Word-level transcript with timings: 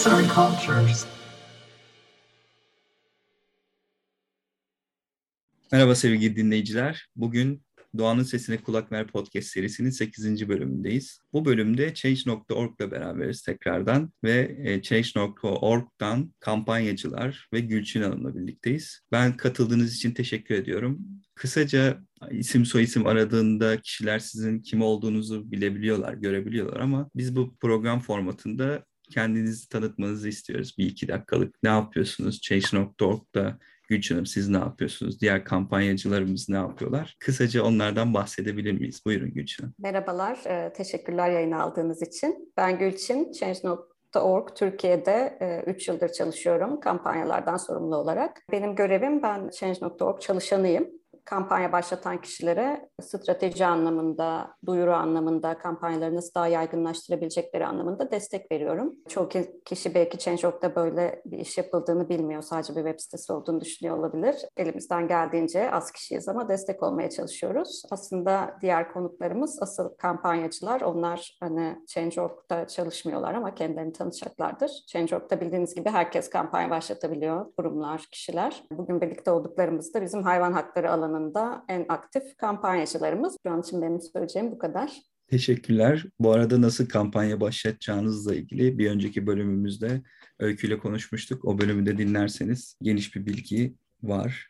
Arts 0.00 0.06
and 0.06 0.26
Cultures. 0.34 1.06
Merhaba 5.72 5.94
sevgili 5.94 6.36
dinleyiciler. 6.36 7.08
Bugün 7.16 7.62
Doğanın 7.98 8.22
Sesine 8.22 8.56
Kulak 8.56 8.92
Ver 8.92 9.06
podcast 9.06 9.48
serisinin 9.48 9.90
8. 9.90 10.48
bölümündeyiz. 10.48 11.20
Bu 11.32 11.44
bölümde 11.44 11.94
Change.org 11.94 12.80
ile 12.80 12.90
beraberiz 12.90 13.42
tekrardan 13.42 14.12
ve 14.24 14.56
e, 14.64 14.82
Change.org'dan 14.82 16.34
kampanyacılar 16.40 17.48
ve 17.52 17.60
Gülçin 17.60 18.02
Hanım'la 18.02 18.34
birlikteyiz. 18.36 19.00
Ben 19.12 19.36
katıldığınız 19.36 19.96
için 19.96 20.10
teşekkür 20.10 20.54
ediyorum. 20.54 20.98
Kısaca 21.34 22.00
isim 22.30 22.66
soyisim 22.66 23.06
aradığında 23.06 23.80
kişiler 23.80 24.18
sizin 24.18 24.58
kim 24.58 24.82
olduğunuzu 24.82 25.50
bilebiliyorlar, 25.50 26.14
görebiliyorlar 26.14 26.80
ama 26.80 27.10
biz 27.14 27.36
bu 27.36 27.56
program 27.56 28.00
formatında 28.00 28.84
kendinizi 29.10 29.68
tanıtmanızı 29.68 30.28
istiyoruz. 30.28 30.74
Bir 30.78 30.86
iki 30.86 31.08
dakikalık 31.08 31.62
ne 31.62 31.68
yapıyorsunuz? 31.68 32.40
Change.org'da 32.40 33.58
Gülçin 33.90 34.14
Hanım 34.14 34.26
siz 34.26 34.48
ne 34.48 34.58
yapıyorsunuz? 34.58 35.20
Diğer 35.20 35.44
kampanyacılarımız 35.44 36.48
ne 36.48 36.56
yapıyorlar? 36.56 37.16
Kısaca 37.18 37.62
onlardan 37.62 38.14
bahsedebilir 38.14 38.72
miyiz? 38.72 39.02
Buyurun 39.06 39.34
Gülçin 39.34 39.62
Hanım. 39.62 39.74
Merhabalar, 39.78 40.38
e, 40.46 40.72
teşekkürler 40.72 41.30
yayın 41.30 41.52
aldığınız 41.52 42.02
için. 42.02 42.52
Ben 42.56 42.78
Gülçin, 42.78 43.32
Change.org 43.32 44.48
Türkiye'de 44.56 45.38
3 45.66 45.88
e, 45.88 45.92
yıldır 45.92 46.08
çalışıyorum 46.08 46.80
kampanyalardan 46.80 47.56
sorumlu 47.56 47.96
olarak. 47.96 48.42
Benim 48.52 48.74
görevim 48.74 49.22
ben 49.22 49.50
Change.org 49.50 50.20
çalışanıyım 50.20 50.99
kampanya 51.30 51.72
başlatan 51.72 52.20
kişilere 52.20 52.88
strateji 53.02 53.66
anlamında, 53.66 54.54
duyuru 54.66 54.92
anlamında, 54.92 55.58
kampanyaları 55.58 56.16
nasıl 56.16 56.34
daha 56.34 56.46
yaygınlaştırabilecekleri 56.46 57.66
anlamında 57.66 58.10
destek 58.10 58.52
veriyorum. 58.52 58.94
Çoğu 59.08 59.28
kişi 59.64 59.94
belki 59.94 60.18
Change.org'da 60.18 60.76
böyle 60.76 61.22
bir 61.26 61.38
iş 61.38 61.58
yapıldığını 61.58 62.08
bilmiyor, 62.08 62.42
sadece 62.42 62.76
bir 62.76 62.84
web 62.84 63.00
sitesi 63.00 63.32
olduğunu 63.32 63.60
düşünüyor 63.60 63.98
olabilir. 63.98 64.36
Elimizden 64.56 65.08
geldiğince 65.08 65.70
az 65.70 65.92
kişiyiz 65.92 66.28
ama 66.28 66.48
destek 66.48 66.82
olmaya 66.82 67.10
çalışıyoruz. 67.10 67.82
Aslında 67.90 68.58
diğer 68.62 68.92
konuklarımız 68.92 69.62
asıl 69.62 69.94
kampanyacılar. 69.94 70.80
Onlar 70.80 71.36
hani 71.40 71.84
Change.org'da 71.86 72.66
çalışmıyorlar 72.66 73.34
ama 73.34 73.54
kendilerini 73.54 73.92
tanışacaklardır. 73.92 74.70
Change.org'da 74.88 75.40
bildiğiniz 75.40 75.74
gibi 75.74 75.90
herkes 75.90 76.30
kampanya 76.30 76.70
başlatabiliyor, 76.70 77.52
kurumlar, 77.56 78.06
kişiler. 78.12 78.64
Bugün 78.72 79.00
birlikte 79.00 79.30
olduklarımız 79.30 79.94
da 79.94 80.02
bizim 80.02 80.22
hayvan 80.22 80.52
hakları 80.52 80.92
alanı 80.92 81.19
alanında 81.20 81.64
en 81.68 81.86
aktif 81.88 82.36
kampanyacılarımız. 82.36 83.36
Şu 83.46 83.52
an 83.52 83.60
için 83.60 83.82
benim 83.82 84.00
söyleyeceğim 84.00 84.50
bu 84.50 84.58
kadar. 84.58 84.90
Teşekkürler. 85.28 86.04
Bu 86.18 86.32
arada 86.32 86.60
nasıl 86.60 86.88
kampanya 86.88 87.40
başlatacağınızla 87.40 88.34
ilgili 88.34 88.78
bir 88.78 88.90
önceki 88.90 89.26
bölümümüzde 89.26 90.02
Öykü 90.38 90.66
ile 90.66 90.78
konuşmuştuk. 90.78 91.44
O 91.44 91.58
bölümü 91.58 91.86
de 91.86 91.98
dinlerseniz 91.98 92.76
geniş 92.82 93.16
bir 93.16 93.26
bilgi 93.26 93.74
var. 94.02 94.48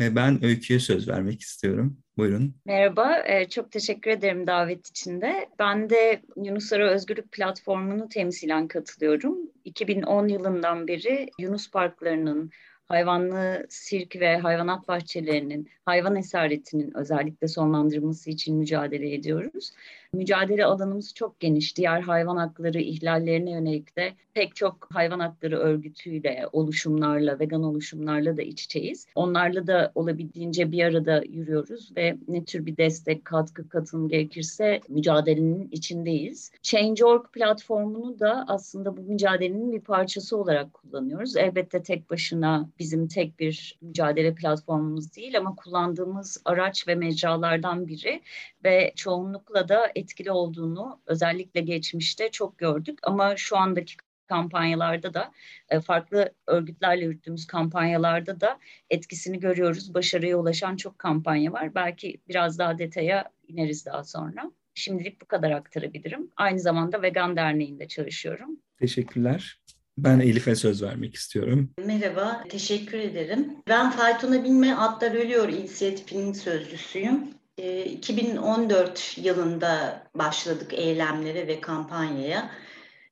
E, 0.00 0.16
ben 0.16 0.44
Öykü'ye 0.44 0.80
söz 0.80 1.08
vermek 1.08 1.40
istiyorum. 1.40 1.98
Buyurun. 2.16 2.54
Merhaba, 2.64 3.18
e, 3.26 3.48
çok 3.48 3.72
teşekkür 3.72 4.10
ederim 4.10 4.46
davet 4.46 4.88
için 4.88 5.20
de. 5.20 5.48
Ben 5.58 5.90
de 5.90 6.22
Yunus 6.36 6.72
Ara 6.72 6.90
Özgürlük 6.90 7.32
Platformu'nu 7.32 8.08
temsilen 8.08 8.68
katılıyorum. 8.68 9.38
2010 9.64 10.28
yılından 10.28 10.88
beri 10.88 11.28
Yunus 11.38 11.70
Parkları'nın 11.70 12.50
hayvanlı 12.88 13.66
sirk 13.68 14.16
ve 14.16 14.36
hayvanat 14.38 14.88
bahçelerinin, 14.88 15.68
hayvan 15.84 16.16
esaretinin 16.16 16.96
özellikle 16.96 17.48
sonlandırılması 17.48 18.30
için 18.30 18.56
mücadele 18.56 19.14
ediyoruz. 19.14 19.72
Mücadele 20.16 20.64
alanımız 20.64 21.14
çok 21.14 21.40
geniş. 21.40 21.76
Diğer 21.76 22.00
hayvan 22.00 22.36
hakları 22.36 22.80
ihlallerine 22.80 23.50
yönelik 23.50 23.96
de 23.96 24.12
pek 24.34 24.56
çok 24.56 24.88
hayvan 24.92 25.20
hakları 25.20 25.58
örgütüyle, 25.58 26.46
oluşumlarla, 26.52 27.38
vegan 27.38 27.62
oluşumlarla 27.62 28.36
da 28.36 28.42
iç 28.42 28.64
içeyiz. 28.64 29.06
Onlarla 29.14 29.66
da 29.66 29.92
olabildiğince 29.94 30.72
bir 30.72 30.84
arada 30.84 31.22
yürüyoruz 31.28 31.96
ve 31.96 32.16
ne 32.28 32.44
tür 32.44 32.66
bir 32.66 32.76
destek, 32.76 33.24
katkı, 33.24 33.68
katılım 33.68 34.08
gerekirse 34.08 34.80
mücadelenin 34.88 35.68
içindeyiz. 35.72 36.52
Change.org 36.62 37.32
platformunu 37.32 38.18
da 38.18 38.44
aslında 38.48 38.96
bu 38.96 39.00
mücadelenin 39.00 39.72
bir 39.72 39.80
parçası 39.80 40.36
olarak 40.36 40.74
kullanıyoruz. 40.74 41.36
Elbette 41.36 41.82
tek 41.82 42.10
başına 42.10 42.68
bizim 42.78 43.08
tek 43.08 43.38
bir 43.38 43.78
mücadele 43.82 44.34
platformumuz 44.34 45.16
değil 45.16 45.38
ama 45.38 45.54
kullandığımız 45.54 46.42
araç 46.44 46.88
ve 46.88 46.94
mecralardan 46.94 47.88
biri 47.88 48.22
ve 48.64 48.92
çoğunlukla 48.96 49.68
da 49.68 49.92
etkili 50.06 50.30
olduğunu 50.30 51.00
özellikle 51.06 51.60
geçmişte 51.60 52.30
çok 52.30 52.58
gördük 52.58 52.98
ama 53.02 53.36
şu 53.36 53.56
andaki 53.56 53.94
kampanyalarda 54.26 55.14
da 55.14 55.32
e, 55.68 55.80
farklı 55.80 56.34
örgütlerle 56.46 57.04
yürüttüğümüz 57.04 57.46
kampanyalarda 57.46 58.40
da 58.40 58.58
etkisini 58.90 59.40
görüyoruz. 59.40 59.94
Başarıya 59.94 60.36
ulaşan 60.36 60.76
çok 60.76 60.98
kampanya 60.98 61.52
var. 61.52 61.74
Belki 61.74 62.20
biraz 62.28 62.58
daha 62.58 62.78
detaya 62.78 63.30
ineriz 63.48 63.86
daha 63.86 64.04
sonra. 64.04 64.50
Şimdilik 64.74 65.20
bu 65.20 65.26
kadar 65.26 65.50
aktarabilirim. 65.50 66.30
Aynı 66.36 66.60
zamanda 66.60 67.02
Vegan 67.02 67.36
Derneği'nde 67.36 67.88
çalışıyorum. 67.88 68.60
Teşekkürler. 68.78 69.60
Ben 69.98 70.20
Elif'e 70.20 70.54
söz 70.54 70.82
vermek 70.82 71.14
istiyorum. 71.14 71.70
Merhaba, 71.86 72.44
teşekkür 72.48 72.98
ederim. 72.98 73.56
Ben 73.68 73.90
Faytona 73.90 74.44
Binme 74.44 74.74
Atlar 74.74 75.14
Ölüyor 75.14 75.48
inisiyatifinin 75.48 76.32
sözcüsüyüm. 76.32 77.35
2014 77.56 79.14
ee, 79.18 79.20
yılında 79.20 80.02
başladık 80.14 80.72
eylemlere 80.72 81.46
ve 81.46 81.60
kampanyaya. 81.60 82.50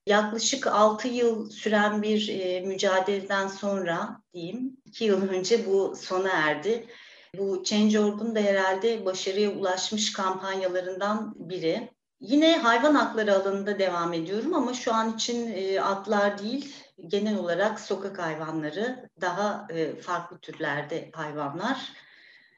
Yaklaşık 0.07 0.67
6 0.67 1.07
yıl 1.07 1.49
süren 1.49 2.01
bir 2.01 2.29
e, 2.29 2.61
mücadeleden 2.61 3.47
sonra 3.47 4.21
diyeyim, 4.33 4.77
2 4.85 5.05
yıl 5.05 5.29
önce 5.29 5.65
bu 5.65 5.95
sona 5.95 6.29
erdi. 6.29 6.87
Bu 7.37 7.63
Change.org'un 7.63 8.35
da 8.35 8.39
herhalde 8.39 9.05
başarıya 9.05 9.49
ulaşmış 9.49 10.13
kampanyalarından 10.13 11.33
biri. 11.37 11.89
Yine 12.19 12.57
hayvan 12.57 12.95
hakları 12.95 13.35
alanında 13.35 13.79
devam 13.79 14.13
ediyorum 14.13 14.53
ama 14.53 14.73
şu 14.73 14.93
an 14.93 15.13
için 15.15 15.53
e, 15.55 15.81
atlar 15.81 16.39
değil, 16.39 16.75
genel 17.07 17.37
olarak 17.37 17.79
sokak 17.79 18.19
hayvanları, 18.19 19.09
daha 19.21 19.67
e, 19.69 19.95
farklı 19.95 20.37
türlerde 20.39 21.09
hayvanlar. 21.13 21.93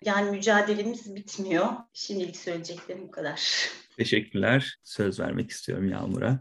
Yani 0.06 0.32
mücadelemiz 0.32 1.16
bitmiyor. 1.16 1.68
Şimdilik 1.94 2.38
söyleyeceklerim 2.38 3.02
bu 3.02 3.12
kadar. 3.12 3.70
Teşekkürler. 3.98 4.80
Söz 4.84 5.20
vermek 5.20 5.52
istiyorum 5.52 5.90
Yağmur'a. 5.90 6.40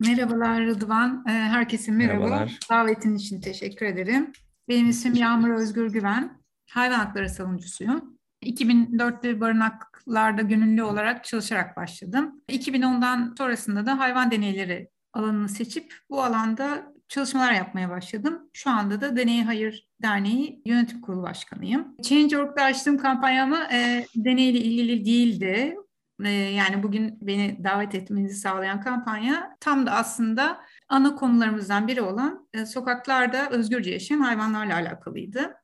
Merhabalar 0.00 0.66
Rıdvan. 0.66 1.24
Ee, 1.28 1.30
herkese 1.30 1.92
merhaba. 1.92 2.24
Merhabalar. 2.24 2.58
Davetin 2.70 3.14
için 3.14 3.40
teşekkür 3.40 3.86
ederim. 3.86 4.32
Benim 4.68 4.88
ismim 4.88 5.14
Yağmur 5.14 5.50
Özgür 5.50 5.92
Güven. 5.92 6.40
Hayvan 6.70 6.98
hakları 6.98 7.28
savunucusuyum. 7.30 8.18
2004'te 8.42 9.40
barınaklarda 9.40 10.42
gönüllü 10.42 10.82
olarak 10.82 11.24
çalışarak 11.24 11.76
başladım. 11.76 12.42
2010'dan 12.48 13.34
sonrasında 13.38 13.86
da 13.86 13.98
hayvan 13.98 14.30
deneyleri 14.30 14.90
alanını 15.12 15.48
seçip 15.48 15.94
bu 16.10 16.22
alanda 16.22 16.92
çalışmalar 17.10 17.52
yapmaya 17.52 17.90
başladım. 17.90 18.50
Şu 18.52 18.70
anda 18.70 19.00
da 19.00 19.16
Deney 19.16 19.42
Hayır 19.42 19.88
Derneği 20.02 20.62
Yönetim 20.64 21.00
Kurulu 21.00 21.22
Başkanıyım. 21.22 21.96
Change.org'da 22.02 22.62
açtığım 22.62 22.98
kampanyamı 22.98 23.58
e, 23.72 24.06
deneyle 24.16 24.58
ilgili 24.58 25.04
değildi. 25.04 25.76
E, 26.24 26.30
yani 26.30 26.82
bugün 26.82 27.18
beni 27.20 27.64
davet 27.64 27.94
etmenizi 27.94 28.40
sağlayan 28.40 28.80
kampanya 28.80 29.56
tam 29.60 29.86
da 29.86 29.92
aslında 29.92 30.60
ana 30.88 31.14
konularımızdan 31.14 31.88
biri 31.88 32.02
olan 32.02 32.48
e, 32.54 32.66
sokaklarda 32.66 33.50
özgürce 33.50 33.90
yaşayan 33.90 34.20
hayvanlarla 34.20 34.74
alakalıydı. 34.74 35.54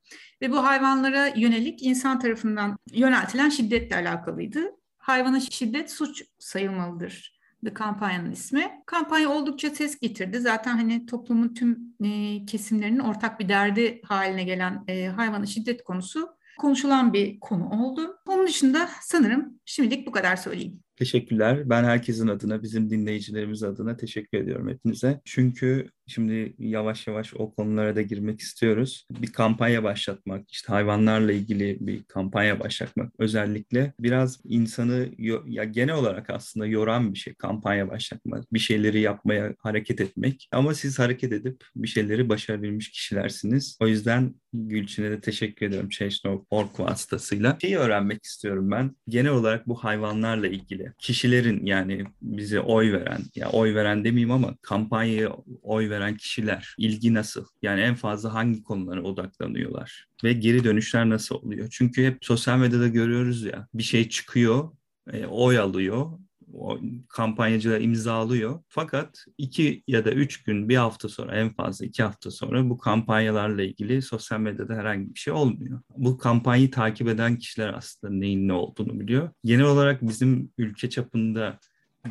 Ve 0.42 0.52
bu 0.52 0.64
hayvanlara 0.64 1.26
yönelik 1.26 1.82
insan 1.82 2.18
tarafından 2.18 2.78
yöneltilen 2.92 3.48
şiddetle 3.48 3.96
alakalıydı. 3.96 4.60
Hayvana 4.98 5.40
şiddet 5.40 5.90
suç 5.90 6.22
sayılmalıdır 6.38 7.35
Kampanyanın 7.74 8.30
ismi. 8.30 8.70
Kampanya 8.86 9.28
oldukça 9.28 9.70
ses 9.70 10.00
getirdi. 10.00 10.40
Zaten 10.40 10.76
hani 10.76 11.06
toplumun 11.06 11.54
tüm 11.54 11.78
e, 12.04 12.46
kesimlerinin 12.46 12.98
ortak 12.98 13.40
bir 13.40 13.48
derdi 13.48 14.00
haline 14.04 14.44
gelen 14.44 14.84
e, 14.88 15.06
hayvana 15.06 15.46
şiddet 15.46 15.84
konusu 15.84 16.36
konuşulan 16.58 17.12
bir 17.12 17.40
konu 17.40 17.68
oldu. 17.68 18.16
Onun 18.26 18.46
dışında 18.46 18.88
sanırım 19.02 19.60
şimdilik 19.64 20.06
bu 20.06 20.10
kadar 20.10 20.36
söyleyeyim. 20.36 20.80
Teşekkürler. 20.96 21.70
Ben 21.70 21.84
herkesin 21.84 22.28
adına, 22.28 22.62
bizim 22.62 22.90
dinleyicilerimiz 22.90 23.62
adına 23.62 23.96
teşekkür 23.96 24.38
ediyorum 24.38 24.68
hepinize. 24.68 25.20
Çünkü 25.24 25.88
şimdi 26.06 26.54
yavaş 26.58 27.06
yavaş 27.06 27.34
o 27.34 27.54
konulara 27.54 27.96
da 27.96 28.02
girmek 28.02 28.40
istiyoruz. 28.40 29.06
Bir 29.10 29.32
kampanya 29.32 29.84
başlatmak, 29.84 30.50
işte 30.50 30.72
hayvanlarla 30.72 31.32
ilgili 31.32 31.76
bir 31.80 32.04
kampanya 32.04 32.60
başlatmak 32.60 33.12
özellikle 33.18 33.92
biraz 34.00 34.40
insanı 34.44 35.08
ya 35.46 35.64
genel 35.64 35.94
olarak 35.94 36.30
aslında 36.30 36.66
yoran 36.66 37.14
bir 37.14 37.18
şey 37.18 37.34
kampanya 37.34 37.90
başlatmak, 37.90 38.52
bir 38.52 38.58
şeyleri 38.58 39.00
yapmaya 39.00 39.54
hareket 39.58 40.00
etmek. 40.00 40.48
Ama 40.52 40.74
siz 40.74 40.98
hareket 40.98 41.32
edip 41.32 41.64
bir 41.76 41.88
şeyleri 41.88 42.28
başarabilmiş 42.28 42.90
kişilersiniz. 42.90 43.76
O 43.80 43.86
yüzden 43.86 44.34
Gülçin'e 44.52 45.10
de 45.10 45.20
teşekkür 45.20 45.66
ediyorum 45.66 45.88
Change.org 45.88 46.80
vasıtasıyla. 46.80 47.58
Şeyi 47.60 47.76
öğrenmek 47.76 48.24
istiyorum 48.24 48.70
ben. 48.70 48.96
Genel 49.08 49.30
olarak 49.30 49.68
bu 49.68 49.74
hayvanlarla 49.74 50.46
ilgili 50.46 50.92
kişilerin 50.98 51.66
yani 51.66 52.04
bize 52.22 52.60
oy 52.60 52.92
veren, 52.92 53.20
ya 53.34 53.50
oy 53.50 53.74
veren 53.74 54.04
demeyeyim 54.04 54.30
ama 54.30 54.56
kampanyaya 54.62 55.32
oy 55.62 55.90
veren 55.90 55.95
veren 55.96 56.16
kişiler, 56.16 56.74
ilgi 56.78 57.14
nasıl? 57.14 57.44
Yani 57.62 57.80
en 57.80 57.94
fazla 57.94 58.34
hangi 58.34 58.62
konulara 58.62 59.02
odaklanıyorlar? 59.02 60.06
Ve 60.24 60.32
geri 60.32 60.64
dönüşler 60.64 61.08
nasıl 61.10 61.34
oluyor? 61.34 61.68
Çünkü 61.70 62.06
hep 62.06 62.18
sosyal 62.24 62.58
medyada 62.58 62.88
görüyoruz 62.88 63.42
ya 63.42 63.68
bir 63.74 63.82
şey 63.82 64.08
çıkıyor, 64.08 64.70
e, 65.12 65.26
oy 65.26 65.58
alıyor 65.58 66.18
o 66.52 66.78
kampanyacılar 67.08 67.80
imzalıyor. 67.80 68.62
Fakat 68.68 69.24
iki 69.38 69.82
ya 69.86 70.04
da 70.04 70.12
üç 70.12 70.42
gün, 70.42 70.68
bir 70.68 70.76
hafta 70.76 71.08
sonra 71.08 71.36
en 71.36 71.50
fazla 71.54 71.86
iki 71.86 72.02
hafta 72.02 72.30
sonra 72.30 72.70
bu 72.70 72.78
kampanyalarla 72.78 73.62
ilgili 73.62 74.02
sosyal 74.02 74.40
medyada 74.40 74.74
herhangi 74.74 75.14
bir 75.14 75.18
şey 75.18 75.32
olmuyor. 75.32 75.80
Bu 75.96 76.18
kampanyayı 76.18 76.70
takip 76.70 77.08
eden 77.08 77.36
kişiler 77.36 77.74
aslında 77.74 78.14
neyin 78.14 78.48
ne 78.48 78.52
olduğunu 78.52 79.00
biliyor. 79.00 79.30
Genel 79.44 79.64
olarak 79.64 80.02
bizim 80.02 80.52
ülke 80.58 80.90
çapında 80.90 81.58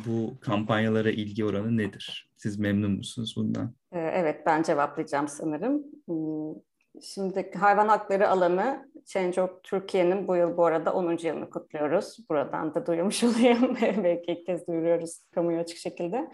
bu 0.06 0.38
kampanyalara 0.40 1.10
ilgi 1.10 1.44
oranı 1.44 1.76
nedir? 1.76 2.25
Siz 2.36 2.58
memnun 2.58 2.90
musunuz 2.90 3.34
bundan? 3.36 3.74
Ee, 3.92 3.98
evet, 3.98 4.46
ben 4.46 4.62
cevaplayacağım 4.62 5.28
sanırım. 5.28 5.82
Hmm, 6.06 6.60
Şimdi 7.02 7.50
hayvan 7.58 7.88
hakları 7.88 8.28
alanı 8.28 8.90
Change.org 9.06 9.50
Türkiye'nin 9.62 10.28
bu 10.28 10.36
yıl 10.36 10.56
bu 10.56 10.64
arada 10.64 10.92
10. 10.94 11.16
yılını 11.26 11.50
kutluyoruz. 11.50 12.16
Buradan 12.30 12.74
da 12.74 12.86
duyurmuş 12.86 13.24
olayım. 13.24 13.76
Belki 13.82 14.32
ilk 14.32 14.46
kez 14.46 14.66
duyuruyoruz 14.66 15.20
kamuya 15.34 15.60
açık 15.60 15.78
şekilde 15.78 16.30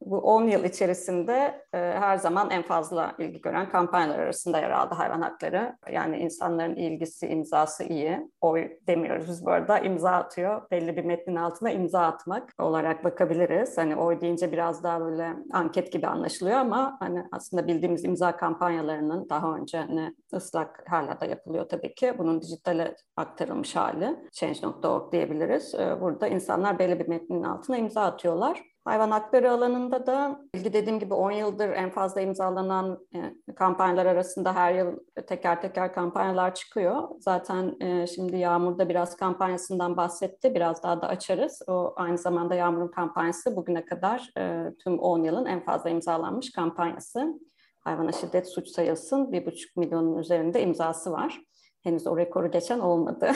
bu 0.00 0.18
10 0.18 0.48
yıl 0.48 0.64
içerisinde 0.64 1.66
e, 1.74 1.78
her 1.78 2.16
zaman 2.16 2.50
en 2.50 2.62
fazla 2.62 3.14
ilgi 3.18 3.40
gören 3.40 3.68
kampanyalar 3.68 4.18
arasında 4.18 4.58
yer 4.58 4.70
aldı 4.70 4.94
hayvan 4.94 5.22
hakları. 5.22 5.76
Yani 5.92 6.18
insanların 6.18 6.76
ilgisi, 6.76 7.26
imzası 7.26 7.84
iyi. 7.84 8.30
Oy 8.40 8.70
demiyoruz 8.86 9.28
biz 9.28 9.46
bu 9.46 9.50
arada. 9.50 9.78
imza 9.78 10.10
atıyor. 10.10 10.62
Belli 10.70 10.96
bir 10.96 11.04
metnin 11.04 11.36
altına 11.36 11.70
imza 11.70 12.00
atmak 12.00 12.52
olarak 12.58 13.04
bakabiliriz. 13.04 13.78
Hani 13.78 13.96
oy 13.96 14.20
deyince 14.20 14.52
biraz 14.52 14.84
daha 14.84 15.00
böyle 15.00 15.36
anket 15.52 15.92
gibi 15.92 16.06
anlaşılıyor 16.06 16.56
ama 16.56 16.96
hani 17.00 17.24
aslında 17.32 17.66
bildiğimiz 17.66 18.04
imza 18.04 18.36
kampanyalarının 18.36 19.28
daha 19.28 19.56
önce 19.56 19.78
hani 19.78 20.14
ıslak 20.34 20.84
hala 20.88 21.20
da 21.20 21.26
yapılıyor 21.26 21.68
tabii 21.68 21.94
ki. 21.94 22.14
Bunun 22.18 22.42
dijitale 22.42 22.96
aktarılmış 23.16 23.76
hali. 23.76 24.16
Change.org 24.32 25.12
diyebiliriz. 25.12 25.74
E, 25.74 26.00
burada 26.00 26.28
insanlar 26.28 26.78
belli 26.78 26.98
bir 26.98 27.08
metnin 27.08 27.42
altına 27.42 27.76
imza 27.76 28.02
atıyorlar. 28.02 28.75
Hayvan 28.86 29.10
hakları 29.10 29.52
alanında 29.52 30.06
da 30.06 30.40
ilgi 30.54 30.72
dediğim 30.72 30.98
gibi 30.98 31.14
10 31.14 31.30
yıldır 31.30 31.68
en 31.68 31.90
fazla 31.90 32.20
imzalanan 32.20 33.06
e, 33.14 33.54
kampanyalar 33.54 34.06
arasında 34.06 34.54
her 34.54 34.74
yıl 34.74 34.98
teker 35.26 35.62
teker 35.62 35.92
kampanyalar 35.92 36.54
çıkıyor. 36.54 37.08
Zaten 37.20 37.76
e, 37.80 38.06
şimdi 38.06 38.36
Yağmur'da 38.36 38.88
biraz 38.88 39.16
kampanyasından 39.16 39.96
bahsetti. 39.96 40.54
Biraz 40.54 40.82
daha 40.82 41.02
da 41.02 41.08
açarız. 41.08 41.62
O 41.68 41.92
aynı 41.96 42.18
zamanda 42.18 42.54
Yağmur'un 42.54 42.90
kampanyası 42.90 43.56
bugüne 43.56 43.84
kadar 43.84 44.30
e, 44.38 44.72
tüm 44.84 44.98
10 44.98 45.22
yılın 45.22 45.46
en 45.46 45.64
fazla 45.64 45.90
imzalanmış 45.90 46.52
kampanyası. 46.52 47.40
Hayvana 47.80 48.12
şiddet 48.12 48.48
suç 48.48 48.68
sayılsın. 48.68 49.32
1,5 49.32 49.80
milyonun 49.80 50.18
üzerinde 50.18 50.62
imzası 50.62 51.12
var 51.12 51.40
henüz 51.86 52.06
o 52.06 52.16
rekoru 52.16 52.50
geçen 52.50 52.78
olmadı. 52.78 53.32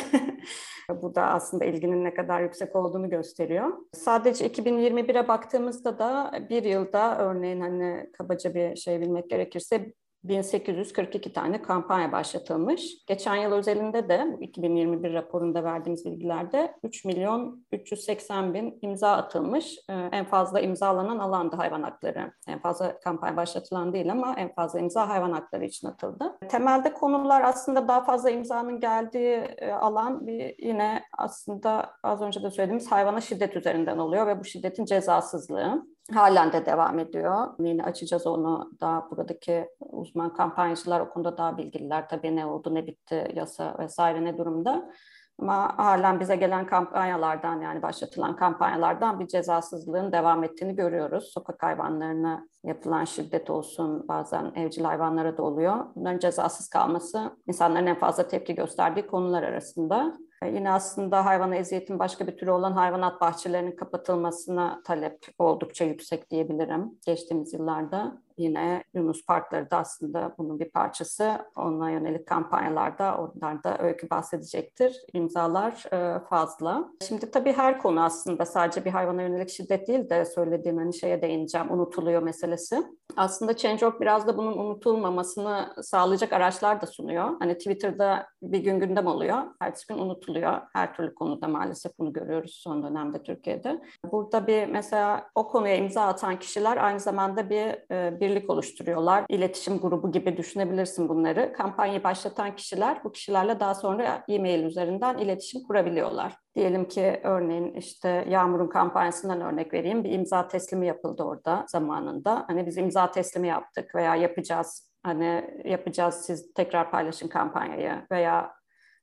Bu 1.03 1.15
da 1.15 1.23
aslında 1.23 1.65
ilginin 1.65 2.05
ne 2.05 2.15
kadar 2.15 2.41
yüksek 2.41 2.77
olduğunu 2.77 3.11
gösteriyor. 3.11 3.73
Sadece 3.93 4.47
2021'e 4.47 5.29
baktığımızda 5.29 5.99
da 5.99 6.33
bir 6.51 6.65
yılda 6.65 7.19
örneğin 7.19 7.61
hani 7.61 8.11
kabaca 8.19 8.55
bir 8.55 8.77
şey 8.77 9.01
bilmek 9.01 9.31
gerekirse 9.31 9.93
1842 10.25 11.33
tane 11.33 11.63
kampanya 11.63 12.13
başlatılmış. 12.13 13.07
Geçen 13.07 13.37
yıl 13.37 13.53
özelinde 13.53 14.09
de 14.09 14.37
2021 14.41 15.13
raporunda 15.13 15.65
verdiğimiz 15.65 16.05
bilgilerde 16.05 16.75
3 16.83 17.05
milyon 17.05 17.67
380 17.73 18.55
bin 18.55 18.79
imza 18.83 19.13
atılmış. 19.13 19.79
Ee, 19.89 19.93
en 19.93 20.25
fazla 20.25 20.61
imzalanan 20.61 21.19
alanda 21.19 21.59
hayvan 21.59 21.83
hakları. 21.83 22.33
En 22.49 22.61
fazla 22.61 23.01
kampanya 23.01 23.37
başlatılan 23.37 23.93
değil 23.93 24.13
ama 24.13 24.35
en 24.37 24.55
fazla 24.55 24.81
imza 24.81 25.09
hayvan 25.09 25.33
hakları 25.33 25.65
için 25.65 25.89
atıldı. 25.89 26.39
Temelde 26.49 26.93
konular 26.93 27.43
aslında 27.43 27.89
daha 27.89 28.05
fazla 28.05 28.31
imzanın 28.31 28.81
geldiği 28.81 29.35
e, 29.37 29.73
alan 29.73 30.27
bir 30.27 30.55
yine 30.59 31.03
aslında 31.19 31.91
az 32.03 32.23
önce 32.23 32.43
de 32.43 32.51
söylediğimiz 32.51 32.93
hayvana 32.93 33.21
şiddet 33.21 33.57
üzerinden 33.57 33.99
oluyor 33.99 34.27
ve 34.27 34.41
bu 34.41 34.45
şiddetin 34.45 34.85
cezasızlığı 34.85 35.83
halen 36.15 36.53
de 36.53 36.67
devam 36.67 36.99
ediyor. 36.99 37.47
Yine 37.59 37.85
açacağız 37.85 38.27
onu 38.27 38.71
daha 38.81 39.11
buradaki 39.11 39.69
uzman 39.81 40.35
kampanyacılar 40.35 41.01
o 41.01 41.11
konuda 41.11 41.39
daha 41.39 41.59
bilgililer. 41.59 42.09
Tabii 42.09 42.37
ne 42.37 42.47
oldu, 42.47 42.75
ne 42.75 42.87
bitti, 42.87 43.33
yasa 43.35 43.77
vesaire 43.79 44.25
ne 44.25 44.39
durumda. 44.39 44.91
Ama 45.39 45.79
halen 45.79 46.21
bize 46.21 46.37
gelen 46.37 46.67
kampanyalardan 46.67 47.61
yani 47.61 47.83
başlatılan 47.83 48.37
kampanyalardan 48.37 49.21
bir 49.21 49.27
cezasızlığın 49.27 50.13
devam 50.13 50.45
ettiğini 50.45 50.77
görüyoruz. 50.77 51.31
Sokak 51.35 51.63
hayvanlarına 51.63 52.47
yapılan 52.65 53.05
şiddet 53.05 53.51
olsun 53.51 54.09
bazen 54.09 54.53
evcil 54.55 54.85
hayvanlara 54.85 55.37
da 55.37 55.43
oluyor. 55.43 55.87
Bunların 55.95 56.19
cezasız 56.19 56.69
kalması 56.69 57.37
insanların 57.47 57.87
en 57.87 57.99
fazla 57.99 58.29
tepki 58.29 58.55
gösterdiği 58.55 59.07
konular 59.07 59.43
arasında. 59.43 60.19
E, 60.43 60.49
yine 60.49 60.71
aslında 60.71 61.27
hayvana 61.27 61.57
eziyetin 61.57 61.99
başka 61.99 62.27
bir 62.27 62.37
türü 62.37 62.51
olan 62.51 62.73
hayvanat 62.73 63.21
bahçelerinin 63.21 63.77
kapatılmasına 63.77 64.83
talep 64.85 65.27
oldukça 65.39 65.85
yüksek 65.85 66.31
diyebilirim 66.31 66.99
geçtiğimiz 67.07 67.53
yıllarda. 67.53 68.23
Yine 68.41 68.85
Yunus 68.95 69.27
Parkları 69.27 69.71
da 69.71 69.77
aslında 69.77 70.35
bunun 70.39 70.61
bir 70.61 70.71
parçası. 70.71 71.39
Ona 71.57 71.91
yönelik 71.91 72.27
kampanyalarda 72.27 73.17
onlar 73.19 73.65
da 73.65 73.79
öykü 73.79 74.11
bahsedecektir. 74.11 74.97
İmzalar 75.13 75.85
e, 75.93 76.25
fazla. 76.25 76.89
Şimdi 77.09 77.31
tabii 77.31 77.53
her 77.53 77.79
konu 77.79 78.05
aslında 78.05 78.47
sadece 78.47 78.85
bir 78.85 78.91
hayvana 78.91 79.23
yönelik 79.23 79.51
şiddet 79.51 79.89
değil 79.89 80.11
de 80.11 80.25
söylediğim 80.25 80.79
hani 80.79 80.95
şeye 80.95 81.23
değineceğim 81.23 81.71
unutuluyor 81.71 82.23
meselesi. 82.23 82.83
Aslında 83.17 83.57
Change.org 83.57 84.01
biraz 84.01 84.27
da 84.27 84.37
bunun 84.37 84.59
unutulmamasını 84.59 85.75
sağlayacak 85.83 86.33
araçlar 86.33 86.81
da 86.81 86.87
sunuyor. 86.87 87.31
Hani 87.39 87.59
Twitter'da 87.59 88.27
bir 88.43 88.59
gün 88.59 88.81
gündem 88.81 89.07
oluyor. 89.07 89.39
Her 89.61 89.75
gün 89.89 89.99
unutuluyor. 89.99 90.61
Her 90.73 90.95
türlü 90.95 91.15
konuda 91.15 91.49
maalesef 91.49 91.99
bunu 91.99 92.13
görüyoruz 92.13 92.61
son 92.63 92.83
dönemde 92.83 93.23
Türkiye'de. 93.23 93.81
Burada 94.13 94.47
bir 94.47 94.67
mesela 94.67 95.31
o 95.35 95.49
konuya 95.49 95.77
imza 95.77 96.03
atan 96.03 96.39
kişiler 96.39 96.77
aynı 96.77 97.01
zamanda 97.01 97.51
bir, 97.51 97.95
e, 97.95 98.21
bir 98.21 98.30
birlik 98.31 98.51
oluşturuyorlar. 98.51 99.25
İletişim 99.29 99.79
grubu 99.79 100.13
gibi 100.13 100.37
düşünebilirsin 100.37 101.09
bunları. 101.09 101.53
Kampanyayı 101.53 102.05
başlatan 102.05 102.57
kişiler 102.57 103.05
bu 103.05 103.13
kişilerle 103.13 103.61
daha 103.61 103.75
sonra 103.75 104.25
e-mail 104.29 104.65
üzerinden 104.65 105.19
iletişim 105.19 105.63
kurabiliyorlar. 105.63 106.35
Diyelim 106.55 106.89
ki 106.89 107.21
örneğin 107.25 107.75
işte 107.75 108.27
Yağmur'un 108.29 108.69
kampanyasından 108.69 109.41
örnek 109.41 109.75
vereyim. 109.75 110.05
Bir 110.05 110.11
imza 110.11 110.49
teslimi 110.49 110.87
yapıldı 110.87 111.23
orada 111.23 111.65
zamanında. 111.69 112.45
Hani 112.47 112.67
biz 112.67 112.77
imza 112.77 113.11
teslimi 113.11 113.49
yaptık 113.49 113.95
veya 113.95 114.17
yapacağız. 114.17 114.91
Hani 115.03 115.61
yapacağız 115.65 116.15
siz 116.15 116.53
tekrar 116.55 116.91
paylaşın 116.91 117.29
kampanyayı 117.29 118.07
veya 118.11 118.53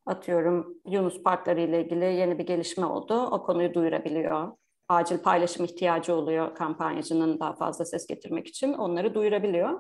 atıyorum 0.06 0.74
Yunus 0.86 1.24
Parkları 1.24 1.62
ile 1.62 1.84
ilgili 1.84 2.06
yeni 2.06 2.40
bir 2.40 2.46
gelişme 2.46 2.86
oldu. 2.86 3.28
O 3.32 3.44
konuyu 3.44 3.74
duyurabiliyor 3.74 4.52
acil 4.90 5.18
paylaşım 5.18 5.66
ihtiyacı 5.66 6.16
oluyor 6.16 6.56
kampanyacının 6.56 7.40
daha 7.40 7.54
fazla 7.54 7.86
ses 7.86 8.08
getirmek 8.08 8.48
için 8.48 8.74
onları 8.74 9.14
duyurabiliyor. 9.14 9.80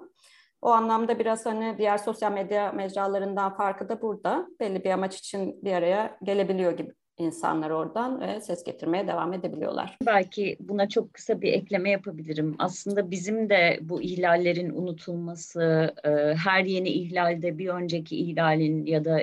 O 0.61 0.69
anlamda 0.69 1.19
biraz 1.19 1.45
hani 1.45 1.75
diğer 1.77 1.97
sosyal 1.97 2.31
medya 2.31 2.71
mecralarından 2.71 3.57
farkı 3.57 3.89
da 3.89 4.01
burada. 4.01 4.47
Belli 4.59 4.83
bir 4.83 4.89
amaç 4.89 5.17
için 5.17 5.63
bir 5.63 5.73
araya 5.73 6.17
gelebiliyor 6.23 6.71
gibi 6.71 6.93
insanlar 7.17 7.69
oradan 7.69 8.21
ve 8.21 8.41
ses 8.41 8.63
getirmeye 8.63 9.07
devam 9.07 9.33
edebiliyorlar. 9.33 9.97
Belki 10.05 10.57
buna 10.59 10.89
çok 10.89 11.13
kısa 11.13 11.41
bir 11.41 11.53
ekleme 11.53 11.89
yapabilirim. 11.89 12.55
Aslında 12.59 13.11
bizim 13.11 13.49
de 13.49 13.79
bu 13.81 14.01
ihlallerin 14.01 14.69
unutulması, 14.69 15.95
e, 16.03 16.09
her 16.45 16.63
yeni 16.63 16.89
ihlalde 16.89 17.57
bir 17.57 17.67
önceki 17.67 18.17
ihlalin 18.17 18.85
ya 18.85 19.05
da 19.05 19.21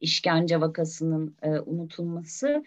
işkence 0.00 0.60
vakasının 0.60 1.36
e, 1.42 1.50
unutulması 1.50 2.64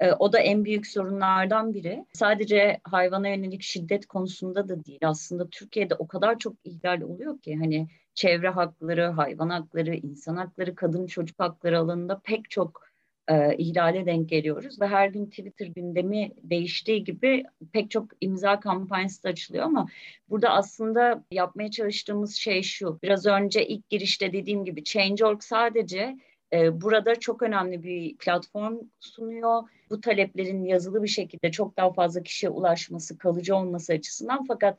e, 0.00 0.12
o 0.12 0.32
da 0.32 0.38
en 0.38 0.64
büyük 0.64 0.86
sorunlardan 0.86 1.74
biri. 1.74 2.04
Sadece 2.12 2.80
hayvana 2.84 3.28
yönelik 3.28 3.62
şiddet 3.62 4.06
konusunda 4.06 4.68
da 4.68 4.84
değil. 4.84 5.00
Aslında 5.02 5.48
Türkiye'de 5.48 5.94
o 5.94 6.06
kadar 6.06 6.38
çok 6.38 6.54
ihlal 6.64 7.00
oluyor 7.00 7.38
ki 7.40 7.56
hani 7.56 7.88
çevre 8.14 8.48
hakları, 8.48 9.06
hayvan 9.06 9.50
hakları, 9.50 9.94
insan 9.94 10.36
hakları, 10.36 10.74
kadın 10.74 11.06
çocuk 11.06 11.40
hakları 11.40 11.78
alanında 11.78 12.20
pek 12.24 12.50
çok 12.50 12.90
e, 13.28 13.56
ihlale 13.56 14.06
denk 14.06 14.28
geliyoruz 14.28 14.80
ve 14.80 14.86
her 14.86 15.08
gün 15.08 15.26
Twitter 15.26 15.66
gündemi 15.66 16.32
değiştiği 16.42 17.04
gibi 17.04 17.44
pek 17.72 17.90
çok 17.90 18.08
imza 18.20 18.60
kampanyası 18.60 19.24
da 19.24 19.28
açılıyor 19.28 19.64
ama 19.64 19.88
burada 20.28 20.50
aslında 20.50 21.24
yapmaya 21.30 21.70
çalıştığımız 21.70 22.34
şey 22.34 22.62
şu. 22.62 22.98
Biraz 23.02 23.26
önce 23.26 23.66
ilk 23.66 23.88
girişte 23.88 24.32
dediğim 24.32 24.64
gibi 24.64 24.84
Change.org 24.84 25.42
sadece 25.42 26.16
burada 26.52 27.14
çok 27.14 27.42
önemli 27.42 27.82
bir 27.82 28.16
platform 28.16 28.78
sunuyor. 29.00 29.62
Bu 29.90 30.00
taleplerin 30.00 30.64
yazılı 30.64 31.02
bir 31.02 31.08
şekilde 31.08 31.50
çok 31.50 31.76
daha 31.76 31.92
fazla 31.92 32.22
kişiye 32.22 32.50
ulaşması, 32.50 33.18
kalıcı 33.18 33.56
olması 33.56 33.92
açısından 33.92 34.44
fakat 34.48 34.78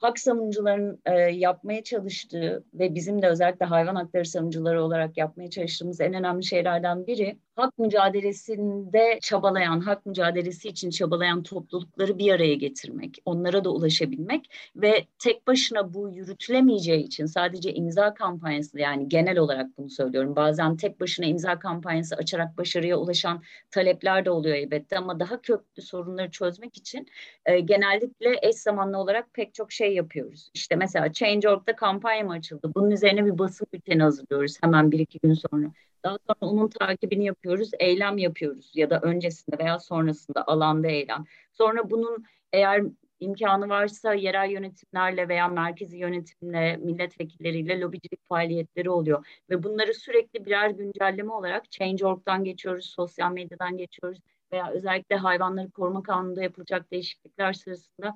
hak 0.00 0.18
savunucuların 0.18 1.00
e, 1.04 1.12
yapmaya 1.20 1.84
çalıştığı 1.84 2.64
ve 2.74 2.94
bizim 2.94 3.22
de 3.22 3.28
özellikle 3.28 3.66
hayvan 3.66 3.94
hakları 3.94 4.24
savunucuları 4.24 4.82
olarak 4.82 5.16
yapmaya 5.16 5.50
çalıştığımız 5.50 6.00
en 6.00 6.14
önemli 6.14 6.44
şeylerden 6.44 7.06
biri 7.06 7.38
hak 7.56 7.78
mücadelesinde 7.78 9.18
çabalayan, 9.22 9.80
hak 9.80 10.06
mücadelesi 10.06 10.68
için 10.68 10.90
çabalayan 10.90 11.42
toplulukları 11.42 12.18
bir 12.18 12.32
araya 12.32 12.54
getirmek, 12.54 13.18
onlara 13.24 13.64
da 13.64 13.70
ulaşabilmek 13.70 14.50
ve 14.76 15.06
tek 15.18 15.46
başına 15.46 15.94
bu 15.94 16.10
yürütülemeyeceği 16.10 17.04
için 17.04 17.26
sadece 17.26 17.74
imza 17.74 18.14
kampanyası 18.14 18.78
yani 18.78 19.08
genel 19.08 19.38
olarak 19.38 19.78
bunu 19.78 19.90
söylüyorum. 19.90 20.36
Bazen 20.36 20.76
tek 20.76 21.00
başına 21.00 21.26
imza 21.26 21.58
kampanyası 21.58 22.16
açarak 22.16 22.58
başarıya 22.58 22.96
ulaşan 22.96 23.42
talepler 23.70 24.24
de 24.24 24.30
oluyor 24.30 24.56
elbette 24.56 24.98
ama 24.98 25.20
daha 25.20 25.40
köklü 25.40 25.82
sorunları 25.82 26.30
çözmek 26.30 26.76
için 26.76 27.06
e, 27.46 27.60
genellikle 27.60 28.38
eş 28.42 28.56
zamanlı 28.56 28.98
olarak 28.98 29.34
pek 29.34 29.54
çok 29.54 29.72
şey 29.72 29.94
yapıyoruz. 29.94 30.50
İşte 30.54 30.76
mesela 30.76 31.12
Change.org'da 31.12 31.76
kampanya 31.76 32.24
mı 32.24 32.32
açıldı? 32.32 32.72
Bunun 32.74 32.90
üzerine 32.90 33.24
bir 33.26 33.38
basın 33.38 33.66
bülteni 33.74 34.02
hazırlıyoruz 34.02 34.56
hemen 34.62 34.92
bir 34.92 34.98
iki 34.98 35.18
gün 35.22 35.34
sonra. 35.34 35.72
Daha 36.04 36.18
sonra 36.26 36.38
onun 36.52 36.68
takibini 36.68 37.24
yapıyoruz, 37.24 37.70
eylem 37.78 38.18
yapıyoruz 38.18 38.72
ya 38.74 38.90
da 38.90 39.00
öncesinde 39.00 39.58
veya 39.58 39.78
sonrasında 39.78 40.46
alanda 40.46 40.88
eylem. 40.88 41.24
Sonra 41.52 41.90
bunun 41.90 42.24
eğer 42.52 42.82
imkanı 43.20 43.68
varsa 43.68 44.14
yerel 44.14 44.50
yönetimlerle 44.50 45.28
veya 45.28 45.48
merkezi 45.48 45.98
yönetimle, 45.98 46.76
milletvekilleriyle 46.76 47.80
lobicilik 47.80 48.28
faaliyetleri 48.28 48.90
oluyor. 48.90 49.26
Ve 49.50 49.62
bunları 49.62 49.94
sürekli 49.94 50.46
birer 50.46 50.70
güncelleme 50.70 51.32
olarak 51.32 51.72
Change.org'dan 51.72 52.44
geçiyoruz, 52.44 52.86
sosyal 52.86 53.32
medyadan 53.32 53.76
geçiyoruz 53.76 54.18
veya 54.52 54.70
özellikle 54.70 55.16
hayvanları 55.16 55.70
koruma 55.70 56.02
kanununda 56.02 56.42
yapılacak 56.42 56.90
değişiklikler 56.90 57.52
sırasında 57.52 58.14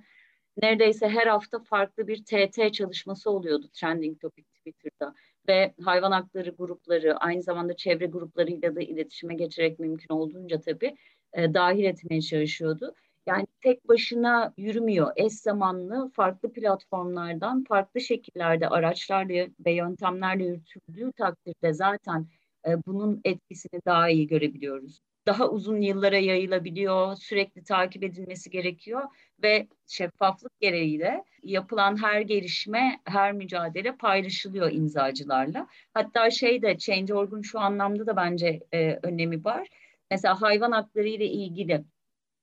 neredeyse 0.63 1.09
her 1.09 1.27
hafta 1.27 1.59
farklı 1.59 2.09
bir 2.09 2.25
TT 2.25 2.75
çalışması 2.75 3.31
oluyordu 3.31 3.69
Trending 3.73 4.21
Topic 4.21 4.49
Twitter'da 4.55 5.15
ve 5.51 5.75
hayvan 5.85 6.13
hakları 6.13 6.51
grupları 6.51 7.17
aynı 7.17 7.43
zamanda 7.43 7.77
çevre 7.77 8.07
gruplarıyla 8.07 8.77
da 8.77 8.81
iletişime 8.81 9.35
geçerek 9.35 9.79
mümkün 9.79 10.15
olduğunca 10.15 10.61
tabii 10.61 10.97
e, 11.33 11.55
dahil 11.55 11.85
etmeye 11.85 12.21
çalışıyordu. 12.21 12.95
Yani 13.27 13.47
tek 13.63 13.89
başına 13.89 14.55
yürümüyor. 14.57 15.13
Eş 15.17 15.33
zamanlı 15.33 16.11
farklı 16.15 16.53
platformlardan 16.53 17.65
farklı 17.65 18.01
şekillerde 18.01 18.69
araçlarla 18.69 19.47
ve 19.67 19.73
yöntemlerle 19.73 20.45
yürütüldüğü 20.45 21.13
takdirde 21.13 21.73
zaten 21.73 22.27
e, 22.67 22.87
bunun 22.87 23.21
etkisini 23.25 23.81
daha 23.87 24.11
iyi 24.11 24.27
görebiliyoruz 24.27 25.01
daha 25.27 25.49
uzun 25.49 25.81
yıllara 25.81 26.19
yayılabiliyor, 26.19 27.17
sürekli 27.17 27.65
takip 27.65 28.05
edilmesi 28.05 28.51
gerekiyor 28.51 29.03
ve 29.43 29.69
şeffaflık 29.87 30.61
gereği 30.61 31.01
de 31.01 31.25
yapılan 31.43 32.03
her 32.03 32.21
gelişme, 32.21 33.01
her 33.05 33.33
mücadele 33.33 33.97
paylaşılıyor 33.97 34.73
imzacılarla. 34.73 35.67
Hatta 35.95 36.31
şey 36.31 36.63
de 36.63 36.79
Change.org'un 36.79 37.43
şu 37.43 37.61
anlamda 37.61 38.07
da 38.07 38.17
bence 38.17 38.61
e, 38.73 38.99
önemi 39.03 39.45
var. 39.45 39.69
Mesela 40.11 40.43
hayvan 40.43 40.73
hakları 40.73 41.09
ile 41.09 41.27
ilgili 41.27 41.85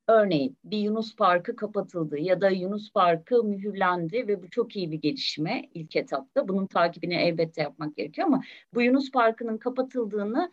Örneğin 0.10 0.58
bir 0.64 0.78
Yunus 0.78 1.16
Parkı 1.16 1.56
kapatıldı 1.56 2.20
ya 2.20 2.42
da 2.42 2.50
Yunus 2.50 2.92
Parkı 2.92 3.44
mühürlendi 3.44 4.28
ve 4.28 4.44
bu 4.44 4.50
çok 4.50 4.76
iyi 4.76 4.92
bir 4.92 5.02
gelişme 5.02 5.70
ilk 5.74 5.96
etapta. 5.96 6.48
Bunun 6.48 6.68
takibini 6.68 7.16
elbette 7.16 7.62
yapmak 7.62 7.96
gerekiyor 7.96 8.28
ama 8.28 8.44
bu 8.74 8.82
Yunus 8.82 9.12
Parkı'nın 9.12 9.58
kapatıldığını 9.58 10.52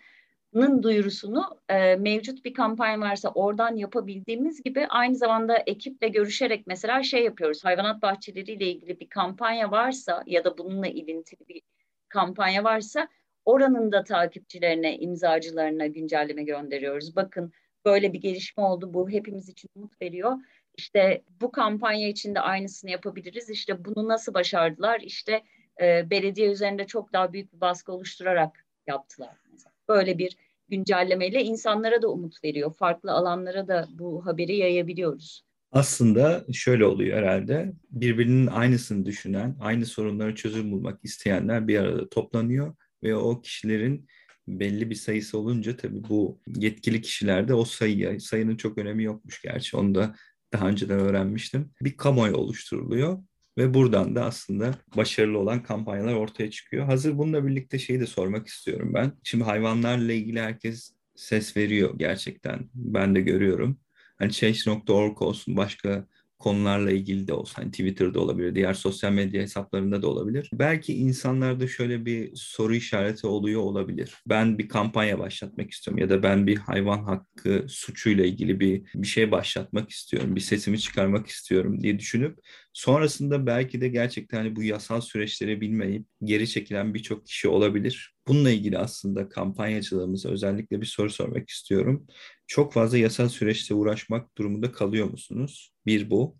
nın 0.54 0.82
duyurusunu 0.82 1.60
e, 1.68 1.96
mevcut 1.96 2.44
bir 2.44 2.54
kampanya 2.54 3.00
varsa 3.00 3.28
oradan 3.28 3.76
yapabildiğimiz 3.76 4.62
gibi 4.62 4.86
aynı 4.86 5.16
zamanda 5.16 5.56
ekiple 5.66 6.08
görüşerek 6.08 6.66
mesela 6.66 7.02
şey 7.02 7.24
yapıyoruz. 7.24 7.64
Hayvanat 7.64 8.02
bahçeleriyle 8.02 8.66
ilgili 8.66 9.00
bir 9.00 9.08
kampanya 9.08 9.70
varsa 9.70 10.22
ya 10.26 10.44
da 10.44 10.58
bununla 10.58 10.86
ilintili 10.86 11.48
bir 11.48 11.62
kampanya 12.08 12.64
varsa 12.64 13.08
oranın 13.44 13.92
da 13.92 14.04
takipçilerine, 14.04 14.98
imzacılarına 14.98 15.86
güncelleme 15.86 16.44
gönderiyoruz. 16.44 17.16
Bakın 17.16 17.52
böyle 17.84 18.12
bir 18.12 18.20
gelişme 18.20 18.62
oldu. 18.62 18.94
Bu 18.94 19.10
hepimiz 19.10 19.48
için 19.48 19.68
umut 19.76 20.02
veriyor. 20.02 20.36
İşte 20.76 21.22
bu 21.40 21.52
kampanya 21.52 22.08
için 22.08 22.34
de 22.34 22.40
aynısını 22.40 22.90
yapabiliriz. 22.90 23.50
İşte 23.50 23.84
bunu 23.84 24.08
nasıl 24.08 24.34
başardılar? 24.34 25.00
İşte 25.00 25.42
e, 25.80 26.10
belediye 26.10 26.50
üzerinde 26.50 26.86
çok 26.86 27.12
daha 27.12 27.32
büyük 27.32 27.52
bir 27.52 27.60
baskı 27.60 27.92
oluşturarak 27.92 28.66
yaptılar. 28.86 29.36
Mesela. 29.52 29.72
Böyle 29.88 30.18
bir 30.18 30.36
güncellemeyle 30.68 31.42
insanlara 31.44 32.02
da 32.02 32.08
umut 32.08 32.44
veriyor. 32.44 32.74
Farklı 32.74 33.12
alanlara 33.12 33.68
da 33.68 33.88
bu 33.90 34.26
haberi 34.26 34.56
yayabiliyoruz. 34.56 35.44
Aslında 35.72 36.44
şöyle 36.52 36.84
oluyor 36.84 37.18
herhalde. 37.18 37.72
Birbirinin 37.90 38.46
aynısını 38.46 39.06
düşünen, 39.06 39.56
aynı 39.60 39.86
sorunlara 39.86 40.34
çözüm 40.34 40.72
bulmak 40.72 41.04
isteyenler 41.04 41.68
bir 41.68 41.78
arada 41.78 42.08
toplanıyor 42.08 42.74
ve 43.02 43.16
o 43.16 43.40
kişilerin 43.40 44.08
belli 44.48 44.90
bir 44.90 44.94
sayısı 44.94 45.38
olunca 45.38 45.76
tabii 45.76 46.08
bu 46.08 46.40
yetkili 46.46 47.02
kişilerde 47.02 47.54
o 47.54 47.64
sayıya, 47.64 48.20
sayının 48.20 48.56
çok 48.56 48.78
önemi 48.78 49.04
yokmuş 49.04 49.42
gerçi 49.42 49.76
onu 49.76 49.94
da 49.94 50.14
daha 50.52 50.68
önceden 50.68 50.98
öğrenmiştim. 50.98 51.70
Bir 51.80 51.96
kamuoyu 51.96 52.36
oluşturuluyor 52.36 53.18
ve 53.58 53.74
buradan 53.74 54.14
da 54.14 54.24
aslında 54.24 54.74
başarılı 54.96 55.38
olan 55.38 55.62
kampanyalar 55.62 56.14
ortaya 56.14 56.50
çıkıyor. 56.50 56.84
Hazır 56.84 57.18
bununla 57.18 57.46
birlikte 57.46 57.78
şeyi 57.78 58.00
de 58.00 58.06
sormak 58.06 58.46
istiyorum 58.46 58.90
ben. 58.94 59.12
Şimdi 59.22 59.44
hayvanlarla 59.44 60.12
ilgili 60.12 60.40
herkes 60.40 60.94
ses 61.14 61.56
veriyor 61.56 61.94
gerçekten. 61.98 62.70
Ben 62.74 63.14
de 63.14 63.20
görüyorum. 63.20 63.78
Hani 64.18 64.32
change.org 64.32 65.22
olsun, 65.22 65.56
başka 65.56 66.06
konularla 66.38 66.90
ilgili 66.90 67.28
de 67.28 67.32
olsa 67.32 67.62
hani 67.62 67.70
Twitter'da 67.70 68.20
olabilir, 68.20 68.54
diğer 68.54 68.74
sosyal 68.74 69.12
medya 69.12 69.42
hesaplarında 69.42 70.02
da 70.02 70.08
olabilir. 70.08 70.50
Belki 70.52 70.94
insanlarda 70.94 71.68
şöyle 71.68 72.06
bir 72.06 72.30
soru 72.34 72.74
işareti 72.74 73.26
oluyor 73.26 73.60
olabilir. 73.60 74.14
Ben 74.28 74.58
bir 74.58 74.68
kampanya 74.68 75.18
başlatmak 75.18 75.70
istiyorum 75.70 75.98
ya 75.98 76.10
da 76.10 76.22
ben 76.22 76.46
bir 76.46 76.56
hayvan 76.56 77.04
hakkı 77.04 77.66
suçuyla 77.68 78.24
ilgili 78.24 78.60
bir 78.60 78.82
bir 78.94 79.06
şey 79.06 79.30
başlatmak 79.30 79.90
istiyorum, 79.90 80.36
bir 80.36 80.40
sesimi 80.40 80.78
çıkarmak 80.78 81.26
istiyorum 81.26 81.80
diye 81.80 81.98
düşünüp 81.98 82.38
sonrasında 82.74 83.46
belki 83.46 83.80
de 83.80 83.88
gerçekten 83.88 84.38
hani 84.38 84.56
bu 84.56 84.62
yasal 84.62 85.00
süreçleri 85.00 85.60
bilmeyip 85.60 86.06
geri 86.24 86.48
çekilen 86.48 86.94
birçok 86.94 87.26
kişi 87.26 87.48
olabilir. 87.48 88.14
Bununla 88.28 88.50
ilgili 88.50 88.78
aslında 88.78 89.28
kampanyacılığımıza 89.28 90.28
özellikle 90.28 90.80
bir 90.80 90.86
soru 90.86 91.10
sormak 91.10 91.48
istiyorum. 91.48 92.06
Çok 92.46 92.72
fazla 92.72 92.98
yasal 92.98 93.28
süreçte 93.28 93.74
uğraşmak 93.74 94.38
durumunda 94.38 94.72
kalıyor 94.72 95.10
musunuz? 95.10 95.72
Bir 95.86 96.10
bu. 96.10 96.36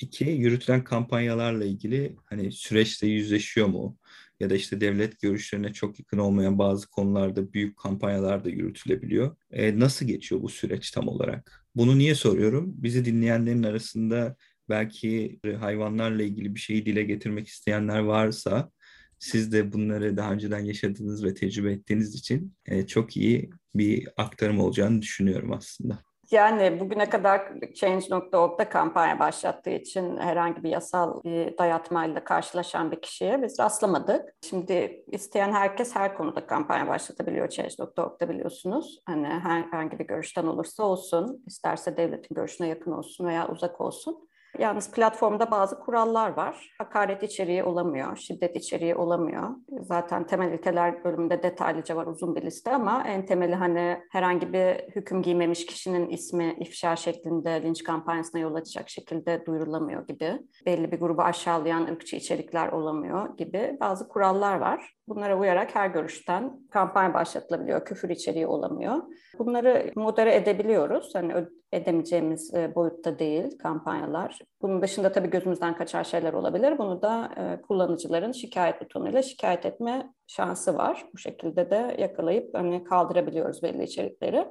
İki, 0.00 0.24
yürütülen 0.24 0.84
kampanyalarla 0.84 1.64
ilgili 1.64 2.16
hani 2.24 2.52
süreçte 2.52 3.06
yüzleşiyor 3.06 3.66
mu? 3.66 3.98
Ya 4.40 4.50
da 4.50 4.54
işte 4.54 4.80
devlet 4.80 5.20
görüşlerine 5.20 5.72
çok 5.72 5.98
yakın 5.98 6.18
olmayan 6.18 6.58
bazı 6.58 6.90
konularda 6.90 7.52
büyük 7.52 7.76
kampanyalar 7.76 8.44
da 8.44 8.48
yürütülebiliyor. 8.48 9.36
E, 9.50 9.78
nasıl 9.78 10.06
geçiyor 10.06 10.42
bu 10.42 10.48
süreç 10.48 10.90
tam 10.90 11.08
olarak? 11.08 11.66
Bunu 11.74 11.98
niye 11.98 12.14
soruyorum? 12.14 12.74
Bizi 12.76 13.04
dinleyenlerin 13.04 13.62
arasında 13.62 14.36
belki 14.68 15.40
hayvanlarla 15.60 16.22
ilgili 16.22 16.54
bir 16.54 16.60
şeyi 16.60 16.86
dile 16.86 17.02
getirmek 17.02 17.48
isteyenler 17.48 17.98
varsa 17.98 18.70
siz 19.18 19.52
de 19.52 19.72
bunları 19.72 20.16
daha 20.16 20.32
önceden 20.32 20.58
yaşadığınız 20.58 21.24
ve 21.24 21.34
tecrübe 21.34 21.72
ettiğiniz 21.72 22.14
için 22.14 22.54
e, 22.66 22.86
çok 22.86 23.16
iyi 23.16 23.50
bir 23.74 24.08
aktarım 24.16 24.60
olacağını 24.60 25.02
düşünüyorum 25.02 25.52
aslında. 25.52 25.98
Yani 26.30 26.80
bugüne 26.80 27.10
kadar 27.10 27.52
Change.org'da 27.74 28.68
kampanya 28.68 29.18
başlattığı 29.18 29.70
için 29.70 30.16
herhangi 30.16 30.62
bir 30.62 30.70
yasal 30.70 31.24
bir 31.24 31.58
dayatmayla 31.58 32.24
karşılaşan 32.24 32.90
bir 32.90 33.00
kişiye 33.00 33.42
biz 33.42 33.58
rastlamadık. 33.58 34.34
Şimdi 34.42 35.04
isteyen 35.06 35.52
herkes 35.52 35.96
her 35.96 36.14
konuda 36.14 36.46
kampanya 36.46 36.88
başlatabiliyor 36.88 37.48
Change.org'da 37.48 38.28
biliyorsunuz. 38.28 39.00
Hani 39.06 39.26
herhangi 39.26 39.98
bir 39.98 40.06
görüşten 40.06 40.46
olursa 40.46 40.82
olsun, 40.82 41.44
isterse 41.46 41.96
devletin 41.96 42.34
görüşüne 42.34 42.68
yakın 42.68 42.92
olsun 42.92 43.26
veya 43.26 43.48
uzak 43.48 43.80
olsun. 43.80 44.28
Yalnız 44.58 44.90
platformda 44.90 45.50
bazı 45.50 45.78
kurallar 45.78 46.36
var. 46.36 46.74
Hakaret 46.78 47.22
içeriği 47.22 47.64
olamıyor, 47.64 48.16
şiddet 48.16 48.56
içeriği 48.56 48.94
olamıyor. 48.94 49.48
Zaten 49.80 50.26
temel 50.26 50.52
ilkeler 50.52 51.04
bölümünde 51.04 51.42
detaylıca 51.42 51.96
var 51.96 52.06
uzun 52.06 52.36
bir 52.36 52.42
liste 52.42 52.74
ama 52.74 53.04
en 53.06 53.26
temeli 53.26 53.54
hani 53.54 53.98
herhangi 54.10 54.52
bir 54.52 54.74
hüküm 54.96 55.22
giymemiş 55.22 55.66
kişinin 55.66 56.08
ismi 56.08 56.56
ifşa 56.60 56.96
şeklinde 56.96 57.62
linç 57.62 57.82
kampanyasına 57.82 58.40
yol 58.40 58.54
açacak 58.54 58.88
şekilde 58.88 59.46
duyurulamıyor 59.46 60.06
gibi. 60.06 60.38
Belli 60.66 60.92
bir 60.92 61.00
grubu 61.00 61.22
aşağılayan 61.22 61.86
ırkçı 61.86 62.16
içerikler 62.16 62.68
olamıyor 62.68 63.36
gibi 63.36 63.76
bazı 63.80 64.08
kurallar 64.08 64.56
var. 64.56 64.92
Bunlara 65.08 65.38
uyarak 65.38 65.74
her 65.74 65.90
görüşten 65.90 66.60
kampanya 66.70 67.14
başlatılabiliyor, 67.14 67.84
küfür 67.84 68.08
içeriği 68.08 68.46
olamıyor. 68.46 68.96
Bunları 69.38 69.92
modere 69.96 70.34
edebiliyoruz. 70.34 71.14
Hani 71.14 71.34
edemeyeceğimiz 71.72 72.54
e, 72.54 72.74
boyutta 72.74 73.18
değil 73.18 73.58
kampanyalar. 73.58 74.38
Bunun 74.62 74.82
dışında 74.82 75.12
tabii 75.12 75.30
gözümüzden 75.30 75.76
kaçar 75.76 76.04
şeyler 76.04 76.32
olabilir. 76.32 76.78
Bunu 76.78 77.02
da 77.02 77.30
e, 77.36 77.62
kullanıcıların 77.62 78.32
şikayet 78.32 78.80
butonuyla 78.80 79.22
şikayet 79.22 79.66
etme 79.66 80.12
şansı 80.26 80.76
var. 80.76 81.06
Bu 81.14 81.18
şekilde 81.18 81.70
de 81.70 81.96
yakalayıp 81.98 82.54
hani 82.54 82.84
kaldırabiliyoruz 82.84 83.62
belli 83.62 83.82
içerikleri. 83.82 84.46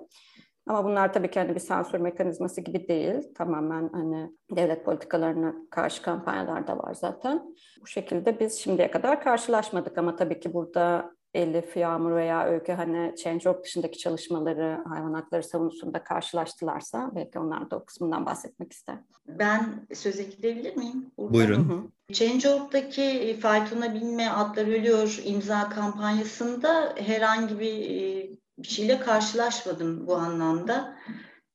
Ama 0.72 0.86
bunlar 0.86 1.13
tabii 1.13 1.32
ki 1.32 1.40
hani 1.40 1.56
bir 1.56 1.60
sansür 1.60 2.00
mekanizması 2.00 2.62
gibi 2.62 2.88
değil. 2.88 3.34
Tamamen 3.36 3.90
hani 3.94 4.32
devlet 4.56 4.86
politikalarına 4.86 5.56
karşı 5.70 6.01
kampanyalar 6.01 6.68
da 6.68 6.78
var 6.78 6.94
zaten. 6.94 7.56
Bu 7.82 7.88
şekilde 7.88 8.40
biz 8.40 8.60
şimdiye 8.60 8.92
kadar 8.92 9.24
karşılaşmadık 9.24 9.98
ama 9.98 10.16
tabii 10.16 10.40
ki 10.40 10.54
burada 10.54 11.12
Elif, 11.34 11.78
Yağmur 11.78 12.16
veya 12.16 12.46
Öykü 12.46 12.72
hani 12.72 13.16
Change.org 13.16 13.63
dışındaki 13.63 13.98
çalışmaları 14.00 14.84
hayvan 14.90 15.13
hakları 15.13 15.44
savunusunda 15.44 16.04
karşılaştılarsa 16.04 17.12
belki 17.16 17.40
onlar 17.40 17.72
da 17.72 17.78
o 17.78 17.86
kısmından 17.86 18.25
bahsetmek 18.25 18.74
ister. 18.74 18.96
Ben 19.28 19.88
söze 19.94 20.24
gidebilir 20.24 20.78
miyim? 20.78 21.12
Burada? 21.18 21.34
Buyurun. 21.34 21.92
Change.org'daki 22.12 23.38
Faytona 23.42 23.94
Binme 23.94 24.30
Atlar 24.30 24.68
Ölüyor 24.68 25.22
imza 25.25 25.70
kampanyasında 25.70 26.94
herhangi 26.98 27.60
bir, 27.60 28.41
bir 28.63 28.68
şeyle 28.68 29.00
karşılaşmadım 29.00 30.08
bu 30.08 30.15
anlamda. 30.15 30.98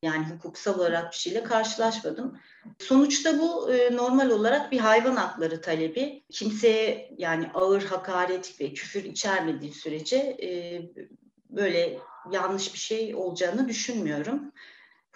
Yani 0.02 0.26
hukuksal 0.26 0.78
olarak 0.78 1.12
bir 1.12 1.16
şeyle 1.16 1.42
karşılaşmadım. 1.42 2.38
Sonuçta 2.78 3.38
bu 3.38 3.72
e, 3.72 3.96
normal 3.96 4.30
olarak 4.30 4.72
bir 4.72 4.78
hayvan 4.78 5.16
hakları 5.16 5.60
talebi. 5.60 6.24
Kimseye 6.30 7.14
yani 7.18 7.50
ağır 7.54 7.82
hakaret 7.82 8.60
ve 8.60 8.72
küfür 8.72 9.04
içermediği 9.04 9.72
sürece 9.72 10.16
e, 10.16 10.82
böyle 11.50 11.98
yanlış 12.32 12.74
bir 12.74 12.78
şey 12.78 13.14
olacağını 13.14 13.68
düşünmüyorum 13.68 14.52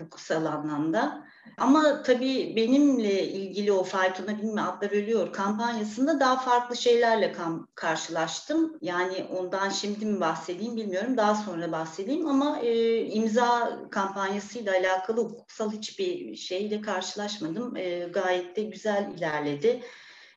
hukuksal 0.01 0.45
anlamda. 0.45 1.27
Ama 1.59 2.03
tabii 2.03 2.53
benimle 2.57 3.23
ilgili 3.29 3.73
o 3.73 3.85
faytona 3.85 4.39
binme 4.39 4.61
atlar 4.61 4.91
ölüyor 4.91 5.33
kampanyasında 5.33 6.21
daha 6.21 6.37
farklı 6.37 6.77
şeylerle 6.77 7.35
karşılaştım. 7.75 8.79
Yani 8.81 9.27
ondan 9.39 9.69
şimdi 9.69 10.07
mi 10.07 10.21
bahsedeyim 10.21 10.77
bilmiyorum. 10.77 11.17
Daha 11.17 11.35
sonra 11.35 11.73
bahsedeyim 11.73 12.27
ama 12.27 12.59
e, 12.59 13.05
imza 13.05 13.79
kampanyasıyla 13.91 14.73
alakalı 14.73 15.21
hukuksal 15.21 15.73
hiçbir 15.73 16.37
şeyle 16.37 16.81
karşılaşmadım. 16.81 17.77
E, 17.77 17.99
gayet 17.99 18.57
de 18.57 18.63
güzel 18.63 19.13
ilerledi. 19.17 19.83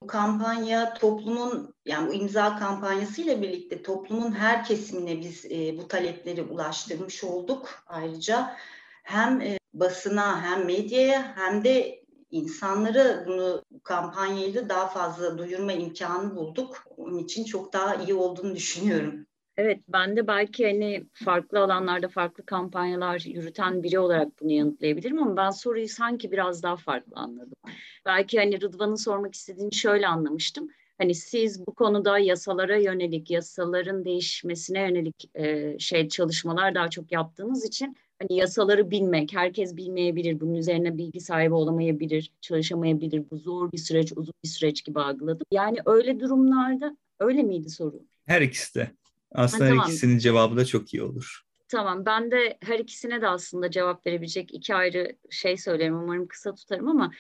Bu 0.02 0.08
kampanya 0.08 0.94
toplumun 0.94 1.76
yani 1.86 2.10
bu 2.10 2.14
imza 2.14 2.60
kampanyasıyla 2.60 3.42
birlikte 3.42 3.84
toplumun 3.84 4.32
her 4.32 4.64
kesimine 4.64 5.20
biz 5.22 5.46
e, 5.46 5.78
bu 5.78 5.88
talepleri 5.88 6.42
ulaştırmış 6.42 7.24
olduk. 7.24 7.84
Ayrıca 7.88 8.56
hem 9.04 9.42
e, 9.42 9.58
basına 9.74 10.42
hem 10.42 10.66
medyaya 10.66 11.38
hem 11.38 11.64
de 11.64 12.04
insanlara 12.32 13.26
bunu 13.28 13.64
kampanyayla 13.84 14.70
daha 14.70 14.88
fazla 14.88 15.38
duyurma 15.38 15.74
imkanı 15.74 16.36
bulduk. 16.36 16.84
Onun 16.98 17.18
için 17.18 17.44
çok 17.44 17.74
daha 17.74 17.96
iyi 17.96 18.14
olduğunu 18.14 18.56
düşünüyorum. 18.56 19.26
Evet, 19.58 19.80
ben 19.88 20.18
de 20.18 20.28
belki 20.28 20.66
hani 20.66 21.06
farklı 21.14 21.60
alanlarda 21.60 22.08
farklı 22.08 22.46
kampanyalar 22.46 23.20
yürüten 23.20 23.84
biri 23.84 24.00
olarak 24.00 24.42
bunu 24.42 24.52
yanıtlayabilirim 24.52 25.24
ama 25.24 25.38
ben 25.38 25.50
soruyu 25.50 25.88
sanki 25.88 26.32
biraz 26.32 26.64
daha 26.64 26.76
farklı 26.76 27.12
anladım. 27.16 27.58
Belki 28.06 28.38
hani 28.40 28.62
Rıdvan'ın 28.62 28.96
sormak 28.96 29.36
istediğini 29.36 29.74
şöyle 29.74 30.08
anlamıştım. 30.08 30.70
Hani 30.98 31.16
siz 31.16 31.68
bu 31.68 31.74
konuda 31.76 32.20
yasalara 32.20 32.78
yönelik, 32.78 33.32
yasaların 33.32 34.06
değişmesine 34.06 34.80
yönelik 34.80 35.30
e, 35.36 35.80
şey 35.80 36.10
çalışmalar 36.10 36.76
daha 36.76 36.90
çok 36.90 37.12
yaptığınız 37.12 37.66
için 37.66 37.98
hani 38.30 38.40
yasaları 38.40 38.92
bilmek, 38.92 39.34
herkes 39.34 39.78
bilmeyebilir, 39.78 40.40
bunun 40.40 40.54
üzerine 40.54 40.98
bilgi 40.98 41.20
sahibi 41.20 41.54
olamayabilir, 41.54 42.32
çalışamayabilir. 42.42 43.24
Bu 43.32 43.38
zor 43.38 43.72
bir 43.72 43.78
süreç, 43.78 44.12
uzun 44.16 44.34
bir 44.44 44.50
süreç 44.50 44.84
gibi 44.86 45.00
algıladım. 45.00 45.46
Yani 45.52 45.78
öyle 45.86 46.20
durumlarda 46.20 46.98
öyle 47.20 47.44
miydi 47.44 47.70
soru? 47.70 48.00
Her 48.26 48.42
ikisi 48.42 48.76
de. 48.76 48.92
Aslında 49.32 49.64
ha, 49.64 49.68
her 49.68 49.72
tamam. 49.72 49.90
ikisinin 49.90 50.18
cevabı 50.18 50.58
da 50.58 50.66
çok 50.66 50.94
iyi 50.94 51.04
olur. 51.04 51.44
Tamam 51.68 52.06
ben 52.06 52.32
de 52.32 52.58
her 52.62 52.80
ikisine 52.80 53.22
de 53.22 53.28
aslında 53.28 53.72
cevap 53.72 54.08
verebilecek 54.08 54.54
iki 54.54 54.76
ayrı 54.76 55.16
şey 55.30 55.58
söylerim. 55.58 56.04
Umarım 56.04 56.28
kısa 56.28 56.56
tutarım 56.56 56.88
ama 56.88 57.12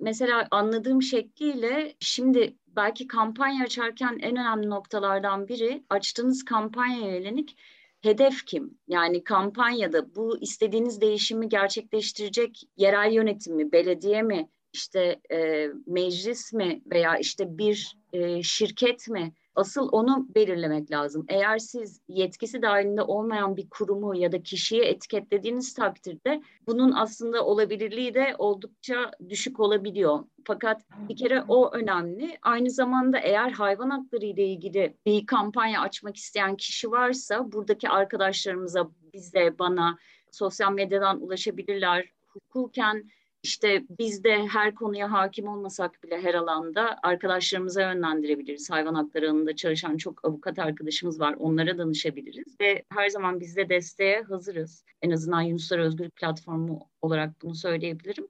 mesela 0.00 0.48
anladığım 0.50 1.02
şekliyle 1.02 1.94
şimdi 2.00 2.56
belki 2.66 3.06
kampanya 3.06 3.64
açarken 3.64 4.18
en 4.22 4.36
önemli 4.36 4.70
noktalardan 4.70 5.48
biri 5.48 5.84
açtığınız 5.90 6.44
kampanya 6.44 7.14
yönelik 7.14 7.56
hedef 8.02 8.46
kim? 8.46 8.78
Yani 8.88 9.24
kampanyada 9.24 10.14
bu 10.14 10.38
istediğiniz 10.40 11.00
değişimi 11.00 11.48
gerçekleştirecek 11.48 12.62
yerel 12.76 13.12
yönetim 13.12 13.56
mi, 13.56 13.72
belediye 13.72 14.22
mi, 14.22 14.48
işte 14.72 15.20
e, 15.32 15.68
meclis 15.86 16.52
mi 16.52 16.82
veya 16.86 17.16
işte 17.16 17.58
bir 17.58 17.96
e, 18.12 18.42
şirket 18.42 19.08
mi? 19.08 19.32
Asıl 19.58 19.88
onu 19.92 20.26
belirlemek 20.34 20.90
lazım. 20.90 21.24
Eğer 21.28 21.58
siz 21.58 22.00
yetkisi 22.08 22.62
dahilinde 22.62 23.02
olmayan 23.02 23.56
bir 23.56 23.70
kurumu 23.70 24.16
ya 24.16 24.32
da 24.32 24.42
kişiyi 24.42 24.82
etiketlediğiniz 24.82 25.74
takdirde 25.74 26.42
bunun 26.66 26.92
aslında 26.92 27.44
olabilirliği 27.44 28.14
de 28.14 28.34
oldukça 28.38 29.10
düşük 29.28 29.60
olabiliyor. 29.60 30.24
Fakat 30.44 30.82
bir 31.08 31.16
kere 31.16 31.44
o 31.48 31.70
önemli. 31.72 32.38
Aynı 32.42 32.70
zamanda 32.70 33.18
eğer 33.18 33.50
hayvan 33.50 33.90
hakları 33.90 34.26
ile 34.26 34.46
ilgili 34.46 34.96
bir 35.06 35.26
kampanya 35.26 35.80
açmak 35.80 36.16
isteyen 36.16 36.56
kişi 36.56 36.90
varsa 36.90 37.52
buradaki 37.52 37.88
arkadaşlarımıza, 37.88 38.90
bize, 39.14 39.58
bana 39.58 39.98
sosyal 40.30 40.72
medyadan 40.72 41.22
ulaşabilirler. 41.22 42.08
Hukuken 42.26 43.10
işte 43.48 43.84
biz 43.98 44.24
de 44.24 44.46
her 44.46 44.74
konuya 44.74 45.12
hakim 45.12 45.48
olmasak 45.48 46.02
bile 46.02 46.22
her 46.22 46.34
alanda 46.34 46.98
arkadaşlarımıza 47.02 47.82
yönlendirebiliriz. 47.82 48.70
Hayvan 48.70 48.94
hakları 48.94 49.30
alanında 49.30 49.56
çalışan 49.56 49.96
çok 49.96 50.24
avukat 50.24 50.58
arkadaşımız 50.58 51.20
var. 51.20 51.36
Onlara 51.38 51.78
danışabiliriz 51.78 52.60
ve 52.60 52.84
her 52.88 53.08
zaman 53.08 53.40
biz 53.40 53.56
de 53.56 53.68
desteğe 53.68 54.22
hazırız. 54.22 54.84
En 55.02 55.10
azından 55.10 55.40
Yunuslar 55.40 55.78
Özgürlük 55.78 56.16
Platformu 56.16 56.88
olarak 57.02 57.42
bunu 57.42 57.54
söyleyebilirim. 57.54 58.28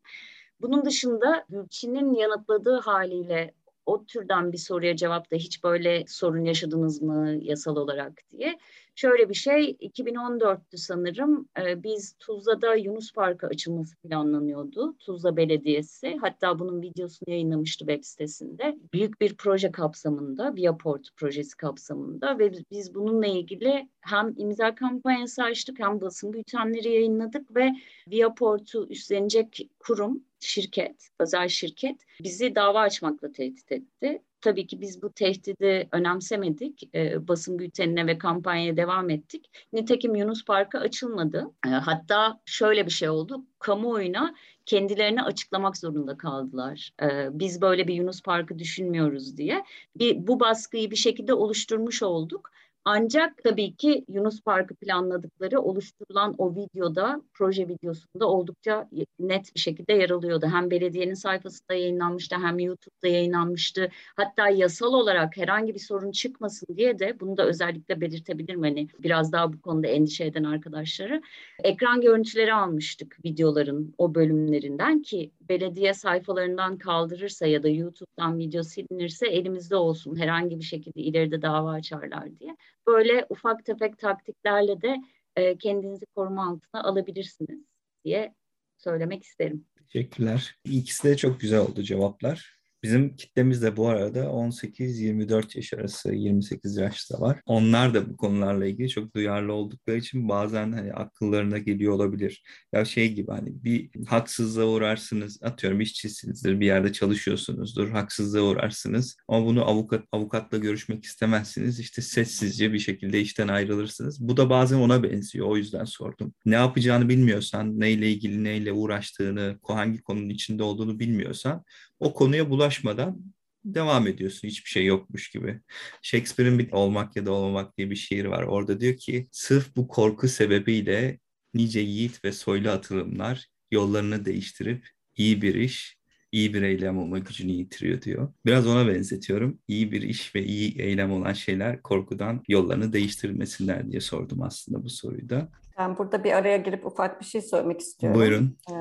Bunun 0.61 0.85
dışında 0.85 1.45
Gülçin'in 1.49 2.15
yanıtladığı 2.15 2.81
haliyle 2.81 3.55
o 3.89 4.05
türden 4.05 4.53
bir 4.53 4.59
soruya 4.59 4.97
cevap 4.97 5.31
da 5.31 5.37
hiç 5.37 5.65
böyle 5.65 6.05
sorun 6.07 6.45
yaşadınız 6.45 7.03
mı 7.03 7.39
yasal 7.41 7.77
olarak 7.77 8.13
diye. 8.31 8.59
Şöyle 8.95 9.29
bir 9.29 9.35
şey 9.35 9.71
2014'tü 9.71 10.77
sanırım 10.77 11.49
e, 11.61 11.83
biz 11.83 12.15
Tuzla'da 12.19 12.75
Yunus 12.75 13.13
Parkı 13.13 13.47
açılması 13.47 13.97
planlanıyordu. 13.97 14.97
Tuzla 14.99 15.37
Belediyesi 15.37 16.17
hatta 16.21 16.59
bunun 16.59 16.83
videosunu 16.83 17.31
yayınlamıştı 17.31 17.87
web 17.87 18.05
sitesinde. 18.05 18.79
Büyük 18.93 19.21
bir 19.21 19.37
proje 19.37 19.73
kapsamında 19.73 20.55
Viaport 20.55 21.09
projesi 21.17 21.57
kapsamında 21.57 22.39
ve 22.39 22.53
biz 22.71 22.95
bununla 22.95 23.27
ilgili 23.27 23.89
hem 24.01 24.35
imza 24.37 24.75
kampanyası 24.75 25.43
açtık 25.43 25.79
hem 25.79 26.01
basın 26.01 26.33
bültenleri 26.33 26.89
yayınladık 26.89 27.57
ve 27.57 27.71
Viaport'u 28.11 28.87
üstlenecek 28.91 29.71
kurum 29.79 30.28
şirket, 30.41 31.09
özel 31.19 31.49
şirket 31.49 31.97
bizi 32.23 32.55
dava 32.55 32.81
açmakla 32.81 33.33
tehdit 33.33 33.73
etti. 33.73 34.23
Tabii 34.41 34.67
ki 34.67 34.81
biz 34.81 35.03
bu 35.03 35.13
tehdidi 35.13 35.89
önemsemedik. 35.93 36.95
E, 36.95 37.29
basın 37.29 37.59
bültenine 37.59 38.07
ve 38.07 38.19
kampanyaya 38.19 38.77
devam 38.77 39.11
ettik. 39.11 39.51
Nitekim 39.73 40.15
Yunus 40.15 40.45
Parkı 40.45 40.79
açılmadı. 40.79 41.51
E, 41.67 41.69
hatta 41.69 42.41
şöyle 42.45 42.87
bir 42.87 42.91
şey 42.91 43.09
oldu. 43.09 43.45
Kamuoyuna 43.59 44.35
kendilerini 44.67 45.23
açıklamak 45.23 45.77
zorunda 45.77 46.17
kaldılar. 46.17 46.91
E, 47.03 47.29
biz 47.33 47.61
böyle 47.61 47.89
bir 47.89 47.95
Yunus 47.95 48.23
Parkı 48.23 48.59
düşünmüyoruz 48.59 49.37
diye. 49.37 49.65
Bir, 49.97 50.27
bu 50.27 50.41
baskıyı 50.41 50.91
bir 50.91 50.97
şekilde 50.97 51.35
oluşturmuş 51.35 52.03
olduk. 52.03 52.51
Ancak 52.91 53.45
tabii 53.45 53.77
ki 53.77 54.05
Yunus 54.09 54.43
Parkı 54.43 54.75
planladıkları 54.75 55.61
oluşturulan 55.61 56.35
o 56.39 56.55
videoda, 56.55 57.23
proje 57.35 57.69
videosunda 57.69 58.27
oldukça 58.29 58.89
net 59.19 59.55
bir 59.55 59.61
şekilde 59.61 59.93
yer 59.93 60.11
alıyordu. 60.11 60.47
Hem 60.53 60.71
belediyenin 60.71 61.15
sayfasında 61.15 61.75
yayınlanmıştı 61.75 62.37
hem 62.37 62.59
YouTube'da 62.59 63.09
yayınlanmıştı. 63.09 63.91
Hatta 64.17 64.49
yasal 64.49 64.93
olarak 64.95 65.37
herhangi 65.37 65.75
bir 65.75 65.79
sorun 65.79 66.11
çıkmasın 66.11 66.77
diye 66.77 66.99
de 66.99 67.21
bunu 67.21 67.37
da 67.37 67.47
özellikle 67.47 68.01
belirtebilirim 68.01 68.63
hani 68.63 68.89
biraz 68.99 69.33
daha 69.33 69.53
bu 69.53 69.61
konuda 69.61 69.87
endişe 69.87 70.25
eden 70.25 70.45
arkadaşları. 70.45 71.23
Ekran 71.65 72.01
görüntüleri 72.01 72.55
almıştık 72.55 73.25
videoların 73.25 73.95
o 73.99 74.15
bölümlerinden 74.15 75.03
ki 75.03 75.31
belediye 75.49 75.95
sayfalarından 75.95 76.79
kaldırırsa 76.79 77.47
ya 77.47 77.63
da 77.63 77.69
YouTube'dan 77.69 78.39
video 78.39 78.63
silinirse 78.63 79.27
elimizde 79.27 79.77
olsun 79.77 80.17
herhangi 80.17 80.59
bir 80.59 80.65
şekilde 80.65 81.01
ileride 81.01 81.43
dava 81.43 81.73
açarlar 81.73 82.39
diye. 82.39 82.57
Böyle 82.87 83.27
ufak 83.29 83.65
tefek 83.65 83.99
taktiklerle 83.99 84.83
de 84.83 84.97
e, 85.37 85.59
kendinizi 85.59 86.07
koruma 86.07 86.51
altına 86.51 86.83
alabilirsiniz 86.83 87.65
diye 88.05 88.35
söylemek 88.79 89.23
isterim. 89.23 89.65
Teşekkürler. 89.93 90.57
İkisi 90.65 91.09
de 91.09 91.17
çok 91.17 91.41
güzel 91.41 91.61
oldu 91.61 91.83
cevaplar. 91.83 92.58
Bizim 92.83 93.17
kitlemiz 93.17 93.63
de 93.63 93.77
bu 93.77 93.89
arada 93.89 94.21
18-24 94.21 95.57
yaş 95.57 95.75
arası 95.75 96.15
28 96.15 96.77
yaşta 96.77 97.21
var. 97.21 97.41
Onlar 97.47 97.95
da 97.95 98.11
bu 98.11 98.17
konularla 98.17 98.67
ilgili 98.67 98.89
çok 98.89 99.15
duyarlı 99.15 99.53
oldukları 99.53 99.97
için 99.97 100.29
bazen 100.29 100.73
hani 100.73 100.93
akıllarına 100.93 101.59
geliyor 101.59 101.93
olabilir. 101.93 102.43
Ya 102.73 102.85
şey 102.85 103.13
gibi 103.13 103.31
hani 103.31 103.65
bir 103.65 103.91
haksızlığa 104.07 104.67
uğrarsınız 104.67 105.43
atıyorum 105.43 105.81
işçisinizdir 105.81 106.61
bir 106.61 106.67
yerde 106.67 106.93
çalışıyorsunuzdur 106.93 107.91
haksızlığa 107.91 108.43
uğrarsınız 108.43 109.17
ama 109.29 109.47
bunu 109.47 109.69
avukat 109.69 110.05
avukatla 110.13 110.59
görüşmek 110.59 111.05
istemezsiniz 111.05 111.81
işte 111.81 112.03
sessizce 112.03 112.73
bir 112.73 112.79
şekilde 112.79 113.21
işten 113.21 113.49
ayrılırsınız. 113.49 114.29
Bu 114.29 114.37
da 114.37 114.51
bazen 114.51 114.79
ona 114.79 115.03
benziyor 115.03 115.47
o 115.47 115.57
yüzden 115.57 115.85
sordum. 115.85 116.35
Ne 116.45 116.55
yapacağını 116.55 117.09
bilmiyorsan 117.09 117.81
neyle 117.81 118.11
ilgili 118.11 118.45
neyle 118.45 118.73
uğraştığını 118.73 119.59
hangi 119.63 120.03
konunun 120.03 120.29
içinde 120.29 120.63
olduğunu 120.63 120.99
bilmiyorsan 120.99 121.65
o 122.01 122.15
konuya 122.15 122.51
bulaşmadan 122.51 123.19
devam 123.65 124.07
ediyorsun 124.07 124.49
hiçbir 124.49 124.71
şey 124.71 124.87
yokmuş 124.87 125.31
gibi. 125.31 125.61
Shakespeare'in 126.03 126.59
bir 126.59 126.73
Olmak 126.73 127.17
ya 127.17 127.27
da 127.27 127.33
Olmamak 127.33 127.79
diye 127.79 127.91
bir 127.91 127.97
şiir 127.97 128.25
var. 128.25 128.43
Orada 128.43 128.81
diyor 128.81 128.97
ki 128.97 129.29
sırf 129.33 129.77
bu 129.77 129.89
korku 129.89 130.29
sebebiyle 130.29 131.19
nice 131.55 131.81
yiğit 131.81 132.25
ve 132.25 132.33
soylu 132.33 132.71
atılımlar 132.71 133.47
yollarını 133.71 134.25
değiştirip 134.25 134.89
iyi 135.17 135.43
bir 135.43 135.55
iş, 135.55 135.99
iyi 136.33 136.55
bir 136.55 136.63
eylem 136.63 136.99
olma 136.99 137.19
gücünü 137.19 137.53
yitiriyor 137.53 138.03
diyor. 138.03 138.33
Biraz 138.47 138.67
ona 138.67 138.89
benzetiyorum. 138.89 139.59
İyi 139.69 139.93
bir 139.93 140.03
iş 140.03 140.35
ve 140.35 140.45
iyi 140.45 140.81
eylem 140.81 141.13
olan 141.13 141.33
şeyler 141.33 141.83
korkudan 141.83 142.43
yollarını 142.49 142.93
değiştirmesinler 142.93 143.91
diye 143.91 144.01
sordum 144.01 144.43
aslında 144.43 144.85
bu 144.85 144.89
soruyu 144.89 145.29
da. 145.29 145.49
Ben 145.79 145.99
burada 145.99 146.25
bir 146.25 146.33
araya 146.33 146.57
girip 146.57 146.87
ufak 146.87 147.21
bir 147.21 147.27
şey 147.27 147.43
söylemek 147.43 147.81
istiyorum. 147.81 148.21
Buyurun. 148.21 148.57
Ee, 148.71 148.75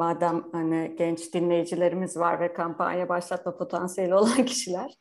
madem 0.00 0.44
hani 0.52 0.94
genç 0.98 1.34
dinleyicilerimiz 1.34 2.16
var 2.16 2.40
ve 2.40 2.52
kampanya 2.52 3.08
başlatma 3.08 3.56
potansiyeli 3.56 4.14
olan 4.20 4.44
kişiler. 4.44 4.94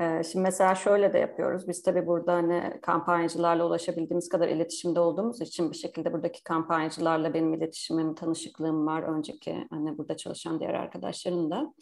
Ee, 0.00 0.22
şimdi 0.24 0.42
mesela 0.42 0.74
şöyle 0.74 1.12
de 1.12 1.18
yapıyoruz. 1.18 1.68
Biz 1.68 1.82
tabii 1.82 2.06
burada 2.06 2.32
hani 2.32 2.78
kampanyacılarla 2.82 3.66
ulaşabildiğimiz 3.66 4.28
kadar 4.28 4.48
iletişimde 4.48 5.00
olduğumuz 5.00 5.40
için 5.40 5.70
bir 5.70 5.76
şekilde 5.76 6.12
buradaki 6.12 6.42
kampanyacılarla 6.44 7.34
benim 7.34 7.54
iletişimim, 7.54 8.14
tanışıklığım 8.14 8.86
var. 8.86 9.02
Önceki 9.02 9.66
hani 9.70 9.98
burada 9.98 10.16
çalışan 10.16 10.60
diğer 10.60 10.74
arkadaşlarım 10.74 11.50
da. 11.50 11.74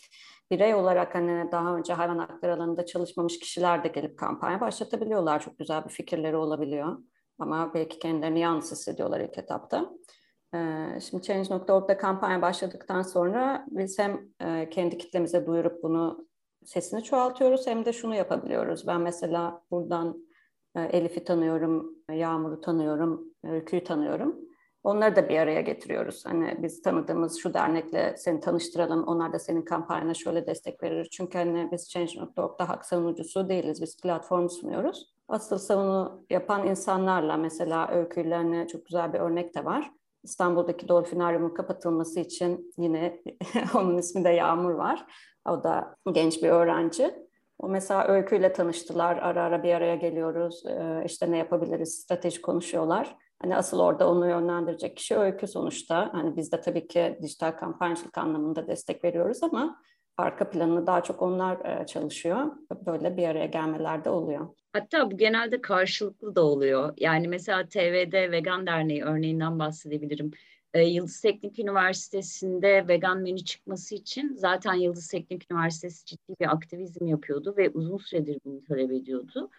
Birey 0.50 0.74
olarak 0.74 1.14
hani 1.14 1.52
daha 1.52 1.76
önce 1.76 1.92
hayvan 1.92 2.18
hakları 2.18 2.54
alanında 2.54 2.87
çalışmamış 2.87 3.38
kişiler 3.38 3.85
de 3.85 3.88
gelip 3.88 4.18
kampanya 4.18 4.61
başlatabiliyorlar. 4.61 5.40
Çok 5.40 5.59
güzel 5.59 5.85
bir 5.85 5.90
fikirleri 5.90 6.37
olabiliyor. 6.37 6.98
Ama 7.38 7.74
belki 7.74 7.98
kendilerini 7.98 8.40
yalnız 8.40 8.72
hissediyorlar 8.72 9.20
ilk 9.20 9.38
etapta. 9.38 9.90
Ee, 10.54 11.00
şimdi 11.00 11.22
Change.org'da 11.22 11.96
kampanya 11.96 12.42
başladıktan 12.42 13.02
sonra 13.02 13.66
biz 13.70 13.98
hem 13.98 14.20
e, 14.40 14.70
kendi 14.70 14.98
kitlemize 14.98 15.46
duyurup 15.46 15.82
bunu 15.82 16.28
sesini 16.64 17.04
çoğaltıyoruz 17.04 17.66
hem 17.66 17.84
de 17.84 17.92
şunu 17.92 18.14
yapabiliyoruz. 18.14 18.86
Ben 18.86 19.00
mesela 19.00 19.62
buradan 19.70 20.26
e, 20.76 20.82
Elif'i 20.82 21.24
tanıyorum, 21.24 21.96
Yağmur'u 22.12 22.60
tanıyorum, 22.60 23.24
Öykü'yü 23.44 23.84
tanıyorum. 23.84 24.36
Onları 24.82 25.16
da 25.16 25.28
bir 25.28 25.38
araya 25.38 25.60
getiriyoruz. 25.60 26.26
Hani 26.26 26.58
biz 26.62 26.82
tanıdığımız 26.82 27.38
şu 27.38 27.54
dernekle 27.54 28.14
seni 28.16 28.40
tanıştıralım, 28.40 29.04
onlar 29.04 29.32
da 29.32 29.38
senin 29.38 29.62
kampanyana 29.62 30.14
şöyle 30.14 30.46
destek 30.46 30.82
verir. 30.82 31.08
Çünkü 31.12 31.38
hani 31.38 31.68
biz 31.72 31.90
Change.org'da 31.90 32.68
hak 32.68 32.84
savunucusu 32.84 33.48
değiliz, 33.48 33.82
biz 33.82 34.00
platform 34.00 34.48
sunuyoruz. 34.48 35.14
Asıl 35.28 35.58
savunu 35.58 36.26
yapan 36.30 36.66
insanlarla 36.66 37.36
mesela 37.36 37.90
öykülerine 37.90 38.66
çok 38.66 38.86
güzel 38.86 39.12
bir 39.12 39.18
örnek 39.18 39.54
de 39.54 39.64
var. 39.64 39.90
İstanbul'daki 40.22 40.88
Dolfinaryum'un 40.88 41.54
kapatılması 41.54 42.20
için 42.20 42.72
yine 42.78 43.22
onun 43.74 43.98
ismi 43.98 44.24
de 44.24 44.28
Yağmur 44.28 44.70
var. 44.70 45.06
O 45.48 45.64
da 45.64 45.96
genç 46.12 46.42
bir 46.42 46.48
öğrenci. 46.48 47.14
O 47.59 47.68
mesela 47.68 48.09
öyküyle 48.09 48.52
tanıştılar. 48.52 49.16
Ara 49.16 49.42
ara 49.42 49.62
bir 49.62 49.74
araya 49.74 49.96
geliyoruz. 49.96 50.62
Ee, 50.66 51.02
işte 51.06 51.30
ne 51.30 51.38
yapabiliriz? 51.38 51.94
Strateji 51.94 52.42
konuşuyorlar. 52.42 53.16
Hani 53.42 53.56
asıl 53.56 53.80
orada 53.80 54.11
onu 54.11 54.28
yönlendirecek 54.28 54.96
kişi 54.96 55.16
öykü 55.16 55.46
sonuçta. 55.46 56.11
Hani 56.12 56.37
biz 56.37 56.52
de 56.52 56.61
tabii 56.61 56.88
ki 56.88 57.18
dijital 57.22 57.50
kampanyacılık 57.52 58.18
anlamında 58.18 58.66
destek 58.66 59.04
veriyoruz 59.04 59.42
ama 59.42 59.83
arka 60.20 60.50
planını 60.50 60.87
daha 60.87 61.02
çok 61.02 61.22
onlar 61.22 61.80
e, 61.80 61.87
çalışıyor. 61.87 62.46
Böyle 62.87 63.16
bir 63.16 63.28
araya 63.28 63.46
gelmeler 63.46 64.04
de 64.04 64.11
oluyor. 64.11 64.48
Hatta 64.72 65.11
bu 65.11 65.16
genelde 65.16 65.61
karşılıklı 65.61 66.37
da 66.37 66.44
oluyor. 66.44 66.94
Yani 66.96 67.28
mesela 67.28 67.68
TV'de 67.68 68.30
Vegan 68.30 68.66
Derneği 68.66 69.04
örneğinden 69.04 69.59
bahsedebilirim. 69.59 70.30
E, 70.74 70.83
Yıldız 70.83 71.20
Teknik 71.20 71.59
Üniversitesi'nde 71.59 72.88
vegan 72.88 73.18
menü 73.18 73.44
çıkması 73.44 73.94
için 73.94 74.35
zaten 74.37 74.74
Yıldız 74.74 75.09
Teknik 75.09 75.52
Üniversitesi 75.52 76.06
ciddi 76.06 76.35
bir 76.40 76.52
aktivizm 76.52 77.06
yapıyordu 77.06 77.54
ve 77.56 77.70
uzun 77.70 77.98
süredir 77.98 78.38
bunu 78.44 78.64
talep 78.64 78.92
ediyordu 78.92 79.50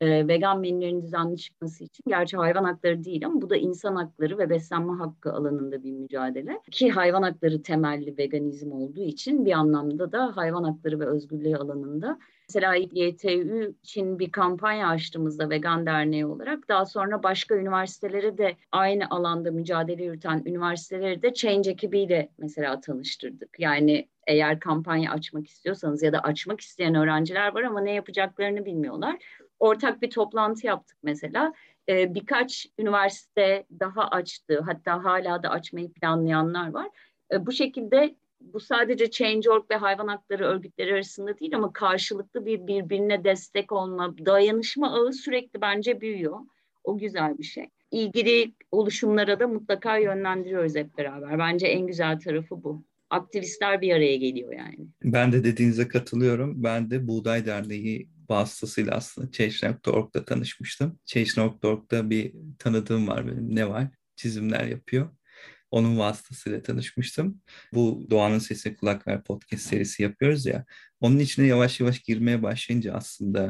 e, 0.00 0.28
vegan 0.28 0.60
menülerin 0.60 1.02
düzenli 1.02 1.36
çıkması 1.36 1.84
için 1.84 2.04
gerçi 2.08 2.36
hayvan 2.36 2.64
hakları 2.64 3.04
değil 3.04 3.26
ama 3.26 3.42
bu 3.42 3.50
da 3.50 3.56
insan 3.56 3.96
hakları 3.96 4.38
ve 4.38 4.50
beslenme 4.50 4.92
hakkı 4.92 5.32
alanında 5.32 5.82
bir 5.82 5.92
mücadele. 5.92 6.60
Ki 6.70 6.90
hayvan 6.90 7.22
hakları 7.22 7.62
temelli 7.62 8.18
veganizm 8.18 8.72
olduğu 8.72 9.02
için 9.02 9.44
bir 9.44 9.52
anlamda 9.52 10.12
da 10.12 10.36
hayvan 10.36 10.64
hakları 10.64 11.00
ve 11.00 11.06
özgürlüğü 11.06 11.56
alanında 11.56 12.18
Mesela 12.50 12.74
YTÜ 12.74 13.74
için 13.82 14.18
bir 14.18 14.32
kampanya 14.32 14.88
açtığımızda 14.88 15.50
Vegan 15.50 15.86
Derneği 15.86 16.26
olarak 16.26 16.68
daha 16.68 16.86
sonra 16.86 17.22
başka 17.22 17.54
üniversiteleri 17.54 18.38
de 18.38 18.56
aynı 18.72 19.04
alanda 19.10 19.50
mücadele 19.50 20.04
yürüten 20.04 20.42
üniversiteleri 20.46 21.22
de 21.22 21.34
Change 21.34 21.70
ekibiyle 21.70 22.28
mesela 22.38 22.80
tanıştırdık. 22.80 23.60
Yani 23.60 24.08
eğer 24.26 24.60
kampanya 24.60 25.12
açmak 25.12 25.46
istiyorsanız 25.46 26.02
ya 26.02 26.12
da 26.12 26.20
açmak 26.20 26.60
isteyen 26.60 26.94
öğrenciler 26.94 27.54
var 27.54 27.62
ama 27.62 27.80
ne 27.80 27.92
yapacaklarını 27.92 28.64
bilmiyorlar 28.64 29.16
ortak 29.60 30.02
bir 30.02 30.10
toplantı 30.10 30.66
yaptık 30.66 30.96
mesela. 31.02 31.52
E, 31.88 32.14
birkaç 32.14 32.66
üniversite 32.78 33.66
daha 33.80 34.08
açtı, 34.08 34.60
hatta 34.66 35.04
hala 35.04 35.42
da 35.42 35.48
açmayı 35.48 35.92
planlayanlar 35.92 36.70
var. 36.70 36.88
E, 37.32 37.46
bu 37.46 37.52
şekilde 37.52 38.14
bu 38.40 38.60
sadece 38.60 39.10
Change.org 39.10 39.70
ve 39.70 39.74
hayvan 39.74 40.08
hakları 40.08 40.44
örgütleri 40.44 40.94
arasında 40.94 41.38
değil 41.38 41.56
ama 41.56 41.72
karşılıklı 41.72 42.46
bir 42.46 42.66
birbirine 42.66 43.24
destek 43.24 43.72
olma, 43.72 44.14
dayanışma 44.26 44.92
ağı 44.94 45.12
sürekli 45.12 45.60
bence 45.60 46.00
büyüyor. 46.00 46.38
O 46.84 46.98
güzel 46.98 47.38
bir 47.38 47.44
şey. 47.44 47.68
İlgili 47.90 48.54
oluşumlara 48.72 49.40
da 49.40 49.48
mutlaka 49.48 49.98
yönlendiriyoruz 49.98 50.76
hep 50.76 50.98
beraber. 50.98 51.38
Bence 51.38 51.66
en 51.66 51.86
güzel 51.86 52.20
tarafı 52.20 52.64
bu. 52.64 52.84
Aktivistler 53.10 53.80
bir 53.80 53.92
araya 53.92 54.16
geliyor 54.16 54.52
yani. 54.52 54.88
Ben 55.04 55.32
de 55.32 55.44
dediğinize 55.44 55.88
katılıyorum. 55.88 56.62
Ben 56.62 56.90
de 56.90 57.08
Buğday 57.08 57.46
Derneği 57.46 58.08
vasıtasıyla 58.30 58.92
aslında 58.92 59.30
Change.org'da 59.32 60.24
tanışmıştım. 60.24 60.98
Change.org'da 61.06 62.10
bir 62.10 62.34
tanıdığım 62.58 63.08
var 63.08 63.26
benim. 63.26 63.56
Ne 63.56 63.68
var? 63.68 63.88
Çizimler 64.16 64.66
yapıyor. 64.66 65.10
Onun 65.70 65.98
vasıtasıyla 65.98 66.62
tanışmıştım. 66.62 67.40
Bu 67.72 68.06
Doğanın 68.10 68.38
Sesine 68.38 68.74
Kulak 68.74 69.06
Ver 69.06 69.24
podcast 69.24 69.62
serisi 69.62 70.02
yapıyoruz 70.02 70.46
ya. 70.46 70.64
Onun 71.00 71.18
içine 71.18 71.46
yavaş 71.46 71.80
yavaş 71.80 71.98
girmeye 71.98 72.42
başlayınca 72.42 72.94
aslında 72.94 73.48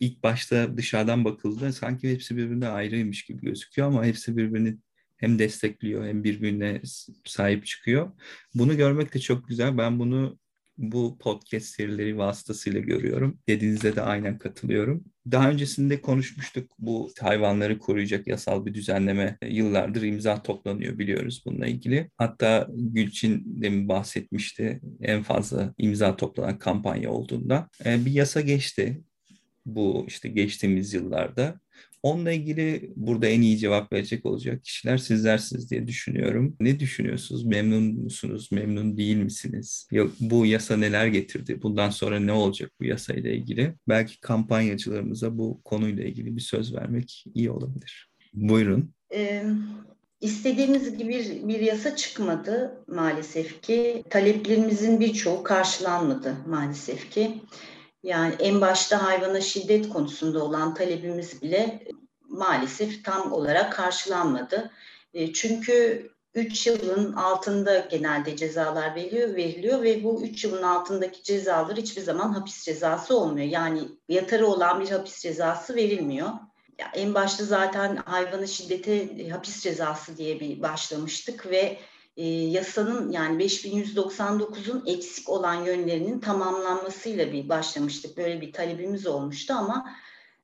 ilk 0.00 0.22
başta 0.22 0.76
dışarıdan 0.76 1.24
bakıldığında 1.24 1.72
sanki 1.72 2.10
hepsi 2.10 2.36
birbirine 2.36 2.68
ayrıymış 2.68 3.24
gibi 3.24 3.40
gözüküyor 3.40 3.88
ama 3.88 4.04
hepsi 4.04 4.36
birbirini 4.36 4.78
hem 5.16 5.38
destekliyor 5.38 6.06
hem 6.06 6.24
birbirine 6.24 6.82
sahip 7.24 7.66
çıkıyor. 7.66 8.12
Bunu 8.54 8.76
görmek 8.76 9.14
de 9.14 9.18
çok 9.18 9.48
güzel. 9.48 9.78
Ben 9.78 9.98
bunu 9.98 10.38
bu 10.80 11.18
podcast 11.18 11.66
serileri 11.66 12.18
vasıtasıyla 12.18 12.80
görüyorum. 12.80 13.38
Dediğinizde 13.48 13.96
de 13.96 14.02
aynen 14.02 14.38
katılıyorum. 14.38 15.04
Daha 15.30 15.50
öncesinde 15.50 16.00
konuşmuştuk 16.00 16.70
bu 16.78 17.10
hayvanları 17.20 17.78
koruyacak 17.78 18.26
yasal 18.26 18.66
bir 18.66 18.74
düzenleme 18.74 19.38
yıllardır 19.48 20.02
imza 20.02 20.42
toplanıyor 20.42 20.98
biliyoruz 20.98 21.42
bununla 21.46 21.66
ilgili. 21.66 22.10
Hatta 22.16 22.68
Gülçin 22.74 23.62
de 23.62 23.88
bahsetmişti 23.88 24.80
en 25.00 25.22
fazla 25.22 25.74
imza 25.78 26.16
toplanan 26.16 26.58
kampanya 26.58 27.10
olduğunda. 27.10 27.68
Ee, 27.84 28.04
bir 28.06 28.12
yasa 28.12 28.40
geçti 28.40 29.00
bu 29.66 30.04
işte 30.08 30.28
geçtiğimiz 30.28 30.94
yıllarda. 30.94 31.60
Onunla 32.02 32.32
ilgili 32.32 32.92
burada 32.96 33.26
en 33.26 33.42
iyi 33.42 33.58
cevap 33.58 33.92
verecek 33.92 34.26
olacak 34.26 34.64
kişiler 34.64 34.98
sizlersiniz 34.98 35.70
diye 35.70 35.86
düşünüyorum. 35.86 36.56
Ne 36.60 36.80
düşünüyorsunuz? 36.80 37.44
Memnun 37.44 37.82
musunuz? 37.82 38.48
Memnun 38.52 38.96
değil 38.96 39.16
misiniz? 39.16 39.88
Bu 40.20 40.46
yasa 40.46 40.76
neler 40.76 41.06
getirdi? 41.06 41.62
Bundan 41.62 41.90
sonra 41.90 42.20
ne 42.20 42.32
olacak 42.32 42.72
bu 42.80 42.84
yasayla 42.84 43.30
ilgili? 43.30 43.74
Belki 43.88 44.20
kampanyacılarımıza 44.20 45.38
bu 45.38 45.60
konuyla 45.64 46.04
ilgili 46.04 46.36
bir 46.36 46.40
söz 46.40 46.74
vermek 46.74 47.24
iyi 47.34 47.50
olabilir. 47.50 48.10
Buyurun. 48.34 48.94
Ee, 49.14 49.44
İstediğimiz 50.20 50.98
gibi 50.98 51.08
bir, 51.08 51.48
bir 51.48 51.60
yasa 51.60 51.96
çıkmadı 51.96 52.84
maalesef 52.86 53.62
ki. 53.62 54.04
Taleplerimizin 54.10 55.00
birçoğu 55.00 55.42
karşılanmadı 55.42 56.36
maalesef 56.46 57.10
ki. 57.10 57.40
Yani 58.02 58.34
en 58.38 58.60
başta 58.60 59.02
hayvana 59.02 59.40
şiddet 59.40 59.88
konusunda 59.88 60.44
olan 60.44 60.74
talebimiz 60.74 61.42
bile 61.42 61.82
maalesef 62.28 63.04
tam 63.04 63.32
olarak 63.32 63.72
karşılanmadı. 63.72 64.70
E, 65.14 65.32
çünkü 65.32 66.06
3 66.34 66.66
yılın 66.66 67.12
altında 67.12 67.78
genelde 67.78 68.36
cezalar 68.36 68.94
veriliyor, 68.94 69.36
veriliyor 69.36 69.82
ve 69.82 70.04
bu 70.04 70.22
3 70.22 70.44
yılın 70.44 70.62
altındaki 70.62 71.22
cezalar 71.22 71.76
hiçbir 71.76 72.02
zaman 72.02 72.32
hapis 72.32 72.64
cezası 72.64 73.18
olmuyor. 73.18 73.46
Yani 73.46 73.82
yatarı 74.08 74.46
olan 74.46 74.80
bir 74.80 74.90
hapis 74.90 75.20
cezası 75.20 75.76
verilmiyor. 75.76 76.28
Ya 76.78 76.90
en 76.94 77.14
başta 77.14 77.44
zaten 77.44 77.96
hayvanı 77.96 78.48
şiddete 78.48 79.28
hapis 79.28 79.60
cezası 79.60 80.16
diye 80.16 80.40
bir 80.40 80.62
başlamıştık 80.62 81.46
ve 81.50 81.78
e, 82.20 82.26
yasanın 82.26 83.10
yani 83.12 83.44
5199'un 83.44 84.86
eksik 84.86 85.28
olan 85.28 85.64
yönlerinin 85.64 86.20
tamamlanmasıyla 86.20 87.32
bir 87.32 87.48
başlamıştık. 87.48 88.16
Böyle 88.16 88.40
bir 88.40 88.52
talebimiz 88.52 89.06
olmuştu 89.06 89.54
ama 89.54 89.90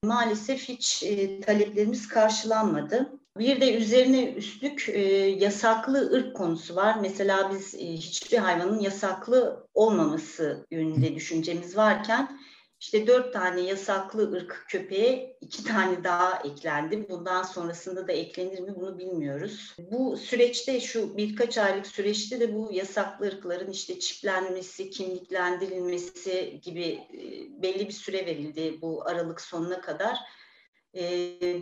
maalesef 0.03 0.69
hiç 0.69 1.03
e, 1.03 1.41
taleplerimiz 1.41 2.09
karşılanmadı. 2.09 3.13
Bir 3.39 3.61
de 3.61 3.75
üzerine 3.75 4.33
üstlük 4.33 4.89
e, 4.89 5.01
yasaklı 5.39 6.13
ırk 6.13 6.37
konusu 6.37 6.77
var. 6.77 6.97
Mesela 7.01 7.51
biz 7.55 7.75
e, 7.75 7.93
hiçbir 7.93 8.39
hayvanın 8.39 8.81
yasaklı 8.81 9.67
olmaması 9.75 10.67
yönünde 10.71 11.15
düşüncemiz 11.15 11.77
varken 11.77 12.39
işte 12.81 13.07
dört 13.07 13.33
tane 13.33 13.61
yasaklı 13.61 14.33
ırk 14.33 14.65
köpeğe 14.69 15.37
iki 15.41 15.65
tane 15.65 16.05
daha 16.05 16.43
eklendi. 16.45 17.09
Bundan 17.09 17.43
sonrasında 17.43 18.09
da 18.09 18.13
eklenir 18.13 18.61
mi 18.61 18.75
bunu 18.77 18.99
bilmiyoruz. 18.99 19.77
Bu 19.79 20.17
süreçte 20.17 20.81
şu 20.81 21.17
birkaç 21.17 21.59
aylık 21.59 21.87
süreçte 21.87 22.41
de 22.41 22.55
bu 22.55 22.69
yasaklı 22.73 23.27
ırkların 23.27 23.71
işte 23.71 23.99
çiplenmesi, 23.99 24.91
kimliklendirilmesi 24.91 26.61
gibi 26.63 26.85
e, 26.85 27.19
belli 27.63 27.89
bir 27.89 27.93
süre 27.93 28.27
verildi 28.27 28.79
bu 28.83 29.09
Aralık 29.09 29.41
sonuna 29.41 29.81
kadar. 29.81 30.19
E, 30.97 31.03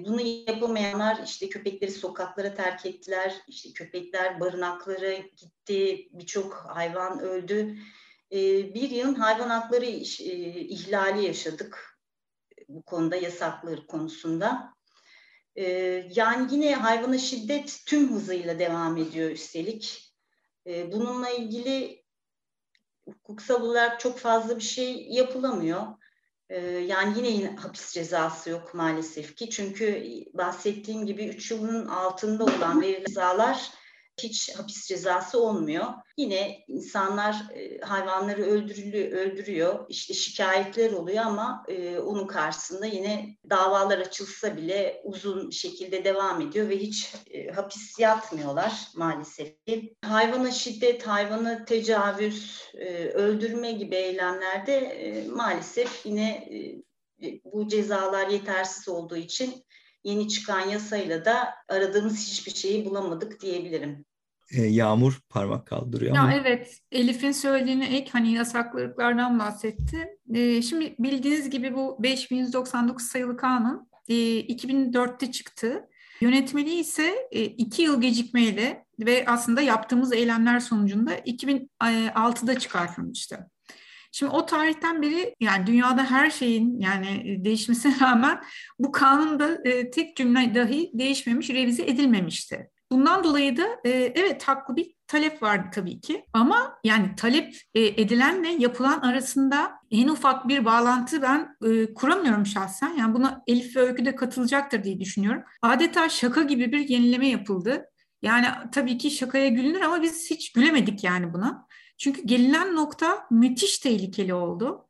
bunu 0.05 0.21
yapamayanlar 0.21 1.21
işte 1.25 1.49
köpekleri 1.49 1.91
sokaklara 1.91 2.55
terk 2.55 2.87
ettiler. 2.87 3.35
İşte 3.49 3.73
köpekler 3.73 4.41
barınaklara 4.41 5.15
gitti. 5.17 6.09
Birçok 6.13 6.55
hayvan 6.55 7.21
öldü. 7.21 7.77
Ee, 8.33 8.75
bir 8.75 8.91
yılın 8.91 9.15
hayvan 9.15 9.51
hakları 9.51 9.85
e, 9.85 9.91
ihlali 10.61 11.27
yaşadık 11.27 11.99
bu 12.69 12.83
konuda 12.83 13.17
yasaklar 13.17 13.87
konusunda. 13.87 14.75
Ee, 15.57 15.65
yani 16.15 16.55
yine 16.55 16.75
hayvana 16.75 17.19
şiddet 17.19 17.83
tüm 17.87 18.13
hızıyla 18.13 18.59
devam 18.59 18.97
ediyor 18.97 19.31
üstelik. 19.31 20.15
Ee, 20.67 20.93
bununla 20.93 21.31
ilgili 21.31 22.05
hukuksal 23.09 23.63
olarak 23.63 24.01
çok 24.01 24.19
fazla 24.19 24.57
bir 24.57 24.63
şey 24.63 25.07
yapılamıyor. 25.09 25.83
Yani 26.87 27.19
yine 27.19 27.57
hapis 27.57 27.93
cezası 27.93 28.51
yok 28.51 28.75
maalesef 28.75 29.37
ki. 29.37 29.51
Çünkü 29.51 30.05
bahsettiğim 30.35 31.07
gibi 31.07 31.29
3 31.29 31.51
yılın 31.51 31.87
altında 31.87 32.45
olan 32.45 32.81
verilen 32.83 33.05
cezalar 33.05 33.71
hiç 34.23 34.59
hapis 34.59 34.87
cezası 34.89 35.43
olmuyor. 35.43 35.85
Yine 36.17 36.65
insanlar 36.69 37.35
e, 37.55 37.81
hayvanları 37.81 38.43
öldürülüyor, 38.43 39.13
öldürüyor. 39.13 39.87
İşte 39.89 40.15
şikayetler 40.15 40.93
oluyor 40.93 41.25
ama 41.25 41.65
e, 41.69 41.99
onun 41.99 42.27
karşısında 42.27 42.87
yine 42.87 43.37
davalar 43.51 43.99
açılsa 43.99 44.57
bile 44.57 45.03
uzun 45.05 45.51
şekilde 45.51 46.05
devam 46.05 46.41
ediyor 46.41 46.69
ve 46.69 46.79
hiç 46.79 47.15
e, 47.31 47.49
hapis 47.51 47.99
yatmıyorlar 47.99 48.73
maalesef. 48.97 49.53
Hayvana 50.05 50.51
şiddet, 50.51 51.07
hayvana 51.07 51.65
tecavüz, 51.65 52.63
e, 52.75 53.09
öldürme 53.09 53.73
gibi 53.73 53.95
eylemlerde 53.95 55.25
maalesef 55.31 56.07
yine 56.07 56.49
bu 57.45 57.69
cezalar 57.69 58.29
yetersiz 58.29 58.89
olduğu 58.89 59.17
için 59.17 59.64
yeni 60.05 60.29
çıkan 60.29 60.61
yasayla 60.61 61.25
da 61.25 61.55
aradığımız 61.69 62.29
hiçbir 62.29 62.55
şeyi 62.55 62.85
bulamadık 62.85 63.41
diyebilirim. 63.41 64.05
E, 64.53 64.63
yağmur 64.63 65.21
parmak 65.29 65.67
kaldırıyor 65.67 66.15
ya 66.15 66.21
ama. 66.21 66.35
Evet, 66.35 66.79
Elif'in 66.93 67.33
söylediğine 67.33 67.97
ek 67.97 68.11
hani 68.13 68.33
yasaklıklardan 68.33 69.39
bahsetti. 69.39 70.09
E, 70.35 70.63
şimdi 70.63 70.95
bildiğiniz 70.99 71.51
gibi 71.51 71.75
bu 71.75 71.97
5199 72.03 73.07
sayılı 73.07 73.37
kanun 73.37 73.89
e, 74.09 74.15
2004'te 74.41 75.33
çıktı. 75.33 75.89
Yönetmeliği 76.21 76.81
ise 76.81 77.29
e, 77.31 77.45
iki 77.45 77.83
yıl 77.83 78.01
gecikmeyle 78.01 78.85
ve 79.01 79.25
aslında 79.29 79.61
yaptığımız 79.61 80.13
eylemler 80.13 80.61
sonucunda 80.61 81.19
2006'da 81.19 82.59
çıkartılmıştı. 82.59 83.51
Şimdi 84.15 84.33
o 84.33 84.47
tarihten 84.47 85.03
beri 85.03 85.35
yani 85.41 85.67
dünyada 85.67 86.11
her 86.11 86.31
şeyin 86.31 86.81
yani 86.81 87.41
değişmesine 87.45 87.95
rağmen 88.01 88.41
bu 88.79 88.93
kanunda 88.93 89.59
e, 89.65 89.91
tek 89.91 90.17
cümle 90.17 90.55
dahi 90.55 90.91
değişmemiş, 90.95 91.51
revize 91.51 91.83
edilmemişti. 91.83 92.71
Bundan 92.93 93.25
dolayı 93.25 93.57
da 93.57 93.63
e, 93.85 93.91
evet 93.91 94.43
haklı 94.43 94.77
bir 94.77 94.95
talep 95.07 95.43
vardı 95.43 95.69
tabii 95.75 96.01
ki 96.01 96.25
ama 96.33 96.79
yani 96.85 97.15
talep 97.17 97.57
e, 97.75 97.81
edilenle 97.81 98.49
yapılan 98.49 99.01
arasında 99.01 99.73
en 99.91 100.09
ufak 100.09 100.49
bir 100.49 100.65
bağlantı 100.65 101.23
ben 101.23 101.57
e, 101.65 101.95
kuramıyorum 101.95 102.47
şahsen. 102.47 102.95
Yani 102.99 103.15
buna 103.15 103.43
Elif 103.47 103.77
ve 103.77 103.81
Öykü 103.81 104.05
de 104.05 104.17
katılacaktır 104.17 104.85
diye 104.85 105.01
düşünüyorum. 105.01 105.43
Adeta 105.63 106.09
şaka 106.09 106.43
gibi 106.43 106.73
bir 106.73 106.89
yenileme 106.89 107.29
yapıldı. 107.29 107.85
Yani 108.23 108.47
tabii 108.73 108.99
ki 108.99 109.11
şakaya 109.11 109.49
gülünür 109.49 109.81
ama 109.81 110.03
biz 110.03 110.31
hiç 110.31 110.53
gülemedik 110.53 111.05
yani 111.05 111.33
buna. 111.33 111.67
Çünkü 111.99 112.23
gelinen 112.23 112.77
nokta 112.77 113.27
müthiş 113.31 113.79
tehlikeli 113.79 114.35
oldu. 114.35 114.87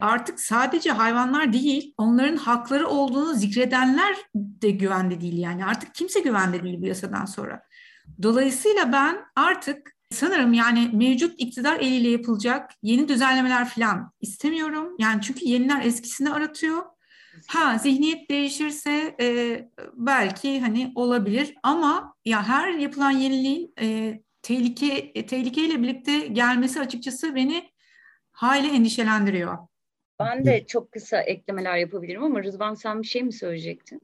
Artık 0.00 0.40
sadece 0.40 0.90
hayvanlar 0.90 1.52
değil, 1.52 1.94
onların 1.98 2.36
hakları 2.36 2.88
olduğunu 2.88 3.34
zikredenler 3.34 4.16
de 4.34 4.70
güvende 4.70 5.20
değil 5.20 5.38
yani. 5.38 5.64
Artık 5.64 5.94
kimse 5.94 6.20
güvende 6.20 6.62
değil 6.62 6.82
bu 6.82 6.86
yasadan 6.86 7.24
sonra. 7.24 7.62
Dolayısıyla 8.22 8.92
ben 8.92 9.16
artık 9.36 9.94
sanırım 10.10 10.52
yani 10.52 10.90
mevcut 10.92 11.34
iktidar 11.38 11.80
eliyle 11.80 12.08
yapılacak 12.08 12.70
yeni 12.82 13.08
düzenlemeler 13.08 13.68
falan 13.68 14.12
istemiyorum. 14.20 14.96
Yani 14.98 15.22
çünkü 15.22 15.44
yeniler 15.44 15.84
eskisini 15.84 16.30
aratıyor. 16.30 16.82
Ha 17.46 17.78
zihniyet 17.78 18.30
değişirse 18.30 19.16
e, 19.20 19.58
belki 19.94 20.60
hani 20.60 20.92
olabilir 20.94 21.54
ama 21.62 22.14
ya 22.24 22.48
her 22.48 22.68
yapılan 22.68 23.10
yeniliğin 23.10 23.74
e, 23.80 24.20
tehlike 24.44 25.12
e, 25.14 25.26
tehlikeyle 25.26 25.82
birlikte 25.82 26.18
gelmesi 26.26 26.80
açıkçası 26.80 27.34
beni 27.34 27.70
hayli 28.32 28.76
endişelendiriyor. 28.76 29.58
Ben 30.20 30.44
de 30.44 30.64
çok 30.66 30.92
kısa 30.92 31.20
eklemeler 31.20 31.76
yapabilirim 31.76 32.22
ama 32.22 32.42
Rızvan 32.42 32.74
sen 32.74 33.02
bir 33.02 33.06
şey 33.06 33.22
mi 33.22 33.32
söyleyecektin? 33.32 34.00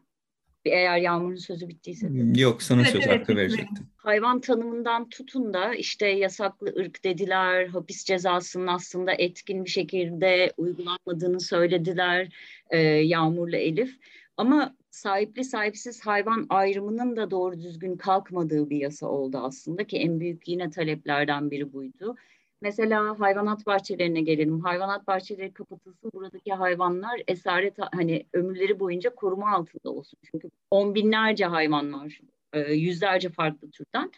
Eğer 0.65 0.99
Yağmur'un 0.99 1.37
sözü 1.37 1.69
bittiyse. 1.69 2.11
Yok 2.37 2.63
sana 2.63 2.85
söz 2.85 3.07
evet, 3.07 3.21
hakkı 3.21 3.37
verecektim. 3.37 3.87
Hayvan 3.97 4.41
tanımından 4.41 5.09
tutun 5.09 5.55
da 5.55 5.75
işte 5.75 6.07
yasaklı 6.07 6.75
ırk 6.79 7.05
dediler, 7.05 7.67
hapis 7.67 8.05
cezasının 8.05 8.67
aslında 8.67 9.13
etkin 9.13 9.65
bir 9.65 9.71
şekilde 9.71 10.53
uygulanmadığını 10.57 11.41
söylediler 11.41 12.29
e, 12.71 12.79
Yağmur'la 12.81 13.57
Elif. 13.57 13.99
Ama 14.41 14.77
sahipli 14.91 15.45
sahipsiz 15.45 16.07
hayvan 16.07 16.47
ayrımının 16.51 17.17
da 17.17 17.31
doğru 17.31 17.61
düzgün 17.61 17.97
kalkmadığı 17.97 18.71
bir 18.71 18.77
yasa 18.77 19.07
oldu 19.07 19.39
aslında 19.39 19.85
ki 19.85 19.99
en 19.99 20.21
büyük 20.21 20.49
yine 20.49 20.71
taleplerden 20.71 21.51
biri 21.51 21.73
buydu. 21.73 22.17
Mesela 22.61 23.21
hayvanat 23.21 23.67
bahçelerine 23.67 24.21
gelelim. 24.21 24.61
Hayvanat 24.61 25.07
bahçeleri 25.07 25.53
kapatılsın. 25.53 26.11
Buradaki 26.15 26.53
hayvanlar 26.53 27.23
esaret 27.29 27.77
hani 27.93 28.27
ömürleri 28.33 28.81
boyunca 28.81 29.15
koruma 29.15 29.51
altında 29.51 29.91
olsun. 29.91 30.19
Çünkü 30.31 30.51
on 30.71 30.95
binlerce 30.95 31.45
hayvan 31.45 31.93
var. 31.93 32.21
E, 32.53 32.61
yüzlerce 32.73 33.29
farklı 33.29 33.71
türden. 33.71 34.11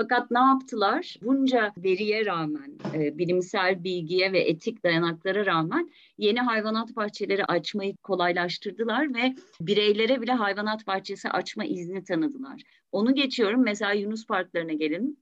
Fakat 0.00 0.30
ne 0.30 0.38
yaptılar? 0.38 1.16
Bunca 1.22 1.72
veriye 1.76 2.26
rağmen, 2.26 2.78
e, 2.94 3.18
bilimsel 3.18 3.84
bilgiye 3.84 4.32
ve 4.32 4.40
etik 4.40 4.84
dayanaklara 4.84 5.46
rağmen 5.46 5.90
yeni 6.18 6.40
hayvanat 6.40 6.96
bahçeleri 6.96 7.44
açmayı 7.44 7.96
kolaylaştırdılar 7.96 9.14
ve 9.14 9.34
bireylere 9.60 10.20
bile 10.20 10.32
hayvanat 10.32 10.86
bahçesi 10.86 11.28
açma 11.28 11.64
izni 11.64 12.04
tanıdılar. 12.04 12.62
Onu 12.92 13.14
geçiyorum. 13.14 13.64
Mesela 13.64 13.92
Yunus 13.92 14.26
parklarına 14.26 14.72
gelin. 14.72 15.18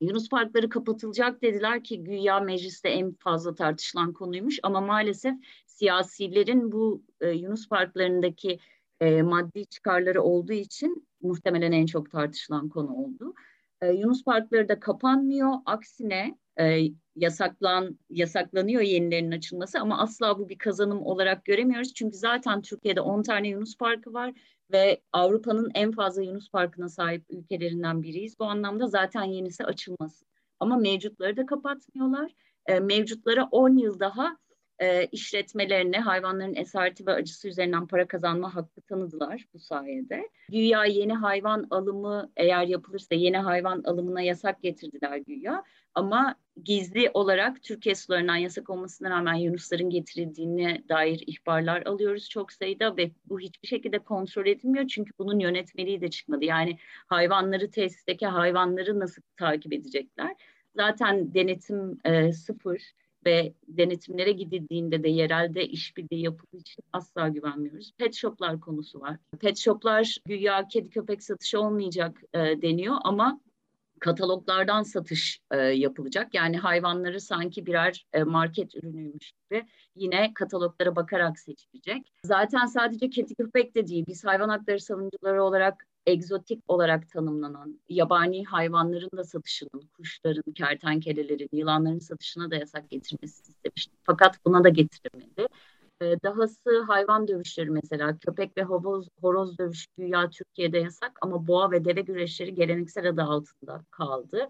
Yunus 0.00 0.28
parkları 0.28 0.68
kapatılacak 0.68 1.42
dediler 1.42 1.84
ki 1.84 2.04
güya 2.04 2.40
mecliste 2.40 2.88
en 2.88 3.12
fazla 3.12 3.54
tartışılan 3.54 4.12
konuymuş 4.12 4.58
ama 4.62 4.80
maalesef 4.80 5.34
siyasilerin 5.66 6.72
bu 6.72 7.02
e, 7.20 7.30
Yunus 7.30 7.68
parklarındaki 7.68 8.58
e, 9.00 9.22
maddi 9.22 9.66
çıkarları 9.66 10.22
olduğu 10.22 10.52
için 10.52 11.06
muhtemelen 11.22 11.72
en 11.72 11.86
çok 11.86 12.10
tartışılan 12.10 12.68
konu 12.68 12.94
oldu. 12.94 13.34
E, 13.82 13.92
Yunus 13.92 14.24
parkları 14.24 14.68
da 14.68 14.80
kapanmıyor. 14.80 15.52
Aksine 15.66 16.38
e, 16.60 16.80
yasaklan 17.16 17.98
yasaklanıyor 18.10 18.82
yenilerinin 18.82 19.30
açılması 19.30 19.78
ama 19.78 19.98
asla 19.98 20.38
bu 20.38 20.48
bir 20.48 20.58
kazanım 20.58 21.02
olarak 21.02 21.44
göremiyoruz. 21.44 21.94
Çünkü 21.94 22.16
zaten 22.16 22.62
Türkiye'de 22.62 23.00
10 23.00 23.22
tane 23.22 23.48
Yunus 23.48 23.76
Parkı 23.76 24.12
var 24.12 24.32
ve 24.72 25.00
Avrupa'nın 25.12 25.70
en 25.74 25.92
fazla 25.92 26.22
Yunus 26.22 26.50
Parkı'na 26.50 26.88
sahip 26.88 27.24
ülkelerinden 27.30 28.02
biriyiz. 28.02 28.38
Bu 28.38 28.44
anlamda 28.44 28.86
zaten 28.86 29.24
yenisi 29.24 29.64
açılması. 29.64 30.24
Ama 30.60 30.76
mevcutları 30.76 31.36
da 31.36 31.46
kapatmıyorlar. 31.46 32.32
E, 32.66 32.80
mevcutlara 32.80 33.48
10 33.50 33.76
yıl 33.76 34.00
daha 34.00 34.36
e, 34.80 35.06
işletmelerine 35.06 36.00
hayvanların 36.00 36.54
esareti 36.54 37.06
ve 37.06 37.12
acısı 37.12 37.48
üzerinden 37.48 37.86
para 37.86 38.08
kazanma 38.08 38.54
hakkı 38.54 38.80
tanıdılar 38.80 39.44
bu 39.54 39.58
sayede. 39.58 40.28
Güya 40.48 40.84
yeni 40.84 41.14
hayvan 41.14 41.66
alımı 41.70 42.30
eğer 42.36 42.66
yapılırsa 42.66 43.14
yeni 43.14 43.38
hayvan 43.38 43.82
alımına 43.84 44.20
yasak 44.20 44.62
getirdiler 44.62 45.16
güya. 45.16 45.64
Ama 45.94 46.36
gizli 46.64 47.10
olarak 47.14 47.62
Türkiye 47.62 47.94
sularından 47.94 48.36
yasak 48.36 48.70
olmasına 48.70 49.10
rağmen 49.10 49.34
yunusların 49.34 49.90
getirildiğine 49.90 50.82
dair 50.88 51.24
ihbarlar 51.26 51.82
alıyoruz 51.86 52.28
çok 52.28 52.52
sayıda 52.52 52.96
ve 52.96 53.10
bu 53.24 53.40
hiçbir 53.40 53.68
şekilde 53.68 53.98
kontrol 53.98 54.46
edilmiyor 54.46 54.86
çünkü 54.88 55.12
bunun 55.18 55.38
yönetmeliği 55.38 56.00
de 56.00 56.10
çıkmadı. 56.10 56.44
Yani 56.44 56.78
hayvanları 57.06 57.70
tesisteki 57.70 58.26
hayvanları 58.26 58.98
nasıl 59.00 59.22
takip 59.36 59.72
edecekler? 59.72 60.36
Zaten 60.76 61.34
denetim 61.34 61.98
e, 62.04 62.32
sıfır 62.32 62.82
ve 63.26 63.52
denetimlere 63.68 64.32
gidildiğinde 64.32 65.02
de 65.02 65.08
yerelde 65.08 65.66
işbirliği 65.66 66.22
yapıldığı 66.22 66.56
için 66.56 66.84
asla 66.92 67.28
güvenmiyoruz. 67.28 67.92
Pet 67.98 68.14
shoplar 68.14 68.60
konusu 68.60 69.00
var. 69.00 69.16
Pet 69.40 69.58
shoplar 69.58 70.16
güya 70.26 70.68
kedi 70.68 70.90
köpek 70.90 71.22
satışı 71.22 71.60
olmayacak 71.60 72.22
e, 72.34 72.38
deniyor 72.38 72.96
ama 73.04 73.40
kataloglardan 74.00 74.82
satış 74.82 75.40
e, 75.50 75.56
yapılacak. 75.56 76.34
Yani 76.34 76.58
hayvanları 76.58 77.20
sanki 77.20 77.66
birer 77.66 78.06
e, 78.12 78.22
market 78.22 78.74
ürünüymüş 78.74 79.32
gibi 79.50 79.66
yine 79.94 80.34
kataloglara 80.34 80.96
bakarak 80.96 81.38
seçilecek. 81.38 82.12
Zaten 82.24 82.66
sadece 82.66 83.10
kedi 83.10 83.34
köpek 83.34 83.74
de 83.74 83.86
değil. 83.86 84.04
Biz 84.08 84.24
hayvan 84.24 84.48
hakları 84.48 84.80
savunucuları 84.80 85.42
olarak 85.44 85.86
egzotik 86.08 86.62
olarak 86.68 87.10
tanımlanan 87.10 87.80
yabani 87.88 88.44
hayvanların 88.44 89.10
da 89.16 89.24
satışının, 89.24 89.88
kuşların, 89.96 90.52
kertenkelelerin, 90.52 91.48
yılanların 91.52 91.98
satışına 91.98 92.50
da 92.50 92.56
yasak 92.56 92.90
getirmesi 92.90 93.42
istemiştik. 93.50 94.00
Fakat 94.02 94.44
buna 94.44 94.64
da 94.64 94.68
getirilmedi. 94.68 95.48
Ee, 96.02 96.22
dahası 96.22 96.82
hayvan 96.86 97.28
dövüşleri 97.28 97.70
mesela 97.70 98.18
köpek 98.18 98.56
ve 98.56 98.62
horoz, 98.62 99.08
horoz 99.20 99.58
dövüşü 99.58 99.86
güya 99.98 100.30
Türkiye'de 100.30 100.78
yasak 100.78 101.18
ama 101.20 101.46
boğa 101.46 101.70
ve 101.70 101.84
deve 101.84 102.00
güreşleri 102.00 102.54
geleneksel 102.54 103.08
adı 103.08 103.22
altında 103.22 103.84
kaldı. 103.90 104.48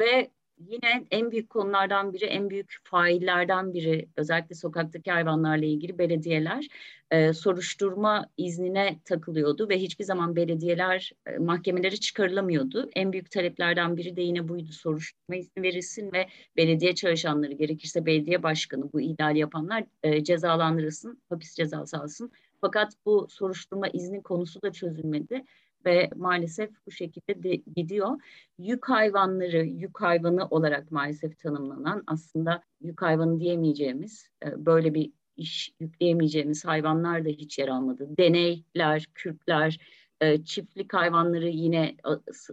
Ve 0.00 0.30
yine 0.68 1.06
en 1.10 1.30
büyük 1.30 1.50
konulardan 1.50 2.12
biri, 2.12 2.24
en 2.24 2.50
büyük 2.50 2.76
faillerden 2.84 3.74
biri 3.74 4.08
özellikle 4.16 4.54
sokaktaki 4.54 5.10
hayvanlarla 5.10 5.64
ilgili 5.64 5.98
belediyeler 5.98 6.68
e, 7.10 7.32
soruşturma 7.32 8.26
iznine 8.36 9.00
takılıyordu 9.04 9.68
ve 9.68 9.78
hiçbir 9.78 10.04
zaman 10.04 10.36
belediyeler 10.36 11.12
e, 11.26 11.38
mahkemeleri 11.38 12.00
çıkarılamıyordu. 12.00 12.90
En 12.94 13.12
büyük 13.12 13.30
taleplerden 13.30 13.96
biri 13.96 14.16
de 14.16 14.22
yine 14.22 14.48
buydu 14.48 14.72
soruşturma 14.72 15.36
izni 15.36 15.62
verilsin 15.62 16.12
ve 16.12 16.26
belediye 16.56 16.94
çalışanları 16.94 17.52
gerekirse 17.52 18.06
belediye 18.06 18.42
başkanı 18.42 18.92
bu 18.92 19.00
ihlali 19.00 19.38
yapanlar 19.38 19.84
e, 20.02 20.24
cezalandırılsın, 20.24 21.22
hapis 21.28 21.54
cezası 21.54 21.98
alsın. 21.98 22.32
Fakat 22.60 22.92
bu 23.06 23.26
soruşturma 23.30 23.88
izni 23.88 24.22
konusu 24.22 24.62
da 24.62 24.72
çözülmedi 24.72 25.44
ve 25.86 26.10
maalesef 26.16 26.70
bu 26.86 26.90
şekilde 26.90 27.42
de 27.42 27.54
gidiyor. 27.76 28.20
Yük 28.58 28.88
hayvanları, 28.88 29.64
yük 29.66 30.00
hayvanı 30.00 30.46
olarak 30.46 30.90
maalesef 30.90 31.38
tanımlanan 31.38 32.04
aslında 32.06 32.62
yük 32.80 33.02
hayvanı 33.02 33.40
diyemeyeceğimiz 33.40 34.28
e, 34.44 34.66
böyle 34.66 34.94
bir 34.94 35.12
iş 35.36 35.74
yükleyemeyeceğimiz 35.80 36.64
hayvanlar 36.64 37.24
da 37.24 37.28
hiç 37.28 37.58
yer 37.58 37.68
almadı. 37.68 38.08
Deneyler, 38.18 39.06
kürkler, 39.14 39.78
e, 40.20 40.44
çiftlik 40.44 40.94
hayvanları 40.94 41.48
yine 41.48 41.96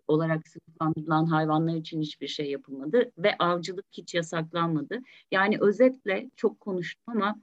olarak 0.08 0.48
sınıflandırılan 0.48 1.26
hayvanlar 1.26 1.76
için 1.76 2.02
hiçbir 2.02 2.28
şey 2.28 2.52
yapılmadı 2.52 3.12
ve 3.18 3.36
avcılık 3.39 3.86
hiç 3.92 4.15
yasaklanmadı. 4.15 5.00
Yani 5.32 5.58
özetle 5.62 6.30
çok 6.36 6.60
konuştum 6.60 7.04
ama 7.08 7.42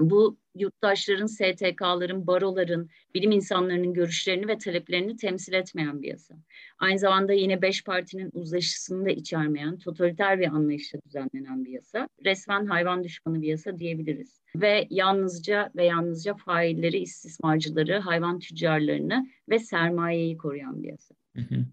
bu 0.00 0.38
yurttaşların, 0.54 1.26
STK'ların, 1.26 2.26
baroların, 2.26 2.90
bilim 3.14 3.30
insanlarının 3.30 3.94
görüşlerini 3.94 4.48
ve 4.48 4.58
taleplerini 4.58 5.16
temsil 5.16 5.52
etmeyen 5.52 6.02
bir 6.02 6.08
yasa. 6.08 6.34
Aynı 6.78 6.98
zamanda 6.98 7.32
yine 7.32 7.62
beş 7.62 7.84
partinin 7.84 8.30
uzlaşısını 8.32 9.04
da 9.04 9.10
içermeyen, 9.10 9.78
totaliter 9.78 10.40
bir 10.40 10.46
anlayışla 10.48 10.98
düzenlenen 11.06 11.64
bir 11.64 11.70
yasa. 11.70 12.08
Resmen 12.24 12.66
hayvan 12.66 13.04
düşmanı 13.04 13.42
bir 13.42 13.48
yasa 13.48 13.78
diyebiliriz. 13.78 14.40
Ve 14.56 14.86
yalnızca 14.90 15.70
ve 15.76 15.84
yalnızca 15.84 16.34
failleri, 16.34 16.98
istismarcıları, 16.98 17.98
hayvan 17.98 18.38
tüccarlarını 18.38 19.28
ve 19.48 19.58
sermayeyi 19.58 20.36
koruyan 20.36 20.82
bir 20.82 20.88
yasa. 20.88 21.14
Hı 21.36 21.42
hı. 21.42 21.64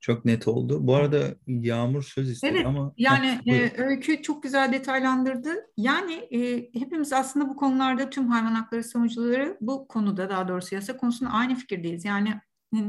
Çok 0.00 0.24
net 0.24 0.48
oldu. 0.48 0.86
Bu 0.86 0.94
arada 0.94 1.34
Yağmur 1.46 2.02
söz 2.02 2.30
istedi 2.30 2.52
evet, 2.54 2.66
ama... 2.66 2.92
Yani 2.96 3.40
e, 3.46 3.82
Öykü 3.82 4.22
çok 4.22 4.42
güzel 4.42 4.72
detaylandırdı. 4.72 5.50
Yani 5.76 6.12
e, 6.12 6.70
hepimiz 6.80 7.12
aslında 7.12 7.48
bu 7.48 7.56
konularda 7.56 8.10
tüm 8.10 8.28
hayvan 8.28 8.54
hakları 8.54 8.84
savunucuları 8.84 9.56
bu 9.60 9.88
konuda 9.88 10.30
daha 10.30 10.48
doğrusu 10.48 10.74
yasa 10.74 10.96
konusunda 10.96 11.30
aynı 11.30 11.54
fikirdeyiz. 11.54 12.04
Yani 12.04 12.34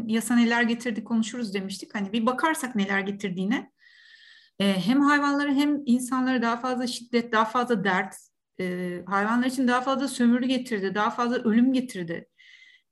yasa 0.05 0.35
neler 0.35 0.63
getirdi 0.63 1.03
konuşuruz 1.03 1.53
demiştik. 1.53 1.95
Hani 1.95 2.13
bir 2.13 2.25
bakarsak 2.25 2.75
neler 2.75 2.99
getirdiğine 2.99 3.71
e, 4.59 4.85
hem 4.85 5.01
hayvanları 5.01 5.53
hem 5.53 5.81
insanlara 5.85 6.41
daha 6.41 6.57
fazla 6.57 6.87
şiddet, 6.87 7.31
daha 7.31 7.45
fazla 7.45 7.83
dert, 7.83 8.15
e, 8.59 8.97
hayvanlar 9.05 9.47
için 9.47 9.67
daha 9.67 9.81
fazla 9.81 10.07
sömürü 10.07 10.45
getirdi, 10.45 10.95
daha 10.95 11.09
fazla 11.09 11.35
ölüm 11.35 11.73
getirdi. 11.73 12.27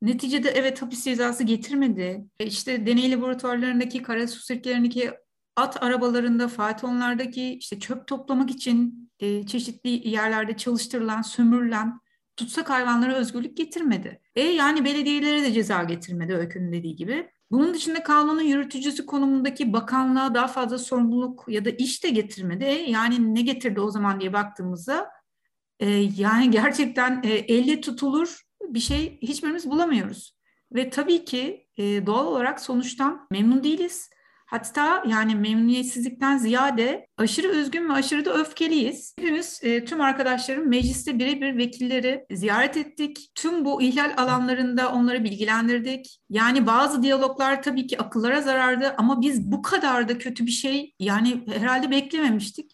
Neticede 0.02 0.50
evet 0.50 0.82
hapis 0.82 1.04
cezası 1.04 1.44
getirmedi. 1.44 2.26
E 2.40 2.46
işte 2.46 2.86
deney 2.86 3.12
laboratuvarlarındaki, 3.12 4.04
kara 4.04 4.28
su 4.28 4.40
sirkelerindeki 4.40 5.12
at 5.56 5.84
arabalarında, 5.84 6.48
faytonlardaki 6.48 7.54
işte 7.54 7.80
çöp 7.80 8.08
toplamak 8.08 8.50
için 8.50 9.10
e, 9.20 9.46
çeşitli 9.46 10.10
yerlerde 10.10 10.58
çalıştırılan, 10.58 11.22
sömürülen 11.22 12.00
tutsak 12.38 12.70
hayvanlara 12.70 13.16
özgürlük 13.16 13.58
getirmedi. 13.58 14.22
E 14.36 14.42
yani 14.42 14.86
belediyelere 14.86 15.44
de 15.44 15.54
ceza 15.54 15.84
getirmedi 15.84 16.36
Öykü'nün 16.36 16.74
dediği 16.74 16.96
gibi. 16.96 17.30
Bunun 17.52 17.74
dışında 17.74 18.04
kanunun 18.04 18.42
yürütücüsü 18.42 19.06
konumundaki 19.06 19.74
bakanlığa 19.74 20.36
daha 20.36 20.48
fazla 20.48 20.78
sorumluluk 20.78 21.46
ya 21.48 21.66
da 21.66 21.70
iş 21.70 22.04
de 22.04 22.10
getirmedi. 22.10 22.64
E, 22.64 22.92
yani 22.92 23.36
ne 23.36 23.42
getirdi 23.42 23.82
o 23.82 23.92
zaman 23.92 24.20
diye 24.20 24.34
baktığımızda 24.34 25.10
e, 25.80 25.90
yani 26.18 26.52
gerçekten 26.52 27.22
e, 27.24 27.30
elle 27.30 27.82
tutulur 27.82 28.49
bir 28.62 28.80
şey 28.80 29.20
hiçbirimiz 29.22 29.70
bulamıyoruz. 29.70 30.40
Ve 30.76 30.90
tabii 30.90 31.26
ki 31.26 31.68
e, 31.78 32.06
doğal 32.06 32.28
olarak 32.28 32.62
sonuçtan 32.62 33.28
memnun 33.32 33.64
değiliz. 33.64 34.10
Hatta 34.50 35.04
yani 35.08 35.36
memnuniyetsizlikten 35.36 36.38
ziyade 36.38 37.08
aşırı 37.18 37.48
üzgün 37.48 37.90
ve 37.90 37.94
aşırı 37.94 38.26
da 38.26 38.34
öfkeliyiz. 38.34 39.16
Hepimiz 39.20 39.60
e, 39.64 39.86
tüm 39.86 40.02
arkadaşlarım 40.02 40.70
mecliste 40.70 41.20
birebir 41.20 41.58
vekilleri 41.58 42.26
ziyaret 42.32 42.78
ettik. 42.78 43.32
Tüm 43.36 43.66
bu 43.66 43.82
ihlal 43.82 44.14
alanlarında 44.18 44.92
onları 44.92 45.24
bilgilendirdik. 45.24 46.20
Yani 46.30 46.68
bazı 46.68 47.04
diyaloglar 47.04 47.64
tabii 47.64 47.88
ki 47.88 48.02
akıllara 48.02 48.42
zarardı 48.42 48.96
ama 48.98 49.22
biz 49.22 49.52
bu 49.52 49.62
kadar 49.62 50.10
da 50.10 50.18
kötü 50.18 50.46
bir 50.46 50.52
şey 50.52 50.94
yani 51.00 51.44
herhalde 51.48 51.92
beklememiştik. 51.92 52.72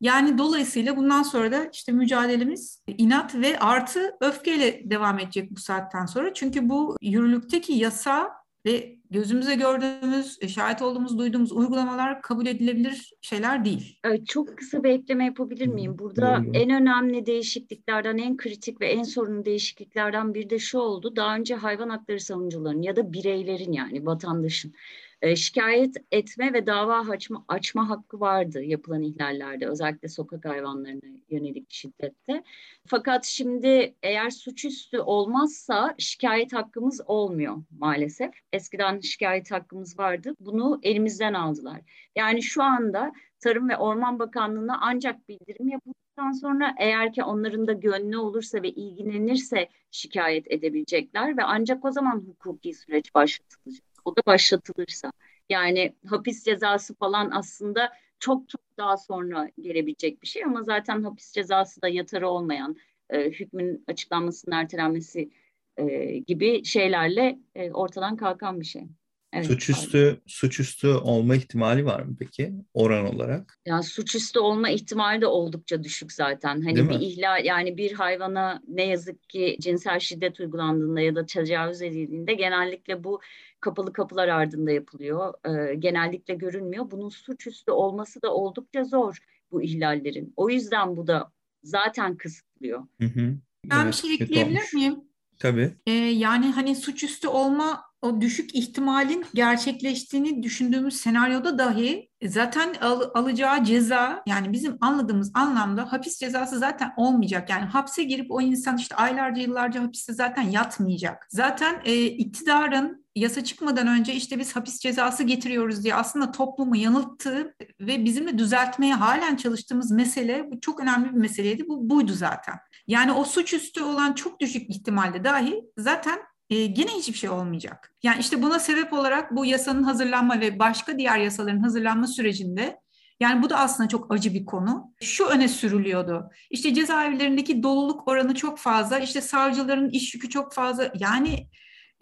Yani 0.00 0.38
dolayısıyla 0.38 0.96
bundan 0.96 1.22
sonra 1.22 1.52
da 1.52 1.68
işte 1.72 1.92
mücadelemiz 1.92 2.82
inat 2.98 3.34
ve 3.34 3.58
artı 3.58 4.16
öfkeyle 4.20 4.90
devam 4.90 5.18
edecek 5.18 5.50
bu 5.50 5.60
saatten 5.60 6.06
sonra. 6.06 6.34
Çünkü 6.34 6.68
bu 6.68 6.96
yürürlükteki 7.02 7.72
yasa 7.72 8.40
ve 8.66 8.96
gözümüze 9.10 9.54
gördüğümüz, 9.54 10.38
şahit 10.48 10.82
olduğumuz, 10.82 11.18
duyduğumuz 11.18 11.52
uygulamalar 11.52 12.22
kabul 12.22 12.46
edilebilir 12.46 13.12
şeyler 13.20 13.64
değil. 13.64 13.98
Çok 14.28 14.58
kısa 14.58 14.84
bir 14.84 14.88
ekleme 14.88 15.24
yapabilir 15.24 15.66
miyim? 15.66 15.98
Burada 15.98 16.42
en 16.54 16.70
önemli 16.70 17.26
değişikliklerden, 17.26 18.18
en 18.18 18.36
kritik 18.36 18.80
ve 18.80 18.86
en 18.86 19.02
sorunlu 19.02 19.44
değişikliklerden 19.44 20.34
bir 20.34 20.50
de 20.50 20.58
şu 20.58 20.78
oldu. 20.78 21.16
Daha 21.16 21.36
önce 21.36 21.54
hayvan 21.54 21.88
hakları 21.88 22.20
savunucularının 22.20 22.82
ya 22.82 22.96
da 22.96 23.12
bireylerin 23.12 23.72
yani 23.72 24.06
vatandaşın 24.06 24.74
e, 25.22 25.36
şikayet 25.36 25.96
etme 26.12 26.52
ve 26.52 26.66
dava 26.66 27.08
açma, 27.08 27.44
açma 27.48 27.88
hakkı 27.88 28.20
vardı 28.20 28.62
yapılan 28.62 29.02
ihlallerde 29.02 29.66
özellikle 29.68 30.08
sokak 30.08 30.44
hayvanlarına 30.44 31.16
yönelik 31.30 31.66
şiddette. 31.72 32.42
Fakat 32.86 33.24
şimdi 33.24 33.94
eğer 34.02 34.30
suçüstü 34.30 34.98
olmazsa 34.98 35.94
şikayet 35.98 36.52
hakkımız 36.52 37.00
olmuyor 37.06 37.56
maalesef. 37.78 38.34
Eskiden 38.52 39.00
şikayet 39.00 39.50
hakkımız 39.50 39.98
vardı. 39.98 40.34
Bunu 40.40 40.80
elimizden 40.82 41.34
aldılar. 41.34 41.80
Yani 42.16 42.42
şu 42.42 42.62
anda 42.62 43.12
Tarım 43.40 43.68
ve 43.68 43.76
Orman 43.76 44.18
Bakanlığı'na 44.18 44.78
ancak 44.82 45.28
bildirim 45.28 45.68
yapıldıktan 45.68 46.32
sonra 46.32 46.74
eğer 46.78 47.12
ki 47.12 47.24
onların 47.24 47.66
da 47.66 47.72
gönlü 47.72 48.16
olursa 48.16 48.62
ve 48.62 48.68
ilgilenirse 48.68 49.68
şikayet 49.90 50.52
edebilecekler 50.52 51.36
ve 51.36 51.44
ancak 51.44 51.84
o 51.84 51.90
zaman 51.90 52.18
hukuki 52.18 52.74
süreç 52.74 53.14
başlatılacak 53.14 53.89
o 54.04 54.16
da 54.16 54.20
başlatılırsa. 54.26 55.12
Yani 55.48 55.94
hapis 56.06 56.44
cezası 56.44 56.94
falan 56.94 57.30
aslında 57.30 57.92
çok 58.18 58.48
çok 58.48 58.60
daha 58.78 58.96
sonra 58.96 59.50
gelebilecek 59.60 60.22
bir 60.22 60.26
şey 60.26 60.44
ama 60.44 60.62
zaten 60.62 61.02
hapis 61.02 61.32
cezası 61.32 61.82
da 61.82 61.88
yatarı 61.88 62.28
olmayan 62.28 62.76
e, 63.10 63.30
hükmün 63.30 63.84
açıklanmasının 63.88 64.54
ertelenmesi 64.56 65.30
e, 65.76 66.18
gibi 66.18 66.64
şeylerle 66.64 67.38
e, 67.54 67.70
ortadan 67.72 68.16
kalkan 68.16 68.60
bir 68.60 68.66
şey. 68.66 68.88
Evet, 69.32 69.46
suçüstü 69.46 69.98
pardon. 69.98 70.22
suçüstü 70.26 70.88
olma 70.88 71.36
ihtimali 71.36 71.84
var 71.84 72.00
mı 72.02 72.16
peki 72.18 72.52
oran 72.74 73.14
olarak? 73.14 73.58
Yani 73.66 73.82
suçüstü 73.82 74.38
olma 74.38 74.70
ihtimali 74.70 75.20
de 75.20 75.26
oldukça 75.26 75.84
düşük 75.84 76.12
zaten. 76.12 76.62
Hani 76.62 76.74
Değil 76.76 76.88
bir 76.88 76.98
mi? 76.98 77.04
ihlal 77.04 77.44
yani 77.44 77.76
bir 77.76 77.92
hayvana 77.92 78.62
ne 78.68 78.86
yazık 78.86 79.28
ki 79.28 79.56
cinsel 79.60 79.98
şiddet 80.00 80.40
uygulandığında 80.40 81.00
ya 81.00 81.14
da 81.14 81.26
tecavüz 81.26 81.82
edildiğinde 81.82 82.34
genellikle 82.34 83.04
bu 83.04 83.20
kapalı 83.60 83.92
kapılar 83.92 84.28
ardında 84.28 84.70
yapılıyor. 84.70 85.34
Ee, 85.44 85.74
genellikle 85.74 86.34
görünmüyor. 86.34 86.90
Bunun 86.90 87.08
suçüstü 87.08 87.72
olması 87.72 88.22
da 88.22 88.34
oldukça 88.34 88.84
zor 88.84 89.18
bu 89.52 89.62
ihlallerin. 89.62 90.32
O 90.36 90.50
yüzden 90.50 90.96
bu 90.96 91.06
da 91.06 91.32
zaten 91.62 92.16
kısıtlıyor. 92.16 92.86
Hı 93.00 93.06
hı. 93.06 93.36
Ben 93.70 93.84
evet, 93.84 93.92
bir 93.92 93.96
şey 93.96 94.14
ekleyebilir 94.14 94.74
miyim? 94.74 95.00
Tabii. 95.38 95.74
Ee, 95.86 95.92
yani 95.92 96.46
hani 96.46 96.76
suçüstü 96.76 97.28
olma 97.28 97.82
o 98.02 98.20
düşük 98.20 98.54
ihtimalin 98.54 99.24
gerçekleştiğini 99.34 100.42
düşündüğümüz 100.42 100.96
senaryoda 100.96 101.58
dahi 101.58 102.09
zaten 102.28 102.74
al, 102.80 103.02
alacağı 103.14 103.64
ceza 103.64 104.22
yani 104.26 104.52
bizim 104.52 104.76
anladığımız 104.80 105.30
anlamda 105.34 105.92
hapis 105.92 106.18
cezası 106.18 106.58
zaten 106.58 106.92
olmayacak. 106.96 107.50
Yani 107.50 107.64
hapse 107.64 108.02
girip 108.02 108.30
o 108.30 108.40
insan 108.40 108.76
işte 108.76 108.96
aylarca 108.96 109.42
yıllarca 109.42 109.82
hapiste 109.82 110.12
zaten 110.12 110.42
yatmayacak. 110.42 111.26
Zaten 111.30 111.80
e, 111.84 112.04
iktidarın 112.04 113.04
yasa 113.16 113.44
çıkmadan 113.44 113.86
önce 113.86 114.14
işte 114.14 114.38
biz 114.38 114.56
hapis 114.56 114.78
cezası 114.78 115.22
getiriyoruz 115.22 115.84
diye 115.84 115.94
aslında 115.94 116.32
toplumu 116.32 116.76
yanılttığı 116.76 117.54
ve 117.80 118.04
bizimle 118.04 118.38
düzeltmeye 118.38 118.94
halen 118.94 119.36
çalıştığımız 119.36 119.90
mesele 119.90 120.50
bu 120.50 120.60
çok 120.60 120.80
önemli 120.80 121.08
bir 121.08 121.18
meseleydi. 121.18 121.68
Bu 121.68 121.90
buydu 121.90 122.12
zaten. 122.12 122.54
Yani 122.86 123.12
o 123.12 123.24
suçüstü 123.24 123.82
olan 123.82 124.12
çok 124.12 124.40
düşük 124.40 124.70
ihtimalde 124.70 125.24
dahi 125.24 125.64
zaten 125.76 126.18
e, 126.50 126.54
yine 126.54 126.90
hiçbir 126.90 127.18
şey 127.18 127.30
olmayacak. 127.30 127.94
Yani 128.02 128.20
işte 128.20 128.42
buna 128.42 128.58
sebep 128.58 128.92
olarak 128.92 129.36
bu 129.36 129.46
yasanın 129.46 129.82
hazırlanma 129.82 130.40
ve 130.40 130.58
başka 130.58 130.98
diğer 130.98 131.18
yasaların 131.18 131.60
hazırlanma 131.60 132.06
sürecinde 132.06 132.80
yani 133.20 133.42
bu 133.42 133.50
da 133.50 133.58
aslında 133.58 133.88
çok 133.88 134.14
acı 134.14 134.34
bir 134.34 134.46
konu. 134.46 134.94
Şu 135.00 135.26
öne 135.26 135.48
sürülüyordu. 135.48 136.30
İşte 136.50 136.74
cezaevlerindeki 136.74 137.62
doluluk 137.62 138.08
oranı 138.08 138.34
çok 138.34 138.58
fazla, 138.58 138.98
işte 138.98 139.20
savcıların 139.20 139.90
iş 139.90 140.14
yükü 140.14 140.28
çok 140.28 140.54
fazla. 140.54 140.92
Yani 140.98 141.48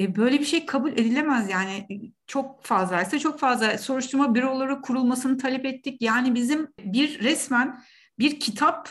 e, 0.00 0.16
böyle 0.16 0.40
bir 0.40 0.44
şey 0.44 0.66
kabul 0.66 0.92
edilemez 0.92 1.50
yani 1.50 1.86
çok 2.26 2.64
fazlaysa 2.64 3.18
çok 3.18 3.38
fazla 3.38 3.78
soruşturma 3.78 4.34
büroları 4.34 4.80
kurulmasını 4.80 5.38
talep 5.38 5.64
ettik. 5.64 6.02
Yani 6.02 6.34
bizim 6.34 6.68
bir 6.78 7.22
resmen 7.22 7.80
bir 8.18 8.40
kitap 8.40 8.88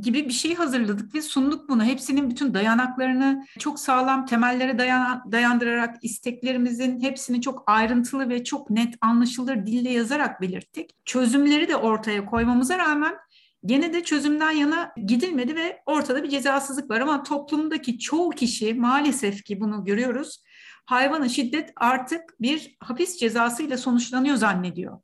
gibi 0.00 0.28
bir 0.28 0.32
şey 0.32 0.54
hazırladık 0.54 1.14
ve 1.14 1.22
sunduk 1.22 1.68
bunu. 1.68 1.84
Hepsinin 1.84 2.30
bütün 2.30 2.54
dayanaklarını 2.54 3.46
çok 3.58 3.78
sağlam 3.78 4.26
temellere 4.26 4.78
dayan, 4.78 5.32
dayandırarak 5.32 5.96
isteklerimizin 6.02 7.00
hepsini 7.00 7.40
çok 7.40 7.64
ayrıntılı 7.66 8.28
ve 8.28 8.44
çok 8.44 8.70
net 8.70 8.94
anlaşılır 9.00 9.66
dille 9.66 9.90
yazarak 9.90 10.40
belirttik. 10.40 10.90
Çözümleri 11.04 11.68
de 11.68 11.76
ortaya 11.76 12.26
koymamıza 12.26 12.78
rağmen 12.78 13.14
gene 13.64 13.92
de 13.92 14.04
çözümden 14.04 14.50
yana 14.50 14.92
gidilmedi 15.06 15.56
ve 15.56 15.82
ortada 15.86 16.22
bir 16.22 16.28
cezasızlık 16.28 16.90
var 16.90 17.00
ama 17.00 17.22
toplumdaki 17.22 17.98
çoğu 17.98 18.30
kişi 18.30 18.74
maalesef 18.74 19.44
ki 19.44 19.60
bunu 19.60 19.84
görüyoruz. 19.84 20.42
Hayvana 20.86 21.28
şiddet 21.28 21.72
artık 21.76 22.40
bir 22.40 22.76
hapis 22.80 23.18
cezasıyla 23.18 23.78
sonuçlanıyor 23.78 24.36
zannediyor. 24.36 25.00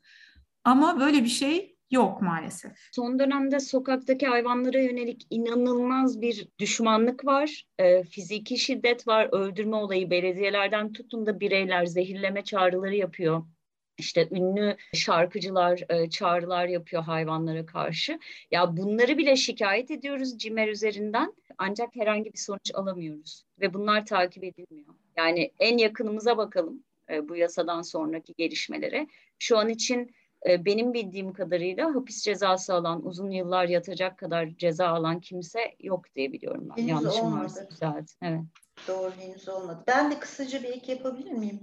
Ama 0.65 1.01
böyle 1.01 1.25
bir 1.25 1.29
şey 1.29 1.76
yok 1.91 2.23
maalesef. 2.23 2.73
Son 2.93 3.19
dönemde 3.19 3.61
sokaktaki 3.61 4.27
hayvanlara 4.27 4.81
yönelik 4.81 5.27
inanılmaz 5.31 6.21
bir 6.21 6.49
düşmanlık 6.59 7.25
var. 7.25 7.65
E, 7.79 8.03
fiziki 8.03 8.59
şiddet 8.59 9.09
var, 9.09 9.29
öldürme 9.33 9.77
olayı 9.77 10.11
belediyelerden 10.11 10.93
tutun 10.93 11.27
da 11.27 11.41
bireyler 11.41 11.87
zehirleme 11.87 12.45
çağrıları 12.45 12.97
yapıyor. 12.97 13.43
İşte 13.99 14.29
ünlü 14.31 14.77
şarkıcılar 14.95 15.81
e, 15.89 16.11
çağrılar 16.11 16.67
yapıyor 16.67 17.03
hayvanlara 17.03 17.67
karşı. 17.67 18.19
Ya 18.51 18.77
bunları 18.77 19.19
bile 19.19 19.37
şikayet 19.37 19.91
ediyoruz 19.91 20.39
CİMER 20.39 20.69
üzerinden 20.69 21.35
ancak 21.59 21.97
herhangi 21.97 22.33
bir 22.33 22.39
sonuç 22.39 22.71
alamıyoruz 22.75 23.45
ve 23.61 23.75
bunlar 23.75 24.07
takip 24.07 24.45
edilmiyor. 24.45 24.95
Yani 25.17 25.53
en 25.59 25.79
yakınımıza 25.79 26.37
bakalım 26.37 26.85
e, 27.11 27.29
bu 27.29 27.37
yasadan 27.37 27.83
sonraki 27.83 28.35
gelişmelere. 28.35 29.07
Şu 29.39 29.59
an 29.59 29.69
için 29.69 30.15
benim 30.47 30.95
bildiğim 30.95 31.33
kadarıyla 31.33 31.95
hapis 31.95 32.23
cezası 32.25 32.75
alan, 32.75 33.07
uzun 33.07 33.31
yıllar 33.31 33.69
yatacak 33.69 34.19
kadar 34.19 34.49
ceza 34.57 34.89
alan 34.89 35.21
kimse 35.21 35.61
yok 35.81 36.15
diye 36.15 36.33
biliyorum 36.33 36.69
ben. 36.71 36.77
Henüz 36.83 36.91
Yanlışım 36.91 37.27
olmadı. 37.27 37.43
varsa 37.45 37.71
düzelt. 37.71 38.11
Evet. 38.23 38.41
Doğru 38.89 39.13
henüz 39.19 39.49
olmadı. 39.49 39.85
Ben 39.87 40.11
de 40.11 40.19
kısaca 40.19 40.63
bir 40.63 40.69
ek 40.69 40.93
yapabilir 40.93 41.31
miyim? 41.33 41.61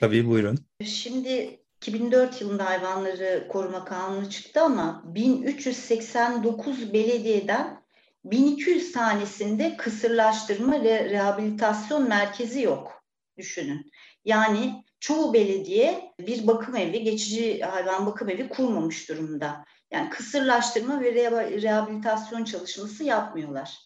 Tabii 0.00 0.28
buyurun. 0.28 0.58
Şimdi 0.84 1.60
2004 1.76 2.40
yılında 2.40 2.64
hayvanları 2.66 3.48
koruma 3.48 3.84
kanunu 3.84 4.30
çıktı 4.30 4.62
ama 4.62 5.02
1389 5.06 6.92
belediyeden 6.92 7.84
1200 8.24 8.92
tanesinde 8.92 9.76
kısırlaştırma 9.76 10.82
ve 10.82 11.10
rehabilitasyon 11.10 12.08
merkezi 12.08 12.62
yok. 12.62 13.04
Düşünün. 13.36 13.90
Yani 14.24 14.83
çoğu 15.04 15.34
belediye 15.34 16.12
bir 16.20 16.46
bakım 16.46 16.76
evi, 16.76 17.04
geçici 17.04 17.60
hayvan 17.60 18.06
bakım 18.06 18.28
evi 18.28 18.48
kurmamış 18.48 19.08
durumda. 19.08 19.64
Yani 19.90 20.10
kısırlaştırma 20.10 21.00
ve 21.00 21.14
rehabilitasyon 21.62 22.44
çalışması 22.44 23.04
yapmıyorlar. 23.04 23.78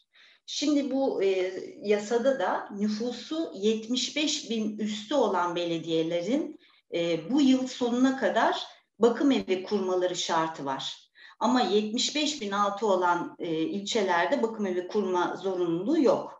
Şimdi 0.46 0.90
bu 0.90 1.22
e, 1.22 1.52
yasada 1.82 2.38
da 2.38 2.68
nüfusu 2.70 3.52
75 3.54 4.50
bin 4.50 4.78
üstü 4.78 5.14
olan 5.14 5.56
belediyelerin 5.56 6.58
e, 6.94 7.30
bu 7.30 7.40
yıl 7.40 7.66
sonuna 7.66 8.20
kadar 8.20 8.66
bakım 8.98 9.32
evi 9.32 9.62
kurmaları 9.62 10.16
şartı 10.16 10.64
var. 10.64 11.10
Ama 11.38 11.60
75 11.60 12.40
bin 12.40 12.50
altı 12.50 12.86
olan 12.86 13.36
e, 13.38 13.52
ilçelerde 13.52 14.42
bakım 14.42 14.66
evi 14.66 14.88
kurma 14.88 15.36
zorunluluğu 15.36 16.02
yok. 16.02 16.37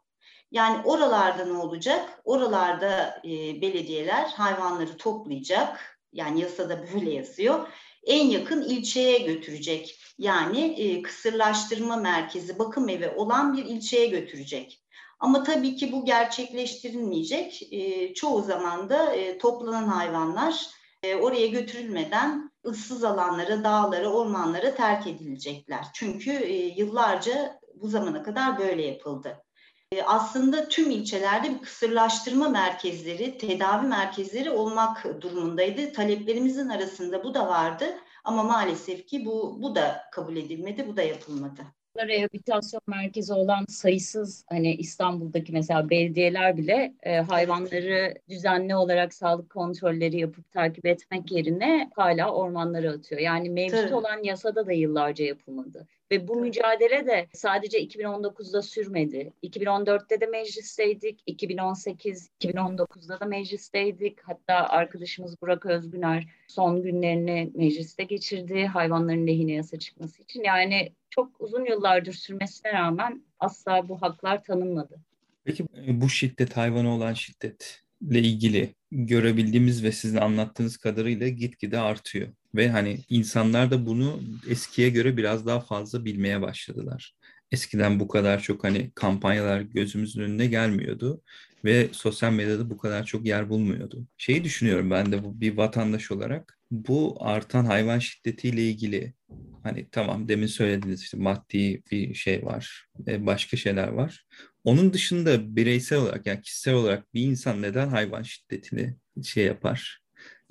Yani 0.50 0.82
oralarda 0.84 1.44
ne 1.44 1.52
olacak? 1.52 2.20
Oralarda 2.24 3.22
e, 3.24 3.30
belediyeler 3.62 4.24
hayvanları 4.24 4.96
toplayacak. 4.96 5.98
Yani 6.12 6.40
yasada 6.40 6.84
böyle 6.94 7.10
yazıyor. 7.10 7.68
En 8.06 8.26
yakın 8.26 8.62
ilçeye 8.62 9.18
götürecek. 9.18 10.00
Yani 10.18 10.60
e, 10.60 11.02
kısırlaştırma 11.02 11.96
merkezi, 11.96 12.58
bakım 12.58 12.88
evi 12.88 13.08
olan 13.08 13.56
bir 13.56 13.64
ilçeye 13.64 14.06
götürecek. 14.06 14.84
Ama 15.20 15.42
tabii 15.42 15.76
ki 15.76 15.92
bu 15.92 16.04
gerçekleştirilmeyecek. 16.04 17.72
E, 17.72 18.14
çoğu 18.14 18.42
zaman 18.42 18.88
da 18.88 19.14
e, 19.14 19.38
toplanan 19.38 19.86
hayvanlar 19.86 20.66
e, 21.02 21.14
oraya 21.14 21.46
götürülmeden 21.46 22.52
ıssız 22.66 23.04
alanlara, 23.04 23.64
dağlara, 23.64 24.12
ormanlara 24.12 24.74
terk 24.74 25.06
edilecekler. 25.06 25.86
Çünkü 25.94 26.30
e, 26.30 26.54
yıllarca 26.54 27.60
bu 27.74 27.88
zamana 27.88 28.22
kadar 28.22 28.58
böyle 28.58 28.86
yapıldı. 28.86 29.44
E, 29.92 30.02
aslında 30.02 30.68
tüm 30.68 30.90
ilçelerde 30.90 31.50
bir 31.54 31.58
kısırlaştırma 31.58 32.48
merkezleri, 32.48 33.38
tedavi 33.38 33.86
merkezleri 33.86 34.50
olmak 34.50 35.20
durumundaydı. 35.20 35.92
Taleplerimizin 35.92 36.68
arasında 36.68 37.24
bu 37.24 37.34
da 37.34 37.48
vardı 37.48 37.84
ama 38.24 38.42
maalesef 38.42 39.06
ki 39.06 39.24
bu 39.24 39.62
bu 39.62 39.74
da 39.74 40.02
kabul 40.12 40.36
edilmedi, 40.36 40.88
bu 40.88 40.96
da 40.96 41.02
yapılmadı 41.02 41.62
rehabilitasyon 42.06 42.82
merkezi 42.86 43.32
olan 43.32 43.64
sayısız 43.68 44.44
hani 44.48 44.74
İstanbul'daki 44.74 45.52
mesela 45.52 45.90
belediyeler 45.90 46.56
bile 46.56 46.94
e, 47.02 47.16
hayvanları 47.16 48.14
düzenli 48.28 48.76
olarak 48.76 49.14
sağlık 49.14 49.50
kontrolleri 49.50 50.20
yapıp 50.20 50.52
takip 50.52 50.86
etmek 50.86 51.32
yerine 51.32 51.90
hala 51.94 52.32
ormanlara 52.34 52.90
atıyor. 52.90 53.20
Yani 53.20 53.50
mevcut 53.50 53.80
Tabii. 53.80 53.94
olan 53.94 54.22
yasada 54.22 54.66
da 54.66 54.72
yıllarca 54.72 55.24
yapılmadı. 55.24 55.86
Ve 56.10 56.28
bu 56.28 56.36
mücadele 56.40 57.06
de 57.06 57.28
sadece 57.32 57.78
2019'da 57.84 58.62
sürmedi. 58.62 59.32
2014'te 59.42 60.20
de 60.20 60.26
meclisteydik, 60.26 61.22
2018, 61.26 62.30
2019'da 62.40 63.20
da 63.20 63.24
meclisteydik. 63.24 64.20
Hatta 64.22 64.54
arkadaşımız 64.54 65.42
Burak 65.42 65.66
Özgüner 65.66 66.26
son 66.48 66.82
günlerini 66.82 67.50
mecliste 67.54 68.04
geçirdi 68.04 68.66
hayvanların 68.66 69.26
lehine 69.26 69.52
yasa 69.52 69.78
çıkması 69.78 70.22
için. 70.22 70.42
Yani 70.42 70.92
çok 71.10 71.40
uzun 71.40 71.64
yıllardır 71.64 72.12
sürmesine 72.12 72.72
rağmen 72.72 73.22
asla 73.38 73.88
bu 73.88 74.02
haklar 74.02 74.44
tanınmadı. 74.44 75.00
Peki 75.44 75.64
e, 75.86 76.00
bu 76.00 76.08
şiddet 76.08 76.56
hayvana 76.56 76.96
olan 76.96 77.14
şiddetle 77.14 78.18
ilgili 78.18 78.74
görebildiğimiz 78.90 79.84
ve 79.84 79.92
sizin 79.92 80.16
anlattığınız 80.16 80.76
kadarıyla 80.76 81.28
gitgide 81.28 81.78
artıyor. 81.78 82.28
Ve 82.54 82.70
hani 82.70 82.98
insanlar 83.08 83.70
da 83.70 83.86
bunu 83.86 84.20
eskiye 84.48 84.90
göre 84.90 85.16
biraz 85.16 85.46
daha 85.46 85.60
fazla 85.60 86.04
bilmeye 86.04 86.42
başladılar. 86.42 87.14
Eskiden 87.52 88.00
bu 88.00 88.08
kadar 88.08 88.40
çok 88.40 88.64
hani 88.64 88.90
kampanyalar 88.94 89.60
gözümüzün 89.60 90.22
önüne 90.22 90.46
gelmiyordu 90.46 91.22
ve 91.64 91.88
sosyal 91.92 92.32
medyada 92.32 92.70
bu 92.70 92.78
kadar 92.78 93.04
çok 93.04 93.26
yer 93.26 93.48
bulmuyordu. 93.48 94.06
Şeyi 94.18 94.44
düşünüyorum 94.44 94.90
ben 94.90 95.12
de 95.12 95.40
bir 95.40 95.56
vatandaş 95.56 96.10
olarak 96.10 96.58
bu 96.70 97.16
artan 97.20 97.64
hayvan 97.64 97.98
şiddetiyle 97.98 98.62
ilgili 98.62 99.14
hani 99.62 99.88
tamam 99.92 100.28
demin 100.28 100.46
söylediniz 100.46 101.02
işte 101.02 101.16
maddi 101.16 101.82
bir 101.90 102.14
şey 102.14 102.44
var 102.44 102.86
ve 103.06 103.26
başka 103.26 103.56
şeyler 103.56 103.88
var. 103.88 104.26
Onun 104.64 104.92
dışında 104.92 105.56
bireysel 105.56 105.98
olarak 105.98 106.26
yani 106.26 106.40
kişisel 106.40 106.74
olarak 106.74 107.14
bir 107.14 107.22
insan 107.22 107.62
neden 107.62 107.88
hayvan 107.88 108.22
şiddetini 108.22 108.94
şey 109.24 109.44
yapar? 109.44 110.00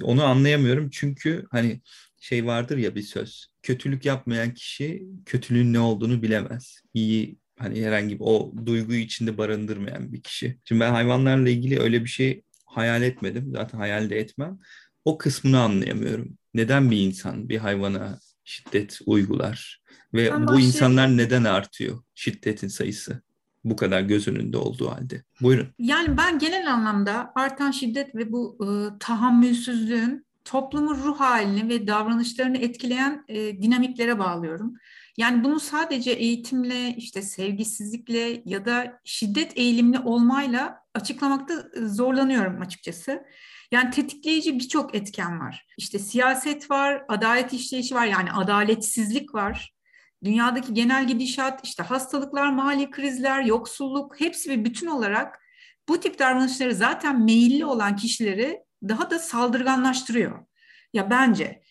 Onu 0.03 0.23
anlayamıyorum 0.23 0.89
çünkü 0.89 1.45
hani 1.51 1.81
şey 2.19 2.45
vardır 2.45 2.77
ya 2.77 2.95
bir 2.95 3.01
söz. 3.01 3.47
Kötülük 3.63 4.05
yapmayan 4.05 4.53
kişi 4.53 5.03
kötülüğün 5.25 5.73
ne 5.73 5.79
olduğunu 5.79 6.21
bilemez. 6.21 6.81
İyi 6.93 7.37
hani 7.59 7.85
herhangi 7.85 8.15
bir 8.15 8.23
o 8.25 8.53
duyguyu 8.65 8.99
içinde 8.99 9.37
barındırmayan 9.37 10.13
bir 10.13 10.21
kişi. 10.21 10.57
Şimdi 10.65 10.81
ben 10.81 10.91
hayvanlarla 10.91 11.49
ilgili 11.49 11.79
öyle 11.79 12.03
bir 12.03 12.09
şey 12.09 12.41
hayal 12.65 13.01
etmedim. 13.01 13.51
Zaten 13.51 13.77
hayal 13.77 14.09
de 14.09 14.19
etmem. 14.19 14.59
O 15.05 15.17
kısmını 15.17 15.59
anlayamıyorum. 15.59 16.37
Neden 16.53 16.91
bir 16.91 16.97
insan 16.97 17.49
bir 17.49 17.57
hayvana 17.57 18.19
şiddet 18.43 18.99
uygular? 19.05 19.81
Ve 20.13 20.31
ben 20.31 20.41
bu 20.43 20.47
başlayayım. 20.47 20.67
insanlar 20.67 21.17
neden 21.17 21.43
artıyor 21.43 22.03
şiddetin 22.15 22.67
sayısı? 22.67 23.21
Bu 23.69 23.75
kadar 23.75 24.01
göz 24.01 24.27
önünde 24.27 24.57
olduğu 24.57 24.91
halde. 24.91 25.23
Buyurun. 25.41 25.67
Yani 25.79 26.17
ben 26.17 26.39
genel 26.39 26.73
anlamda 26.73 27.31
artan 27.35 27.71
şiddet 27.71 28.15
ve 28.15 28.31
bu 28.31 28.57
e, 28.61 28.67
tahammülsüzlüğün 28.99 30.27
toplumun 30.45 30.95
ruh 30.95 31.19
halini 31.19 31.69
ve 31.69 31.87
davranışlarını 31.87 32.57
etkileyen 32.57 33.25
e, 33.27 33.61
dinamiklere 33.61 34.19
bağlıyorum. 34.19 34.73
Yani 35.17 35.43
bunu 35.43 35.59
sadece 35.59 36.11
eğitimle, 36.11 36.95
işte 36.97 37.21
sevgisizlikle 37.21 38.41
ya 38.45 38.65
da 38.65 38.99
şiddet 39.03 39.57
eğilimli 39.57 39.99
olmayla 39.99 40.79
açıklamakta 40.93 41.53
e, 41.53 41.85
zorlanıyorum 41.85 42.61
açıkçası. 42.61 43.23
Yani 43.71 43.91
tetikleyici 43.91 44.59
birçok 44.59 44.95
etken 44.95 45.39
var. 45.39 45.65
İşte 45.77 45.99
siyaset 45.99 46.71
var, 46.71 47.05
adalet 47.07 47.53
işleyişi 47.53 47.95
var 47.95 48.05
yani 48.05 48.31
adaletsizlik 48.31 49.33
var. 49.33 49.76
Dünyadaki 50.23 50.73
genel 50.73 51.07
gidişat, 51.07 51.59
işte 51.63 51.83
hastalıklar, 51.83 52.51
mali 52.51 52.91
krizler, 52.91 53.41
yoksulluk 53.41 54.19
hepsi 54.19 54.49
bir 54.49 54.65
bütün 54.65 54.87
olarak 54.87 55.39
bu 55.89 55.99
tip 55.99 56.19
davranışları 56.19 56.75
zaten 56.75 57.23
meyilli 57.25 57.65
olan 57.65 57.95
kişileri 57.95 58.59
daha 58.83 59.09
da 59.09 59.19
saldırganlaştırıyor. 59.19 60.45
Ya 60.93 61.09
bence 61.09 61.61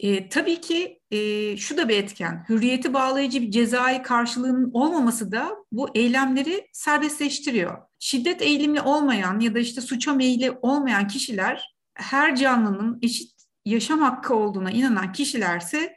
e, 0.00 0.28
tabii 0.28 0.60
ki 0.60 1.00
e, 1.10 1.56
şu 1.56 1.76
da 1.76 1.88
bir 1.88 1.96
etken, 1.96 2.44
hürriyeti 2.48 2.94
bağlayıcı 2.94 3.42
bir 3.42 3.50
cezai 3.50 4.02
karşılığının 4.02 4.70
olmaması 4.72 5.32
da 5.32 5.56
bu 5.72 5.88
eylemleri 5.94 6.68
serbestleştiriyor. 6.72 7.78
Şiddet 7.98 8.42
eğilimli 8.42 8.80
olmayan 8.80 9.40
ya 9.40 9.54
da 9.54 9.58
işte 9.58 9.80
suça 9.80 10.14
meyilli 10.14 10.50
olmayan 10.50 11.08
kişiler 11.08 11.74
her 11.94 12.36
canlının 12.36 12.98
eşit 13.02 13.32
yaşam 13.64 14.00
hakkı 14.00 14.34
olduğuna 14.34 14.70
inanan 14.70 15.12
kişilerse 15.12 15.96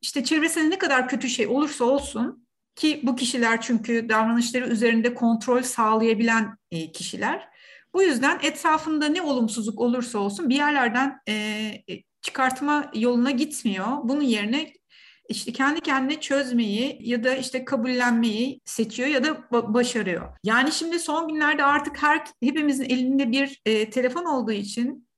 işte 0.00 0.24
çevresinde 0.24 0.70
ne 0.70 0.78
kadar 0.78 1.08
kötü 1.08 1.28
şey 1.28 1.46
olursa 1.46 1.84
olsun 1.84 2.46
ki 2.76 3.00
bu 3.02 3.16
kişiler 3.16 3.60
çünkü 3.60 4.08
davranışları 4.08 4.68
üzerinde 4.68 5.14
kontrol 5.14 5.62
sağlayabilen 5.62 6.56
e, 6.70 6.92
kişiler. 6.92 7.48
Bu 7.94 8.02
yüzden 8.02 8.38
etrafında 8.42 9.06
ne 9.06 9.22
olumsuzluk 9.22 9.80
olursa 9.80 10.18
olsun 10.18 10.48
bir 10.48 10.56
yerlerden 10.56 11.20
e, 11.28 11.32
e 11.90 12.02
çıkartma 12.22 12.90
yoluna 12.94 13.30
gitmiyor. 13.30 13.86
Bunun 14.04 14.22
yerine 14.22 14.72
işte 15.28 15.52
kendi 15.52 15.80
kendine 15.80 16.20
çözmeyi 16.20 16.98
ya 17.00 17.24
da 17.24 17.34
işte 17.34 17.64
kabullenmeyi 17.64 18.60
seçiyor 18.64 19.08
ya 19.08 19.24
da 19.24 19.50
başarıyor. 19.50 20.36
Yani 20.44 20.72
şimdi 20.72 20.98
son 20.98 21.28
günlerde 21.28 21.64
artık 21.64 22.02
her 22.02 22.26
hepimizin 22.42 22.84
elinde 22.84 23.32
bir 23.32 23.60
telefon 23.90 24.24
olduğu 24.24 24.52
için 24.52 25.09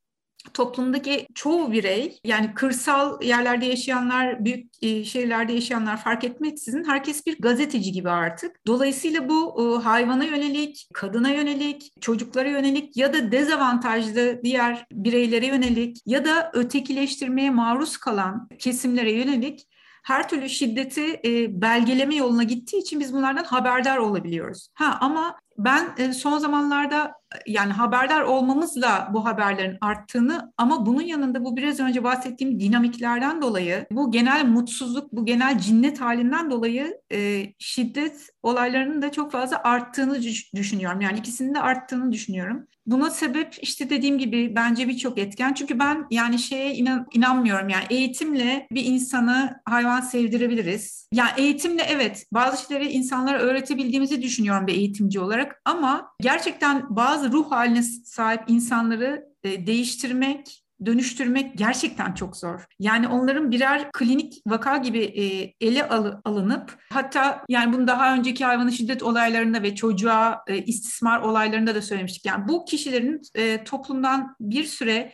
toplumdaki 0.54 1.26
çoğu 1.34 1.72
birey 1.72 2.20
yani 2.24 2.54
kırsal 2.54 3.22
yerlerde 3.22 3.66
yaşayanlar, 3.66 4.44
büyük 4.44 4.82
e, 4.82 5.04
şehirlerde 5.04 5.52
yaşayanlar 5.52 6.02
fark 6.02 6.24
etmeksizin 6.24 6.84
herkes 6.84 7.26
bir 7.26 7.38
gazeteci 7.38 7.92
gibi 7.92 8.10
artık. 8.10 8.66
Dolayısıyla 8.66 9.28
bu 9.28 9.62
e, 9.62 9.82
hayvana 9.82 10.24
yönelik, 10.24 10.88
kadına 10.94 11.30
yönelik, 11.30 11.92
çocuklara 12.00 12.48
yönelik 12.48 12.96
ya 12.96 13.12
da 13.12 13.32
dezavantajlı 13.32 14.40
diğer 14.44 14.86
bireylere 14.92 15.46
yönelik 15.46 15.96
ya 16.06 16.24
da 16.24 16.50
ötekileştirmeye 16.54 17.50
maruz 17.50 17.96
kalan 17.96 18.48
kesimlere 18.58 19.12
yönelik 19.12 19.66
her 20.02 20.28
türlü 20.28 20.48
şiddeti 20.48 21.20
e, 21.24 21.60
belgeleme 21.62 22.14
yoluna 22.14 22.42
gittiği 22.42 22.78
için 22.78 23.00
biz 23.00 23.12
bunlardan 23.12 23.44
haberdar 23.44 23.96
olabiliyoruz. 23.96 24.68
Ha 24.74 24.98
ama 25.00 25.36
ben 25.58 26.12
son 26.12 26.38
zamanlarda 26.38 27.12
yani 27.46 27.72
haberdar 27.72 28.22
olmamızla 28.22 29.10
bu 29.14 29.24
haberlerin 29.24 29.78
arttığını 29.80 30.52
ama 30.56 30.86
bunun 30.86 31.02
yanında 31.02 31.44
bu 31.44 31.56
biraz 31.56 31.80
önce 31.80 32.04
bahsettiğim 32.04 32.60
dinamiklerden 32.60 33.42
dolayı 33.42 33.86
bu 33.90 34.10
genel 34.10 34.44
mutsuzluk, 34.46 35.12
bu 35.12 35.24
genel 35.24 35.58
cinnet 35.58 36.00
halinden 36.00 36.50
dolayı 36.50 37.00
e, 37.12 37.46
şiddet 37.58 38.28
olaylarının 38.42 39.02
da 39.02 39.12
çok 39.12 39.32
fazla 39.32 39.62
arttığını 39.64 40.22
düşünüyorum. 40.54 41.00
Yani 41.00 41.18
ikisinin 41.18 41.54
de 41.54 41.60
arttığını 41.60 42.12
düşünüyorum. 42.12 42.66
Buna 42.86 43.10
sebep 43.10 43.56
işte 43.62 43.90
dediğim 43.90 44.18
gibi 44.18 44.52
bence 44.56 44.88
birçok 44.88 45.18
etken. 45.18 45.52
Çünkü 45.54 45.78
ben 45.78 46.06
yani 46.10 46.38
şeye 46.38 46.74
inan, 46.74 47.06
inanmıyorum. 47.12 47.68
Yani 47.68 47.84
eğitimle 47.90 48.66
bir 48.72 48.84
insanı 48.84 49.60
hayvan 49.68 50.00
sevdirebiliriz. 50.00 51.08
Yani 51.12 51.30
eğitimle 51.36 51.82
evet 51.82 52.26
bazı 52.32 52.66
şeyleri 52.66 52.92
insanlara 52.92 53.38
öğretebildiğimizi 53.38 54.22
düşünüyorum 54.22 54.66
bir 54.66 54.74
eğitimci 54.74 55.20
olarak. 55.20 55.62
Ama 55.64 56.08
gerçekten 56.20 56.96
bazı 56.96 57.21
ruh 57.30 57.50
haline 57.50 57.82
sahip 57.82 58.42
insanları 58.46 59.26
e, 59.44 59.66
değiştirmek 59.66 60.62
dönüştürmek 60.86 61.58
gerçekten 61.58 62.14
çok 62.14 62.36
zor. 62.36 62.64
Yani 62.78 63.08
onların 63.08 63.50
birer 63.50 63.92
klinik 63.92 64.42
vaka 64.46 64.76
gibi 64.76 64.98
e, 64.98 65.54
ele 65.66 65.88
al, 65.88 66.20
alınıp 66.24 66.78
hatta 66.90 67.44
yani 67.48 67.72
bunu 67.72 67.86
daha 67.86 68.14
önceki 68.14 68.44
hayvanı 68.44 68.72
şiddet 68.72 69.02
olaylarında 69.02 69.62
ve 69.62 69.74
çocuğa 69.74 70.44
e, 70.46 70.58
istismar 70.58 71.20
olaylarında 71.20 71.74
da 71.74 71.82
söylemiştik. 71.82 72.26
Yani 72.26 72.48
bu 72.48 72.64
kişilerin 72.64 73.22
toplumdan 73.64 74.36
bir 74.40 74.64
süre 74.64 75.12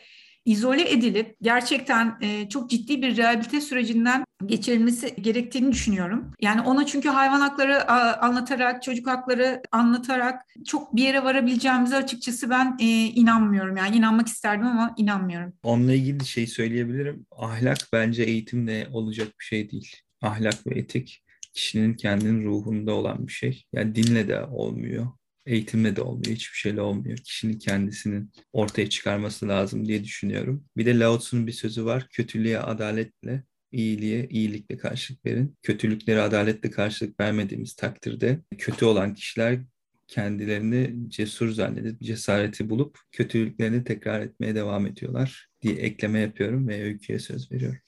izole 0.49 0.91
edilip 0.91 1.35
gerçekten 1.41 2.17
e, 2.21 2.49
çok 2.49 2.69
ciddi 2.69 3.01
bir 3.01 3.17
rehabilite 3.17 3.61
sürecinden 3.61 4.25
geçirilmesi 4.45 5.15
gerektiğini 5.21 5.71
düşünüyorum. 5.71 6.31
Yani 6.41 6.61
ona 6.61 6.85
çünkü 6.85 7.09
hayvan 7.09 7.39
hakları 7.39 7.91
a, 7.91 8.27
anlatarak, 8.27 8.83
çocuk 8.83 9.07
hakları 9.07 9.61
anlatarak 9.71 10.41
çok 10.67 10.95
bir 10.95 11.03
yere 11.03 11.23
varabileceğimize 11.23 11.95
açıkçası 11.95 12.49
ben 12.49 12.77
e, 12.79 12.85
inanmıyorum. 13.05 13.77
Yani 13.77 13.95
inanmak 13.95 14.27
isterdim 14.27 14.67
ama 14.67 14.93
inanmıyorum. 14.97 15.53
Onunla 15.63 15.93
ilgili 15.93 16.25
şey 16.25 16.47
söyleyebilirim. 16.47 17.25
Ahlak 17.37 17.77
bence 17.93 18.23
eğitimle 18.23 18.87
olacak 18.93 19.27
bir 19.39 19.45
şey 19.45 19.71
değil. 19.71 19.95
Ahlak 20.21 20.67
ve 20.67 20.79
etik 20.79 21.23
kişinin 21.53 21.93
kendinin 21.93 22.45
ruhunda 22.45 22.93
olan 22.93 23.27
bir 23.27 23.31
şey. 23.31 23.63
Yani 23.73 23.95
dinle 23.95 24.27
de 24.27 24.43
olmuyor 24.43 25.07
eğitimle 25.49 25.95
de 25.95 26.01
olmuyor, 26.01 26.35
hiçbir 26.35 26.57
şeyle 26.57 26.81
olmuyor. 26.81 27.17
Kişinin 27.17 27.59
kendisinin 27.59 28.31
ortaya 28.53 28.89
çıkarması 28.89 29.47
lazım 29.47 29.87
diye 29.87 30.03
düşünüyorum. 30.03 30.65
Bir 30.77 30.85
de 30.85 30.99
Lao 30.99 31.19
Tzu'nun 31.19 31.47
bir 31.47 31.51
sözü 31.51 31.85
var. 31.85 32.07
Kötülüğe 32.11 32.59
adaletle, 32.59 33.43
iyiliğe 33.71 34.27
iyilikle 34.29 34.77
karşılık 34.77 35.25
verin. 35.25 35.57
Kötülüklere 35.61 36.21
adaletle 36.21 36.71
karşılık 36.71 37.19
vermediğimiz 37.19 37.75
takdirde 37.75 38.39
kötü 38.57 38.85
olan 38.85 39.13
kişiler 39.13 39.59
kendilerini 40.07 41.09
cesur 41.09 41.49
zannedip 41.49 42.01
cesareti 42.01 42.69
bulup 42.69 42.99
kötülüklerini 43.11 43.83
tekrar 43.83 44.21
etmeye 44.21 44.55
devam 44.55 44.87
ediyorlar 44.87 45.49
diye 45.61 45.75
ekleme 45.75 46.19
yapıyorum 46.19 46.67
ve 46.67 46.83
öyküye 46.83 47.19
söz 47.19 47.51
veriyorum. 47.51 47.79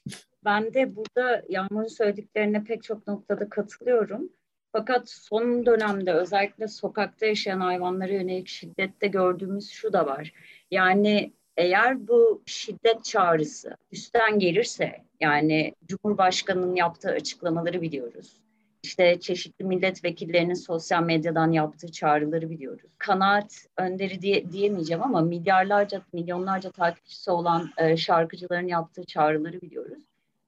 Ben 0.45 0.73
de 0.73 0.95
burada 0.95 1.43
Yağmur'un 1.49 1.87
söylediklerine 1.87 2.63
pek 2.63 2.83
çok 2.83 3.07
noktada 3.07 3.49
katılıyorum. 3.49 4.29
Fakat 4.71 5.09
son 5.09 5.65
dönemde 5.65 6.13
özellikle 6.13 6.67
sokakta 6.67 7.25
yaşayan 7.25 7.59
hayvanlara 7.59 8.13
yönelik 8.13 8.47
şiddette 8.47 9.07
gördüğümüz 9.07 9.69
şu 9.69 9.93
da 9.93 10.05
var. 10.05 10.33
Yani 10.71 11.33
eğer 11.57 12.07
bu 12.07 12.41
şiddet 12.45 13.03
çağrısı 13.03 13.77
üstten 13.91 14.39
gelirse 14.39 14.95
yani 15.19 15.75
Cumhurbaşkanı'nın 15.87 16.75
yaptığı 16.75 17.09
açıklamaları 17.09 17.81
biliyoruz. 17.81 18.41
İşte 18.83 19.19
çeşitli 19.19 19.65
milletvekillerinin 19.65 20.53
sosyal 20.53 21.03
medyadan 21.03 21.51
yaptığı 21.51 21.91
çağrıları 21.91 22.49
biliyoruz. 22.49 22.91
Kanaat 22.97 23.65
önderi 23.77 24.21
diye, 24.21 24.51
diyemeyeceğim 24.51 25.03
ama 25.03 25.21
milyarlarca, 25.21 26.01
milyonlarca 26.13 26.71
takipçisi 26.71 27.31
olan 27.31 27.69
e, 27.77 27.97
şarkıcıların 27.97 28.67
yaptığı 28.67 29.03
çağrıları 29.03 29.61
biliyoruz. 29.61 30.03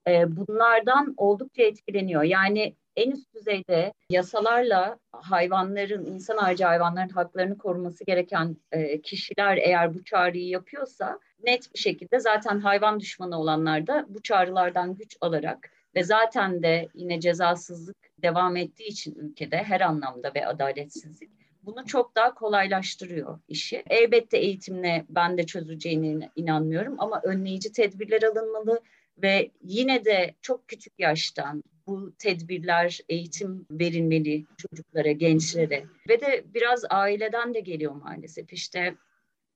E, 0.07 0.37
bunlardan 0.37 1.13
oldukça 1.17 1.63
etkileniyor. 1.63 2.23
Yani 2.23 2.75
en 2.95 3.11
üst 3.11 3.33
düzeyde 3.35 3.93
yasalarla 4.09 4.99
hayvanların, 5.11 6.05
insan 6.05 6.37
harici 6.37 6.65
hayvanların 6.65 7.09
haklarını 7.09 7.57
koruması 7.57 8.03
gereken 8.05 8.57
e, 8.71 9.01
kişiler 9.01 9.57
eğer 9.57 9.93
bu 9.93 10.03
çağrıyı 10.03 10.47
yapıyorsa 10.47 11.19
net 11.43 11.73
bir 11.73 11.79
şekilde 11.79 12.19
zaten 12.19 12.59
hayvan 12.59 12.99
düşmanı 12.99 13.39
olanlar 13.39 13.87
da 13.87 14.05
bu 14.09 14.21
çağrılardan 14.21 14.95
güç 14.95 15.17
alarak 15.21 15.69
ve 15.95 16.03
zaten 16.03 16.63
de 16.63 16.89
yine 16.93 17.19
cezasızlık 17.19 17.97
devam 18.21 18.57
ettiği 18.57 18.87
için 18.87 19.15
ülkede 19.15 19.57
her 19.57 19.81
anlamda 19.81 20.31
ve 20.35 20.47
adaletsizlik 20.47 21.31
bunu 21.63 21.85
çok 21.85 22.15
daha 22.15 22.33
kolaylaştırıyor 22.33 23.39
işi. 23.47 23.83
Elbette 23.89 24.37
eğitimle 24.37 25.05
ben 25.09 25.37
de 25.37 25.45
çözeceğine 25.45 26.29
inanmıyorum 26.35 26.95
ama 26.97 27.21
önleyici 27.23 27.71
tedbirler 27.71 28.23
alınmalı 28.23 28.81
ve 29.17 29.51
yine 29.61 30.05
de 30.05 30.35
çok 30.41 30.67
küçük 30.67 30.99
yaştan 30.99 31.63
bu 31.87 32.13
tedbirler, 32.19 32.99
eğitim 33.09 33.65
verilmeli 33.71 34.45
çocuklara, 34.57 35.11
gençlere 35.11 35.85
ve 36.09 36.21
de 36.21 36.43
biraz 36.53 36.85
aileden 36.89 37.53
de 37.53 37.59
geliyor 37.59 37.95
maalesef. 37.95 38.53
İşte 38.53 38.95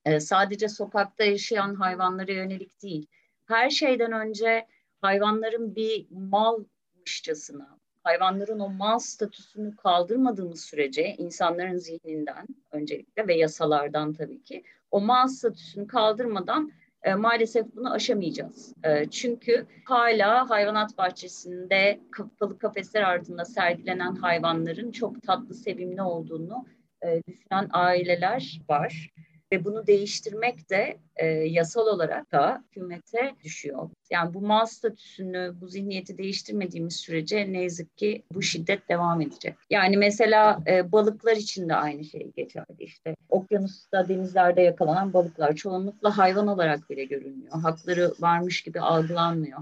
e, 0.06 0.20
sadece 0.20 0.70
sokakta 0.70 1.24
yaşayan 1.24 1.76
hayvanlara 1.76 2.32
yönelik 2.32 2.84
değil. 2.84 3.08
Her 3.46 3.70
şeyden 3.70 4.12
önce 4.12 4.68
hayvanların 5.02 5.76
bir 5.76 6.08
malmışçasına, 6.12 7.78
hayvanların 8.04 8.60
o 8.60 8.70
mal 8.70 9.00
statüsünü 9.00 9.76
kaldırmadığımız 9.76 10.62
sürece 10.62 11.16
insanların 11.18 11.78
zihninden 11.78 12.48
öncelikle 12.72 13.28
ve 13.28 13.36
yasalardan 13.36 14.14
tabii 14.14 14.44
ki 14.44 14.64
o 14.92 15.02
mal 15.02 15.28
statüsünü 15.28 15.88
kaldırmadan 15.88 16.72
e, 17.08 17.16
maalesef 17.16 17.76
bunu 17.76 17.94
aşamayacağız. 17.94 18.74
E, 18.84 19.10
çünkü 19.10 19.66
hala 19.86 20.50
hayvanat 20.50 20.98
bahçesinde 20.98 22.00
kapalı 22.12 22.58
kafesler 22.58 23.02
ardında 23.02 23.46
sergilenen 23.46 24.16
hayvanların 24.16 24.92
çok 24.92 25.24
tatlı, 25.24 25.56
sevimli 25.56 26.02
olduğunu 26.02 26.66
e, 27.06 27.22
düşünen 27.28 27.70
aileler 27.72 28.60
var. 28.70 29.12
Ve 29.52 29.66
bunu 29.66 29.88
değiştirmek 29.88 30.70
de 30.70 30.98
e, 31.16 31.26
yasal 31.28 31.88
olarak 31.88 32.32
da 32.32 32.64
hükümete 32.68 33.36
düşüyor. 33.44 33.90
Yani 34.12 34.34
bu 34.34 34.42
mal 34.42 34.66
statüsünü, 34.66 35.54
bu 35.62 35.68
zihniyeti 35.68 36.18
değiştirmediğimiz 36.18 36.96
sürece 36.96 37.54
ne 37.54 37.62
yazık 37.62 37.98
ki 37.98 38.24
bu 38.34 38.42
şiddet 38.42 38.90
devam 38.90 39.22
edecek. 39.22 39.56
Yani 39.70 39.98
mesela 39.98 40.60
e, 40.68 40.92
balıklar 40.92 41.36
için 41.36 41.70
de 41.70 41.76
aynı 41.76 42.04
şey 42.04 42.32
geçerli. 42.36 42.66
İşte 42.80 43.16
okyanusta, 43.30 44.08
denizlerde 44.08 44.62
yakalanan 44.62 45.14
balıklar 45.14 45.56
çoğunlukla 45.56 46.18
hayvan 46.18 46.48
olarak 46.48 46.90
bile 46.90 47.04
görünmüyor. 47.04 47.62
Hakları 47.62 48.14
varmış 48.20 48.62
gibi 48.62 48.82
algılanmıyor 48.82 49.60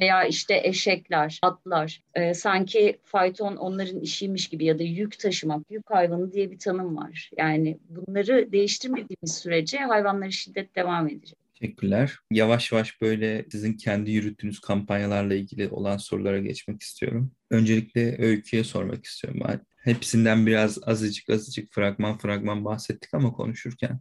veya 0.00 0.24
işte 0.24 0.60
eşekler, 0.64 1.38
atlar 1.42 2.02
e, 2.14 2.34
sanki 2.34 2.98
fayton 3.04 3.56
onların 3.56 4.00
işiymiş 4.00 4.48
gibi 4.48 4.64
ya 4.64 4.78
da 4.78 4.82
yük 4.82 5.18
taşımak, 5.18 5.70
yük 5.70 5.90
hayvanı 5.90 6.32
diye 6.32 6.50
bir 6.50 6.58
tanım 6.58 6.96
var. 6.96 7.30
Yani 7.36 7.78
bunları 7.88 8.52
değiştirmediğimiz 8.52 9.34
sürece 9.34 9.78
hayvanlara 9.78 10.30
şiddet 10.30 10.76
devam 10.76 11.08
edecek. 11.08 11.38
Teşekkürler. 11.60 12.18
Yavaş 12.30 12.72
yavaş 12.72 13.00
böyle 13.00 13.46
sizin 13.52 13.72
kendi 13.72 14.10
yürüttüğünüz 14.10 14.60
kampanyalarla 14.60 15.34
ilgili 15.34 15.68
olan 15.68 15.96
sorulara 15.96 16.38
geçmek 16.38 16.82
istiyorum. 16.82 17.32
Öncelikle 17.50 18.16
Öykü'ye 18.18 18.64
sormak 18.64 19.04
istiyorum. 19.04 19.60
Hepsinden 19.76 20.46
biraz 20.46 20.78
azıcık 20.88 21.30
azıcık 21.30 21.72
fragman 21.72 22.18
fragman 22.18 22.64
bahsettik 22.64 23.14
ama 23.14 23.32
konuşurken. 23.32 24.00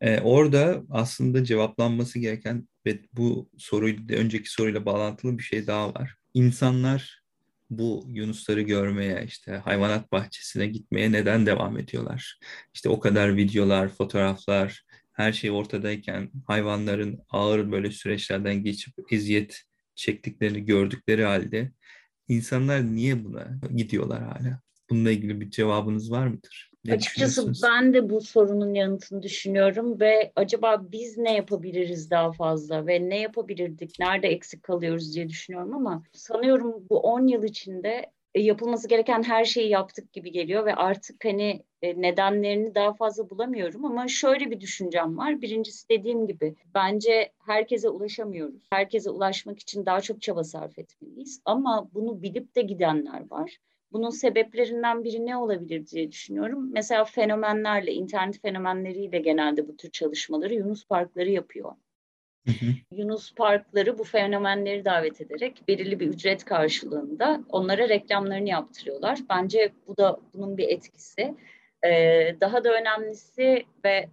Ee, 0.00 0.20
orada 0.20 0.82
aslında 0.90 1.44
cevaplanması 1.44 2.18
gereken 2.18 2.68
ve 2.86 2.98
bu 3.12 3.50
soruyla 3.58 4.16
önceki 4.16 4.50
soruyla 4.50 4.86
bağlantılı 4.86 5.38
bir 5.38 5.42
şey 5.42 5.66
daha 5.66 5.94
var. 5.94 6.14
İnsanlar 6.34 7.22
bu 7.70 8.04
yunusları 8.08 8.60
görmeye, 8.60 9.24
işte 9.26 9.52
hayvanat 9.52 10.12
bahçesine 10.12 10.66
gitmeye 10.66 11.12
neden 11.12 11.46
devam 11.46 11.78
ediyorlar? 11.78 12.38
İşte 12.74 12.88
o 12.88 13.00
kadar 13.00 13.36
videolar, 13.36 13.88
fotoğraflar, 13.88 14.84
her 15.12 15.32
şey 15.32 15.50
ortadayken 15.50 16.30
hayvanların 16.46 17.20
ağır 17.30 17.72
böyle 17.72 17.90
süreçlerden 17.90 18.64
geçip 18.64 18.94
eziyet 19.12 19.62
çektiklerini 19.94 20.64
gördükleri 20.64 21.24
halde 21.24 21.72
insanlar 22.28 22.94
niye 22.94 23.24
buna 23.24 23.60
gidiyorlar 23.76 24.22
hala? 24.22 24.60
Bununla 24.90 25.10
ilgili 25.10 25.40
bir 25.40 25.50
cevabınız 25.50 26.10
var 26.10 26.26
mıdır? 26.26 26.67
Ne 26.84 26.92
Açıkçası 26.92 27.52
ben 27.62 27.94
de 27.94 28.10
bu 28.10 28.20
sorunun 28.20 28.74
yanıtını 28.74 29.22
düşünüyorum 29.22 30.00
ve 30.00 30.32
acaba 30.36 30.82
biz 30.92 31.18
ne 31.18 31.34
yapabiliriz 31.34 32.10
daha 32.10 32.32
fazla 32.32 32.86
ve 32.86 33.08
ne 33.08 33.20
yapabilirdik, 33.20 33.98
nerede 34.00 34.28
eksik 34.28 34.62
kalıyoruz 34.62 35.14
diye 35.14 35.28
düşünüyorum 35.28 35.74
ama 35.74 36.02
sanıyorum 36.12 36.86
bu 36.90 37.00
10 37.00 37.26
yıl 37.26 37.42
içinde 37.42 38.10
e, 38.34 38.40
yapılması 38.40 38.88
gereken 38.88 39.22
her 39.22 39.44
şeyi 39.44 39.68
yaptık 39.68 40.12
gibi 40.12 40.32
geliyor 40.32 40.66
ve 40.66 40.74
artık 40.74 41.24
hani 41.24 41.62
e, 41.82 42.02
nedenlerini 42.02 42.74
daha 42.74 42.94
fazla 42.94 43.30
bulamıyorum 43.30 43.84
ama 43.84 44.08
şöyle 44.08 44.50
bir 44.50 44.60
düşüncem 44.60 45.18
var. 45.18 45.42
Birincisi 45.42 45.88
dediğim 45.88 46.26
gibi 46.26 46.54
bence 46.74 47.32
herkese 47.46 47.88
ulaşamıyoruz. 47.88 48.62
Herkese 48.70 49.10
ulaşmak 49.10 49.58
için 49.58 49.86
daha 49.86 50.00
çok 50.00 50.22
çaba 50.22 50.44
sarf 50.44 50.78
etmeliyiz 50.78 51.42
ama 51.44 51.88
bunu 51.94 52.22
bilip 52.22 52.56
de 52.56 52.62
gidenler 52.62 53.30
var. 53.30 53.58
Bunun 53.92 54.10
sebeplerinden 54.10 55.04
biri 55.04 55.26
ne 55.26 55.36
olabilir 55.36 55.86
diye 55.86 56.12
düşünüyorum. 56.12 56.72
Mesela 56.72 57.04
fenomenlerle, 57.04 57.92
internet 57.92 58.42
fenomenleriyle 58.42 59.18
genelde 59.18 59.68
bu 59.68 59.76
tür 59.76 59.90
çalışmaları 59.90 60.54
Yunus 60.54 60.86
Parkları 60.86 61.30
yapıyor. 61.30 61.72
Yunus 62.90 63.34
Parkları 63.34 63.98
bu 63.98 64.04
fenomenleri 64.04 64.84
davet 64.84 65.20
ederek 65.20 65.62
belirli 65.68 66.00
bir 66.00 66.06
ücret 66.06 66.44
karşılığında 66.44 67.40
onlara 67.48 67.88
reklamlarını 67.88 68.48
yaptırıyorlar. 68.48 69.18
Bence 69.30 69.72
bu 69.86 69.96
da 69.96 70.20
bunun 70.34 70.56
bir 70.58 70.68
etkisi. 70.68 71.34
Ee, 71.84 72.36
daha 72.40 72.64
da 72.64 72.72
önemlisi 72.72 73.64
ve 73.84 74.08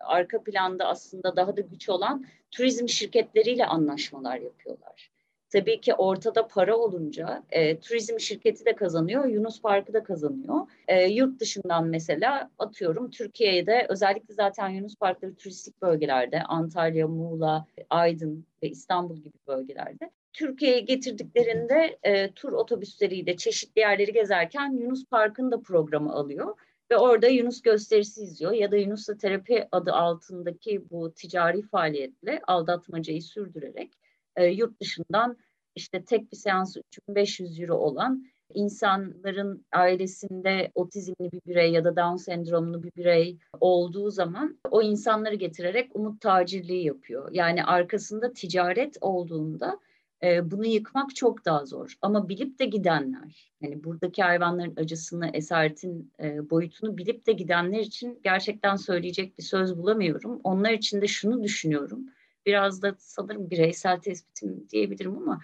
arka 0.00 0.42
planda 0.42 0.86
aslında 0.88 1.36
daha 1.36 1.56
da 1.56 1.60
güç 1.60 1.88
olan 1.88 2.26
turizm 2.50 2.88
şirketleriyle 2.88 3.66
anlaşmalar 3.66 4.36
yapıyorlar. 4.36 5.10
Tabii 5.50 5.80
ki 5.80 5.94
ortada 5.94 6.48
para 6.48 6.76
olunca 6.76 7.42
e, 7.50 7.80
turizm 7.80 8.20
şirketi 8.20 8.64
de 8.64 8.74
kazanıyor, 8.74 9.24
Yunus 9.24 9.60
Parkı 9.60 9.92
da 9.92 10.02
kazanıyor. 10.02 10.66
E, 10.88 11.04
yurt 11.04 11.40
dışından 11.40 11.86
mesela 11.86 12.50
atıyorum 12.58 13.10
Türkiye'de 13.10 13.86
özellikle 13.88 14.34
zaten 14.34 14.68
Yunus 14.68 14.96
Parkları 14.96 15.34
turistik 15.34 15.82
bölgelerde 15.82 16.42
Antalya, 16.42 17.08
Muğla, 17.08 17.66
Aydın 17.90 18.46
ve 18.62 18.68
İstanbul 18.68 19.16
gibi 19.16 19.38
bölgelerde 19.48 20.10
Türkiye'ye 20.32 20.80
getirdiklerinde 20.80 21.98
e, 22.02 22.32
tur 22.32 22.52
otobüsleriyle 22.52 23.36
çeşitli 23.36 23.80
yerleri 23.80 24.12
gezerken 24.12 24.72
Yunus 24.72 25.04
Park'ın 25.04 25.50
da 25.50 25.60
programı 25.60 26.12
alıyor. 26.12 26.54
Ve 26.90 26.96
orada 26.96 27.26
Yunus 27.26 27.62
gösterisi 27.62 28.22
izliyor 28.22 28.52
ya 28.52 28.72
da 28.72 28.76
Yunus'la 28.76 29.16
terapi 29.16 29.68
adı 29.72 29.92
altındaki 29.92 30.90
bu 30.90 31.14
ticari 31.14 31.62
faaliyetle 31.62 32.40
aldatmacayı 32.46 33.22
sürdürerek 33.22 33.90
e, 34.36 34.46
yurt 34.46 34.80
dışından 34.80 35.36
işte 35.74 36.04
tek 36.04 36.32
bir 36.32 36.36
seans 36.36 36.76
3500 36.76 37.60
euro 37.60 37.74
olan 37.74 38.24
insanların 38.54 39.66
ailesinde 39.72 40.70
otizmli 40.74 41.32
bir 41.32 41.40
birey 41.46 41.72
ya 41.72 41.84
da 41.84 41.96
Down 41.96 42.16
sendromlu 42.16 42.82
bir 42.82 42.92
birey 42.96 43.38
olduğu 43.60 44.10
zaman 44.10 44.58
o 44.70 44.82
insanları 44.82 45.34
getirerek 45.34 45.96
umut 45.96 46.20
tacirliği 46.20 46.84
yapıyor. 46.84 47.28
Yani 47.32 47.64
arkasında 47.64 48.32
ticaret 48.32 48.96
olduğunda 49.00 49.80
e, 50.22 50.50
bunu 50.50 50.66
yıkmak 50.66 51.16
çok 51.16 51.44
daha 51.44 51.66
zor. 51.66 51.94
Ama 52.02 52.28
bilip 52.28 52.58
de 52.58 52.64
gidenler, 52.64 53.52
yani 53.60 53.84
buradaki 53.84 54.22
hayvanların 54.22 54.76
acısını, 54.76 55.30
esaretin 55.34 56.12
e, 56.22 56.50
boyutunu 56.50 56.98
bilip 56.98 57.26
de 57.26 57.32
gidenler 57.32 57.80
için 57.80 58.20
gerçekten 58.24 58.76
söyleyecek 58.76 59.38
bir 59.38 59.42
söz 59.42 59.78
bulamıyorum. 59.78 60.40
Onlar 60.44 60.70
için 60.70 61.00
de 61.00 61.06
şunu 61.06 61.42
düşünüyorum 61.42 62.04
biraz 62.46 62.82
da 62.82 62.94
sanırım 62.98 63.50
bireysel 63.50 64.00
tespitim 64.00 64.68
diyebilirim 64.70 65.16
ama 65.16 65.40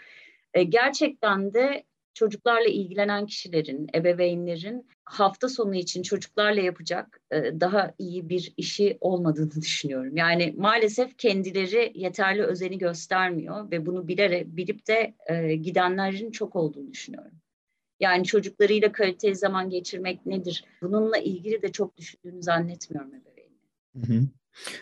e, 0.55 0.63
gerçekten 0.63 1.55
de 1.55 1.85
çocuklarla 2.15 2.69
ilgilenen 2.69 3.27
kişilerin, 3.27 3.87
ebeveynlerin 3.95 4.87
hafta 5.05 5.49
sonu 5.49 5.75
için 5.75 6.03
çocuklarla 6.03 6.61
yapacak 6.61 7.21
e, 7.31 7.61
daha 7.61 7.95
iyi 7.99 8.29
bir 8.29 8.53
işi 8.57 8.99
olmadığını 9.01 9.51
düşünüyorum. 9.63 10.17
Yani 10.17 10.55
maalesef 10.57 11.19
kendileri 11.19 11.93
yeterli 11.95 12.43
özeni 12.43 12.79
göstermiyor 12.79 13.71
ve 13.71 13.87
bunu 13.87 14.09
bilerek 14.09 14.47
bilip 14.47 14.87
de 14.87 15.15
e, 15.27 15.57
gidenlerin 15.57 16.31
çok 16.31 16.57
olduğunu 16.57 16.93
düşünüyorum. 16.93 17.33
Yani 18.01 18.25
çocuklarıyla 18.25 18.93
kaliteli 18.93 19.37
zaman 19.37 19.71
geçirmek 19.71 20.27
nedir? 20.27 20.65
Bununla 20.83 21.19
ilgili 21.19 21.63
de 21.63 21.73
çok 21.73 21.97
düşündüğünü 21.97 22.43
zannetmiyorum 22.43 23.15
ebeveynin. 23.15 23.61
Hı 23.97 24.13
hı. 24.13 24.23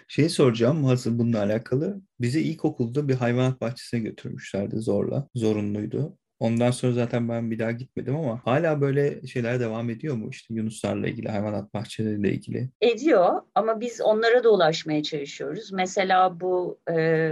Şey 0.09 0.29
soracağım 0.29 0.85
hazır 0.85 1.18
bununla 1.18 1.39
alakalı. 1.39 2.01
Bizi 2.20 2.41
ilkokulda 2.41 3.09
bir 3.09 3.14
hayvanat 3.14 3.61
bahçesine 3.61 4.01
götürmüşlerdi 4.01 4.77
zorla. 4.77 5.29
Zorunluydu. 5.35 6.18
Ondan 6.41 6.70
sonra 6.70 6.93
zaten 6.93 7.29
ben 7.29 7.51
bir 7.51 7.59
daha 7.59 7.70
gitmedim 7.70 8.16
ama 8.16 8.41
hala 8.45 8.81
böyle 8.81 9.27
şeyler 9.27 9.61
devam 9.61 9.91
ediyor 9.91 10.14
mu 10.14 10.29
işte 10.31 10.55
Yunuslarla 10.55 11.09
ilgili, 11.09 11.29
hayvanat 11.29 11.75
bahçeleriyle 11.75 12.33
ilgili? 12.33 12.70
Ediyor 12.81 13.43
ama 13.55 13.81
biz 13.81 14.01
onlara 14.01 14.45
da 14.45 14.51
ulaşmaya 14.51 15.03
çalışıyoruz. 15.03 15.72
Mesela 15.72 16.41
bu 16.41 16.81
e, 16.91 17.31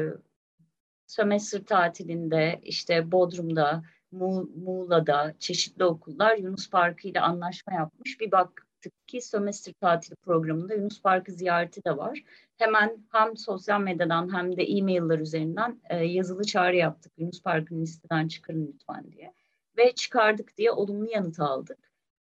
sömestr 1.07 1.65
tatilinde 1.65 2.61
işte 2.63 3.13
Bodrum'da, 3.13 3.83
Mu 4.13 4.51
Muğla'da 4.57 5.35
çeşitli 5.39 5.85
okullar 5.85 6.37
Yunus 6.37 6.71
Parkı 6.71 7.09
ile 7.09 7.21
anlaşma 7.21 7.73
yapmış. 7.73 8.21
Bir 8.21 8.33
bak 8.33 8.67
baktık 8.83 9.09
ki 9.09 9.21
sömestr 9.21 9.73
tatili 9.73 10.17
programında 10.17 10.75
Yunus 10.75 11.03
Parkı 11.03 11.33
ziyareti 11.33 11.85
de 11.85 11.97
var. 11.97 12.23
Hemen 12.59 13.07
hem 13.13 13.37
sosyal 13.37 13.81
medyadan 13.81 14.35
hem 14.35 14.57
de 14.57 14.63
e-mailler 14.63 15.19
üzerinden 15.19 15.81
e, 15.91 15.97
yazılı 15.97 16.45
çağrı 16.45 16.77
yaptık. 16.77 17.13
Yunus 17.19 17.43
Parkı'nın 17.43 17.83
listeden 17.83 18.29
çıkarın 18.29 18.67
lütfen 18.67 19.13
diye. 19.13 19.33
Ve 19.77 19.93
çıkardık 19.93 20.57
diye 20.57 20.71
olumlu 20.71 21.11
yanıt 21.11 21.41
aldık. 21.41 21.79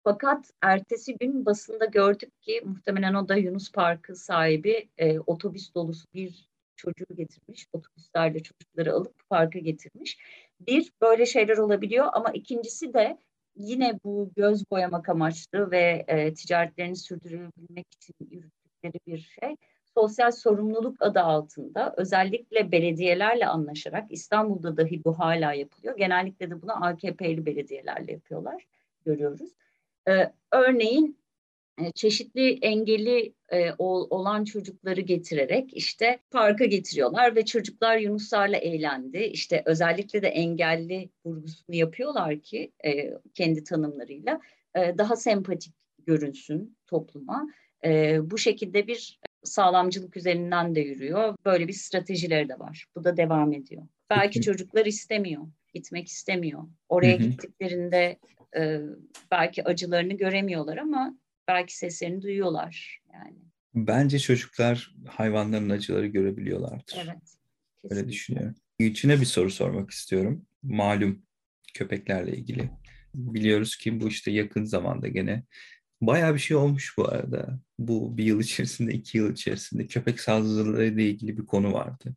Fakat 0.05 0.51
ertesi 0.63 1.17
gün 1.19 1.47
basında 1.47 1.85
gördük 1.85 2.43
ki 2.43 2.63
muhtemelen 2.65 3.15
o 3.15 3.29
da 3.29 3.37
Yunus 3.37 3.73
Parkı 3.73 4.17
sahibi 4.17 4.89
e, 4.99 5.21
otobüs 5.21 5.75
dolusu 5.75 6.07
bir 6.15 6.49
çocuğu 6.77 7.17
getirmiş. 7.17 7.67
Otobüslerle 7.73 8.43
çocukları 8.43 8.93
alıp 8.93 9.29
parka 9.29 9.59
getirmiş. 9.59 10.19
Bir, 10.61 10.93
böyle 11.01 11.27
şeyler 11.27 11.57
olabiliyor 11.57 12.07
ama 12.13 12.31
ikincisi 12.33 12.95
de 12.95 13.19
yine 13.57 14.01
bu 14.05 14.31
göz 14.37 14.71
boyamak 14.71 15.09
amaçlı 15.09 15.71
ve 15.71 16.05
e, 16.09 16.35
ticaretlerini 16.35 16.97
sürdürebilmek 16.97 17.87
için 17.95 18.15
yürüttükleri 18.31 19.01
bir 19.07 19.19
şey. 19.19 19.57
Sosyal 19.95 20.31
sorumluluk 20.31 21.03
adı 21.03 21.21
altında 21.21 21.95
özellikle 21.97 22.73
belediyelerle 22.73 23.47
anlaşarak 23.47 24.13
İstanbul'da 24.13 24.77
dahi 24.77 25.05
bu 25.05 25.19
hala 25.19 25.53
yapılıyor. 25.53 25.97
Genellikle 25.97 26.51
de 26.51 26.63
bunu 26.63 26.85
AKP'li 26.85 27.47
belediyelerle 27.47 28.13
yapıyorlar, 28.13 28.67
görüyoruz. 29.05 29.51
Ee, 30.09 30.33
örneğin 30.53 31.22
çeşitli 31.95 32.59
engelli 32.63 33.35
e, 33.53 33.73
olan 33.79 34.45
çocukları 34.45 35.01
getirerek 35.01 35.77
işte 35.77 36.19
parka 36.31 36.65
getiriyorlar 36.65 37.37
ve 37.37 37.45
çocuklar 37.45 37.97
yunuslarla 37.97 38.57
eğlendi. 38.57 39.19
İşte 39.19 39.63
özellikle 39.67 40.23
de 40.23 40.29
engelli 40.29 41.11
vurgusunu 41.25 41.77
yapıyorlar 41.77 42.41
ki 42.41 42.73
e, 42.85 43.11
kendi 43.35 43.65
tanımlarıyla 43.65 44.41
daha 44.77 45.17
sempatik 45.17 45.75
görünsün 46.07 46.77
topluma. 46.87 47.49
Bu 48.21 48.39
şekilde 48.39 48.87
bir 48.87 49.21
sağlamcılık 49.45 50.17
üzerinden 50.17 50.75
de 50.75 50.81
yürüyor. 50.81 51.37
Böyle 51.45 51.69
bir 51.69 51.73
stratejileri 51.73 52.49
de 52.49 52.59
var. 52.59 52.87
Bu 52.97 53.05
da 53.05 53.17
devam 53.17 53.53
ediyor. 53.53 53.83
Belki 54.11 54.41
çocuklar 54.41 54.87
istemiyor, 54.87 55.43
gitmek 55.75 56.09
istemiyor. 56.09 56.63
Oraya 56.89 57.17
gittiklerinde 57.17 58.19
e, 58.57 58.81
belki 59.31 59.65
acılarını 59.65 60.13
göremiyorlar 60.13 60.77
ama 60.77 61.15
belki 61.49 61.77
seslerini 61.77 62.23
duyuyorlar 62.23 63.01
yani. 63.13 63.39
Bence 63.75 64.19
çocuklar 64.19 64.95
hayvanların 65.09 65.71
acıları 65.71 66.07
görebiliyorlardır. 66.07 66.97
Evet. 66.97 67.19
Kesinlikle. 67.83 67.97
Öyle 67.97 68.09
düşünüyorum. 68.09 68.55
Gülçin'e 68.79 69.21
bir 69.21 69.27
soru 69.27 69.51
sormak 69.51 69.91
istiyorum. 69.91 70.47
Malum 70.63 71.23
köpeklerle 71.75 72.37
ilgili. 72.37 72.71
Biliyoruz 73.15 73.77
ki 73.77 74.01
bu 74.01 74.09
işte 74.09 74.31
yakın 74.31 74.65
zamanda 74.65 75.09
gene 75.09 75.45
Bayağı 76.03 76.35
bir 76.35 76.39
şey 76.39 76.57
olmuş 76.57 76.95
bu 76.97 77.09
arada. 77.09 77.61
Bu 77.79 78.17
bir 78.17 78.25
yıl 78.25 78.41
içerisinde, 78.41 78.93
iki 78.93 79.19
yıl 79.19 79.33
içerisinde 79.33 79.87
köpek 79.87 80.21
saldırıları 80.21 80.87
ile 80.87 81.09
ilgili 81.09 81.39
bir 81.39 81.47
konu 81.47 81.73
vardı. 81.73 82.17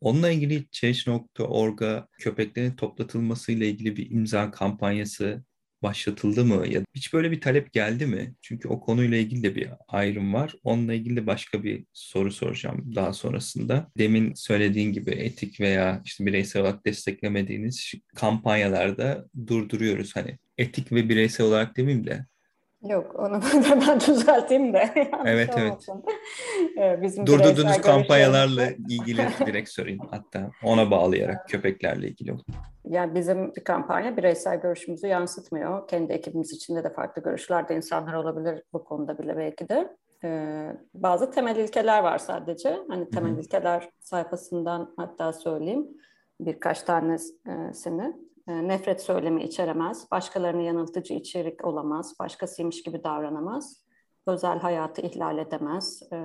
Onunla 0.00 0.30
ilgili 0.30 0.70
Change.org'a 0.70 2.08
köpeklerin 2.18 2.72
toplatılması 2.72 3.52
ile 3.52 3.68
ilgili 3.68 3.96
bir 3.96 4.10
imza 4.10 4.50
kampanyası 4.50 5.44
başlatıldı 5.82 6.44
mı? 6.44 6.66
Ya 6.68 6.82
hiç 6.94 7.12
böyle 7.12 7.30
bir 7.30 7.40
talep 7.40 7.72
geldi 7.72 8.06
mi? 8.06 8.34
Çünkü 8.42 8.68
o 8.68 8.80
konuyla 8.80 9.18
ilgili 9.18 9.42
de 9.42 9.56
bir 9.56 9.68
ayrım 9.88 10.34
var. 10.34 10.54
Onunla 10.64 10.94
ilgili 10.94 11.16
de 11.16 11.26
başka 11.26 11.64
bir 11.64 11.84
soru 11.92 12.32
soracağım 12.32 12.92
daha 12.94 13.12
sonrasında. 13.12 13.90
Demin 13.98 14.34
söylediğin 14.34 14.92
gibi 14.92 15.10
etik 15.10 15.60
veya 15.60 16.02
işte 16.04 16.26
bireysel 16.26 16.62
olarak 16.62 16.86
desteklemediğiniz 16.86 17.92
kampanyalarda 18.14 19.26
durduruyoruz. 19.46 20.16
Hani 20.16 20.38
etik 20.58 20.92
ve 20.92 21.08
bireysel 21.08 21.46
olarak 21.46 21.76
demeyeyim 21.76 22.06
de 22.06 22.26
Yok 22.88 23.14
onu 23.18 23.40
ben 23.86 24.00
düzelteyim 24.00 24.74
de. 24.74 24.90
evet 25.24 25.50
evet. 25.56 25.86
Ee, 26.78 27.02
bizim 27.02 27.26
Durdurduğunuz 27.26 27.80
kampanyalarla 27.80 28.66
ilgili 28.88 29.28
direkt 29.46 29.68
sorayım 29.68 30.00
hatta 30.10 30.50
ona 30.64 30.90
bağlayarak 30.90 31.48
köpeklerle 31.48 32.08
ilgili. 32.08 32.34
Yani 32.84 33.14
bizim 33.14 33.54
bir 33.54 33.64
kampanya 33.64 34.16
bireysel 34.16 34.60
görüşümüzü 34.60 35.06
yansıtmıyor. 35.06 35.88
Kendi 35.88 36.12
ekibimiz 36.12 36.52
içinde 36.52 36.84
de 36.84 36.92
farklı 36.92 37.22
görüşlerde 37.22 37.76
insanlar 37.76 38.14
olabilir 38.14 38.62
bu 38.72 38.84
konuda 38.84 39.18
bile 39.18 39.36
belki 39.36 39.68
de. 39.68 39.96
Ee, 40.24 40.72
bazı 40.94 41.30
temel 41.30 41.56
ilkeler 41.56 42.02
var 42.02 42.18
sadece. 42.18 42.78
Hani 42.88 43.10
temel 43.10 43.30
Hı-hı. 43.30 43.40
ilkeler 43.40 43.88
sayfasından 44.00 44.94
hatta 44.96 45.32
söyleyeyim 45.32 45.86
birkaç 46.40 46.82
tanesini. 46.82 48.25
E, 48.48 48.68
nefret 48.68 49.02
söylemi 49.02 49.42
içeremez, 49.44 50.10
başkalarını 50.10 50.62
yanıltıcı 50.62 51.14
içerik 51.14 51.64
olamaz, 51.64 52.14
başkasıymış 52.20 52.82
gibi 52.82 53.04
davranamaz, 53.04 53.86
özel 54.26 54.58
hayatı 54.58 55.02
ihlal 55.02 55.38
edemez, 55.38 56.02
e, 56.12 56.16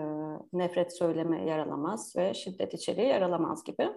nefret 0.54 0.98
söylemi 0.98 1.50
yaralamaz 1.50 2.16
ve 2.16 2.34
şiddet 2.34 2.74
içeriği 2.74 3.08
yaralamaz 3.08 3.64
gibi. 3.64 3.90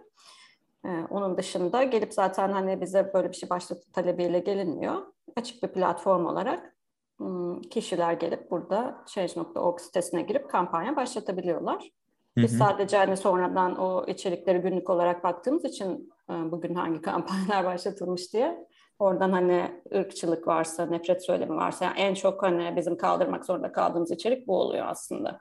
E, 0.85 0.89
onun 1.11 1.37
dışında 1.37 1.83
gelip 1.83 2.15
zaten 2.15 2.53
hani 2.53 2.81
bize 2.81 3.11
böyle 3.15 3.29
bir 3.29 3.37
şey 3.37 3.51
başlatı 3.51 3.93
talebiyle 3.93 4.39
gelinmiyor. 4.39 5.03
Açık 5.37 5.63
bir 5.63 5.69
platform 5.69 6.27
olarak 6.27 6.77
hmm, 7.17 7.63
kişiler 7.63 8.13
gelip 8.13 8.51
burada 8.51 9.05
change.org 9.07 9.81
sitesine 9.81 10.23
girip 10.23 10.51
kampanya 10.51 10.97
başlatabiliyorlar. 10.97 11.91
Biz 12.37 12.51
hı 12.51 12.55
hı. 12.55 12.59
sadece 12.59 12.97
hani 12.97 13.17
sonradan 13.17 13.77
o 13.77 14.07
içerikleri 14.07 14.59
günlük 14.59 14.91
olarak 14.91 15.25
baktığımız 15.25 15.65
için 15.65 16.13
bugün 16.29 16.75
hangi 16.75 17.03
kampanyalar 17.03 17.65
başlatılmış 17.73 18.33
diye 18.33 18.67
oradan 18.99 19.33
hani 19.33 19.83
ırkçılık 19.95 20.47
varsa, 20.47 20.87
nefret 20.87 21.27
söylemi 21.27 21.57
varsa 21.57 21.85
yani 21.85 21.99
en 21.99 22.15
çok 22.15 22.43
hani 22.43 22.77
bizim 22.77 22.97
kaldırmak 22.97 23.45
zorunda 23.45 23.73
kaldığımız 23.73 24.11
içerik 24.11 24.47
bu 24.47 24.57
oluyor 24.57 24.87
aslında. 24.89 25.41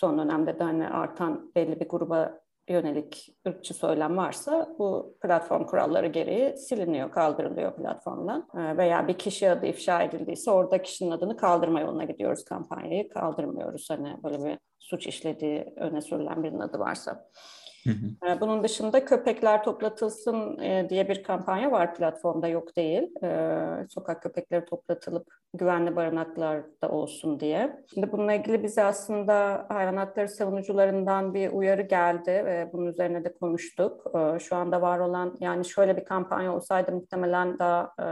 Son 0.00 0.18
dönemde 0.18 0.58
de 0.58 0.64
hani 0.64 0.88
artan 0.88 1.52
belli 1.56 1.80
bir 1.80 1.88
gruba 1.88 2.44
yönelik 2.68 3.36
ırkçı 3.48 3.74
söylem 3.74 4.16
varsa 4.16 4.74
bu 4.78 5.16
platform 5.22 5.64
kuralları 5.64 6.06
gereği 6.06 6.56
siliniyor, 6.56 7.10
kaldırılıyor 7.10 7.76
platformdan. 7.76 8.48
E, 8.54 8.76
veya 8.76 9.08
bir 9.08 9.18
kişi 9.18 9.50
adı 9.50 9.66
ifşa 9.66 10.02
edildiyse 10.02 10.50
orada 10.50 10.82
kişinin 10.82 11.10
adını 11.10 11.36
kaldırma 11.36 11.80
yoluna 11.80 12.04
gidiyoruz 12.04 12.44
kampanyayı. 12.44 13.08
Kaldırmıyoruz 13.08 13.90
hani 13.90 14.16
böyle 14.24 14.44
bir 14.44 14.58
suç 14.78 15.06
işlediği 15.06 15.74
öne 15.76 16.00
sürülen 16.00 16.42
birinin 16.42 16.60
adı 16.60 16.78
varsa. 16.78 17.30
Ee, 17.86 18.40
bunun 18.40 18.64
dışında 18.64 19.04
köpekler 19.04 19.64
toplatılsın 19.64 20.58
e, 20.58 20.86
diye 20.90 21.08
bir 21.08 21.22
kampanya 21.22 21.72
var 21.72 21.94
platformda 21.94 22.48
yok 22.48 22.76
değil. 22.76 23.02
Ee, 23.22 23.86
sokak 23.88 24.22
köpekleri 24.22 24.64
toplatılıp 24.64 25.26
güvenli 25.54 25.96
barınaklarda 25.96 26.88
olsun 26.88 27.40
diye. 27.40 27.84
Şimdi 27.94 28.12
bununla 28.12 28.32
ilgili 28.32 28.62
bize 28.62 28.84
aslında 28.84 29.66
hayvan 29.68 29.96
hakları 29.96 30.28
savunucularından 30.28 31.34
bir 31.34 31.50
uyarı 31.52 31.82
geldi 31.82 32.30
ve 32.30 32.70
bunun 32.72 32.86
üzerine 32.86 33.24
de 33.24 33.34
konuştuk. 33.34 34.06
Ee, 34.16 34.38
şu 34.38 34.56
anda 34.56 34.82
var 34.82 34.98
olan 34.98 35.36
yani 35.40 35.64
şöyle 35.64 35.96
bir 35.96 36.04
kampanya 36.04 36.56
olsaydı 36.56 36.92
muhtemelen 36.92 37.58
daha 37.58 37.92
e, 38.00 38.06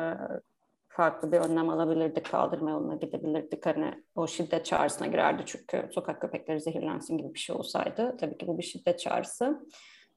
farklı 0.93 1.33
bir 1.33 1.39
önlem 1.39 1.71
alabilirdik, 1.71 2.31
kaldırma 2.31 2.71
yoluna 2.71 2.95
gidebilirdik. 2.95 3.67
Hani 3.67 4.05
o 4.17 4.27
şiddet 4.27 4.67
çağrısına 4.67 5.07
girerdi 5.07 5.43
çünkü 5.47 5.89
sokak 5.93 6.21
köpekleri 6.21 6.61
zehirlensin 6.61 7.19
gibi 7.19 7.35
bir 7.35 7.39
şey 7.39 7.57
olsaydı. 7.57 8.17
Tabii 8.21 8.39
ki 8.39 8.47
bu 8.47 8.59
bir 8.59 8.63
şiddet 8.63 9.01
çağrısı. 9.01 9.67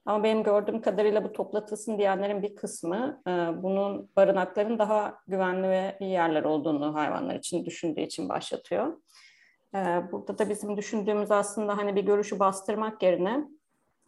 Ama 0.05 0.23
benim 0.23 0.43
gördüğüm 0.43 0.81
kadarıyla 0.81 1.23
bu 1.23 1.33
toplatılsın 1.33 1.97
diyenlerin 1.97 2.43
bir 2.43 2.55
kısmı 2.55 3.21
e, 3.27 3.31
bunun 3.63 4.09
barınakların 4.15 4.79
daha 4.79 5.17
güvenli 5.27 5.69
ve 5.69 5.97
iyi 5.99 6.11
yerler 6.11 6.43
olduğunu 6.43 6.95
hayvanlar 6.95 7.35
için 7.35 7.65
düşündüğü 7.65 8.01
için 8.01 8.29
başlatıyor. 8.29 8.97
E, 9.75 9.79
burada 10.11 10.37
da 10.37 10.49
bizim 10.49 10.77
düşündüğümüz 10.77 11.31
aslında 11.31 11.77
hani 11.77 11.95
bir 11.95 12.03
görüşü 12.03 12.39
bastırmak 12.39 13.03
yerine 13.03 13.47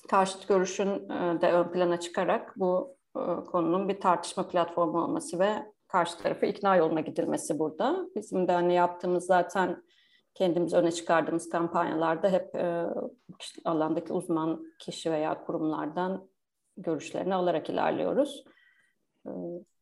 karşıt 0.09 0.47
görüşün 0.47 1.09
e, 1.09 1.41
de 1.41 1.51
ön 1.51 1.71
plana 1.71 1.99
çıkarak 1.99 2.53
bu 2.55 2.97
konunun 3.51 3.89
bir 3.89 4.01
tartışma 4.01 4.47
platformu 4.47 5.03
olması 5.03 5.39
ve 5.39 5.76
karşı 5.87 6.17
tarafı 6.17 6.45
ikna 6.45 6.75
yoluna 6.75 7.01
gidilmesi 7.01 7.59
burada. 7.59 8.05
Bizim 8.15 8.47
de 8.47 8.51
hani 8.51 8.73
yaptığımız 8.73 9.25
zaten 9.25 9.83
kendimiz 10.33 10.73
öne 10.73 10.91
çıkardığımız 10.91 11.49
kampanyalarda 11.49 12.29
hep 12.29 12.55
e, 12.55 12.85
alandaki 13.65 14.13
uzman 14.13 14.65
kişi 14.79 15.11
veya 15.11 15.45
kurumlardan 15.45 16.29
görüşlerini 16.77 17.35
alarak 17.35 17.69
ilerliyoruz. 17.69 18.43
E, 19.27 19.31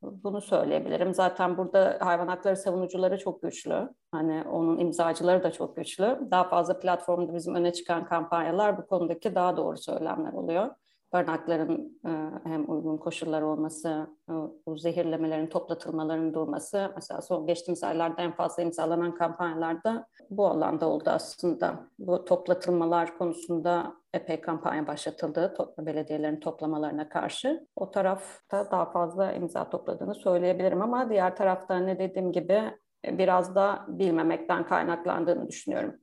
bunu 0.01 0.41
söyleyebilirim. 0.41 1.13
Zaten 1.13 1.57
burada 1.57 1.97
hayvan 2.01 2.27
hakları 2.27 2.57
savunucuları 2.57 3.17
çok 3.17 3.41
güçlü. 3.41 3.89
Hani 4.11 4.43
onun 4.49 4.77
imzacıları 4.77 5.43
da 5.43 5.51
çok 5.51 5.75
güçlü. 5.75 6.19
Daha 6.31 6.49
fazla 6.49 6.79
platformda 6.79 7.33
bizim 7.33 7.55
öne 7.55 7.73
çıkan 7.73 8.05
kampanyalar 8.05 8.77
bu 8.77 8.87
konudaki 8.87 9.35
daha 9.35 9.57
doğru 9.57 9.77
söylemler 9.77 10.33
oluyor 10.33 10.69
barınakların 11.13 11.99
e, 12.05 12.11
hem 12.49 12.71
uygun 12.71 12.97
koşullar 12.97 13.41
olması, 13.41 14.07
e, 14.29 14.33
bu 14.67 14.77
zehirlemelerin 14.77 15.47
toplatılmalarının 15.47 16.33
durması, 16.33 16.91
mesela 16.95 17.21
son 17.21 17.47
geçtiğimiz 17.47 17.83
aylarda 17.83 18.21
en 18.21 18.31
fazla 18.35 18.63
imzalanan 18.63 19.15
kampanyalarda 19.15 20.07
bu 20.29 20.47
alanda 20.47 20.89
oldu 20.89 21.09
aslında. 21.09 21.79
Bu 21.99 22.25
toplatılmalar 22.25 23.17
konusunda 23.17 23.93
epey 24.13 24.41
kampanya 24.41 24.87
başlatıldı 24.87 25.53
to- 25.57 25.85
belediyelerin 25.85 26.39
toplamalarına 26.39 27.09
karşı. 27.09 27.67
O 27.75 27.91
tarafta 27.91 28.71
daha 28.71 28.91
fazla 28.91 29.31
imza 29.31 29.69
topladığını 29.69 30.15
söyleyebilirim 30.15 30.81
ama 30.81 31.09
diğer 31.09 31.35
tarafta 31.35 31.77
ne 31.77 31.99
dediğim 31.99 32.31
gibi 32.31 32.61
biraz 33.05 33.55
da 33.55 33.85
bilmemekten 33.87 34.65
kaynaklandığını 34.65 35.47
düşünüyorum. 35.47 35.95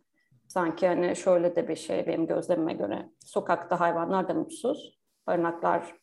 Sanki 0.52 0.86
hani 0.86 1.16
şöyle 1.16 1.56
de 1.56 1.68
bir 1.68 1.76
şey 1.76 2.06
benim 2.06 2.26
gözlemime 2.26 2.72
göre. 2.72 3.10
Sokakta 3.24 3.80
hayvanlar 3.80 4.28
da 4.28 4.34
mutsuz 4.34 4.98
barınaklar 5.26 5.94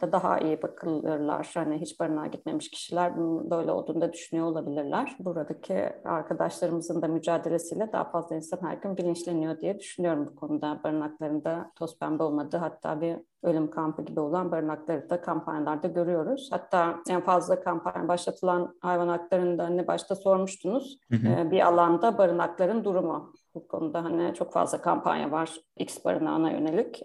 da 0.00 0.12
daha 0.12 0.38
iyi 0.38 0.62
bakılırlar. 0.62 1.50
Hani 1.54 1.80
hiç 1.80 2.00
barınağa 2.00 2.26
gitmemiş 2.26 2.70
kişiler 2.70 3.16
bunun 3.16 3.50
böyle 3.50 3.72
olduğunu 3.72 4.00
da 4.00 4.12
düşünüyor 4.12 4.46
olabilirler. 4.46 5.16
Buradaki 5.18 5.92
arkadaşlarımızın 6.04 7.02
da 7.02 7.08
mücadelesiyle 7.08 7.92
daha 7.92 8.10
fazla 8.10 8.36
insan 8.36 8.62
her 8.62 8.76
gün 8.76 8.96
bilinçleniyor 8.96 9.60
diye 9.60 9.78
düşünüyorum 9.78 10.26
bu 10.30 10.36
konuda. 10.36 10.80
Barınaklarında 10.84 11.72
toz 11.76 11.98
pembe 11.98 12.22
olmadığı 12.22 12.56
hatta 12.56 13.00
bir 13.00 13.16
ölüm 13.42 13.70
kampı 13.70 14.02
gibi 14.02 14.20
olan 14.20 14.50
barınakları 14.50 15.10
da 15.10 15.20
kampanyalarda 15.20 15.88
görüyoruz. 15.88 16.48
Hatta 16.52 17.00
en 17.08 17.20
fazla 17.20 17.60
kampanya 17.60 18.08
başlatılan 18.08 18.76
hayvan 18.80 19.08
haklarında 19.08 19.64
hani 19.64 19.86
başta 19.86 20.16
sormuştunuz. 20.16 20.98
Hı 21.10 21.16
hı. 21.16 21.50
Bir 21.50 21.66
alanda 21.66 22.18
barınakların 22.18 22.84
durumu. 22.84 23.32
Bu 23.54 23.68
konuda 23.68 24.04
hani 24.04 24.34
çok 24.34 24.52
fazla 24.52 24.82
kampanya 24.82 25.30
var 25.30 25.50
X 25.78 26.04
barınağına 26.04 26.50
yönelik. 26.50 27.02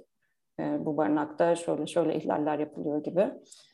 Ee, 0.59 0.77
bu 0.79 0.97
barınakta 0.97 1.55
şöyle 1.55 1.87
şöyle 1.87 2.15
ihlaller 2.15 2.59
yapılıyor 2.59 3.03
gibi. 3.03 3.27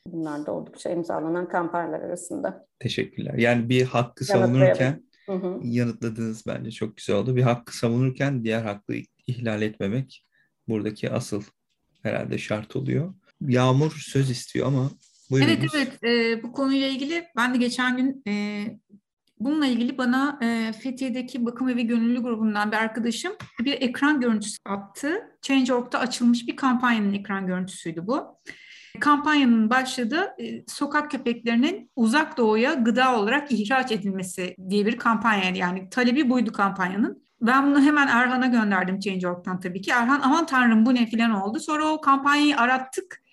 Bunlar 0.06 0.46
da 0.46 0.52
oldukça 0.52 0.90
imzalanan 0.90 1.48
kampanyalar 1.48 2.00
arasında. 2.00 2.66
Teşekkürler. 2.78 3.34
Yani 3.34 3.68
bir 3.68 3.82
hakkı 3.82 4.24
savunurken 4.24 5.04
hı 5.26 5.32
hı. 5.32 5.60
yanıtladığınız 5.62 6.46
bence 6.46 6.70
çok 6.70 6.96
güzel 6.96 7.16
oldu. 7.16 7.36
Bir 7.36 7.42
hakkı 7.42 7.76
savunurken 7.76 8.44
diğer 8.44 8.62
hakkı 8.62 8.94
ihlal 9.26 9.62
etmemek 9.62 10.26
buradaki 10.68 11.10
asıl 11.10 11.42
herhalde 12.02 12.38
şart 12.38 12.76
oluyor. 12.76 13.14
Yağmur 13.40 14.02
söz 14.12 14.30
istiyor 14.30 14.66
ama 14.66 14.90
buyurunuz. 15.30 15.74
Evet 15.74 15.98
evet 16.02 16.04
e, 16.04 16.42
bu 16.42 16.52
konuyla 16.52 16.88
ilgili 16.88 17.24
ben 17.36 17.54
de 17.54 17.58
geçen 17.58 17.96
gün 17.96 18.22
e, 18.28 18.64
Bununla 19.40 19.66
ilgili 19.66 19.98
bana 19.98 20.38
e, 20.42 20.72
Fethiye'deki 20.72 21.46
bakım 21.46 21.68
evi 21.68 21.86
gönüllü 21.86 22.22
grubundan 22.22 22.72
bir 22.72 22.76
arkadaşım 22.76 23.32
bir 23.60 23.72
ekran 23.72 24.20
görüntüsü 24.20 24.58
attı. 24.64 25.36
Change.org'da 25.42 25.98
açılmış 25.98 26.48
bir 26.48 26.56
kampanyanın 26.56 27.12
ekran 27.12 27.46
görüntüsüydü 27.46 28.06
bu. 28.06 28.40
Kampanyanın 29.00 29.70
başladığı 29.70 30.34
e, 30.38 30.64
sokak 30.66 31.10
köpeklerinin 31.10 31.90
uzak 31.96 32.38
doğuya 32.38 32.74
gıda 32.74 33.20
olarak 33.20 33.52
ihraç 33.52 33.92
edilmesi 33.92 34.56
diye 34.70 34.86
bir 34.86 34.96
kampanya. 34.96 35.50
Yani 35.50 35.88
talebi 35.90 36.30
buydu 36.30 36.52
kampanyanın. 36.52 37.24
Ben 37.40 37.66
bunu 37.66 37.80
hemen 37.82 38.06
Erhan'a 38.06 38.46
gönderdim 38.46 39.00
Change.org'dan 39.00 39.60
tabii 39.60 39.80
ki. 39.80 39.90
Erhan 39.90 40.20
aman 40.20 40.46
tanrım 40.46 40.86
bu 40.86 40.94
ne 40.94 41.06
filan 41.06 41.30
oldu. 41.30 41.60
Sonra 41.60 41.86
o 41.86 42.00
kampanyayı 42.00 42.56
arattık 42.56 43.24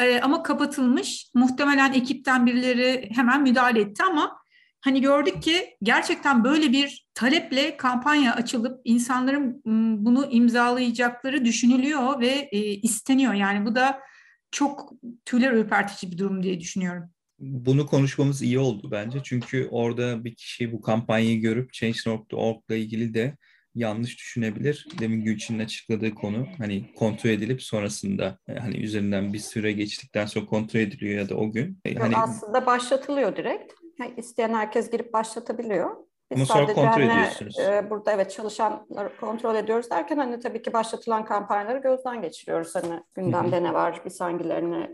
ee, 0.00 0.20
ama 0.20 0.42
kapatılmış. 0.42 1.30
Muhtemelen 1.34 1.92
ekipten 1.92 2.46
birileri 2.46 3.10
hemen 3.14 3.42
müdahale 3.42 3.80
etti 3.80 4.02
ama 4.02 4.39
hani 4.80 5.00
gördük 5.00 5.42
ki 5.42 5.76
gerçekten 5.82 6.44
böyle 6.44 6.72
bir 6.72 7.06
taleple 7.14 7.76
kampanya 7.76 8.34
açılıp 8.34 8.80
insanların 8.84 9.62
bunu 10.04 10.26
imzalayacakları 10.30 11.44
düşünülüyor 11.44 12.20
ve 12.20 12.48
e, 12.52 12.58
isteniyor. 12.58 13.34
Yani 13.34 13.66
bu 13.66 13.74
da 13.74 14.00
çok 14.50 14.92
tüyler 15.24 15.52
ürpertici 15.52 16.12
bir 16.12 16.18
durum 16.18 16.42
diye 16.42 16.60
düşünüyorum. 16.60 17.10
Bunu 17.38 17.86
konuşmamız 17.86 18.42
iyi 18.42 18.58
oldu 18.58 18.88
bence. 18.90 19.18
Çünkü 19.24 19.68
orada 19.70 20.24
bir 20.24 20.34
kişi 20.34 20.72
bu 20.72 20.80
kampanyayı 20.80 21.40
görüp 21.40 21.72
Change.org 21.72 22.56
ile 22.68 22.80
ilgili 22.80 23.14
de 23.14 23.36
yanlış 23.74 24.18
düşünebilir. 24.18 24.86
Demin 24.98 25.24
Gülçin'in 25.24 25.58
açıkladığı 25.58 26.14
konu 26.14 26.46
hani 26.58 26.94
kontrol 26.94 27.30
edilip 27.30 27.62
sonrasında 27.62 28.38
e, 28.48 28.54
hani 28.54 28.76
üzerinden 28.76 29.32
bir 29.32 29.38
süre 29.38 29.72
geçtikten 29.72 30.26
sonra 30.26 30.46
kontrol 30.46 30.80
ediliyor 30.80 31.18
ya 31.18 31.28
da 31.28 31.34
o 31.34 31.52
gün. 31.52 31.78
E, 31.84 31.94
hani 31.94 32.16
aslında 32.16 32.66
başlatılıyor 32.66 33.36
direkt. 33.36 33.79
İsteyen 34.16 34.54
herkes 34.54 34.90
girip 34.90 35.12
başlatabiliyor. 35.12 35.96
Biz 36.30 36.38
Ama 36.38 36.46
sonra 36.46 36.66
kontrol 36.66 37.02
hani, 37.02 37.12
ediyorsunuz. 37.12 37.58
E, 37.58 37.90
burada 37.90 38.12
evet 38.12 38.30
çalışanları 38.30 39.16
kontrol 39.20 39.54
ediyoruz 39.54 39.90
derken 39.90 40.16
hani 40.16 40.40
tabii 40.40 40.62
ki 40.62 40.72
başlatılan 40.72 41.24
kampanyaları 41.24 41.78
gözden 41.78 42.22
geçiriyoruz. 42.22 42.74
Hani 42.74 43.02
gündemde 43.14 43.62
ne 43.62 43.74
var, 43.74 44.02
biz 44.04 44.20
hangilerini 44.20 44.92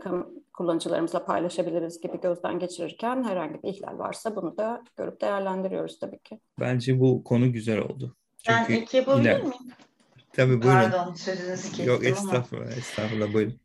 kullanıcılarımızla 0.53 1.25
paylaşabiliriz 1.25 2.01
gibi 2.01 2.21
gözden 2.21 2.59
geçirirken 2.59 3.23
herhangi 3.23 3.63
bir 3.63 3.69
ihlal 3.69 3.99
varsa 3.99 4.35
bunu 4.35 4.57
da 4.57 4.83
görüp 4.97 5.21
değerlendiriyoruz 5.21 5.99
tabii 5.99 6.19
ki. 6.19 6.39
Bence 6.59 6.99
bu 6.99 7.23
konu 7.23 7.53
güzel 7.53 7.79
oldu. 7.79 8.15
Çünkü 8.37 8.73
ben 8.73 8.81
ek 8.81 8.97
yapabilir 8.97 9.39
miyim? 9.39 9.53
Tabii 10.33 10.61
buyurun. 10.61 10.91
Pardon 10.91 11.13
sözünüzü 11.13 11.67
kestim 11.67 11.85
Yok 11.85 12.05
estağfurullah, 12.05 12.65
ama. 12.67 12.75
estağfurullah 12.75 13.33
buyurun. 13.33 13.59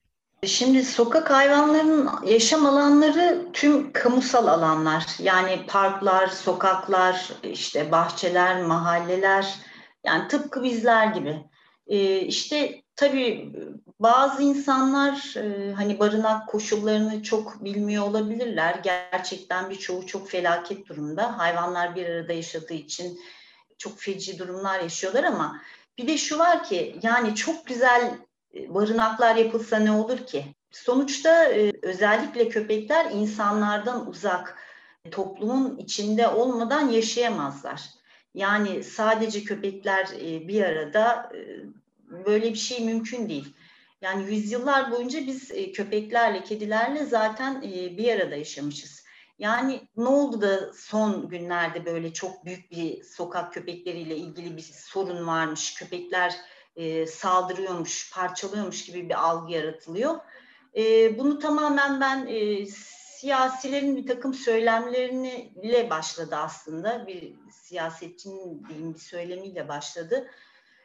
Şimdi 0.46 0.84
sokak 0.84 1.30
hayvanlarının 1.30 2.10
yaşam 2.26 2.66
alanları 2.66 3.46
tüm 3.52 3.92
kamusal 3.92 4.46
alanlar. 4.46 5.06
Yani 5.18 5.66
parklar, 5.66 6.26
sokaklar, 6.26 7.32
işte 7.42 7.92
bahçeler, 7.92 8.62
mahalleler. 8.62 9.54
Yani 10.04 10.28
tıpkı 10.28 10.62
bizler 10.62 11.06
gibi. 11.06 11.44
Ee, 11.86 12.20
işte 12.20 12.82
tabii 12.96 13.52
bazı 14.00 14.42
insanlar 14.42 15.36
e, 15.36 15.72
hani 15.72 15.98
barınak 15.98 16.48
koşullarını 16.48 17.22
çok 17.22 17.64
bilmiyor 17.64 18.06
olabilirler. 18.06 18.80
Gerçekten 18.82 19.70
birçoğu 19.70 20.06
çok 20.06 20.30
felaket 20.30 20.88
durumda. 20.88 21.38
Hayvanlar 21.38 21.96
bir 21.96 22.06
arada 22.06 22.32
yaşadığı 22.32 22.74
için 22.74 23.20
çok 23.78 23.98
feci 23.98 24.38
durumlar 24.38 24.80
yaşıyorlar 24.80 25.24
ama 25.24 25.60
bir 25.98 26.08
de 26.08 26.18
şu 26.18 26.38
var 26.38 26.64
ki 26.64 26.98
yani 27.02 27.34
çok 27.34 27.66
güzel 27.66 28.18
barınaklar 28.54 29.36
yapılsa 29.36 29.78
ne 29.78 29.92
olur 29.92 30.18
ki? 30.18 30.44
Sonuçta 30.70 31.44
e, 31.44 31.72
özellikle 31.82 32.48
köpekler 32.48 33.10
insanlardan 33.10 34.08
uzak, 34.08 34.58
toplumun 35.10 35.76
içinde 35.76 36.28
olmadan 36.28 36.88
yaşayamazlar. 36.88 37.82
Yani 38.34 38.84
sadece 38.84 39.44
köpekler 39.44 40.08
e, 40.20 40.48
bir 40.48 40.62
arada 40.62 41.32
böyle 42.26 42.50
bir 42.50 42.58
şey 42.58 42.84
mümkün 42.84 43.28
değil. 43.28 43.54
Yani 44.02 44.34
yüzyıllar 44.34 44.90
boyunca 44.90 45.26
biz 45.26 45.52
köpeklerle, 45.74 46.42
kedilerle 46.42 47.04
zaten 47.04 47.62
bir 47.96 48.20
arada 48.20 48.36
yaşamışız. 48.36 49.02
Yani 49.38 49.80
ne 49.96 50.08
oldu 50.08 50.40
da 50.40 50.72
son 50.72 51.28
günlerde 51.28 51.84
böyle 51.84 52.12
çok 52.12 52.44
büyük 52.44 52.70
bir 52.70 53.02
sokak 53.02 53.52
köpekleriyle 53.52 54.16
ilgili 54.16 54.56
bir 54.56 54.62
sorun 54.62 55.26
varmış. 55.26 55.74
Köpekler 55.74 56.36
e, 56.76 57.06
saldırıyormuş, 57.06 58.12
parçalıyormuş 58.12 58.84
gibi 58.84 59.08
bir 59.08 59.28
algı 59.28 59.52
yaratılıyor. 59.52 60.16
E, 60.76 61.18
bunu 61.18 61.38
tamamen 61.38 62.00
ben 62.00 62.26
e, 62.26 62.66
siyasilerin 62.66 63.96
bir 63.96 64.06
takım 64.06 64.34
söylemleriyle 64.34 65.90
başladı 65.90 66.36
aslında. 66.36 67.06
Bir 67.06 67.34
siyasetçinin 67.50 68.64
diyeyim 68.68 68.94
bir 68.94 68.98
söylemiyle 68.98 69.68
başladı. 69.68 70.30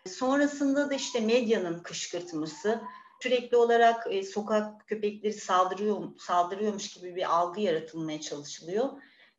Sonrasında 0.07 0.89
da 0.89 0.93
işte 0.93 1.19
medyanın 1.19 1.79
kışkırtması, 1.79 2.81
sürekli 3.21 3.57
olarak 3.57 4.07
e, 4.09 4.23
sokak 4.23 4.87
köpekleri 4.87 5.33
saldırıyor 5.33 6.01
saldırıyormuş 6.19 6.93
gibi 6.93 7.15
bir 7.15 7.35
algı 7.35 7.61
yaratılmaya 7.61 8.21
çalışılıyor. 8.21 8.89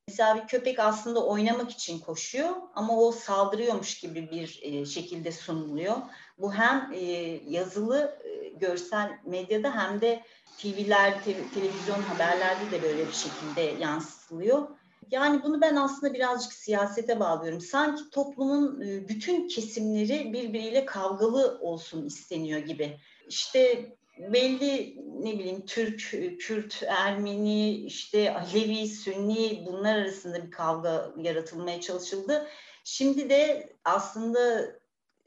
Mesela 0.08 0.36
bir 0.36 0.48
köpek 0.48 0.78
aslında 0.78 1.26
oynamak 1.26 1.70
için 1.70 1.98
koşuyor 1.98 2.50
ama 2.74 3.00
o 3.00 3.12
saldırıyormuş 3.12 4.00
gibi 4.00 4.30
bir 4.30 4.60
e, 4.62 4.86
şekilde 4.86 5.32
sunuluyor. 5.32 5.96
Bu 6.38 6.54
hem 6.54 6.92
e, 6.94 7.02
yazılı 7.48 8.18
e, 8.24 8.48
görsel 8.48 9.18
medyada 9.26 9.74
hem 9.76 10.00
de 10.00 10.22
TV'ler, 10.58 11.24
te, 11.24 11.50
televizyon 11.54 12.02
haberlerde 12.02 12.70
de 12.70 12.82
böyle 12.82 13.06
bir 13.06 13.12
şekilde 13.12 13.82
yansıtılıyor. 13.84 14.68
Yani 15.10 15.42
bunu 15.42 15.60
ben 15.60 15.76
aslında 15.76 16.14
birazcık 16.14 16.52
siyasete 16.52 17.20
bağlıyorum. 17.20 17.60
Sanki 17.60 18.10
toplumun 18.10 18.80
bütün 18.80 19.48
kesimleri 19.48 20.32
birbiriyle 20.32 20.84
kavgalı 20.84 21.58
olsun 21.60 22.06
isteniyor 22.06 22.60
gibi 22.60 22.98
işte 23.28 23.92
belli 24.18 25.02
ne 25.20 25.38
bileyim 25.38 25.66
Türk, 25.66 26.00
Kürt, 26.40 26.82
Ermeni, 26.86 27.70
işte 27.70 28.34
Alevi, 28.34 28.88
Sünni 28.88 29.64
bunlar 29.66 29.96
arasında 29.96 30.46
bir 30.46 30.50
kavga 30.50 31.12
yaratılmaya 31.16 31.80
çalışıldı. 31.80 32.46
Şimdi 32.84 33.30
de 33.30 33.72
aslında 33.84 34.72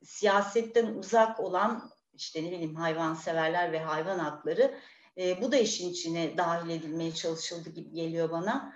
siyasetten 0.03 0.85
uzak 0.85 1.39
olan 1.39 1.91
işte 2.13 2.43
ne 2.43 2.51
bileyim 2.51 2.75
hayvanseverler 2.75 3.71
ve 3.71 3.79
hayvan 3.79 4.19
hakları 4.19 4.77
e, 5.17 5.41
bu 5.41 5.51
da 5.51 5.57
işin 5.57 5.89
içine 5.89 6.37
dahil 6.37 6.69
edilmeye 6.69 7.13
çalışıldı 7.13 7.69
gibi 7.69 7.91
geliyor 7.91 8.31
bana 8.31 8.73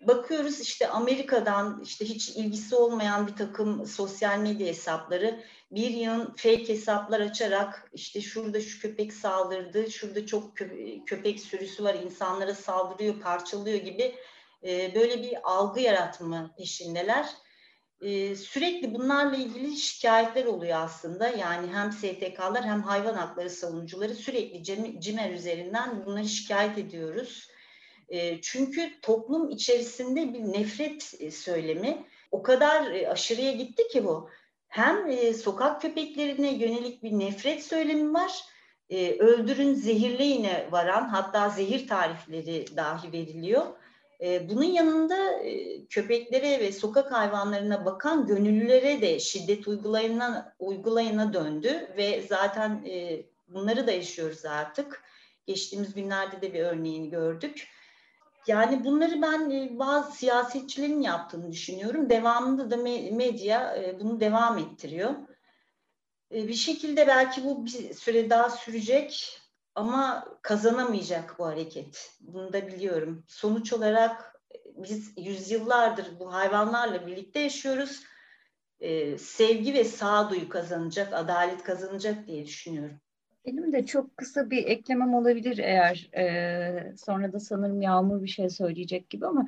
bakıyoruz 0.00 0.60
işte 0.60 0.88
Amerika'dan 0.88 1.80
işte 1.84 2.04
hiç 2.04 2.28
ilgisi 2.28 2.74
olmayan 2.74 3.26
bir 3.26 3.36
takım 3.36 3.86
sosyal 3.86 4.38
medya 4.38 4.66
hesapları 4.66 5.44
bir 5.70 5.90
yığın 5.90 6.24
fake 6.36 6.68
hesaplar 6.68 7.20
açarak 7.20 7.90
işte 7.92 8.20
şurada 8.20 8.60
şu 8.60 8.80
köpek 8.80 9.12
saldırdı, 9.12 9.90
şurada 9.90 10.26
çok 10.26 10.56
köpek 11.06 11.40
sürüsü 11.40 11.84
var, 11.84 11.94
insanlara 11.94 12.54
saldırıyor, 12.54 13.20
parçalıyor 13.20 13.78
gibi 13.78 14.14
e, 14.64 14.94
böyle 14.94 15.22
bir 15.22 15.36
algı 15.44 15.80
yaratma 15.80 16.54
peşindeler. 16.58 17.26
E, 18.00 18.36
sürekli 18.36 18.94
bunlarla 18.94 19.36
ilgili 19.36 19.76
şikayetler 19.76 20.44
oluyor 20.44 20.80
aslında. 20.80 21.28
Yani 21.28 21.66
hem 21.72 21.92
STK'lar 21.92 22.64
hem 22.64 22.82
hayvan 22.82 23.14
hakları 23.14 23.50
savunucuları 23.50 24.14
sürekli 24.14 24.62
CİMER 25.00 25.30
üzerinden 25.30 26.06
bunları 26.06 26.28
şikayet 26.28 26.78
ediyoruz. 26.78 27.48
Çünkü 28.42 29.00
toplum 29.02 29.50
içerisinde 29.50 30.34
bir 30.34 30.40
nefret 30.40 31.02
söylemi 31.34 32.04
o 32.30 32.42
kadar 32.42 32.92
aşırıya 32.92 33.52
gitti 33.52 33.88
ki 33.88 34.04
bu. 34.04 34.30
Hem 34.68 35.12
sokak 35.34 35.82
köpeklerine 35.82 36.54
yönelik 36.54 37.02
bir 37.02 37.12
nefret 37.12 37.64
söylemi 37.64 38.14
var. 38.14 38.32
E, 38.90 39.18
öldürün 39.18 39.74
zehirleyine 39.74 40.68
varan 40.70 41.08
hatta 41.08 41.48
zehir 41.48 41.88
tarifleri 41.88 42.76
dahi 42.76 43.12
veriliyor. 43.12 43.66
Bunun 44.20 44.64
yanında 44.64 45.42
köpeklere 45.90 46.60
ve 46.60 46.72
sokak 46.72 47.12
hayvanlarına 47.12 47.84
bakan 47.84 48.26
gönüllülere 48.26 49.00
de 49.00 49.20
şiddet 49.20 49.68
uygulayına, 49.68 50.54
uygulayına 50.58 51.32
döndü 51.32 51.88
ve 51.96 52.22
zaten 52.28 52.84
bunları 53.48 53.86
da 53.86 53.92
yaşıyoruz 53.92 54.44
artık. 54.44 55.02
Geçtiğimiz 55.46 55.94
günlerde 55.94 56.42
de 56.42 56.54
bir 56.54 56.60
örneğini 56.60 57.10
gördük. 57.10 57.68
Yani 58.46 58.84
bunları 58.84 59.22
ben 59.22 59.50
e, 59.50 59.78
bazı 59.78 60.12
siyasetçilerin 60.12 61.00
yaptığını 61.00 61.52
düşünüyorum. 61.52 62.10
Devamında 62.10 62.70
da 62.70 62.76
medya 63.16 63.76
e, 63.76 64.00
bunu 64.00 64.20
devam 64.20 64.58
ettiriyor. 64.58 65.14
E, 66.34 66.48
bir 66.48 66.54
şekilde 66.54 67.06
belki 67.06 67.44
bu 67.44 67.66
bir 67.66 67.94
süre 67.94 68.30
daha 68.30 68.50
sürecek 68.50 69.40
ama 69.74 70.28
kazanamayacak 70.42 71.38
bu 71.38 71.46
hareket. 71.46 72.16
Bunu 72.20 72.52
da 72.52 72.66
biliyorum. 72.66 73.24
Sonuç 73.28 73.72
olarak 73.72 74.40
biz 74.66 75.12
yüzyıllardır 75.16 76.18
bu 76.18 76.34
hayvanlarla 76.34 77.06
birlikte 77.06 77.40
yaşıyoruz. 77.40 78.02
Sevgi 79.18 79.74
ve 79.74 79.84
sağduyu 79.84 80.48
kazanacak, 80.48 81.12
adalet 81.12 81.62
kazanacak 81.62 82.26
diye 82.26 82.46
düşünüyorum. 82.46 83.00
Benim 83.46 83.72
de 83.72 83.86
çok 83.86 84.16
kısa 84.16 84.50
bir 84.50 84.64
eklemem 84.66 85.14
olabilir 85.14 85.58
eğer 85.58 86.10
e, 86.16 86.96
sonra 86.96 87.32
da 87.32 87.40
sanırım 87.40 87.82
Yağmur 87.82 88.22
bir 88.22 88.28
şey 88.28 88.50
söyleyecek 88.50 89.10
gibi 89.10 89.26
ama 89.26 89.46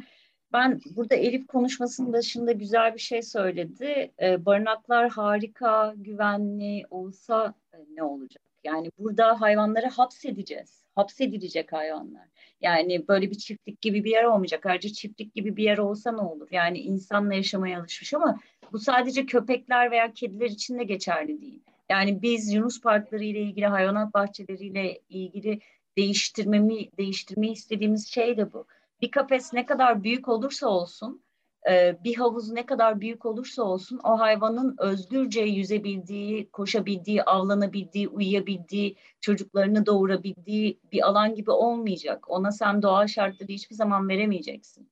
Ben 0.52 0.80
burada 0.96 1.14
Elif 1.14 1.46
konuşmasının 1.46 2.12
başında 2.12 2.52
güzel 2.52 2.94
bir 2.94 2.98
şey 2.98 3.22
söyledi. 3.22 4.12
Ee, 4.22 4.46
barınaklar 4.46 5.10
harika, 5.10 5.94
güvenli 5.96 6.84
olsa 6.90 7.54
e, 7.74 7.78
ne 7.94 8.02
olacak? 8.02 8.42
Yani 8.64 8.90
burada 8.98 9.40
hayvanları 9.40 9.86
hapsedeceğiz. 9.86 10.84
Hapsedilecek 10.94 11.72
hayvanlar. 11.72 12.28
Yani 12.60 13.08
böyle 13.08 13.30
bir 13.30 13.38
çiftlik 13.38 13.80
gibi 13.80 14.04
bir 14.04 14.10
yer 14.10 14.24
olmayacak. 14.24 14.66
Ayrıca 14.66 14.88
çiftlik 14.88 15.34
gibi 15.34 15.56
bir 15.56 15.64
yer 15.64 15.78
olsa 15.78 16.12
ne 16.12 16.20
olur? 16.20 16.48
Yani 16.50 16.78
insanla 16.78 17.34
yaşamaya 17.34 17.80
alışmış 17.80 18.14
ama 18.14 18.40
bu 18.72 18.78
sadece 18.78 19.26
köpekler 19.26 19.90
veya 19.90 20.12
kediler 20.12 20.50
için 20.50 20.78
de 20.78 20.84
geçerli 20.84 21.40
değil. 21.40 21.62
Yani 21.90 22.22
biz 22.22 22.52
Yunus 22.52 22.80
parkları 22.80 23.24
ile 23.24 23.40
ilgili, 23.40 23.66
hayvanat 23.66 24.14
bahçeleriyle 24.14 25.00
ilgili 25.08 25.60
değiştirmemi 25.98 26.96
değiştirmeyi 26.98 27.52
istediğimiz 27.52 28.08
şey 28.08 28.36
de 28.36 28.52
bu. 28.52 28.66
Bir 29.02 29.10
kafes 29.10 29.52
ne 29.52 29.66
kadar 29.66 30.02
büyük 30.04 30.28
olursa 30.28 30.68
olsun, 30.68 31.22
e, 31.70 31.96
bir 32.04 32.16
havuz 32.16 32.50
ne 32.52 32.66
kadar 32.66 33.00
büyük 33.00 33.26
olursa 33.26 33.62
olsun 33.62 34.00
o 34.04 34.20
hayvanın 34.20 34.76
özgürce 34.78 35.40
yüzebildiği, 35.40 36.50
koşabildiği, 36.50 37.22
avlanabildiği, 37.22 38.08
uyuyabildiği, 38.08 38.96
çocuklarını 39.20 39.86
doğurabildiği 39.86 40.80
bir 40.92 41.08
alan 41.08 41.34
gibi 41.34 41.50
olmayacak. 41.50 42.30
Ona 42.30 42.52
sen 42.52 42.82
doğal 42.82 43.06
şartları 43.06 43.48
hiçbir 43.48 43.76
zaman 43.76 44.08
veremeyeceksin. 44.08 44.90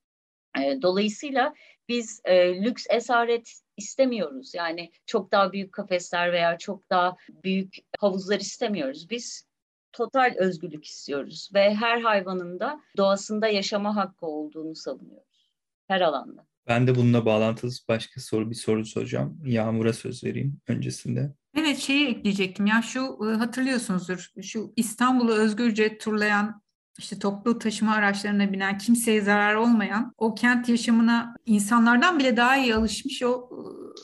E, 0.59 0.81
dolayısıyla 0.81 1.53
biz 1.89 2.21
e, 2.25 2.63
lüks 2.63 2.85
esaret 2.89 3.64
istemiyoruz. 3.77 4.53
Yani 4.55 4.91
çok 5.05 5.31
daha 5.31 5.51
büyük 5.51 5.73
kafesler 5.73 6.31
veya 6.31 6.57
çok 6.57 6.89
daha 6.89 7.15
büyük 7.43 7.75
havuzlar 7.99 8.39
istemiyoruz. 8.39 9.09
Biz 9.09 9.47
total 9.91 10.35
özgürlük 10.37 10.85
istiyoruz 10.85 11.49
ve 11.53 11.75
her 11.75 12.01
hayvanın 12.01 12.59
da 12.59 12.79
doğasında 12.97 13.47
yaşama 13.47 13.95
hakkı 13.95 14.25
olduğunu 14.25 14.75
savunuyoruz. 14.75 15.51
Her 15.87 16.01
alanda. 16.01 16.47
Ben 16.67 16.87
de 16.87 16.95
bununla 16.95 17.25
bağlantılı 17.25 17.71
başka 17.87 18.21
soru 18.21 18.49
bir 18.49 18.55
soru 18.55 18.85
soracağım. 18.85 19.41
Yağmur'a 19.45 19.93
söz 19.93 20.23
vereyim 20.23 20.61
öncesinde. 20.67 21.33
Evet 21.57 21.77
şeyi 21.77 22.07
ekleyecektim 22.07 22.65
ya 22.65 22.81
şu 22.81 22.99
e, 22.99 23.35
hatırlıyorsunuzdur 23.35 24.31
şu 24.41 24.73
İstanbul'u 24.75 25.33
özgürce 25.33 25.97
turlayan 25.97 26.61
işte 26.99 27.19
toplu 27.19 27.59
taşıma 27.59 27.93
araçlarına 27.93 28.53
binen 28.53 28.77
kimseye 28.77 29.21
zarar 29.21 29.55
olmayan 29.55 30.13
o 30.17 30.35
kent 30.35 30.69
yaşamına 30.69 31.35
insanlardan 31.45 32.19
bile 32.19 32.37
daha 32.37 32.57
iyi 32.57 32.75
alışmış 32.75 33.23
o 33.23 33.49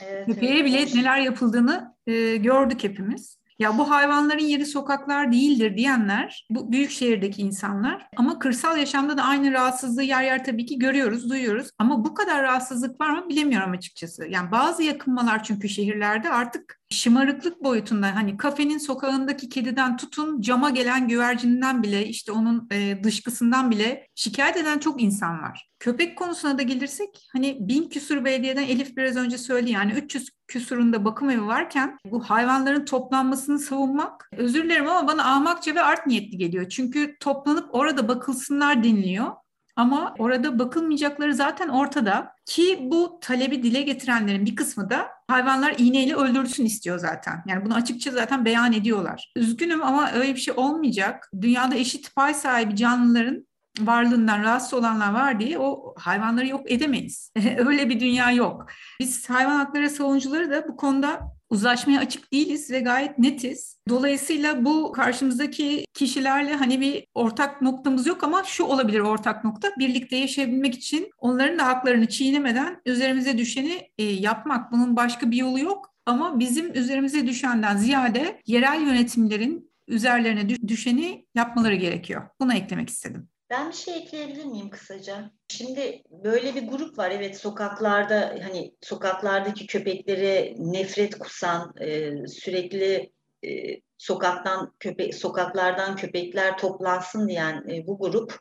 evet, 0.02 0.26
köpeğe 0.26 0.60
evet, 0.60 0.66
bile 0.66 1.02
neler 1.02 1.18
yapıldığını 1.18 1.96
e, 2.08 2.38
gördük 2.38 2.84
hepimiz. 2.84 3.42
Ya 3.60 3.78
bu 3.78 3.89
hayvanların 3.89 4.39
yeri 4.44 4.66
sokaklar 4.66 5.32
değildir 5.32 5.78
diyenler 5.78 6.46
bu 6.50 6.72
büyük 6.72 6.92
şehirdeki 6.92 7.42
insanlar 7.42 8.08
ama 8.18 8.39
kırsal 8.39 8.78
yaşamda 8.78 9.18
da 9.18 9.24
aynı 9.24 9.52
rahatsızlığı 9.52 10.04
yer 10.04 10.24
yer 10.24 10.46
tabii 10.46 10.66
ki 10.66 10.80
görüyoruz, 10.80 11.30
duyuyoruz. 11.30 11.70
Ama 11.78 12.06
bu 12.06 12.14
kadar 12.14 12.44
rahatsızlık 12.44 13.02
var 13.02 13.10
mı 13.10 13.30
bilemiyorum 13.30 13.72
açıkçası. 13.72 14.28
Yani 14.28 14.52
bazı 14.52 14.84
yakınmalar 14.84 15.44
çünkü 15.44 15.70
şehirlerde 15.70 16.30
artık 16.30 16.80
şımarıklık 16.92 17.64
boyutunda 17.64 18.16
hani 18.16 18.38
kafenin 18.38 18.78
sokağındaki 18.78 19.50
kediden 19.50 19.98
tutun 19.98 20.42
cama 20.42 20.70
gelen 20.70 21.08
güvercinden 21.08 21.84
bile 21.84 22.08
işte 22.08 22.32
onun 22.32 22.68
e, 22.72 23.04
dışkısından 23.04 23.72
bile 23.72 24.08
şikayet 24.16 24.58
eden 24.58 24.80
çok 24.80 25.02
insan 25.02 25.42
var. 25.42 25.70
Köpek 25.80 26.18
konusuna 26.18 26.58
da 26.58 26.62
gelirsek 26.62 27.28
hani 27.34 27.58
bin 27.60 27.89
küsur 27.89 28.26
belediyeden 28.26 28.64
Elif 28.64 28.98
biraz 28.98 29.16
önce 29.16 29.38
söyledi 29.38 29.72
yani 29.72 29.92
300 29.92 30.30
küsurunda 30.48 31.06
bakım 31.06 31.30
evi 31.30 31.46
varken 31.46 31.98
bu 32.06 32.24
hayvanların 32.24 32.86
toplanmasını 32.86 33.60
savunmak 33.60 34.30
özür 34.38 34.64
dilerim 34.64 34.88
ama 34.88 35.08
bana 35.08 35.32
ahmakça 35.32 35.76
ve 35.76 35.82
art 35.82 36.08
niyetli 36.08 36.38
geliyor. 36.38 36.70
Çünkü 36.70 37.16
toplanıp 37.20 37.76
orada 37.76 38.08
bakılsınlar 38.08 38.84
deniliyor. 38.84 39.32
Ama 39.76 40.15
orada 40.19 40.59
bakılmayacakları 40.59 41.34
zaten 41.34 41.69
ortada 41.69 42.36
ki 42.45 42.80
bu 42.82 43.19
talebi 43.22 43.63
dile 43.63 43.82
getirenlerin 43.82 44.45
bir 44.45 44.55
kısmı 44.55 44.89
da 44.89 45.07
hayvanlar 45.28 45.76
iğneyle 45.78 46.15
öldürülsün 46.15 46.65
istiyor 46.65 46.99
zaten. 46.99 47.43
Yani 47.47 47.65
bunu 47.65 47.76
açıkça 47.76 48.11
zaten 48.11 48.45
beyan 48.45 48.74
ediyorlar. 48.74 49.32
Üzgünüm 49.36 49.84
ama 49.84 50.11
öyle 50.11 50.36
bir 50.36 50.39
şey 50.39 50.53
olmayacak. 50.57 51.30
Dünyada 51.41 51.76
eşit 51.76 52.15
pay 52.15 52.34
sahibi 52.34 52.76
canlıların 52.76 53.47
varlığından 53.80 54.43
rahatsız 54.43 54.74
olanlar 54.74 55.13
var 55.13 55.39
diye 55.39 55.59
o 55.59 55.93
hayvanları 55.97 56.47
yok 56.47 56.72
edemeyiz. 56.72 57.32
öyle 57.57 57.89
bir 57.89 57.99
dünya 57.99 58.32
yok. 58.32 58.65
Biz 58.99 59.30
hayvan 59.30 59.55
hakları 59.55 59.89
savunucuları 59.89 60.51
da 60.51 60.67
bu 60.67 60.78
konuda 60.78 61.19
uzlaşmaya 61.52 61.99
açık 61.99 62.34
değiliz 62.34 62.72
ve 62.72 62.80
gayet 62.80 63.20
netiz. 63.20 63.78
Dolayısıyla 63.89 64.66
bu 64.66 64.91
karşımızdaki 64.91 65.86
kişilerle 65.93 66.54
hani 66.54 66.82
bir 66.82 67.08
ortak 67.14 67.62
noktamız 67.62 68.08
yok 68.08 68.24
ama 68.24 68.43
şu 68.43 68.64
olabilir 68.64 68.99
ortak 68.99 69.43
nokta. 69.43 69.72
Birlikte 69.80 70.16
yaşayabilmek 70.16 70.76
için 70.76 71.10
onların 71.18 71.60
da 71.60 71.66
haklarını 71.66 72.08
çiğnemeden 72.08 72.82
üzerimize 72.86 73.38
düşeni 73.38 73.89
e, 73.97 74.04
yapmak. 74.04 74.72
Bunun 74.72 74.95
başka 74.95 75.32
bir 75.32 75.38
yolu 75.38 75.60
yok. 75.60 75.91
Ama 76.06 76.39
bizim 76.39 76.76
üzerimize 76.76 77.28
düşenden 77.28 77.78
ziyade 77.78 78.41
yerel 78.47 78.82
yönetimlerin 78.82 79.72
üzerlerine 79.88 80.49
düşeni 80.49 81.26
yapmaları 81.36 81.76
gerekiyor. 81.76 82.22
Bunu 82.39 82.54
eklemek 82.54 82.89
istedim. 82.89 83.30
Ben 83.52 83.70
bir 83.70 83.76
şey 83.76 83.97
ekleyebilir 83.97 84.45
miyim 84.45 84.70
kısaca? 84.70 85.32
Şimdi 85.47 86.04
böyle 86.24 86.56
bir 86.56 86.68
grup 86.68 86.97
var 86.97 87.12
evet 87.12 87.38
sokaklarda 87.38 88.36
hani 88.43 88.76
sokaklardaki 88.82 89.68
köpeklere 89.68 90.54
nefret 90.58 91.20
kusan 91.20 91.74
e, 91.82 92.12
sürekli 92.28 93.12
e, 93.45 93.49
sokaktan 93.97 94.74
köpek 94.80 95.16
sokaklardan 95.16 95.95
köpekler 95.95 96.58
toplansın 96.58 97.28
diyen 97.28 97.64
e, 97.70 97.88
bu 97.88 97.99
grup 97.99 98.39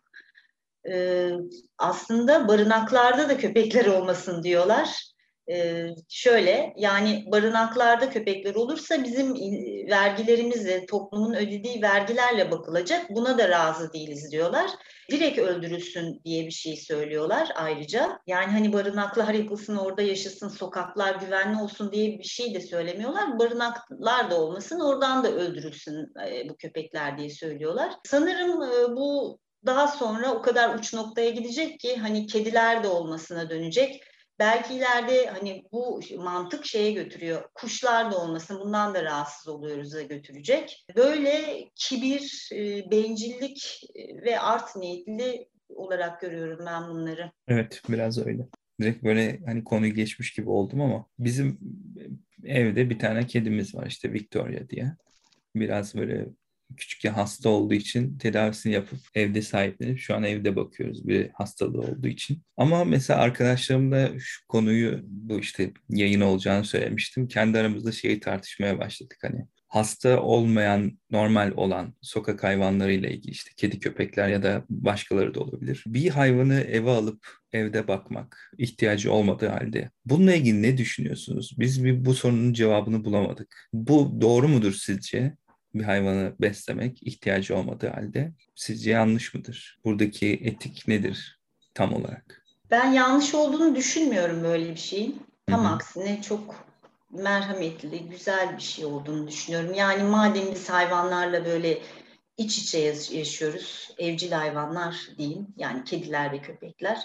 e, 0.91 1.29
aslında 1.79 2.49
barınaklarda 2.49 3.29
da 3.29 3.37
köpekler 3.37 3.87
olmasın 3.87 4.43
diyorlar. 4.43 5.10
Ee, 5.51 5.87
şöyle 6.09 6.75
yani 6.77 7.25
barınaklarda 7.27 8.11
köpekler 8.11 8.55
olursa 8.55 9.05
bizim 9.05 9.35
vergilerimizle 9.91 10.87
toplumun 10.87 11.35
ödediği 11.35 11.83
vergilerle 11.83 12.51
bakılacak 12.51 13.11
buna 13.11 13.39
da 13.39 13.49
razı 13.49 13.93
değiliz 13.93 14.33
diyorlar. 14.33 14.71
Direkt 15.11 15.39
öldürülsün 15.39 16.21
diye 16.25 16.47
bir 16.47 16.51
şey 16.51 16.77
söylüyorlar 16.77 17.49
ayrıca. 17.55 18.19
Yani 18.27 18.53
hani 18.53 18.73
barınaklar 18.73 19.35
yapılsın 19.35 19.77
orada 19.77 20.03
yaşasın 20.03 20.49
sokaklar 20.49 21.15
güvenli 21.15 21.63
olsun 21.63 21.93
diye 21.93 22.19
bir 22.19 22.25
şey 22.25 22.55
de 22.55 22.61
söylemiyorlar. 22.61 23.39
Barınaklar 23.39 24.31
da 24.31 24.41
olmasın 24.41 24.81
oradan 24.81 25.25
da 25.25 25.33
öldürülsün 25.33 26.13
e, 26.27 26.49
bu 26.49 26.57
köpekler 26.57 27.19
diye 27.19 27.31
söylüyorlar. 27.31 27.93
Sanırım 28.05 28.63
e, 28.63 28.97
bu 28.97 29.39
daha 29.67 29.89
sonra 29.89 30.33
o 30.33 30.43
kadar 30.43 30.75
uç 30.75 30.95
noktaya 30.95 31.31
gidecek 31.31 31.81
ki 31.81 31.97
hani 31.97 32.27
kediler 32.27 32.85
de 32.85 32.89
olmasına 32.89 33.51
dönecek 33.51 34.03
belki 34.41 34.75
ileride 34.75 35.27
hani 35.27 35.65
bu 35.73 36.01
mantık 36.17 36.67
şeye 36.67 36.93
götürüyor. 36.93 37.43
Kuşlar 37.55 38.13
da 38.13 38.19
olmasın 38.19 38.61
bundan 38.61 38.95
da 38.95 39.05
rahatsız 39.05 39.49
oluyoruz 39.49 39.95
da 39.95 40.03
götürecek. 40.03 40.87
Böyle 40.97 41.65
kibir, 41.75 42.51
e, 42.53 42.91
bencillik 42.91 43.83
e, 43.95 44.23
ve 44.23 44.41
art 44.41 44.77
niyetli 44.77 45.49
olarak 45.69 46.21
görüyorum 46.21 46.67
ben 46.67 46.89
bunları. 46.89 47.31
Evet 47.49 47.83
biraz 47.89 48.27
öyle. 48.27 48.49
Direkt 48.81 49.05
böyle 49.05 49.41
hani 49.47 49.65
konuyu 49.65 49.95
geçmiş 49.95 50.33
gibi 50.33 50.51
oldum 50.51 50.81
ama 50.81 51.07
bizim 51.19 51.59
evde 52.45 52.91
bir 52.91 52.99
tane 52.99 53.27
kedimiz 53.27 53.75
var 53.75 53.87
işte 53.87 54.13
Victoria 54.13 54.69
diye. 54.69 54.93
Biraz 55.55 55.95
böyle 55.95 56.27
küçükken 56.77 57.13
hasta 57.13 57.49
olduğu 57.49 57.75
için 57.75 58.19
tedavisini 58.19 58.73
yapıp 58.73 58.99
evde 59.15 59.43
sahiplenip 59.43 59.99
şu 59.99 60.15
an 60.15 60.23
evde 60.23 60.57
bakıyoruz 60.57 61.09
bir 61.09 61.31
hastalığı 61.31 61.81
olduğu 61.81 62.09
için. 62.09 62.43
Ama 62.57 62.85
mesela 62.85 63.21
arkadaşlarımla 63.21 64.11
şu 64.19 64.47
konuyu 64.47 65.01
bu 65.03 65.41
işte 65.41 65.73
yayın 65.89 66.21
olacağını 66.21 66.65
söylemiştim. 66.65 67.29
Kendi 67.29 67.59
aramızda 67.59 67.93
şeyi 67.93 68.21
tartışmaya 68.21 68.79
başladık 68.79 69.19
hani 69.23 69.47
hasta 69.71 70.21
olmayan, 70.23 70.99
normal 71.11 71.53
olan 71.57 71.95
sokak 72.03 72.45
hayvanlarıyla 72.45 73.09
ilgili 73.09 73.33
işte 73.33 73.51
kedi, 73.57 73.81
köpekler 73.81 74.29
ya 74.29 74.43
da 74.43 74.65
başkaları 74.71 75.35
da 75.35 75.41
olabilir. 75.41 75.85
Bir 75.87 76.09
hayvanı 76.11 76.61
eve 76.61 76.91
alıp 76.91 77.27
evde 77.53 77.89
bakmak 77.89 78.53
ihtiyacı 78.59 79.13
olmadığı 79.13 79.49
halde. 79.49 79.91
Bununla 80.05 80.35
ilgili 80.35 80.63
ne 80.63 80.79
düşünüyorsunuz? 80.79 81.55
Biz 81.59 81.85
bir 81.85 82.05
bu 82.05 82.15
sorunun 82.15 82.53
cevabını 82.53 83.05
bulamadık. 83.05 83.69
Bu 83.73 84.21
doğru 84.21 84.49
mudur 84.49 84.73
sizce? 84.73 85.37
Bir 85.75 85.85
hayvanı 85.85 86.33
beslemek 86.41 87.03
ihtiyacı 87.03 87.57
olmadığı 87.57 87.89
halde 87.89 88.33
sizce 88.55 88.91
yanlış 88.91 89.35
mıdır? 89.35 89.79
Buradaki 89.85 90.41
etik 90.45 90.89
nedir 90.89 91.41
tam 91.75 91.95
olarak? 91.95 92.45
Ben 92.71 92.93
yanlış 92.93 93.35
olduğunu 93.35 93.77
düşünmüyorum 93.77 94.43
böyle 94.43 94.71
bir 94.71 94.81
şeyin. 94.81 95.23
Tam 95.47 95.65
Hı-hı. 95.65 95.75
aksine 95.75 96.23
çok 96.23 96.71
merhametli, 97.11 98.09
güzel 98.09 98.57
bir 98.57 98.63
şey 98.63 98.85
olduğunu 98.85 99.29
düşünüyorum. 99.29 99.75
Yani 99.75 100.03
madem 100.03 100.55
biz 100.55 100.71
hayvanlarla 100.71 101.45
böyle 101.45 101.79
iç 102.37 102.59
içe 102.59 102.79
yaşıyoruz, 103.13 103.91
evcil 103.99 104.33
hayvanlar 104.33 105.09
diyeyim, 105.19 105.47
yani 105.57 105.85
kediler 105.85 106.33
ve 106.33 106.43
köpekler. 106.43 106.99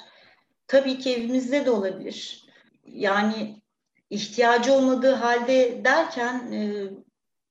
Tabii 0.67 0.99
ki 0.99 1.13
evimizde 1.15 1.65
de 1.65 1.71
olabilir. 1.71 2.45
Yani 2.87 3.61
ihtiyacı 4.09 4.73
olmadığı 4.73 5.13
halde 5.13 5.81
derken 5.83 6.51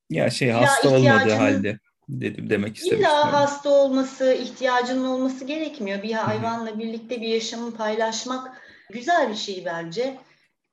ya 0.09 0.29
şey 0.29 0.49
hasta 0.49 0.89
olmadığı 0.89 1.33
halde. 1.33 1.79
dedim 2.09 2.49
demek 2.49 2.75
istedim. 2.75 2.99
İlla 2.99 3.33
hasta 3.33 3.69
olması, 3.69 4.33
ihtiyacının 4.33 5.05
olması 5.05 5.45
gerekmiyor. 5.45 6.03
Bir 6.03 6.13
hayvanla 6.13 6.69
Hı-hı. 6.69 6.79
birlikte 6.79 7.21
bir 7.21 7.27
yaşamı 7.27 7.75
paylaşmak 7.75 8.61
güzel 8.91 9.29
bir 9.29 9.35
şey 9.35 9.65
bence. 9.65 10.17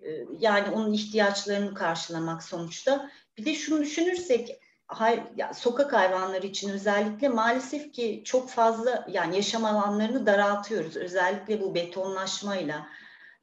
Ee, 0.00 0.10
yani 0.38 0.70
onun 0.70 0.92
ihtiyaçlarını 0.92 1.74
karşılamak 1.74 2.42
sonuçta. 2.42 3.10
Bir 3.38 3.44
de 3.44 3.54
şunu 3.54 3.82
düşünürsek 3.82 4.60
hay, 4.86 5.22
ya, 5.36 5.54
sokak 5.54 5.92
hayvanları 5.92 6.46
için 6.46 6.70
özellikle 6.70 7.28
maalesef 7.28 7.92
ki 7.92 8.22
çok 8.24 8.50
fazla 8.50 9.06
yani 9.10 9.36
yaşam 9.36 9.64
alanlarını 9.64 10.26
daraltıyoruz. 10.26 10.96
Özellikle 10.96 11.60
bu 11.60 11.74
betonlaşmayla 11.74 12.86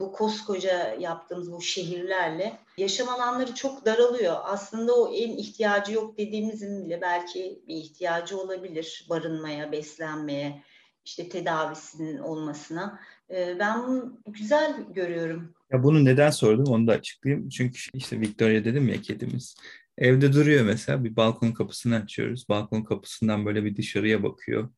bu 0.00 0.12
koskoca 0.12 0.94
yaptığımız 1.00 1.52
bu 1.52 1.62
şehirlerle 1.62 2.58
yaşam 2.78 3.08
alanları 3.08 3.54
çok 3.54 3.86
daralıyor. 3.86 4.36
Aslında 4.44 4.94
o 4.94 5.14
en 5.14 5.36
ihtiyacı 5.36 5.92
yok 5.92 6.18
dediğimizin 6.18 6.86
bile 6.86 7.00
belki 7.00 7.62
bir 7.68 7.76
ihtiyacı 7.76 8.38
olabilir 8.38 9.06
barınmaya, 9.10 9.72
beslenmeye, 9.72 10.62
işte 11.04 11.28
tedavisinin 11.28 12.18
olmasına. 12.18 13.00
Ee, 13.30 13.56
ben 13.58 13.82
bunu 13.82 14.20
güzel 14.26 14.84
görüyorum. 14.94 15.54
Ya 15.72 15.82
bunu 15.82 16.04
neden 16.04 16.30
sordum 16.30 16.72
onu 16.72 16.86
da 16.86 16.92
açıklayayım. 16.92 17.48
Çünkü 17.48 17.78
işte 17.94 18.20
Victoria 18.20 18.64
dedim 18.64 18.88
ya 18.88 19.02
kedimiz. 19.02 19.54
Evde 19.98 20.32
duruyor 20.32 20.64
mesela 20.64 21.04
bir 21.04 21.16
balkon 21.16 21.52
kapısını 21.52 21.96
açıyoruz. 21.96 22.48
Balkon 22.48 22.82
kapısından 22.82 23.46
böyle 23.46 23.64
bir 23.64 23.76
dışarıya 23.76 24.22
bakıyor. 24.22 24.68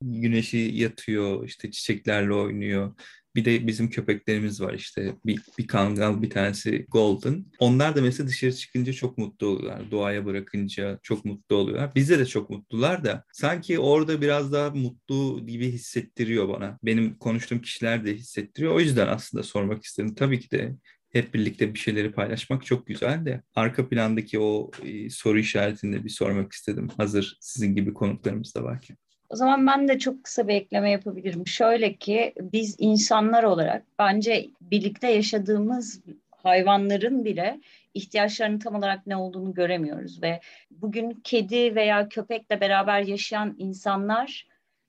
Güneşi 0.00 0.58
yatıyor, 0.58 1.46
işte 1.46 1.70
çiçeklerle 1.70 2.34
oynuyor. 2.34 2.94
Bir 3.34 3.44
de 3.44 3.66
bizim 3.66 3.90
köpeklerimiz 3.90 4.60
var 4.60 4.74
işte 4.74 5.14
bir, 5.26 5.40
bir 5.58 5.66
kangal 5.66 6.22
bir 6.22 6.30
tanesi 6.30 6.86
golden. 6.88 7.44
Onlar 7.58 7.96
da 7.96 8.02
mesela 8.02 8.28
dışarı 8.28 8.52
çıkınca 8.52 8.92
çok 8.92 9.18
mutlu 9.18 9.46
oluyorlar. 9.46 9.90
Doğaya 9.90 10.26
bırakınca 10.26 10.98
çok 11.02 11.24
mutlu 11.24 11.56
oluyorlar. 11.56 11.94
Bizde 11.94 12.18
de 12.18 12.26
çok 12.26 12.50
mutlular 12.50 13.04
da 13.04 13.24
sanki 13.32 13.78
orada 13.78 14.20
biraz 14.20 14.52
daha 14.52 14.70
mutlu 14.70 15.46
gibi 15.46 15.72
hissettiriyor 15.72 16.48
bana. 16.48 16.78
Benim 16.82 17.14
konuştuğum 17.14 17.60
kişiler 17.60 18.06
de 18.06 18.14
hissettiriyor. 18.14 18.74
O 18.74 18.80
yüzden 18.80 19.08
aslında 19.08 19.42
sormak 19.42 19.84
istedim. 19.84 20.14
Tabii 20.14 20.40
ki 20.40 20.50
de 20.50 20.76
hep 21.12 21.34
birlikte 21.34 21.74
bir 21.74 21.78
şeyleri 21.78 22.12
paylaşmak 22.12 22.66
çok 22.66 22.86
güzel 22.86 23.24
de 23.24 23.42
arka 23.54 23.88
plandaki 23.88 24.38
o 24.38 24.70
e, 24.84 25.10
soru 25.10 25.38
işaretini 25.38 25.96
de 25.96 26.04
bir 26.04 26.10
sormak 26.10 26.52
istedim. 26.52 26.88
Hazır 26.96 27.38
sizin 27.40 27.74
gibi 27.74 27.94
konuklarımız 27.94 28.54
da 28.54 28.64
varken. 28.64 28.96
O 29.32 29.36
zaman 29.36 29.66
ben 29.66 29.88
de 29.88 29.98
çok 29.98 30.24
kısa 30.24 30.48
bir 30.48 30.54
ekleme 30.54 30.90
yapabilirim. 30.90 31.46
Şöyle 31.46 31.94
ki 31.94 32.32
biz 32.40 32.76
insanlar 32.78 33.42
olarak 33.42 33.84
bence 33.98 34.46
birlikte 34.60 35.08
yaşadığımız 35.08 36.02
hayvanların 36.30 37.24
bile 37.24 37.60
ihtiyaçlarının 37.94 38.58
tam 38.58 38.74
olarak 38.74 39.06
ne 39.06 39.16
olduğunu 39.16 39.54
göremiyoruz 39.54 40.22
ve 40.22 40.40
bugün 40.70 41.10
kedi 41.10 41.74
veya 41.74 42.08
köpekle 42.08 42.60
beraber 42.60 43.02
yaşayan 43.02 43.54
insanlar 43.58 44.46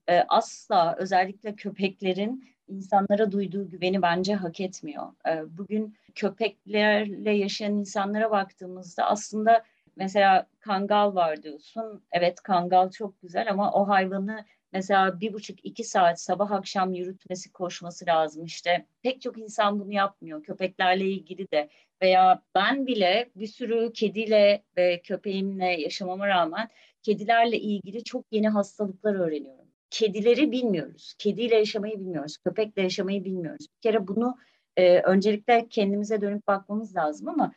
e, 0.07 0.19
asla 0.19 0.95
özellikle 0.99 1.55
köpeklerin 1.55 2.49
insanlara 2.67 3.31
duyduğu 3.31 3.69
güveni 3.69 4.01
bence 4.01 4.35
hak 4.35 4.59
etmiyor. 4.59 5.07
E, 5.27 5.57
bugün 5.57 5.95
köpeklerle 6.15 7.31
yaşayan 7.31 7.73
insanlara 7.73 8.31
baktığımızda 8.31 9.05
aslında 9.05 9.63
mesela 9.95 10.47
kangal 10.59 11.15
var 11.15 11.43
diyorsun. 11.43 12.03
Evet 12.11 12.41
kangal 12.41 12.91
çok 12.91 13.21
güzel 13.21 13.51
ama 13.51 13.73
o 13.73 13.87
hayvanı 13.87 14.45
mesela 14.71 15.19
bir 15.19 15.33
buçuk 15.33 15.65
iki 15.65 15.83
saat 15.83 16.21
sabah 16.21 16.51
akşam 16.51 16.93
yürütmesi 16.93 17.51
koşması 17.51 18.05
lazım 18.05 18.45
işte. 18.45 18.85
Pek 19.01 19.21
çok 19.21 19.37
insan 19.37 19.79
bunu 19.79 19.93
yapmıyor. 19.93 20.43
Köpeklerle 20.43 21.05
ilgili 21.05 21.51
de 21.51 21.69
veya 22.01 22.41
ben 22.55 22.87
bile 22.87 23.29
bir 23.35 23.47
sürü 23.47 23.93
kediyle 23.93 24.63
ve 24.77 25.01
köpeğimle 25.01 25.65
yaşamama 25.65 26.27
rağmen 26.27 26.69
kedilerle 27.03 27.59
ilgili 27.59 28.03
çok 28.03 28.25
yeni 28.31 28.49
hastalıklar 28.49 29.15
öğreniyorum. 29.15 29.67
Kedileri 29.89 30.51
bilmiyoruz. 30.51 31.13
Kediyle 31.17 31.55
yaşamayı 31.55 31.99
bilmiyoruz. 31.99 32.37
Köpekle 32.37 32.81
yaşamayı 32.81 33.25
bilmiyoruz. 33.25 33.67
Bir 33.75 33.81
kere 33.81 34.07
bunu 34.07 34.37
e, 34.77 34.99
öncelikle 34.99 35.67
kendimize 35.69 36.21
dönüp 36.21 36.47
bakmamız 36.47 36.95
lazım 36.95 37.29
ama 37.29 37.53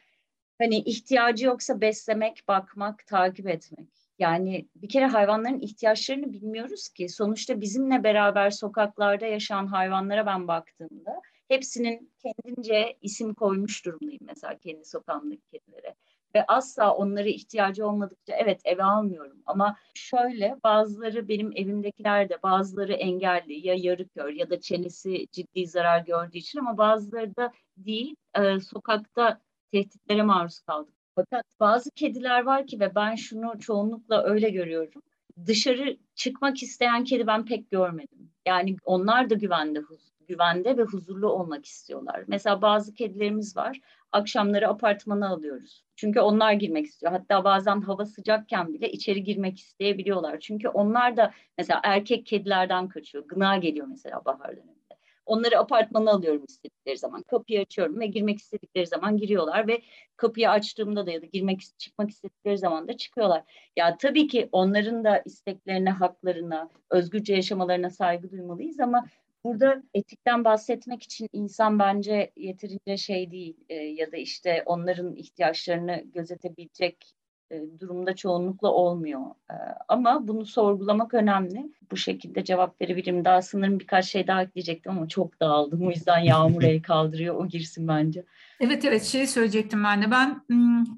hani 0.59 0.77
ihtiyacı 0.77 1.47
yoksa 1.47 1.81
beslemek, 1.81 2.49
bakmak, 2.49 3.07
takip 3.07 3.49
etmek. 3.49 3.89
Yani 4.19 4.69
bir 4.77 4.89
kere 4.89 5.07
hayvanların 5.07 5.61
ihtiyaçlarını 5.61 6.33
bilmiyoruz 6.33 6.89
ki. 6.89 7.09
Sonuçta 7.09 7.61
bizimle 7.61 8.05
beraber 8.05 8.51
sokaklarda 8.51 9.27
yaşayan 9.27 9.67
hayvanlara 9.67 10.27
ben 10.27 10.49
baktığımda 10.49 11.21
hepsinin 11.49 12.13
kendince 12.23 12.97
isim 13.03 13.35
koymuş 13.35 13.85
durumdayım 13.85 14.23
mesela 14.27 14.59
kendi 14.59 14.85
sokağımdaki 14.85 15.43
kedilere. 15.53 15.95
Ve 16.35 16.45
asla 16.49 16.95
onlara 16.95 17.29
ihtiyacı 17.29 17.87
olmadıkça 17.87 18.37
evet 18.37 18.61
eve 18.65 18.83
almıyorum. 18.85 19.43
Ama 19.47 19.77
şöyle 19.95 20.57
bazıları 20.65 21.29
benim 21.29 21.53
evimdekiler 21.57 22.29
de 22.29 22.43
bazıları 22.43 22.93
engelli 22.93 23.67
ya 23.67 23.75
yarı 23.79 24.09
kör 24.09 24.29
ya 24.33 24.51
da 24.51 24.61
çenesi 24.61 25.27
ciddi 25.33 25.67
zarar 25.67 26.01
gördüğü 26.01 26.39
için 26.39 26.59
ama 26.59 26.79
bazıları 26.79 27.37
da 27.37 27.53
değil. 27.77 28.17
Ee, 28.39 28.61
sokakta 28.61 29.41
tehditlere 29.73 30.23
maruz 30.23 30.59
kaldık. 30.59 30.95
Fakat 31.15 31.45
bazı 31.61 31.91
kediler 31.91 32.43
var 32.43 32.67
ki 32.67 32.81
ve 32.81 32.95
ben 32.95 33.15
şunu 33.15 33.59
çoğunlukla 33.61 34.23
öyle 34.23 34.51
görüyorum. 34.51 35.03
Dışarı 35.47 35.97
çıkmak 36.15 36.63
isteyen 36.63 37.05
kedi 37.05 37.27
ben 37.27 37.45
pek 37.45 37.71
görmedim. 37.71 38.31
Yani 38.47 38.77
onlar 38.85 39.31
da 39.31 39.35
güvende, 39.35 39.83
güvende 40.29 40.77
ve 40.77 40.83
huzurlu 40.83 41.29
olmak 41.29 41.67
istiyorlar. 41.67 42.25
Mesela 42.27 42.63
bazı 42.63 42.95
kedilerimiz 42.95 43.57
var. 43.57 43.81
Akşamları 44.13 44.69
apartmana 44.69 45.29
alıyoruz. 45.29 45.85
Çünkü 45.97 46.21
onlar 46.21 46.53
girmek 46.53 46.87
istiyor. 46.87 47.13
Hatta 47.13 47.45
bazen 47.45 47.81
hava 47.81 48.05
sıcakken 48.05 48.75
bile 48.75 48.93
içeri 48.93 49.23
girmek 49.23 49.59
isteyebiliyorlar. 49.59 50.41
Çünkü 50.41 50.69
onlar 50.69 51.17
da 51.17 51.33
mesela 51.59 51.81
erkek 51.85 52.27
kedilerden 52.27 52.89
kaçıyor. 52.89 53.29
Gına 53.29 53.57
geliyor 53.57 53.87
mesela 53.87 54.25
bahar 54.25 54.57
dönemi. 54.57 54.76
Onları 55.27 55.59
apartmana 55.59 56.11
alıyorum 56.11 56.45
istedikleri 56.49 56.99
zaman. 56.99 57.23
Kapıyı 57.23 57.61
açıyorum 57.61 58.01
ve 58.01 58.07
girmek 58.07 58.39
istedikleri 58.39 58.87
zaman 58.87 59.17
giriyorlar 59.17 59.69
ve 59.69 59.83
kapıyı 60.17 60.51
açtığımda 60.51 61.07
da 61.07 61.11
ya 61.11 61.23
da 61.23 61.27
girmek 61.27 61.61
çıkmak 61.79 62.11
istedikleri 62.11 62.59
zaman 62.59 62.89
da 62.89 62.97
çıkıyorlar. 62.97 63.43
Ya 63.77 63.97
tabii 63.97 64.29
ki 64.29 64.49
onların 64.53 65.05
da 65.05 65.23
isteklerine, 65.25 65.91
haklarına, 65.91 66.71
özgürce 66.91 67.35
yaşamalarına 67.35 67.91
saygı 67.91 68.31
duymalıyız 68.31 68.81
ama 68.81 69.07
burada 69.45 69.83
etikten 69.95 70.45
bahsetmek 70.45 71.03
için 71.03 71.29
insan 71.33 71.79
bence 71.79 72.33
yeterince 72.37 72.97
şey 72.97 73.31
değil 73.31 73.57
e, 73.69 73.75
ya 73.75 74.13
da 74.13 74.17
işte 74.17 74.63
onların 74.67 75.17
ihtiyaçlarını 75.17 76.03
gözetebilecek 76.15 77.16
e, 77.51 77.81
durumda 77.81 78.17
çoğunlukla 78.17 78.69
olmuyor. 78.69 79.21
E, 79.51 79.55
ama 79.89 80.29
bunu 80.29 80.47
sorgulamak 80.47 81.15
önemli. 81.15 81.73
Bu 81.91 81.97
şekilde 81.97 82.45
cevap 82.45 82.81
verebilirim. 82.81 83.25
Daha 83.25 83.43
sanırım 83.43 83.81
birkaç 83.81 84.05
şey 84.07 84.27
daha 84.27 84.43
ekleyecektim 84.43 84.93
ama 84.93 85.09
çok 85.09 85.41
dağıldım. 85.41 85.87
O 85.87 85.91
yüzden 85.91 86.19
Yağmur 86.19 86.63
el 86.63 86.83
kaldırıyor. 86.83 87.35
O 87.35 87.47
girsin 87.49 87.89
bence. 87.89 88.25
Evet 88.61 88.85
evet 88.85 89.03
şey 89.03 89.27
söyleyecektim 89.27 89.85
ben 89.85 90.03
de. 90.03 90.11
Ben 90.11 90.43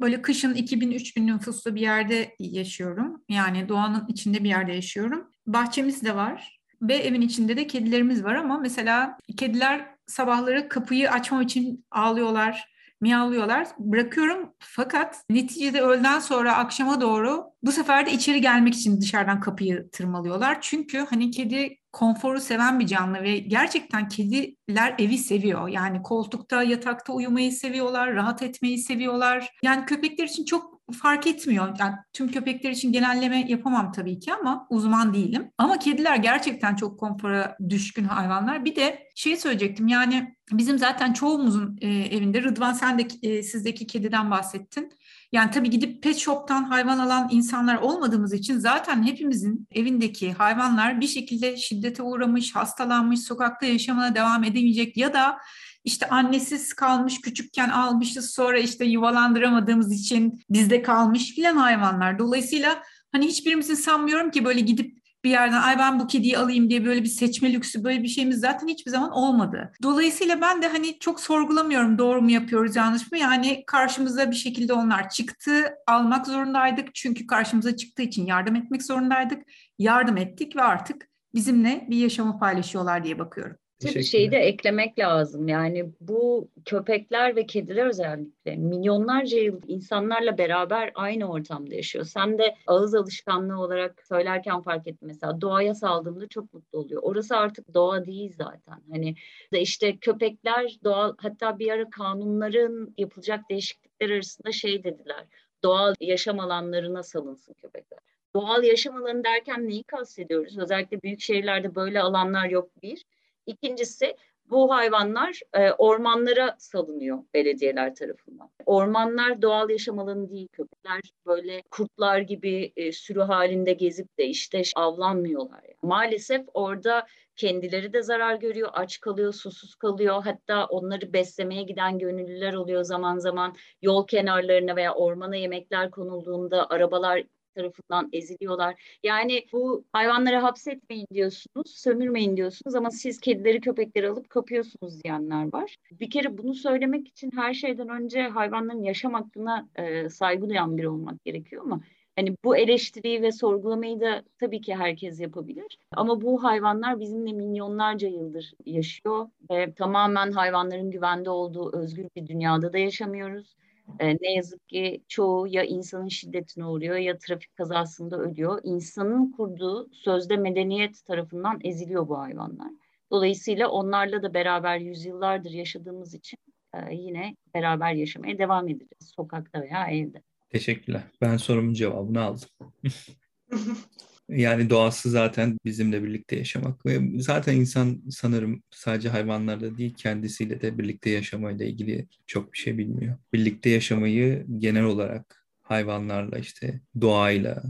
böyle 0.01 0.22
kışın 0.22 0.55
2000-3000 0.55 1.26
nüfuslu 1.26 1.74
bir 1.74 1.80
yerde 1.80 2.34
yaşıyorum. 2.38 3.22
Yani 3.28 3.68
doğanın 3.68 4.07
içinde 4.09 4.44
bir 4.44 4.49
yerde 4.49 4.72
yaşıyorum. 4.72 5.30
Bahçemiz 5.46 6.03
de 6.05 6.16
var. 6.16 6.59
Ve 6.82 6.94
evin 6.94 7.20
içinde 7.20 7.57
de 7.57 7.66
kedilerimiz 7.66 8.24
var 8.24 8.34
ama 8.34 8.59
mesela 8.59 9.18
kediler 9.36 9.86
sabahları 10.07 10.68
kapıyı 10.68 11.11
açmam 11.11 11.42
için 11.42 11.84
ağlıyorlar 11.90 12.78
miyavlıyorlar. 13.01 13.66
Bırakıyorum 13.78 14.53
fakat 14.59 15.24
neticede 15.30 15.80
öğleden 15.80 16.18
sonra 16.18 16.57
akşama 16.57 17.01
doğru 17.01 17.44
bu 17.62 17.72
sefer 17.72 18.07
de 18.07 18.12
içeri 18.12 18.40
gelmek 18.40 18.74
için 18.74 19.01
dışarıdan 19.01 19.40
kapıyı 19.40 19.88
tırmalıyorlar. 19.92 20.59
Çünkü 20.61 20.99
hani 20.99 21.30
kedi 21.30 21.76
konforu 21.92 22.40
seven 22.40 22.80
bir 22.80 22.86
canlı 22.86 23.22
ve 23.22 23.38
gerçekten 23.38 24.09
kediler 24.09 24.94
evi 24.99 25.18
seviyor. 25.18 25.68
Yani 25.68 26.03
koltukta, 26.03 26.62
yatakta 26.62 27.12
uyumayı 27.12 27.53
seviyorlar, 27.53 28.14
rahat 28.14 28.42
etmeyi 28.42 28.78
seviyorlar. 28.78 29.51
Yani 29.62 29.84
köpekler 29.84 30.24
için 30.24 30.44
çok 30.44 30.78
fark 30.93 31.26
etmiyor. 31.26 31.77
Yani 31.78 31.94
tüm 32.12 32.31
köpekler 32.31 32.70
için 32.70 32.93
genelleme 32.93 33.47
yapamam 33.48 33.93
tabii 33.93 34.19
ki 34.19 34.32
ama 34.35 34.66
uzman 34.70 35.15
değilim. 35.15 35.51
Ama 35.59 35.78
kediler 35.78 36.16
gerçekten 36.16 36.77
çok 36.77 37.01
konfora 37.01 37.56
düşkün 37.69 38.05
hayvanlar. 38.05 38.65
Bir 38.65 38.77
de 38.77 39.09
şey 39.15 39.36
söyleyecektim 39.36 39.89
yani 39.89 40.36
bizim 40.52 40.78
zaten 40.78 41.12
çoğumuzun 41.12 41.78
e, 41.81 41.89
evinde 41.89 42.43
Rıdvan 42.43 42.73
sen 42.73 42.98
de 42.98 43.09
e, 43.23 43.43
sizdeki 43.43 43.86
kediden 43.86 44.31
bahsettin. 44.31 44.93
Yani 45.32 45.51
tabii 45.51 45.70
gidip 45.70 46.02
pet 46.02 46.16
shop'tan 46.16 46.65
hayvan 46.65 46.98
alan 46.98 47.28
insanlar 47.31 47.77
olmadığımız 47.77 48.32
için 48.32 48.59
zaten 48.59 49.02
hepimizin 49.02 49.66
evindeki 49.73 50.32
hayvanlar 50.32 51.01
bir 51.01 51.06
şekilde 51.06 51.56
şiddete 51.56 52.02
uğramış, 52.02 52.55
hastalanmış, 52.55 53.20
sokakta 53.20 53.66
yaşamına 53.66 54.15
devam 54.15 54.44
edemeyecek 54.44 54.97
ya 54.97 55.15
da 55.15 55.39
işte 55.84 56.09
annesiz 56.09 56.72
kalmış 56.72 57.20
küçükken 57.20 57.68
almışız 57.68 58.30
sonra 58.30 58.59
işte 58.59 58.84
yuvalandıramadığımız 58.84 59.92
için 59.92 60.42
bizde 60.50 60.82
kalmış 60.82 61.34
filan 61.34 61.56
hayvanlar. 61.56 62.18
Dolayısıyla 62.18 62.82
hani 63.12 63.26
hiçbirimizin 63.26 63.74
sanmıyorum 63.74 64.30
ki 64.30 64.44
böyle 64.44 64.60
gidip 64.60 64.98
bir 65.24 65.30
yerden 65.30 65.62
ay 65.62 65.78
ben 65.78 66.00
bu 66.00 66.06
kediyi 66.06 66.38
alayım 66.38 66.70
diye 66.70 66.84
böyle 66.84 67.02
bir 67.02 67.09
seçme 67.09 67.52
lüksü 67.52 67.84
böyle 67.84 68.02
bir 68.02 68.09
şeyimiz 68.09 68.40
zaten 68.40 68.68
hiçbir 68.68 68.90
zaman 68.90 69.10
olmadı. 69.10 69.72
Dolayısıyla 69.82 70.40
ben 70.40 70.62
de 70.62 70.68
hani 70.68 70.98
çok 70.98 71.20
sorgulamıyorum 71.20 71.98
doğru 71.98 72.22
mu 72.22 72.30
yapıyoruz 72.30 72.76
yanlış 72.76 73.12
mı? 73.12 73.18
Yani 73.18 73.64
karşımıza 73.66 74.30
bir 74.30 74.36
şekilde 74.36 74.72
onlar 74.72 75.10
çıktı 75.10 75.74
almak 75.86 76.26
zorundaydık 76.26 76.94
çünkü 76.94 77.26
karşımıza 77.26 77.76
çıktığı 77.76 78.02
için 78.02 78.26
yardım 78.26 78.56
etmek 78.56 78.82
zorundaydık. 78.82 79.42
Yardım 79.78 80.16
ettik 80.16 80.56
ve 80.56 80.62
artık 80.62 81.09
bizimle 81.34 81.86
bir 81.90 81.96
yaşamı 81.96 82.38
paylaşıyorlar 82.38 83.05
diye 83.05 83.18
bakıyorum. 83.18 83.56
Tabii 83.78 84.05
şeyi 84.05 84.30
de 84.30 84.36
eklemek 84.36 84.98
lazım. 84.98 85.48
Yani 85.48 85.92
bu 86.00 86.48
köpekler 86.64 87.36
ve 87.36 87.46
kediler 87.46 87.86
özellikle 87.86 88.56
milyonlarca 88.56 89.38
yıl 89.38 89.60
insanlarla 89.66 90.38
beraber 90.38 90.92
aynı 90.94 91.30
ortamda 91.30 91.74
yaşıyor. 91.74 92.05
Sen 92.05 92.38
de 92.38 92.55
ağız 92.66 92.94
alışkanlığı 92.94 93.60
olarak 93.60 94.02
söylerken 94.09 94.62
fark 94.62 94.86
ettin 94.86 95.09
mesela 95.09 95.40
doğaya 95.40 95.74
saldığımda 95.74 96.28
çok 96.28 96.55
mutlu 96.55 96.78
oluyor. 96.78 97.02
Orası 97.02 97.36
artık 97.36 97.74
doğa 97.74 98.06
değil 98.06 98.32
zaten. 98.36 98.82
Hani 98.90 99.14
işte 99.52 99.96
köpekler 99.98 100.78
doğal 100.84 101.14
hatta 101.18 101.59
bir 101.59 101.70
ara 101.70 101.90
kanunların 101.90 102.94
yapılacak 102.98 103.40
değişiklikler 103.50 104.10
arasında 104.10 104.52
şey 104.52 104.84
dediler. 104.84 105.24
Doğal 105.64 105.94
yaşam 106.00 106.40
alanlarına 106.40 107.02
salınsın 107.02 107.55
köpekler. 107.55 107.98
Doğal 108.34 108.64
yaşam 108.64 108.96
alanı 108.96 109.24
derken 109.24 109.68
neyi 109.68 109.82
kastediyoruz? 109.84 110.59
Özellikle 110.59 111.02
büyük 111.02 111.20
şehirlerde 111.20 111.74
böyle 111.74 112.00
alanlar 112.00 112.48
yok 112.48 112.82
bir. 112.82 113.05
İkincisi 113.49 114.16
bu 114.51 114.75
hayvanlar 114.75 115.41
e, 115.55 115.70
ormanlara 115.73 116.57
salınıyor 116.59 117.19
belediyeler 117.35 117.95
tarafından. 117.95 118.51
Ormanlar 118.66 119.43
doğal 119.43 119.70
yaşam 119.70 119.99
alanı 119.99 120.31
değil. 120.31 120.49
Köpekler 120.53 121.01
böyle 121.27 121.62
kurtlar 121.70 122.19
gibi 122.19 122.73
e, 122.77 122.93
sürü 122.93 123.20
halinde 123.20 123.73
gezip 123.73 124.19
de 124.19 124.27
işte 124.27 124.62
avlanmıyorlar. 124.77 125.62
Yani. 125.62 125.77
Maalesef 125.83 126.47
orada 126.55 127.07
kendileri 127.37 127.93
de 127.93 128.03
zarar 128.03 128.35
görüyor, 128.35 128.69
aç 128.73 129.01
kalıyor, 129.01 129.33
susuz 129.33 129.75
kalıyor. 129.75 130.23
Hatta 130.25 130.66
onları 130.66 131.12
beslemeye 131.12 131.62
giden 131.62 131.99
gönüllüler 131.99 132.55
oluyor 132.55 132.83
zaman 132.83 133.19
zaman 133.19 133.55
yol 133.83 134.07
kenarlarına 134.07 134.77
veya 134.77 134.95
ormana 134.95 135.37
yemekler 135.37 135.91
konulduğunda 135.91 136.70
arabalar 136.70 137.25
tarafından 137.55 138.09
eziliyorlar. 138.12 138.99
Yani 139.03 139.47
bu 139.53 139.85
hayvanları 139.93 140.37
hapsetmeyin 140.37 141.07
diyorsunuz, 141.15 141.70
sömürmeyin 141.77 142.37
diyorsunuz 142.37 142.75
ama 142.75 142.91
siz 142.91 143.20
kedileri 143.20 143.61
köpekleri 143.61 144.09
alıp 144.09 144.31
kapıyorsunuz 144.31 145.03
diyenler 145.05 145.53
var. 145.53 145.77
Bir 145.91 146.11
kere 146.11 146.39
bunu 146.39 146.55
söylemek 146.55 147.09
için 147.09 147.31
her 147.37 147.55
şeyden 147.55 147.89
önce 147.89 148.23
hayvanların 148.23 148.83
yaşam 148.83 149.15
hakkına 149.15 149.69
e, 149.77 150.09
saygı 150.09 150.49
duyan 150.49 150.79
biri 150.79 150.89
olmak 150.89 151.25
gerekiyor 151.25 151.62
ama 151.65 151.81
Hani 152.19 152.37
bu 152.45 152.57
eleştiriyi 152.57 153.23
ve 153.23 153.33
sorgulamayı 153.33 154.01
da 154.01 154.23
tabii 154.41 154.61
ki 154.61 154.75
herkes 154.75 155.20
yapabilir. 155.20 155.79
Ama 155.93 156.20
bu 156.20 156.45
hayvanlar 156.45 157.01
bizimle 157.01 157.33
milyonlarca 157.33 158.09
yıldır 158.09 158.53
yaşıyor 158.66 159.29
ve 159.51 159.75
tamamen 159.75 160.33
hayvanların 160.33 160.91
güvende 160.91 161.31
olduğu 161.31 161.77
özgür 161.77 162.07
bir 162.16 162.27
dünyada 162.27 162.73
da 162.73 162.79
yaşamıyoruz. 162.79 163.57
E, 164.01 164.15
ne 164.15 164.32
yazık 164.35 164.69
ki 164.69 165.02
çoğu 165.09 165.47
ya 165.47 165.65
insanın 165.65 166.09
şiddetine 166.09 166.66
uğruyor 166.66 166.97
ya 166.97 167.19
trafik 167.19 167.56
kazasında 167.56 168.19
ölüyor. 168.19 168.60
İnsanın 168.62 169.32
kurduğu 169.32 169.89
sözde 169.93 170.36
medeniyet 170.36 171.05
tarafından 171.06 171.59
eziliyor 171.65 172.09
bu 172.09 172.19
hayvanlar. 172.19 172.70
Dolayısıyla 173.10 173.69
onlarla 173.69 174.23
da 174.23 174.35
beraber 174.35 174.78
yüzyıllardır 174.78 175.51
yaşadığımız 175.51 176.15
için 176.15 176.39
e, 176.74 176.94
yine 176.94 177.36
beraber 177.55 177.93
yaşamaya 177.93 178.39
devam 178.39 178.69
edeceğiz 178.69 179.12
sokakta 179.16 179.62
veya 179.62 179.86
evde. 179.86 180.23
Teşekkürler. 180.51 181.02
Ben 181.20 181.36
sorumun 181.36 181.73
cevabını 181.73 182.20
aldım. 182.20 182.48
Yani 184.28 184.70
doğası 184.70 185.10
zaten 185.10 185.59
bizimle 185.64 186.05
birlikte 186.05 186.36
yaşamak 186.36 186.86
ve 186.86 187.20
zaten 187.20 187.56
insan 187.56 188.02
sanırım 188.10 188.62
sadece 188.70 189.09
hayvanlarla 189.09 189.78
değil 189.78 189.94
kendisiyle 189.94 190.60
de 190.60 190.78
birlikte 190.78 191.10
yaşamayla 191.10 191.66
ilgili 191.66 192.06
çok 192.26 192.52
bir 192.52 192.59
şey 192.59 192.78
bilmiyor. 192.78 193.16
Birlikte 193.32 193.70
yaşamayı 193.70 194.46
genel 194.59 194.84
olarak 194.84 195.46
hayvanlarla 195.62 196.38
işte 196.38 196.80
doğayla, 197.00 197.62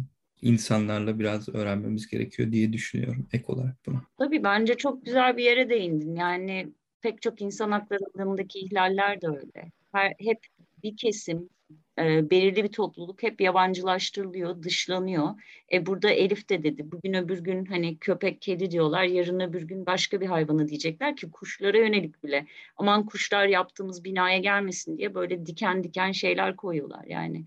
insanlarla 0.42 1.18
biraz 1.18 1.48
öğrenmemiz 1.48 2.06
gerekiyor 2.06 2.52
diye 2.52 2.72
düşünüyorum 2.72 3.28
ek 3.32 3.44
olarak 3.46 3.76
buna. 3.86 4.02
Tabii 4.18 4.44
bence 4.44 4.74
çok 4.74 5.04
güzel 5.04 5.36
bir 5.36 5.44
yere 5.44 5.68
değindin. 5.68 6.14
Yani 6.14 6.72
pek 7.00 7.22
çok 7.22 7.42
insan 7.42 7.70
haklarındaki 7.70 8.58
ihlaller 8.58 9.20
de 9.20 9.26
öyle. 9.26 9.72
Her, 9.92 10.14
hep 10.18 10.38
bir 10.82 10.96
kesim 10.96 11.48
e, 11.98 12.30
belirli 12.30 12.64
bir 12.64 12.72
topluluk 12.72 13.22
hep 13.22 13.40
yabancılaştırılıyor, 13.40 14.62
dışlanıyor. 14.62 15.28
E 15.72 15.86
burada 15.86 16.10
Elif 16.10 16.48
de 16.48 16.62
dedi, 16.62 16.92
bugün 16.92 17.14
öbür 17.14 17.38
gün 17.38 17.64
hani 17.64 17.98
köpek, 17.98 18.42
kedi 18.42 18.70
diyorlar, 18.70 19.04
yarın 19.04 19.40
öbür 19.40 19.62
gün 19.62 19.86
başka 19.86 20.20
bir 20.20 20.26
hayvanı 20.26 20.68
diyecekler 20.68 21.16
ki 21.16 21.30
kuşlara 21.30 21.78
yönelik 21.78 22.24
bile. 22.24 22.46
Aman 22.76 23.06
kuşlar 23.06 23.46
yaptığımız 23.46 24.04
binaya 24.04 24.38
gelmesin 24.38 24.98
diye 24.98 25.14
böyle 25.14 25.46
diken 25.46 25.84
diken 25.84 26.12
şeyler 26.12 26.56
koyuyorlar 26.56 27.04
yani. 27.04 27.46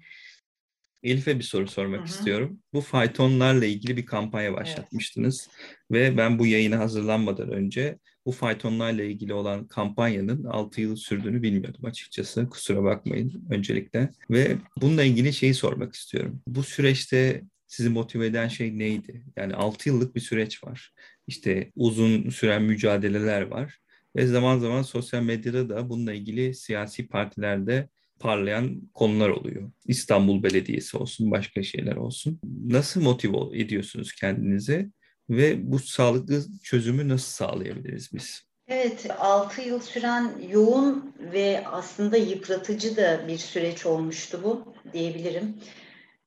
Elif'e 1.04 1.40
bir 1.40 1.44
soru 1.44 1.68
sormak 1.68 2.00
Hı-hı. 2.00 2.08
istiyorum. 2.08 2.60
Bu 2.74 2.82
faytonlarla 2.82 3.66
ilgili 3.66 3.98
bir 3.98 4.06
kampanya 4.06 4.54
başlatmıştınız 4.54 5.50
evet. 5.92 6.12
ve 6.14 6.18
ben 6.18 6.40
bu 6.40 6.48
yayına 6.48 6.80
hazırlanmadan 6.80 7.52
önce 7.52 7.98
bu 8.26 8.32
faytonlarla 8.32 9.04
ilgili 9.04 9.34
olan 9.34 9.68
kampanyanın 9.68 10.44
6 10.44 10.82
yıl 10.82 10.96
sürdüğünü 10.96 11.42
bilmiyordum 11.42 11.86
açıkçası. 11.86 12.50
Kusura 12.50 12.84
bakmayın 12.84 13.48
öncelikle. 13.50 14.10
Ve 14.30 14.58
bununla 14.82 15.04
ilgili 15.04 15.34
şeyi 15.34 15.54
sormak 15.54 15.96
istiyorum. 15.96 16.42
Bu 16.48 16.64
süreçte 16.64 17.44
sizi 17.68 17.90
motive 17.90 18.26
eden 18.26 18.48
şey 18.48 18.80
neydi? 18.80 19.26
Yani 19.38 19.56
6 19.56 19.90
yıllık 19.90 20.16
bir 20.16 20.22
süreç 20.22 20.64
var. 20.64 20.94
İşte 21.28 21.72
uzun 21.76 22.30
süren 22.30 22.64
mücadeleler 22.64 23.42
var. 23.42 23.78
Ve 24.16 24.28
zaman 24.28 24.60
zaman 24.60 24.82
sosyal 24.82 25.24
medyada 25.24 25.70
da 25.70 25.90
bununla 25.90 26.14
ilgili 26.14 26.54
siyasi 26.54 27.08
partilerde 27.08 27.90
parlayan 28.20 28.82
konular 28.94 29.30
oluyor. 29.30 29.72
İstanbul 29.86 30.44
Belediyesi 30.44 30.98
olsun, 30.98 31.32
başka 31.32 31.64
şeyler 31.64 31.96
olsun. 31.96 32.40
Nasıl 32.66 33.02
motive 33.02 33.62
ediyorsunuz 33.62 34.14
kendinizi 34.14 34.92
ve 35.32 35.72
bu 35.72 35.80
sağlıklı 35.80 36.44
çözümü 36.64 37.10
nasıl 37.10 37.32
sağlayabiliriz 37.32 38.10
biz? 38.14 38.42
Evet, 38.68 39.08
6 39.20 39.62
yıl 39.62 39.80
süren 39.80 40.32
yoğun 40.50 41.16
ve 41.20 41.64
aslında 41.68 42.18
yıpratıcı 42.18 42.98
da 42.98 43.28
bir 43.28 43.38
süreç 43.38 43.86
olmuştu 43.86 44.42
bu 44.44 44.74
diyebilirim. 44.94 45.58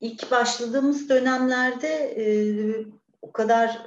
İlk 0.01 0.31
başladığımız 0.31 1.09
dönemlerde 1.09 1.89
e, 1.89 2.27
o 3.23 3.33
kadar 3.33 3.79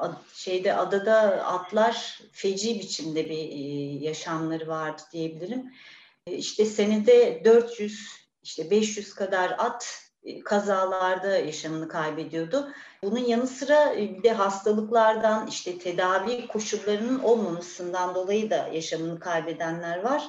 yani 0.00 0.14
şeyde 0.34 0.74
adada 0.74 1.44
atlar 1.44 2.20
feci 2.32 2.74
biçimde 2.80 3.24
bir 3.30 3.48
e, 3.48 4.04
yaşamları 4.04 4.68
vardı 4.68 5.02
diyebilirim. 5.12 5.72
E, 6.26 6.36
işte 6.36 6.64
senede 6.64 7.42
400 7.44 8.08
işte 8.42 8.70
500 8.70 9.14
kadar 9.14 9.54
at 9.58 10.07
kazalarda 10.44 11.36
yaşamını 11.36 11.88
kaybediyordu. 11.88 12.72
Bunun 13.02 13.18
yanı 13.18 13.46
sıra 13.46 13.94
e, 13.94 13.98
bir 13.98 14.22
de 14.22 14.32
hastalıklardan 14.32 15.46
işte 15.46 15.78
tedavi 15.78 16.46
koşullarının 16.46 17.18
olmamasından 17.18 18.14
dolayı 18.14 18.50
da 18.50 18.68
yaşamını 18.72 19.20
kaybedenler 19.20 20.02
var. 20.02 20.28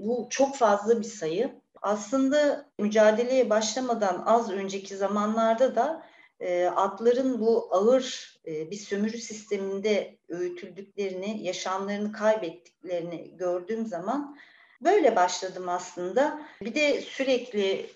Bu 0.00 0.26
çok 0.30 0.56
fazla 0.56 1.00
bir 1.00 1.04
sayı. 1.04 1.60
Aslında 1.82 2.66
mücadeleye 2.78 3.50
başlamadan 3.50 4.22
az 4.26 4.50
önceki 4.50 4.96
zamanlarda 4.96 5.74
da 5.74 6.06
e, 6.40 6.66
atların 6.66 7.40
bu 7.40 7.68
ağır 7.70 8.36
e, 8.46 8.70
bir 8.70 8.76
sömürü 8.76 9.18
sisteminde 9.18 10.18
öğütüldüklerini, 10.28 11.42
yaşamlarını 11.42 12.12
kaybettiklerini 12.12 13.36
gördüğüm 13.36 13.86
zaman 13.86 14.38
böyle 14.80 15.16
başladım 15.16 15.68
aslında. 15.68 16.42
Bir 16.62 16.74
de 16.74 17.00
sürekli 17.00 17.90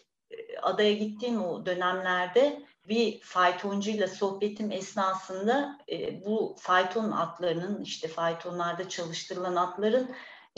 adaya 0.62 0.92
gittiğim 0.92 1.44
o 1.44 1.66
dönemlerde 1.66 2.62
bir 2.88 3.20
faytoncuyla 3.20 4.08
sohbetim 4.08 4.72
esnasında 4.72 5.78
e, 5.90 6.24
bu 6.24 6.56
fayton 6.58 7.10
atlarının 7.10 7.82
işte 7.82 8.08
faytonlarda 8.08 8.88
çalıştırılan 8.88 9.56
atların 9.56 10.10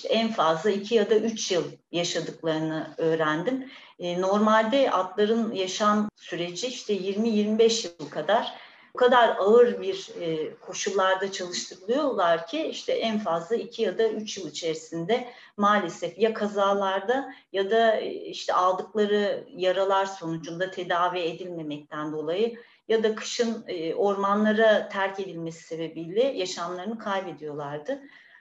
en 0.08 0.32
fazla 0.32 0.70
iki 0.70 0.94
ya 0.94 1.10
da 1.10 1.14
üç 1.14 1.52
yıl 1.52 1.64
yaşadıklarını 1.92 2.94
öğrendim. 2.98 3.70
E, 3.98 4.20
normalde 4.20 4.90
atların 4.90 5.52
yaşam 5.52 6.10
süreci 6.16 6.66
işte 6.66 6.96
20-25 6.96 7.86
yıl 8.00 8.10
kadar 8.10 8.54
o 8.94 8.98
kadar 8.98 9.36
ağır 9.38 9.80
bir 9.80 10.10
e, 10.20 10.54
koşullarda 10.54 11.32
çalıştırılıyorlar 11.32 12.46
ki 12.46 12.66
işte 12.66 12.92
en 12.92 13.18
fazla 13.18 13.56
iki 13.56 13.82
ya 13.82 13.98
da 13.98 14.08
üç 14.08 14.38
yıl 14.38 14.48
içerisinde 14.50 15.28
maalesef 15.56 16.18
ya 16.18 16.34
kazalarda 16.34 17.34
ya 17.52 17.70
da 17.70 17.96
e, 17.96 18.10
işte 18.10 18.54
aldıkları 18.54 19.44
yaralar 19.50 20.06
sonucunda 20.06 20.70
tedavi 20.70 21.18
edilmemekten 21.18 22.12
dolayı 22.12 22.58
ya 22.88 23.02
da 23.02 23.14
kışın 23.14 23.64
e, 23.68 23.94
ormanlara 23.94 24.88
terk 24.88 25.20
edilmesi 25.20 25.64
sebebiyle 25.64 26.22
yaşamlarını 26.22 26.98
kaybediyorlardı. 26.98 28.00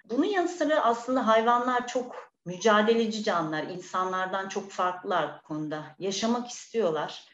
Bunun 0.10 0.26
yanı 0.26 0.48
sıra 0.48 0.84
aslında 0.84 1.28
hayvanlar 1.28 1.88
çok 1.88 2.32
mücadeleci 2.46 3.24
canlılar, 3.24 3.64
insanlardan 3.64 4.50
çok 4.50 4.72
farklılar 4.72 5.40
bu 5.40 5.48
konuda. 5.48 5.84
Yaşamak 6.00 6.50
istiyorlar. 6.50 7.33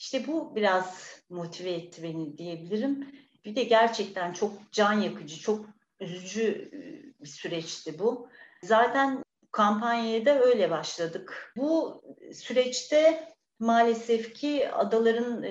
İşte 0.00 0.26
bu 0.26 0.56
biraz 0.56 1.16
motive 1.28 1.70
etti 1.70 2.02
beni 2.02 2.38
diyebilirim. 2.38 3.08
Bir 3.44 3.56
de 3.56 3.62
gerçekten 3.62 4.32
çok 4.32 4.72
can 4.72 4.92
yakıcı, 4.92 5.40
çok 5.40 5.66
üzücü 6.00 6.70
bir 7.20 7.26
süreçti 7.26 7.98
bu. 7.98 8.28
Zaten 8.62 9.24
kampanyaya 9.52 10.26
da 10.26 10.40
öyle 10.40 10.70
başladık. 10.70 11.52
Bu 11.56 12.02
süreçte 12.34 13.28
maalesef 13.58 14.34
ki 14.34 14.70
adaların 14.72 15.42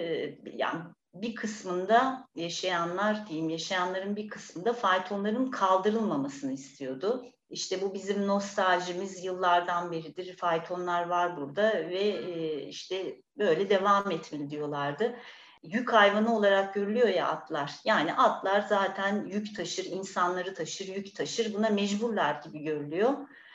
yani 0.53 0.81
bir 1.13 1.35
kısmında 1.35 2.27
yaşayanlar 2.35 3.27
diyeyim 3.27 3.49
yaşayanların 3.49 4.15
bir 4.15 4.29
kısmında 4.29 4.73
faytonların 4.73 5.51
kaldırılmamasını 5.51 6.53
istiyordu. 6.53 7.25
İşte 7.49 7.81
bu 7.81 7.93
bizim 7.93 8.27
nostaljimiz 8.27 9.23
yıllardan 9.23 9.91
beridir. 9.91 10.37
Faytonlar 10.37 11.07
var 11.07 11.37
burada 11.37 11.73
ve 11.73 12.23
işte 12.67 13.21
böyle 13.37 13.69
devam 13.69 14.11
etmeli 14.11 14.49
diyorlardı. 14.49 15.15
Yük 15.63 15.93
hayvanı 15.93 16.35
olarak 16.37 16.73
görülüyor 16.73 17.07
ya 17.07 17.27
atlar. 17.27 17.75
Yani 17.85 18.13
atlar 18.13 18.61
zaten 18.61 19.25
yük 19.25 19.55
taşır, 19.55 19.85
insanları 19.85 20.53
taşır, 20.53 20.87
yük 20.87 21.15
taşır. 21.15 21.53
Buna 21.53 21.69
mecburlar 21.69 22.41
gibi 22.43 22.59
görülüyor. 22.59 23.13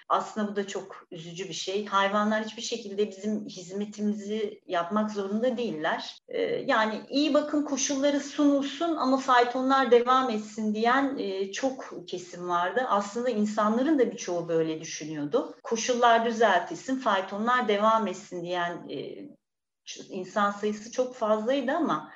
Aslında 0.08 0.48
bu 0.52 0.56
da 0.56 0.66
çok 0.66 1.06
üzücü 1.10 1.48
bir 1.48 1.54
şey. 1.54 1.86
Hayvanlar 1.86 2.44
hiçbir 2.44 2.62
şekilde 2.62 3.10
bizim 3.10 3.46
hizmetimizi 3.46 4.60
yapmak 4.66 5.10
zorunda 5.10 5.56
değiller. 5.56 6.18
Ee, 6.28 6.42
yani 6.42 7.02
iyi 7.08 7.34
bakım 7.34 7.64
koşulları 7.64 8.20
sunulsun 8.20 8.96
ama 8.96 9.16
faytonlar 9.16 9.90
devam 9.90 10.30
etsin 10.30 10.74
diyen 10.74 11.18
e, 11.18 11.52
çok 11.52 12.08
kesim 12.08 12.48
vardı. 12.48 12.86
Aslında 12.88 13.30
insanların 13.30 13.98
da 13.98 14.10
birçoğu 14.12 14.48
böyle 14.48 14.80
düşünüyordu. 14.80 15.54
Koşullar 15.62 16.26
düzeltilsin, 16.26 16.96
faytonlar 16.96 17.68
devam 17.68 18.06
etsin 18.06 18.42
diyen 18.42 18.88
e, 18.88 19.28
insan 20.08 20.50
sayısı 20.50 20.92
çok 20.92 21.14
fazlaydı 21.14 21.72
ama 21.72 22.12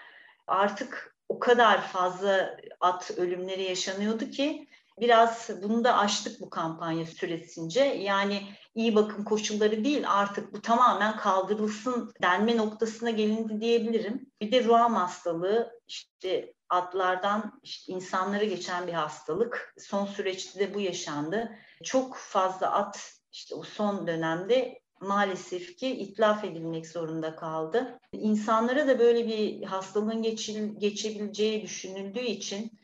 artık 0.47 1.16
o 1.28 1.39
kadar 1.39 1.81
fazla 1.81 2.56
at 2.81 3.10
ölümleri 3.16 3.62
yaşanıyordu 3.62 4.31
ki 4.31 4.69
biraz 5.01 5.51
bunu 5.62 5.85
da 5.85 5.99
aştık 5.99 6.41
bu 6.41 6.51
kampanya 6.51 7.07
süresince. 7.07 7.81
Yani 7.81 8.43
iyi 8.75 8.95
bakım 8.95 9.25
koşulları 9.25 9.85
değil 9.85 10.05
artık 10.07 10.53
bu 10.53 10.62
tamamen 10.62 11.16
kaldırılsın 11.16 12.12
denme 12.23 12.57
noktasına 12.57 13.11
gelindi 13.11 13.61
diyebilirim. 13.61 14.31
Bir 14.41 14.53
de 14.53 14.65
ruam 14.65 14.95
hastalığı 14.95 15.81
işte 15.89 16.55
atlardan 16.69 17.61
işte 17.62 17.93
insanlara 17.93 18.45
geçen 18.45 18.87
bir 18.87 18.93
hastalık. 18.93 19.75
Son 19.79 20.07
süreçte 20.07 20.61
de 20.61 20.75
bu 20.75 20.81
yaşandı. 20.81 21.53
Çok 21.85 22.16
fazla 22.16 22.70
at 22.73 23.12
işte 23.33 23.55
o 23.55 23.62
son 23.62 24.07
dönemde 24.07 24.81
maalesef 25.01 25.77
ki 25.77 25.89
itlaf 25.89 26.45
edilmek 26.45 26.87
zorunda 26.87 27.37
kaldı. 27.37 27.99
İnsanlara 28.12 28.89
da 28.89 28.99
böyle 28.99 29.27
bir 29.27 29.62
hastalığın 29.62 30.23
geçil, 30.23 30.81
geçebileceği 30.81 31.62
düşünüldüğü 31.62 32.25
için 32.25 32.79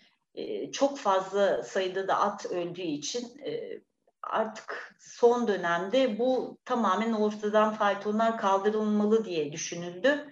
çok 0.73 0.98
fazla 0.98 1.62
sayıda 1.62 2.09
da 2.09 2.20
at 2.20 2.47
öldüğü 2.47 2.82
için 2.82 3.40
artık 4.23 4.97
son 4.98 5.48
dönemde 5.48 6.19
bu 6.19 6.59
tamamen 6.65 7.12
ortadan 7.12 7.74
faytonlar 7.74 8.39
kaldırılmalı 8.39 9.24
diye 9.24 9.52
düşünüldü. 9.52 10.31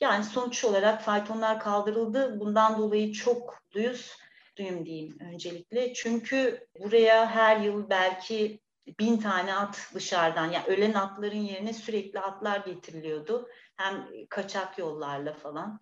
Yani 0.00 0.24
sonuç 0.24 0.64
olarak 0.64 1.02
faytonlar 1.02 1.60
kaldırıldı. 1.60 2.40
Bundan 2.40 2.78
dolayı 2.78 3.12
çok 3.12 3.58
duyuz, 3.72 4.16
duyum 4.58 4.86
diyeyim 4.86 5.18
öncelikle. 5.20 5.94
Çünkü 5.94 6.66
buraya 6.80 7.26
her 7.26 7.56
yıl 7.56 7.90
belki 7.90 8.60
bin 8.98 9.16
tane 9.16 9.54
at 9.54 9.90
dışarıdan, 9.94 10.50
yani 10.50 10.66
ölen 10.66 10.92
atların 10.92 11.36
yerine 11.36 11.72
sürekli 11.72 12.20
atlar 12.20 12.58
getiriliyordu. 12.58 13.48
Hem 13.76 14.08
kaçak 14.28 14.78
yollarla 14.78 15.32
falan 15.32 15.80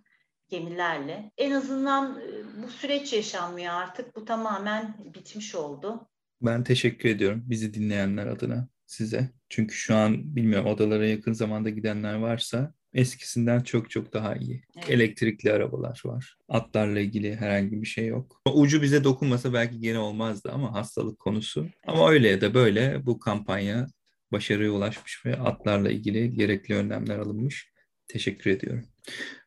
gemilerle. 0.52 1.30
En 1.38 1.50
azından 1.50 2.20
e, 2.20 2.62
bu 2.62 2.68
süreç 2.68 3.12
yaşanmıyor 3.12 3.74
artık. 3.74 4.16
Bu 4.16 4.24
tamamen 4.24 4.96
bitmiş 5.14 5.54
oldu. 5.54 6.08
Ben 6.42 6.64
teşekkür 6.64 7.08
ediyorum 7.08 7.42
bizi 7.46 7.74
dinleyenler 7.74 8.26
adına 8.26 8.68
size. 8.86 9.30
Çünkü 9.48 9.74
şu 9.74 9.94
an 9.94 10.36
bilmiyorum 10.36 10.66
odalara 10.66 11.06
yakın 11.06 11.32
zamanda 11.32 11.70
gidenler 11.70 12.14
varsa 12.14 12.74
eskisinden 12.94 13.60
çok 13.60 13.90
çok 13.90 14.12
daha 14.12 14.34
iyi. 14.34 14.62
Evet. 14.76 14.90
Elektrikli 14.90 15.52
arabalar 15.52 16.02
var. 16.04 16.36
Atlarla 16.48 17.00
ilgili 17.00 17.36
herhangi 17.36 17.82
bir 17.82 17.86
şey 17.86 18.06
yok. 18.06 18.42
Ucu 18.54 18.82
bize 18.82 19.04
dokunmasa 19.04 19.52
belki 19.52 19.80
gene 19.80 19.98
olmazdı 19.98 20.50
ama 20.52 20.74
hastalık 20.74 21.18
konusu. 21.18 21.68
Ama 21.86 22.10
öyle 22.10 22.28
ya 22.28 22.40
da 22.40 22.54
böyle 22.54 23.06
bu 23.06 23.18
kampanya 23.18 23.86
başarıya 24.32 24.70
ulaşmış 24.70 25.26
ve 25.26 25.36
atlarla 25.36 25.90
ilgili 25.90 26.34
gerekli 26.34 26.74
önlemler 26.74 27.18
alınmış. 27.18 27.72
Teşekkür 28.08 28.50
ediyorum. 28.50 28.84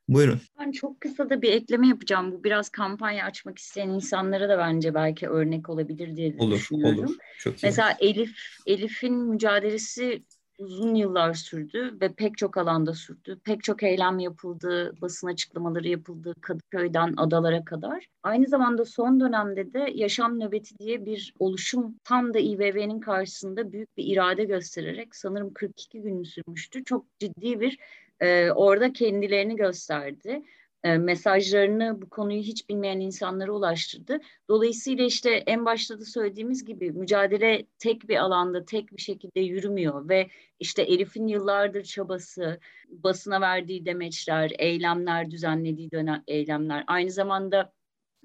Buyurun. 0.10 0.42
Ben 0.60 0.72
çok 0.72 1.02
kısa 1.02 1.30
da 1.30 1.42
bir 1.42 1.52
ekleme 1.52 1.88
yapacağım. 1.88 2.32
Bu 2.32 2.44
biraz 2.44 2.70
kampanya 2.70 3.26
açmak 3.26 3.60
isteyen 3.60 3.90
insanlara 3.90 4.50
da 4.50 4.58
bence 4.58 4.94
belki 4.94 5.30
örnek 5.30 5.70
olabilir 5.70 6.16
diye 6.16 6.36
olur, 6.40 6.56
düşünüyorum. 6.56 7.00
Olur, 7.00 7.18
çok 7.40 7.54
iyi. 7.54 7.60
Mesela 7.64 7.98
Elif, 8.00 8.38
Elif'in 8.66 9.14
mücadelesi 9.14 10.24
uzun 10.58 10.96
yıllar 10.96 11.34
sürdü 11.34 11.98
ve 12.02 12.14
pek 12.14 12.38
çok 12.38 12.58
alanda 12.58 12.94
sürdü. 12.94 13.40
Pek 13.44 13.64
çok 13.64 13.84
eylem 13.84 14.20
yapıldı, 14.20 14.94
basın 15.02 15.28
açıklamaları 15.28 15.88
yapıldı 15.88 16.34
Kadıköy'den 16.42 17.14
adalara 17.18 17.66
kadar. 17.66 18.08
Aynı 18.24 18.48
zamanda 18.48 18.86
son 18.86 19.20
dönemde 19.20 19.74
de 19.74 19.92
yaşam 19.94 20.40
nöbeti 20.40 20.78
diye 20.78 21.06
bir 21.06 21.34
oluşum 21.40 21.96
tam 22.04 22.34
da 22.34 22.40
İBB'nin 22.40 23.00
karşısında 23.00 23.72
büyük 23.72 23.98
bir 23.98 24.06
irade 24.14 24.44
göstererek 24.44 25.16
sanırım 25.16 25.54
42 25.54 26.02
gün 26.02 26.24
sürmüştü. 26.24 26.84
Çok 26.84 27.20
ciddi 27.20 27.60
bir 27.60 27.80
e, 28.20 28.52
orada 28.52 28.94
kendilerini 28.94 29.56
gösterdi. 29.56 30.44
E, 30.84 30.98
mesajlarını 30.98 32.02
bu 32.02 32.10
konuyu 32.10 32.42
hiç 32.42 32.70
bilmeyen 32.70 33.00
insanlara 33.00 33.52
ulaştırdı. 33.52 34.20
Dolayısıyla 34.50 35.06
işte 35.06 35.30
en 35.30 35.66
başta 35.66 36.00
da 36.00 36.06
söylediğimiz 36.06 36.66
gibi 36.66 36.92
mücadele 36.92 37.66
tek 37.80 38.10
bir 38.10 38.18
alanda 38.18 38.66
tek 38.66 38.92
bir 38.92 39.02
şekilde 39.02 39.40
yürümüyor 39.40 40.10
ve 40.10 40.30
işte 40.60 40.82
Elif'in 40.82 41.28
yıllardır 41.28 41.84
çabası, 41.84 42.60
basına 42.90 43.42
verdiği 43.42 43.86
demeçler, 43.86 44.52
eylemler, 44.60 45.32
düzenlediği 45.32 45.92
dönem, 45.92 46.24
eylemler 46.28 46.84
aynı 46.88 47.12
zamanda 47.12 47.74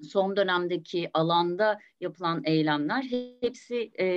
son 0.03 0.35
dönemdeki 0.35 1.09
alanda 1.13 1.79
yapılan 1.99 2.41
eylemler 2.45 3.03
hepsi 3.41 3.91
e, 3.99 4.07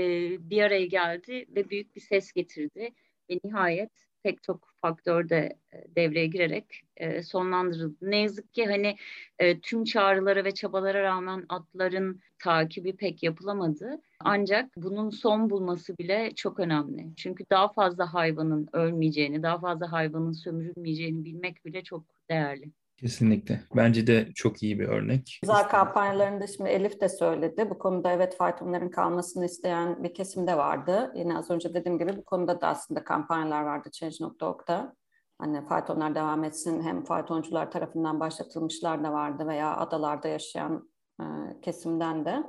bir 0.51 0.63
araya 0.63 0.87
geldi 0.87 1.47
ve 1.49 1.71
büyük 1.71 1.97
bir 1.97 2.01
ses 2.01 2.33
getirdi 2.33 2.91
ve 3.31 3.39
nihayet 3.45 4.07
pek 4.25 4.43
çok 4.43 4.75
faktör 4.83 5.29
de 5.29 5.59
e, 5.73 5.97
devreye 5.97 6.27
girerek 6.27 6.83
e, 6.97 7.23
sonlandırıldı. 7.23 7.97
Ne 8.03 8.17
yazık 8.23 8.55
ki 8.55 8.67
hani 8.67 8.97
e, 9.39 9.61
tüm 9.61 9.85
çağrılara 9.85 10.45
ve 10.45 10.55
çabalara 10.55 11.03
rağmen 11.03 11.47
atların 11.49 12.21
takibi 12.39 12.97
pek 12.97 13.23
yapılamadı. 13.23 14.01
Ancak 14.21 14.71
bunun 14.77 15.11
son 15.11 15.51
bulması 15.51 15.99
bile 15.99 16.33
çok 16.37 16.61
önemli. 16.61 17.07
Çünkü 17.17 17.45
daha 17.51 17.73
fazla 17.73 18.15
hayvanın 18.15 18.69
ölmeyeceğini, 18.73 19.43
daha 19.43 19.59
fazla 19.61 19.93
hayvanın 19.93 20.33
sömürülmeyeceğini 20.33 21.25
bilmek 21.25 21.65
bile 21.65 21.83
çok 21.83 22.05
değerli. 22.31 22.71
Kesinlikle. 22.97 23.61
Bence 23.77 24.07
de 24.07 24.29
çok 24.35 24.63
iyi 24.63 24.79
bir 24.79 24.89
örnek. 24.89 25.39
Güzel 25.43 25.69
kampanyalarında 25.69 26.47
şimdi 26.47 26.71
Elif 26.71 27.01
de 27.01 27.09
söyledi. 27.09 27.71
Bu 27.71 27.79
konuda 27.79 28.13
evet 28.13 28.37
faytonların 28.37 28.89
kalmasını 28.89 29.45
isteyen 29.45 30.05
bir 30.05 30.15
kesim 30.15 30.47
de 30.47 30.57
vardı. 30.57 31.13
Yine 31.17 31.39
az 31.39 31.51
önce 31.51 31.75
dediğim 31.75 31.99
gibi 31.99 32.17
bu 32.17 32.25
konuda 32.25 32.61
da 32.61 32.69
aslında 32.69 33.05
kampanyalar 33.05 33.63
vardı 33.63 33.91
Change.org'da. 33.93 34.97
Hani 35.39 35.67
faytonlar 35.67 36.15
devam 36.15 36.45
etsin 36.45 36.83
hem 36.83 37.05
faytoncular 37.05 37.71
tarafından 37.71 38.21
başlatılmışlar 38.21 39.05
da 39.05 39.13
vardı 39.13 39.47
veya 39.47 39.77
adalarda 39.77 40.29
yaşayan 40.29 40.91
e, 41.21 41.25
kesimden 41.63 42.25
de. 42.25 42.43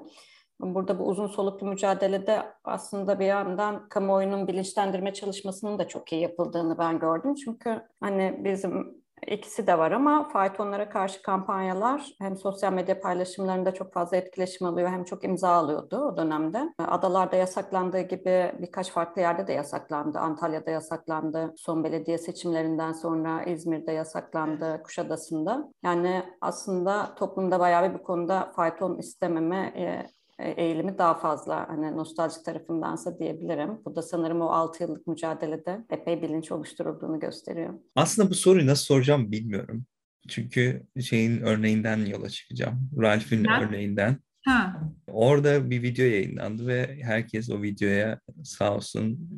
Burada 0.59 0.99
bu 0.99 1.07
uzun 1.07 1.27
soluklu 1.27 1.67
mücadelede 1.67 2.45
aslında 2.63 3.19
bir 3.19 3.25
yandan 3.25 3.89
kamuoyunun 3.89 4.47
bilinçlendirme 4.47 5.13
çalışmasının 5.13 5.79
da 5.79 5.87
çok 5.87 6.11
iyi 6.11 6.21
yapıldığını 6.21 6.77
ben 6.77 6.99
gördüm. 6.99 7.35
Çünkü 7.35 7.81
hani 7.99 8.41
bizim 8.43 9.04
İkisi 9.27 9.67
de 9.67 9.77
var 9.77 9.91
ama 9.91 10.29
faytonlara 10.29 10.89
karşı 10.89 11.21
kampanyalar 11.21 12.15
hem 12.19 12.37
sosyal 12.37 12.73
medya 12.73 12.99
paylaşımlarında 13.01 13.73
çok 13.73 13.93
fazla 13.93 14.17
etkileşim 14.17 14.67
alıyor 14.67 14.89
hem 14.89 15.03
çok 15.03 15.23
imza 15.23 15.49
alıyordu 15.49 15.97
o 15.97 16.17
dönemde. 16.17 16.73
Adalarda 16.79 17.35
yasaklandığı 17.35 18.01
gibi 18.01 18.55
birkaç 18.59 18.91
farklı 18.91 19.21
yerde 19.21 19.47
de 19.47 19.53
yasaklandı. 19.53 20.19
Antalya'da 20.19 20.71
yasaklandı. 20.71 21.53
Son 21.57 21.83
belediye 21.83 22.17
seçimlerinden 22.17 22.91
sonra 22.91 23.43
İzmir'de 23.43 23.91
yasaklandı. 23.91 24.81
Kuşadası'nda. 24.83 25.71
Yani 25.83 26.23
aslında 26.41 27.15
toplumda 27.15 27.59
bayağı 27.59 27.89
bir 27.89 27.99
bu 27.99 28.03
konuda 28.03 28.51
fayton 28.55 28.97
istememe 28.97 29.73
e, 29.77 30.14
eğilimi 30.39 30.97
daha 30.97 31.13
fazla 31.13 31.69
hani 31.69 31.97
nostalji 31.97 32.43
tarafındansa 32.43 33.19
diyebilirim. 33.19 33.79
Bu 33.85 33.95
da 33.95 34.01
sanırım 34.01 34.41
o 34.41 34.45
6 34.45 34.83
yıllık 34.83 35.07
mücadelede 35.07 35.85
epey 35.89 36.21
bilinç 36.21 36.51
oluşturulduğunu 36.51 37.19
gösteriyor. 37.19 37.73
Aslında 37.95 38.29
bu 38.29 38.35
soruyu 38.35 38.67
nasıl 38.67 38.85
soracağım 38.85 39.31
bilmiyorum. 39.31 39.85
Çünkü 40.27 40.87
şeyin 41.01 41.41
örneğinden 41.41 42.05
yola 42.05 42.29
çıkacağım. 42.29 42.89
Ralph'in 43.01 43.45
örneğinden. 43.45 44.17
Ha. 44.45 44.81
Orada 45.07 45.69
bir 45.69 45.81
video 45.81 46.05
yayınlandı 46.05 46.67
ve 46.67 46.99
herkes 47.01 47.49
o 47.49 47.61
videoya 47.61 48.19
sağ 48.43 48.75
olsun 48.75 49.29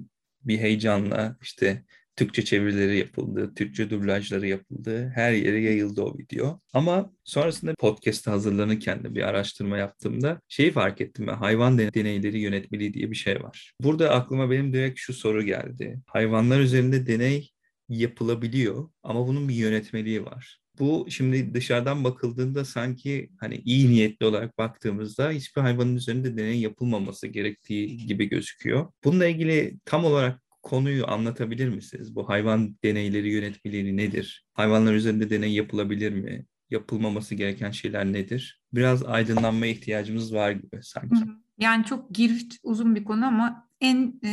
bir 0.44 0.60
heyecanla 0.60 1.36
işte 1.41 1.84
Türkçe 2.18 2.45
çevirileri 2.45 2.98
yapıldı, 2.98 3.53
Türkçe 3.56 3.89
dublajları 3.89 4.48
yapıldı. 4.48 5.11
Her 5.15 5.31
yere 5.31 5.61
yayıldı 5.61 6.02
o 6.02 6.18
video. 6.18 6.60
Ama 6.73 7.14
sonrasında 7.23 7.73
podcast 7.80 8.27
hazırlanırken 8.27 9.03
de 9.03 9.15
bir 9.15 9.22
araştırma 9.22 9.77
yaptığımda 9.77 10.41
şeyi 10.48 10.72
fark 10.72 11.02
ettim 11.02 11.27
ben. 11.27 11.34
Hayvan 11.34 11.77
deneyleri 11.77 12.39
yönetmeliği 12.39 12.94
diye 12.94 13.11
bir 13.11 13.15
şey 13.15 13.44
var. 13.44 13.73
Burada 13.81 14.10
aklıma 14.10 14.52
benim 14.52 14.73
direkt 14.73 14.99
şu 14.99 15.14
soru 15.14 15.44
geldi. 15.44 15.99
Hayvanlar 16.07 16.60
üzerinde 16.60 17.07
deney 17.07 17.52
yapılabiliyor 17.89 18.89
ama 19.03 19.27
bunun 19.27 19.49
bir 19.49 19.56
yönetmeliği 19.56 20.26
var. 20.26 20.60
Bu 20.80 21.07
şimdi 21.10 21.53
dışarıdan 21.53 22.03
bakıldığında 22.03 22.65
sanki 22.65 23.30
hani 23.39 23.56
iyi 23.65 23.89
niyetli 23.89 24.26
olarak 24.26 24.57
baktığımızda 24.57 25.31
hiçbir 25.31 25.61
hayvanın 25.61 25.95
üzerinde 25.95 26.38
deney 26.38 26.60
yapılmaması 26.60 27.27
gerektiği 27.27 27.98
gibi 28.07 28.30
gözüküyor. 28.30 28.91
Bununla 29.03 29.27
ilgili 29.27 29.80
tam 29.85 30.06
olarak 30.06 30.47
konuyu 30.68 31.07
anlatabilir 31.07 31.69
misiniz? 31.69 32.15
Bu 32.15 32.30
hayvan 32.30 32.77
deneyleri 32.84 33.31
yönetmeliği 33.31 33.98
nedir? 33.98 34.45
Hayvanlar 34.53 34.94
üzerinde 34.94 35.30
deney 35.30 35.53
yapılabilir 35.53 36.11
mi? 36.11 36.45
Yapılmaması 36.69 37.35
gereken 37.35 37.72
şeyler 37.72 38.06
nedir? 38.06 38.61
Biraz 38.73 39.03
aydınlanma 39.03 39.65
ihtiyacımız 39.65 40.34
var 40.34 40.52
gibi 40.52 40.80
sanki. 40.81 41.15
Yani 41.57 41.85
çok 41.85 42.15
girift 42.15 42.56
uzun 42.64 42.95
bir 42.95 43.03
konu 43.03 43.26
ama 43.26 43.69
en 43.81 44.19
e, 44.23 44.31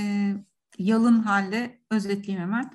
yalın 0.79 1.19
halde 1.19 1.81
özetleyeyim 1.91 2.43
hemen. 2.43 2.71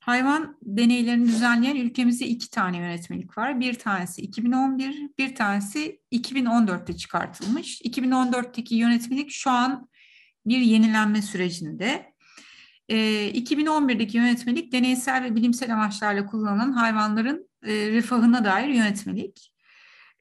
Hayvan 0.00 0.58
deneylerini 0.62 1.28
düzenleyen 1.28 1.76
ülkemizde 1.76 2.26
iki 2.26 2.50
tane 2.50 2.78
yönetmelik 2.78 3.38
var. 3.38 3.60
Bir 3.60 3.74
tanesi 3.74 4.22
2011, 4.22 5.08
bir 5.18 5.34
tanesi 5.34 6.00
2014'te 6.12 6.96
çıkartılmış. 6.96 7.80
2014'teki 7.80 8.74
yönetmelik 8.74 9.30
şu 9.30 9.50
an 9.50 9.88
bir 10.46 10.58
yenilenme 10.58 11.22
sürecinde. 11.22 12.09
E, 12.90 12.96
2011'deki 13.30 14.16
yönetmelik 14.16 14.72
deneysel 14.72 15.24
ve 15.24 15.36
bilimsel 15.36 15.72
amaçlarla 15.72 16.26
kullanılan 16.26 16.72
hayvanların 16.72 17.48
e, 17.62 17.72
refahına 17.72 18.44
dair 18.44 18.68
yönetmelik. 18.68 19.52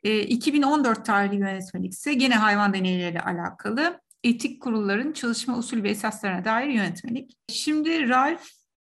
E, 0.03 0.21
2014 0.23 1.05
tarihli 1.05 1.35
yönetmelik 1.35 1.93
ise 1.93 2.13
gene 2.13 2.35
hayvan 2.35 2.73
deneyleri 2.73 3.21
alakalı 3.21 4.01
etik 4.23 4.61
kurulların 4.61 5.11
çalışma 5.11 5.57
usul 5.57 5.83
ve 5.83 5.89
esaslarına 5.89 6.45
dair 6.45 6.67
yönetmelik. 6.67 7.37
Şimdi 7.47 8.09
Ralph 8.09 8.43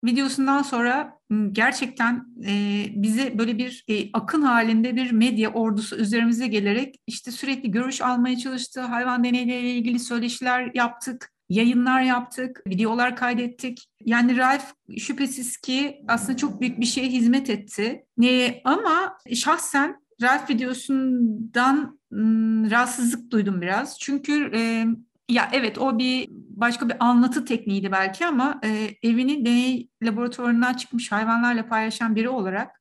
videosundan 0.05 0.63
sonra 0.63 1.19
gerçekten 1.53 2.27
e, 2.47 2.85
bize 2.95 3.39
böyle 3.39 3.59
bir 3.59 3.85
e, 3.89 4.13
akın 4.13 4.43
halinde 4.43 4.97
bir 4.97 5.13
medya 5.13 5.53
ordusu 5.53 5.97
üzerimize 5.97 6.47
gelerek 6.47 7.01
işte 7.07 7.31
sürekli 7.31 7.71
görüş 7.71 8.01
almaya 8.01 8.39
çalıştı. 8.39 8.81
Hayvan 8.81 9.25
deneyleriyle 9.25 9.75
ilgili 9.75 9.99
söyleşiler 9.99 10.71
yaptık, 10.75 11.33
yayınlar 11.49 12.03
yaptık, 12.03 12.63
videolar 12.67 13.17
kaydettik. 13.17 13.89
Yani 14.05 14.37
Ralph 14.37 14.65
şüphesiz 14.99 15.57
ki 15.57 16.03
aslında 16.09 16.37
çok 16.37 16.61
büyük 16.61 16.81
bir 16.81 16.87
şeye 16.87 17.09
hizmet 17.09 17.51
etti. 17.51 18.05
E, 18.23 18.61
ama 18.65 19.19
şahsen 19.35 19.97
Ralph 20.23 20.51
videosundan 20.51 21.99
rahatsızlık 22.71 23.31
duydum 23.31 23.61
biraz. 23.61 23.99
Çünkü 23.99 24.51
e, 24.55 24.87
ya 25.29 25.49
evet 25.53 25.79
o 25.79 25.99
bir 25.99 26.29
başka 26.31 26.89
bir 26.89 26.97
anlatı 27.01 27.45
tekniğiydi 27.45 27.93
belki 27.93 28.27
ama 28.27 28.61
e, 28.65 28.91
evini 29.03 29.47
deney 29.47 29.89
laboratuvarından 30.03 30.75
çıkmış 30.75 31.13
hayvanlarla 31.13 31.69
paylaşan 31.69 32.17
biri 32.17 32.29
olarak 32.29 32.78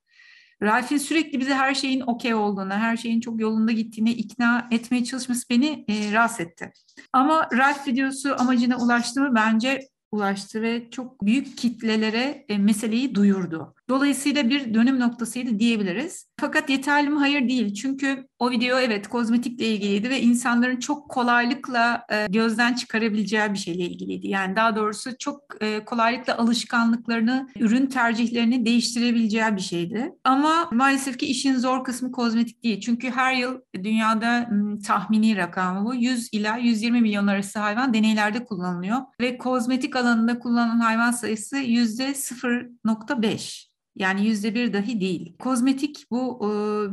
Ralph'in 0.62 0.98
sürekli 0.98 1.40
bize 1.40 1.54
her 1.54 1.74
şeyin 1.74 2.02
okey 2.02 2.34
olduğunu, 2.34 2.74
her 2.74 2.98
şeyin 2.98 3.20
çok 3.20 3.42
yolunda 3.42 3.72
gittiğini 3.72 4.12
ikna 4.12 4.68
etmeye 4.72 5.04
çalışması 5.04 5.50
beni 5.50 5.86
e, 5.88 6.12
rahatsız 6.12 6.40
etti. 6.40 6.72
Ama 7.14 7.50
Ralph 7.54 7.88
videosu 7.88 8.36
amacına 8.40 8.78
ulaştı 8.78 9.22
mı 9.22 9.36
bence 9.36 9.80
ulaştı 10.12 10.62
ve 10.62 10.90
çok 10.92 11.26
büyük 11.26 11.58
kitlelere 11.58 12.46
e, 12.50 12.58
meseleyi 12.58 13.16
duyurdu. 13.16 13.76
Dolayısıyla 13.90 14.50
bir 14.50 14.74
dönüm 14.74 15.00
noktasıydı 15.00 15.60
diyebiliriz. 15.60 16.28
Fakat 16.40 16.70
yeterli 16.70 17.10
mi? 17.10 17.20
Hayır 17.20 17.50
değil. 17.50 17.74
Çünkü 17.74 18.28
o 18.40 18.52
video 18.52 18.80
evet 18.80 19.08
kozmetikle 19.08 19.68
ilgiliydi 19.68 20.10
ve 20.10 20.22
insanların 20.22 20.80
çok 20.80 21.10
kolaylıkla 21.10 22.06
e, 22.12 22.28
gözden 22.30 22.74
çıkarabileceği 22.74 23.54
bir 23.54 23.58
şeyle 23.58 23.84
ilgiliydi. 23.84 24.28
Yani 24.28 24.56
daha 24.56 24.76
doğrusu 24.76 25.18
çok 25.18 25.42
e, 25.62 25.86
kolaylıkla 25.86 26.38
alışkanlıklarını, 26.38 27.50
ürün 27.60 27.86
tercihlerini 27.86 28.66
değiştirebileceği 28.66 29.56
bir 29.56 29.62
şeydi. 29.62 30.12
Ama 30.24 30.70
maalesef 30.72 31.18
ki 31.18 31.26
işin 31.26 31.56
zor 31.56 31.84
kısmı 31.84 32.12
kozmetik 32.12 32.64
değil. 32.64 32.82
Çünkü 32.82 33.10
her 33.10 33.34
yıl 33.34 33.60
dünyada 33.84 34.50
tahmini 34.88 35.38
rakam 35.38 35.86
bu 35.86 35.96
100 35.96 36.30
ila 36.32 36.58
120 36.58 37.02
milyon 37.02 37.28
arası 37.28 37.60
hayvan 37.60 37.94
deneylerde 37.94 38.46
kullanılıyor 38.46 38.98
ve 39.22 39.38
kozmetik 39.38 39.96
alanında 39.96 40.40
kullanılan 40.40 40.80
hayvan 40.80 41.12
sayısı 41.12 41.58
yüzde 41.58 42.10
0.5. 42.10 43.77
Yani 43.98 44.28
yüzde 44.28 44.56
bir 44.56 44.74
dahi 44.74 45.02
değil. 45.02 45.38
Kozmetik 45.38 46.06
bu 46.12 46.40
e, 46.46 46.48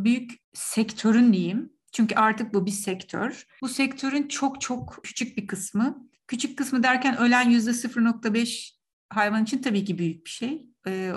büyük 0.05 0.33
sektörün 0.53 1.33
diyeyim. 1.33 1.73
Çünkü 1.93 2.15
artık 2.15 2.55
bu 2.55 2.67
bir 2.67 2.71
sektör. 2.71 3.47
Bu 3.63 3.69
sektörün 3.69 4.29
çok 4.29 4.61
çok 4.61 5.01
küçük 5.03 5.37
bir 5.37 5.47
kısmı. 5.47 6.09
Küçük 6.29 6.59
kısmı 6.59 6.83
derken 6.83 7.19
ölen 7.19 7.51
yüzde 7.51 7.71
0.5 7.71 8.71
hayvan 9.09 9.43
için 9.43 9.63
tabii 9.63 9.85
ki 9.85 9.99
büyük 9.99 10.25
bir 10.25 10.31
şey 10.31 10.74
e, 10.87 11.13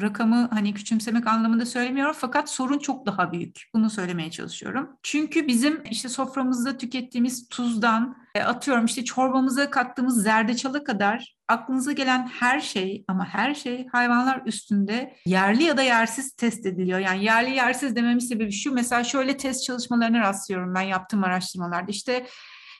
rakamı 0.00 0.48
hani 0.52 0.74
küçümsemek 0.74 1.26
anlamında 1.26 1.66
söylemiyorum 1.66 2.14
fakat 2.18 2.50
sorun 2.50 2.78
çok 2.78 3.06
daha 3.06 3.32
büyük. 3.32 3.62
Bunu 3.74 3.90
söylemeye 3.90 4.30
çalışıyorum. 4.30 4.90
Çünkü 5.02 5.46
bizim 5.46 5.82
işte 5.90 6.08
soframızda 6.08 6.78
tükettiğimiz 6.78 7.48
tuzdan 7.48 8.16
e, 8.34 8.42
atıyorum 8.42 8.84
işte 8.84 9.04
çorbamıza 9.04 9.70
kattığımız 9.70 10.22
zerdeçala 10.22 10.84
kadar 10.84 11.36
aklınıza 11.48 11.92
gelen 11.92 12.26
her 12.26 12.60
şey 12.60 13.04
ama 13.08 13.26
her 13.26 13.54
şey 13.54 13.86
hayvanlar 13.86 14.42
üstünde 14.46 15.16
yerli 15.26 15.62
ya 15.62 15.76
da 15.76 15.82
yersiz 15.82 16.32
test 16.32 16.66
ediliyor. 16.66 16.98
Yani 16.98 17.24
yerli 17.24 17.50
yersiz 17.50 17.96
dememin 17.96 18.18
sebebi 18.18 18.52
şu 18.52 18.72
mesela 18.72 19.04
şöyle 19.04 19.36
test 19.36 19.64
çalışmalarına 19.64 20.20
rastlıyorum 20.20 20.74
ben 20.74 20.82
yaptığım 20.82 21.24
araştırmalarda. 21.24 21.90
İşte 21.90 22.26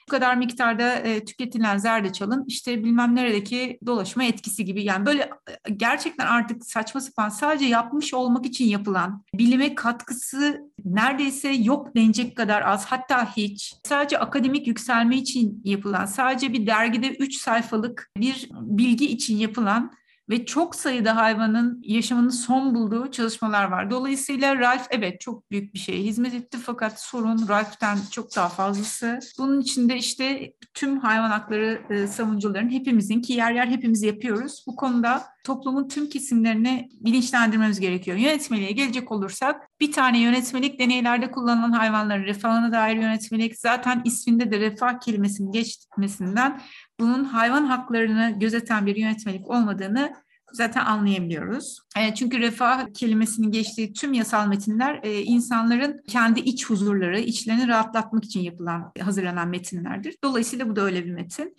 bu 0.07 0.11
kadar 0.11 0.35
miktarda 0.35 0.93
e, 0.93 1.25
tüketilen 1.25 1.77
zerdeçalın 1.77 2.43
işte 2.47 2.83
bilmem 2.83 3.15
neredeki 3.15 3.79
dolaşma 3.85 4.23
etkisi 4.23 4.65
gibi. 4.65 4.83
Yani 4.83 5.05
böyle 5.05 5.29
e, 5.69 5.71
gerçekten 5.73 6.25
artık 6.25 6.65
saçma 6.65 7.01
sapan 7.01 7.29
sadece 7.29 7.65
yapmış 7.65 8.13
olmak 8.13 8.45
için 8.45 8.65
yapılan 8.65 9.23
bilime 9.33 9.75
katkısı 9.75 10.61
neredeyse 10.85 11.49
yok 11.49 11.95
denecek 11.95 12.37
kadar 12.37 12.61
az 12.61 12.85
hatta 12.85 13.35
hiç. 13.37 13.75
Sadece 13.83 14.19
akademik 14.19 14.67
yükselme 14.67 15.17
için 15.17 15.61
yapılan 15.63 16.05
sadece 16.05 16.53
bir 16.53 16.67
dergide 16.67 17.09
3 17.09 17.37
sayfalık 17.37 18.11
bir 18.17 18.49
bilgi 18.53 19.05
için 19.05 19.37
yapılan 19.37 19.91
ve 20.29 20.45
çok 20.45 20.75
sayıda 20.75 21.15
hayvanın 21.15 21.81
yaşamının 21.83 22.29
son 22.29 22.75
bulduğu 22.75 23.11
çalışmalar 23.11 23.71
var. 23.71 23.91
Dolayısıyla 23.91 24.59
Ralph 24.59 24.87
evet 24.89 25.21
çok 25.21 25.51
büyük 25.51 25.73
bir 25.73 25.79
şeye 25.79 26.03
hizmet 26.03 26.33
etti 26.33 26.57
fakat 26.65 27.01
sorun 27.01 27.47
Ralph'ten 27.47 27.97
çok 28.11 28.35
daha 28.35 28.49
fazlası. 28.49 29.19
Bunun 29.39 29.61
içinde 29.61 29.97
işte 29.97 30.53
tüm 30.73 30.99
hayvan 30.99 31.29
hakları 31.29 31.81
e, 31.89 32.07
savunucuların 32.07 32.69
hepimizin 32.69 33.21
ki 33.21 33.33
yer 33.33 33.51
yer 33.51 33.67
hepimiz 33.67 34.03
yapıyoruz. 34.03 34.63
Bu 34.67 34.75
konuda 34.75 35.23
toplumun 35.43 35.87
tüm 35.87 36.09
kesimlerini 36.09 36.89
bilinçlendirmemiz 36.99 37.79
gerekiyor. 37.79 38.17
Yönetmeliğe 38.17 38.71
gelecek 38.71 39.11
olursak 39.11 39.69
bir 39.79 39.91
tane 39.91 40.19
yönetmelik 40.19 40.79
deneylerde 40.79 41.31
kullanılan 41.31 41.71
hayvanların 41.71 42.23
refahına 42.23 42.71
dair 42.71 42.95
yönetmelik 42.95 43.59
zaten 43.59 44.01
isminde 44.05 44.51
de 44.51 44.59
refah 44.59 44.99
kelimesinin 44.99 45.51
geçmesinden 45.51 46.61
bunun 47.03 47.23
hayvan 47.23 47.65
haklarını 47.65 48.39
gözeten 48.39 48.85
bir 48.85 48.95
yönetmelik 48.95 49.49
olmadığını 49.49 50.13
zaten 50.53 50.85
anlayabiliyoruz. 50.85 51.79
E, 51.97 52.15
çünkü 52.15 52.39
refah 52.39 52.85
kelimesinin 52.93 53.51
geçtiği 53.51 53.93
tüm 53.93 54.13
yasal 54.13 54.47
metinler 54.47 54.99
e, 55.03 55.21
insanların 55.21 56.01
kendi 56.07 56.39
iç 56.39 56.69
huzurları, 56.69 57.19
içlerini 57.19 57.67
rahatlatmak 57.67 58.25
için 58.25 58.39
yapılan, 58.39 58.91
hazırlanan 58.99 59.47
metinlerdir. 59.47 60.15
Dolayısıyla 60.23 60.69
bu 60.69 60.75
da 60.75 60.81
öyle 60.81 61.05
bir 61.05 61.11
metin. 61.11 61.55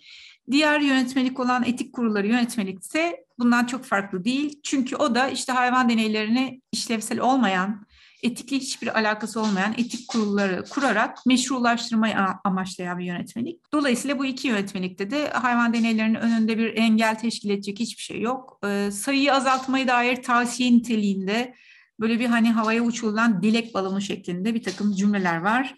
Diğer 0.51 0.79
yönetmelik 0.79 1.39
olan 1.39 1.63
etik 1.63 1.93
kurulları 1.93 2.27
yönetmelik 2.27 2.83
ise 2.83 3.25
bundan 3.39 3.65
çok 3.65 3.85
farklı 3.85 4.23
değil. 4.23 4.59
Çünkü 4.63 4.95
o 4.95 5.15
da 5.15 5.29
işte 5.29 5.53
hayvan 5.53 5.89
deneylerini 5.89 6.61
işlevsel 6.71 7.19
olmayan, 7.19 7.84
etikle 8.25 8.57
hiçbir 8.57 8.99
alakası 8.99 9.41
olmayan 9.41 9.73
etik 9.73 10.07
kurulları 10.07 10.63
kurarak 10.69 11.25
meşrulaştırmayı 11.25 12.15
amaçlayan 12.43 12.97
bir 12.99 13.05
yönetmelik. 13.05 13.71
Dolayısıyla 13.73 14.19
bu 14.19 14.25
iki 14.25 14.47
yönetmelikte 14.47 15.11
de 15.11 15.29
hayvan 15.29 15.73
deneylerinin 15.73 16.15
önünde 16.15 16.57
bir 16.57 16.77
engel 16.77 17.19
teşkil 17.19 17.49
edecek 17.49 17.79
hiçbir 17.79 18.03
şey 18.03 18.21
yok. 18.21 18.59
Ee, 18.65 18.89
sayıyı 18.91 19.33
azaltmayı 19.33 19.87
dair 19.87 20.23
tavsiye 20.23 20.71
niteliğinde 20.71 21.55
böyle 21.99 22.19
bir 22.19 22.25
hani 22.25 22.51
havaya 22.51 22.83
uçurulan 22.83 23.43
dilek 23.43 23.73
balonu 23.73 24.01
şeklinde 24.01 24.53
bir 24.53 24.63
takım 24.63 24.91
cümleler 24.91 25.37
var. 25.37 25.75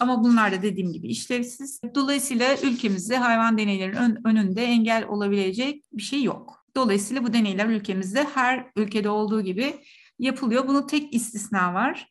Ama 0.00 0.24
bunlar 0.24 0.52
da 0.52 0.62
dediğim 0.62 0.92
gibi 0.92 1.08
işlevsiz. 1.08 1.80
Dolayısıyla 1.94 2.56
ülkemizde 2.62 3.16
hayvan 3.16 3.58
deneylerinin 3.58 4.26
önünde 4.26 4.64
engel 4.64 5.04
olabilecek 5.08 5.84
bir 5.92 6.02
şey 6.02 6.22
yok. 6.22 6.64
Dolayısıyla 6.76 7.24
bu 7.24 7.32
deneyler 7.32 7.66
ülkemizde 7.66 8.24
her 8.34 8.66
ülkede 8.76 9.08
olduğu 9.08 9.42
gibi 9.42 9.74
yapılıyor. 10.18 10.68
Bunun 10.68 10.86
tek 10.86 11.14
istisna 11.14 11.74
var. 11.74 12.10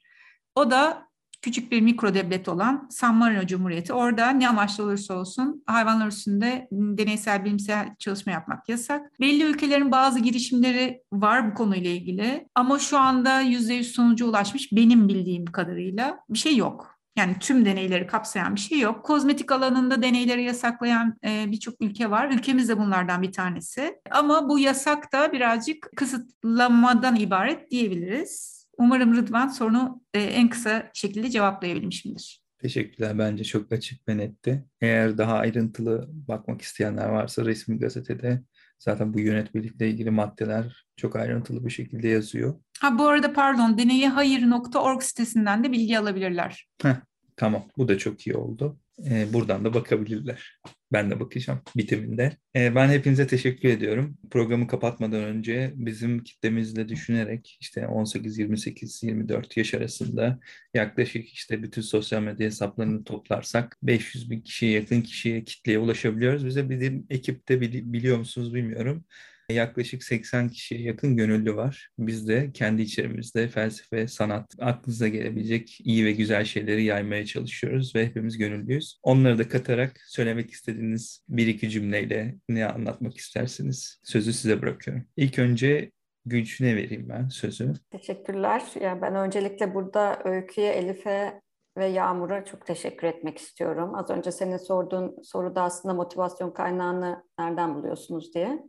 O 0.55 0.71
da 0.71 1.07
küçük 1.41 1.71
bir 1.71 1.81
mikro 1.81 2.13
devlet 2.13 2.47
olan 2.47 2.87
San 2.89 3.15
Marino 3.15 3.45
Cumhuriyeti. 3.45 3.93
Orada 3.93 4.29
ne 4.29 4.49
amaçlı 4.49 4.83
olursa 4.83 5.13
olsun 5.13 5.63
hayvanlar 5.65 6.07
üstünde 6.07 6.67
deneysel 6.71 7.45
bilimsel 7.45 7.95
çalışma 7.99 8.31
yapmak 8.31 8.69
yasak. 8.69 9.19
Belli 9.19 9.43
ülkelerin 9.43 9.91
bazı 9.91 10.19
girişimleri 10.19 11.01
var 11.13 11.51
bu 11.51 11.53
konuyla 11.53 11.89
ilgili 11.89 12.47
ama 12.55 12.79
şu 12.79 12.97
anda 12.97 13.41
%100 13.41 13.83
sonuca 13.83 14.25
ulaşmış 14.25 14.71
benim 14.71 15.07
bildiğim 15.07 15.45
kadarıyla 15.45 16.19
bir 16.29 16.37
şey 16.37 16.55
yok. 16.55 16.94
Yani 17.15 17.35
tüm 17.39 17.65
deneyleri 17.65 18.07
kapsayan 18.07 18.55
bir 18.55 18.59
şey 18.59 18.79
yok. 18.79 19.05
Kozmetik 19.05 19.51
alanında 19.51 20.01
deneyleri 20.01 20.43
yasaklayan 20.43 21.17
e, 21.25 21.51
birçok 21.51 21.81
ülke 21.81 22.11
var. 22.11 22.29
Ülkemiz 22.31 22.69
de 22.69 22.77
bunlardan 22.77 23.21
bir 23.21 23.31
tanesi. 23.31 23.95
Ama 24.11 24.49
bu 24.49 24.59
yasak 24.59 25.13
da 25.13 25.31
birazcık 25.33 25.89
kısıtlamadan 25.95 27.15
ibaret 27.15 27.71
diyebiliriz. 27.71 28.55
Umarım 28.77 29.15
Rıdvan 29.15 29.47
sorunu 29.47 30.01
e, 30.13 30.19
en 30.19 30.49
kısa 30.49 30.89
şekilde 30.93 31.29
cevaplayabilmişimdir. 31.29 32.45
Teşekkürler. 32.59 33.17
Bence 33.17 33.43
çok 33.43 33.71
açık 33.71 34.07
ve 34.07 34.17
netti. 34.17 34.65
Eğer 34.81 35.17
daha 35.17 35.37
ayrıntılı 35.37 36.09
bakmak 36.11 36.61
isteyenler 36.61 37.09
varsa 37.09 37.45
resmi 37.45 37.79
gazetede 37.79 38.43
zaten 38.79 39.13
bu 39.13 39.19
yönetmelikle 39.19 39.89
ilgili 39.89 40.11
maddeler 40.11 40.85
çok 40.97 41.15
ayrıntılı 41.15 41.65
bir 41.65 41.69
şekilde 41.69 42.07
yazıyor. 42.07 42.55
Ha 42.79 42.99
bu 42.99 43.07
arada 43.07 43.33
pardon 43.33 43.77
deneyehayır.org 43.77 45.01
sitesinden 45.01 45.63
de 45.63 45.71
bilgi 45.71 45.99
alabilirler. 45.99 46.67
Heh, 46.81 46.95
tamam 47.37 47.67
bu 47.77 47.87
da 47.87 47.97
çok 47.97 48.27
iyi 48.27 48.35
oldu. 48.35 48.79
Ee, 49.09 49.33
buradan 49.33 49.65
da 49.65 49.73
bakabilirler. 49.73 50.59
Ben 50.93 51.11
de 51.11 51.19
bakacağım 51.19 51.61
bitiminde. 51.77 52.37
Ee, 52.55 52.75
ben 52.75 52.89
hepinize 52.89 53.27
teşekkür 53.27 53.69
ediyorum. 53.69 54.17
Programı 54.31 54.67
kapatmadan 54.67 55.23
önce 55.23 55.73
bizim 55.75 56.23
kitlemizle 56.23 56.89
düşünerek 56.89 57.57
işte 57.61 57.87
18, 57.87 58.37
28, 58.37 59.03
24 59.03 59.57
yaş 59.57 59.73
arasında 59.73 60.39
yaklaşık 60.73 61.29
işte 61.29 61.63
bütün 61.63 61.81
sosyal 61.81 62.21
medya 62.21 62.45
hesaplarını 62.47 63.03
toplarsak 63.03 63.77
500 63.83 64.31
bin 64.31 64.41
kişiye 64.41 64.71
yakın 64.71 65.01
kişiye 65.01 65.43
kitleye 65.43 65.79
ulaşabiliyoruz. 65.79 66.45
Bize 66.45 66.69
bizim 66.69 67.05
ekipte 67.09 67.61
biliyor 67.61 68.17
musunuz 68.17 68.53
bilmiyorum 68.53 69.05
yaklaşık 69.49 70.03
80 70.03 70.49
kişiye 70.49 70.81
yakın 70.81 71.17
gönüllü 71.17 71.55
var. 71.55 71.89
Biz 71.99 72.27
de 72.27 72.51
kendi 72.53 72.81
içerimizde 72.81 73.47
felsefe, 73.47 74.07
sanat, 74.07 74.55
aklınıza 74.59 75.07
gelebilecek 75.07 75.77
iyi 75.83 76.05
ve 76.05 76.11
güzel 76.11 76.45
şeyleri 76.45 76.83
yaymaya 76.83 77.25
çalışıyoruz 77.25 77.95
ve 77.95 78.05
hepimiz 78.05 78.37
gönüllüyüz. 78.37 78.99
Onları 79.03 79.37
da 79.37 79.49
katarak 79.49 79.91
söylemek 80.07 80.51
istediğiniz 80.51 81.23
bir 81.29 81.47
iki 81.47 81.69
cümleyle 81.69 82.35
ne 82.49 82.65
anlatmak 82.65 83.17
istersiniz? 83.17 84.01
Sözü 84.03 84.33
size 84.33 84.61
bırakıyorum. 84.61 85.05
İlk 85.17 85.39
önce 85.39 85.91
Gülçin'e 86.25 86.75
vereyim 86.75 87.09
ben 87.09 87.27
sözü. 87.27 87.73
Teşekkürler. 87.91 88.63
Yani 88.81 89.01
ben 89.01 89.15
öncelikle 89.15 89.73
burada 89.73 90.21
Öykü'ye, 90.25 90.73
Elif'e 90.73 91.41
ve 91.77 91.85
Yağmur'a 91.85 92.45
çok 92.45 92.65
teşekkür 92.65 93.07
etmek 93.07 93.37
istiyorum. 93.37 93.95
Az 93.95 94.09
önce 94.09 94.31
senin 94.31 94.57
sorduğun 94.57 95.23
soruda 95.23 95.61
aslında 95.61 95.93
motivasyon 95.93 96.51
kaynağını 96.51 97.23
nereden 97.39 97.75
buluyorsunuz 97.75 98.33
diye 98.33 98.59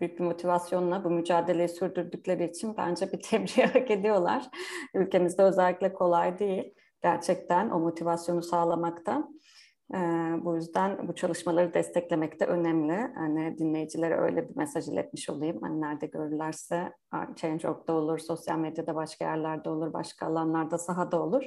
büyük 0.00 0.18
bir 0.18 0.24
motivasyonla 0.24 1.04
bu 1.04 1.10
mücadeleyi 1.10 1.68
sürdürdükleri 1.68 2.44
için 2.44 2.76
bence 2.76 3.12
bir 3.12 3.20
tebriği 3.22 3.66
hak 3.66 3.90
ediyorlar. 3.90 4.50
Ülkemizde 4.94 5.42
özellikle 5.42 5.92
kolay 5.92 6.38
değil 6.38 6.74
gerçekten 7.02 7.70
o 7.70 7.78
motivasyonu 7.78 8.42
sağlamakta. 8.42 9.28
bu 10.44 10.54
yüzden 10.56 11.08
bu 11.08 11.14
çalışmaları 11.14 11.74
desteklemek 11.74 12.40
de 12.40 12.46
önemli. 12.46 13.12
Hani 13.14 13.58
dinleyicilere 13.58 14.16
öyle 14.16 14.48
bir 14.48 14.56
mesaj 14.56 14.88
iletmiş 14.88 15.30
olayım. 15.30 15.58
Hani 15.62 15.80
nerede 15.80 16.06
görürlerse 16.06 16.92
Change.org'da 17.36 17.92
olur, 17.92 18.18
sosyal 18.18 18.58
medyada 18.58 18.94
başka 18.94 19.24
yerlerde 19.24 19.70
olur, 19.70 19.92
başka 19.92 20.26
alanlarda 20.26 20.78
sahada 20.78 21.22
olur. 21.22 21.44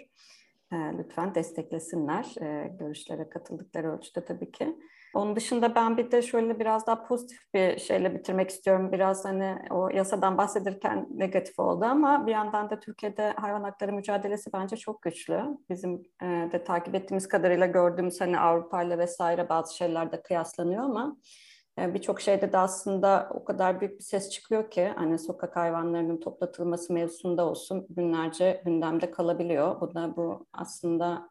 lütfen 0.73 1.35
desteklesinler. 1.35 2.35
görüşlere 2.79 3.29
katıldıkları 3.29 3.91
ölçüde 3.91 4.25
tabii 4.25 4.51
ki. 4.51 4.75
Onun 5.13 5.35
dışında 5.35 5.75
ben 5.75 5.97
bir 5.97 6.11
de 6.11 6.21
şöyle 6.21 6.59
biraz 6.59 6.87
daha 6.87 7.03
pozitif 7.03 7.53
bir 7.53 7.79
şeyle 7.79 8.15
bitirmek 8.15 8.49
istiyorum. 8.49 8.91
Biraz 8.91 9.25
hani 9.25 9.57
o 9.69 9.89
yasadan 9.89 10.37
bahsedirken 10.37 11.07
negatif 11.11 11.59
oldu 11.59 11.85
ama 11.85 12.27
bir 12.27 12.31
yandan 12.31 12.69
da 12.69 12.79
Türkiye'de 12.79 13.33
hayvan 13.37 13.63
hakları 13.63 13.93
mücadelesi 13.93 14.53
bence 14.53 14.77
çok 14.77 15.01
güçlü. 15.01 15.43
Bizim 15.69 16.03
e, 16.21 16.25
de 16.25 16.63
takip 16.63 16.95
ettiğimiz 16.95 17.27
kadarıyla 17.27 17.65
gördüğümüz 17.65 18.21
hani 18.21 18.39
Avrupa 18.39 18.83
ile 18.83 18.97
vesaire 18.97 19.49
bazı 19.49 19.75
şeylerde 19.75 20.21
kıyaslanıyor 20.21 20.83
ama 20.83 21.17
e, 21.79 21.93
birçok 21.93 22.21
şeyde 22.21 22.51
de 22.51 22.57
aslında 22.57 23.29
o 23.33 23.45
kadar 23.45 23.81
büyük 23.81 23.99
bir 23.99 24.03
ses 24.03 24.29
çıkıyor 24.29 24.71
ki 24.71 24.93
hani 24.95 25.19
sokak 25.19 25.55
hayvanlarının 25.55 26.19
toplatılması 26.19 26.93
mevzusunda 26.93 27.45
olsun 27.49 27.87
günlerce 27.89 28.61
gündemde 28.65 29.11
kalabiliyor. 29.11 29.81
Bu 29.81 29.93
da 29.93 30.15
bu 30.15 30.45
aslında 30.53 31.29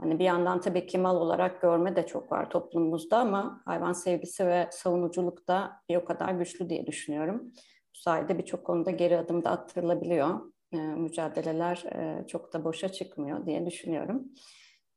Hani 0.00 0.18
bir 0.18 0.24
yandan 0.24 0.60
tabii 0.60 0.86
ki 0.86 0.98
mal 0.98 1.16
olarak 1.16 1.62
görme 1.62 1.96
de 1.96 2.06
çok 2.06 2.32
var 2.32 2.50
toplumumuzda 2.50 3.18
ama 3.18 3.62
hayvan 3.64 3.92
sevgisi 3.92 4.46
ve 4.46 4.68
savunuculuk 4.70 5.48
da 5.48 5.72
bir 5.88 5.96
o 5.96 6.04
kadar 6.04 6.32
güçlü 6.32 6.70
diye 6.70 6.86
düşünüyorum. 6.86 7.52
Bu 7.94 7.98
sayede 7.98 8.38
birçok 8.38 8.64
konuda 8.64 8.90
geri 8.90 9.18
adım 9.18 9.44
da 9.44 9.50
attırılabiliyor. 9.50 10.40
E, 10.72 10.76
mücadeleler 10.76 11.84
e, 11.92 12.26
çok 12.26 12.52
da 12.52 12.64
boşa 12.64 12.88
çıkmıyor 12.88 13.46
diye 13.46 13.66
düşünüyorum. 13.66 14.24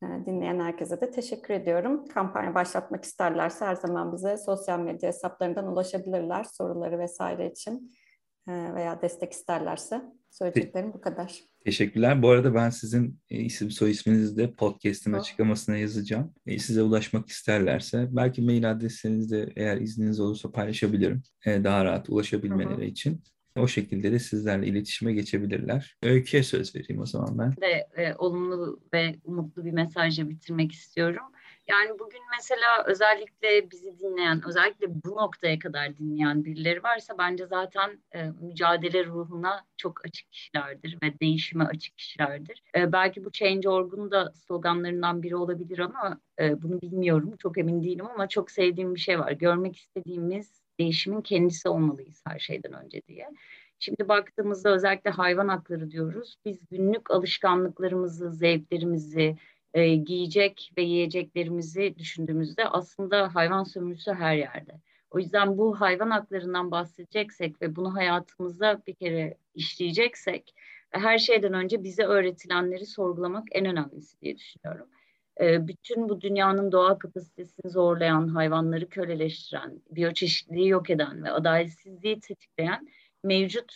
E, 0.03 0.05
dinleyen 0.25 0.59
herkese 0.59 1.01
de 1.01 1.11
teşekkür 1.11 1.53
ediyorum. 1.53 2.05
Kampanya 2.05 2.55
başlatmak 2.55 3.03
isterlerse 3.03 3.65
her 3.65 3.75
zaman 3.75 4.13
bize 4.13 4.37
sosyal 4.37 4.79
medya 4.79 5.07
hesaplarından 5.07 5.67
ulaşabilirler 5.67 6.43
soruları 6.43 6.99
vesaire 6.99 7.51
için 7.51 7.91
e, 8.47 8.75
veya 8.75 9.01
destek 9.01 9.31
isterlerse. 9.31 10.01
Söyleyeceklerim 10.29 10.93
bu 10.93 11.01
kadar. 11.01 11.39
Teşekkürler. 11.65 12.21
Bu 12.21 12.29
arada 12.29 12.55
ben 12.55 12.69
sizin 12.69 13.19
e, 13.29 13.39
isim 13.39 13.71
soy 13.71 13.91
isminizi 13.91 14.37
de 14.37 14.51
podcast'in 14.53 15.13
açıklamasına 15.13 15.77
yazacağım. 15.77 16.33
E, 16.45 16.59
size 16.59 16.81
ulaşmak 16.81 17.29
isterlerse 17.29 18.07
belki 18.11 18.41
mail 18.41 18.71
adresinizi 18.71 19.35
de 19.35 19.53
eğer 19.55 19.77
izniniz 19.77 20.19
olursa 20.19 20.51
paylaşabilirim. 20.51 21.23
E, 21.45 21.63
daha 21.63 21.85
rahat 21.85 22.09
ulaşabilmeleri 22.09 22.77
Hı-hı. 22.77 22.83
için. 22.83 23.23
O 23.57 23.67
şekilde 23.67 24.11
de 24.11 24.19
sizlerle 24.19 24.67
iletişime 24.67 25.13
geçebilirler. 25.13 25.97
Öykü'ye 26.03 26.43
söz 26.43 26.75
vereyim 26.75 27.01
o 27.01 27.05
zaman 27.05 27.37
ben. 27.37 27.55
De 27.61 27.87
e, 27.97 28.15
olumlu 28.15 28.81
ve 28.93 29.15
umutlu 29.23 29.65
bir 29.65 29.71
mesajla 29.71 30.29
bitirmek 30.29 30.71
istiyorum. 30.71 31.23
Yani 31.69 31.99
bugün 31.99 32.21
mesela 32.37 32.83
özellikle 32.85 33.71
bizi 33.71 33.99
dinleyen, 33.99 34.41
özellikle 34.47 35.03
bu 35.05 35.09
noktaya 35.09 35.59
kadar 35.59 35.97
dinleyen 35.97 36.45
birileri 36.45 36.83
varsa 36.83 37.17
bence 37.17 37.47
zaten 37.47 38.03
e, 38.11 38.23
mücadele 38.41 39.05
ruhuna 39.05 39.65
çok 39.77 40.05
açık 40.05 40.31
kişilerdir 40.31 40.97
ve 41.03 41.19
değişime 41.19 41.63
açık 41.63 41.97
kişilerdir. 41.97 42.63
E, 42.75 42.91
belki 42.91 43.25
bu 43.25 43.31
Change.org'un 43.31 44.11
da 44.11 44.31
sloganlarından 44.35 45.23
biri 45.23 45.35
olabilir 45.35 45.79
ama 45.79 46.19
e, 46.39 46.61
bunu 46.61 46.81
bilmiyorum, 46.81 47.35
çok 47.37 47.57
emin 47.57 47.83
değilim 47.83 48.05
ama 48.05 48.29
çok 48.29 48.51
sevdiğim 48.51 48.95
bir 48.95 48.99
şey 48.99 49.19
var. 49.19 49.31
Görmek 49.31 49.75
istediğimiz 49.77 50.61
değişimin 50.79 51.21
kendisi 51.21 51.69
olmalıyız 51.69 52.23
her 52.27 52.39
şeyden 52.39 52.73
önce 52.73 53.01
diye. 53.07 53.29
Şimdi 53.79 54.07
baktığımızda 54.09 54.69
özellikle 54.69 55.09
hayvan 55.09 55.47
hakları 55.47 55.91
diyoruz. 55.91 56.35
Biz 56.45 56.59
günlük 56.71 57.11
alışkanlıklarımızı, 57.11 58.31
zevklerimizi, 58.31 59.37
e, 59.73 59.95
giyecek 59.95 60.71
ve 60.77 60.81
yiyeceklerimizi 60.81 61.95
düşündüğümüzde 61.97 62.65
aslında 62.65 63.35
hayvan 63.35 63.63
sömürüsü 63.63 64.13
her 64.13 64.35
yerde. 64.35 64.79
O 65.11 65.19
yüzden 65.19 65.57
bu 65.57 65.81
hayvan 65.81 66.09
haklarından 66.09 66.71
bahsedeceksek 66.71 67.61
ve 67.61 67.75
bunu 67.75 67.95
hayatımızda 67.95 68.81
bir 68.87 68.93
kere 68.93 69.37
işleyeceksek 69.55 70.53
her 70.89 71.17
şeyden 71.17 71.53
önce 71.53 71.83
bize 71.83 72.03
öğretilenleri 72.03 72.85
sorgulamak 72.85 73.47
en 73.51 73.65
önemlisi 73.65 74.21
diye 74.21 74.37
düşünüyorum. 74.37 74.87
E, 75.41 75.67
bütün 75.67 76.09
bu 76.09 76.21
dünyanın 76.21 76.71
doğa 76.71 76.97
kapasitesini 76.97 77.71
zorlayan, 77.71 78.27
hayvanları 78.27 78.89
köleleştiren, 78.89 79.81
biyoçeşitliliği 79.91 80.67
yok 80.67 80.89
eden 80.89 81.23
ve 81.23 81.31
adaletsizliği 81.31 82.19
tetikleyen 82.19 82.87
mevcut 83.23 83.73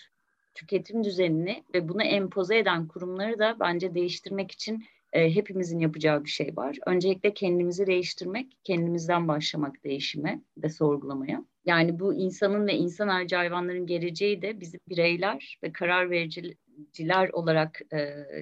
tüketim 0.54 1.04
düzenini 1.04 1.64
ve 1.74 1.90
bunu 1.90 2.04
empoze 2.04 2.58
eden 2.58 2.88
kurumları 2.88 3.40
da 3.40 3.58
bence 3.60 3.96
değiştirmek 3.96 4.52
için 4.52 4.86
e, 5.14 5.36
hepimizin 5.36 5.80
yapacağı 5.80 6.24
bir 6.24 6.30
şey 6.30 6.54
var. 6.58 6.78
Öncelikle 6.86 7.34
kendimizi 7.34 7.88
değiştirmek, 7.88 8.58
kendimizden 8.64 9.28
başlamak 9.28 9.84
değişime 9.84 10.42
ve 10.58 10.70
sorgulamaya. 10.70 11.46
Yani 11.66 12.00
bu 12.00 12.14
insanın 12.14 12.68
ve 12.68 12.74
insan 12.74 13.08
harici 13.08 13.36
hayvanların 13.36 13.86
geleceği 13.86 14.42
de 14.42 14.60
bizim 14.60 14.80
bireyler 14.90 15.58
ve 15.64 15.72
karar 15.72 16.10
vericiler 16.10 17.30
olarak 17.30 17.82
e, 17.94 17.98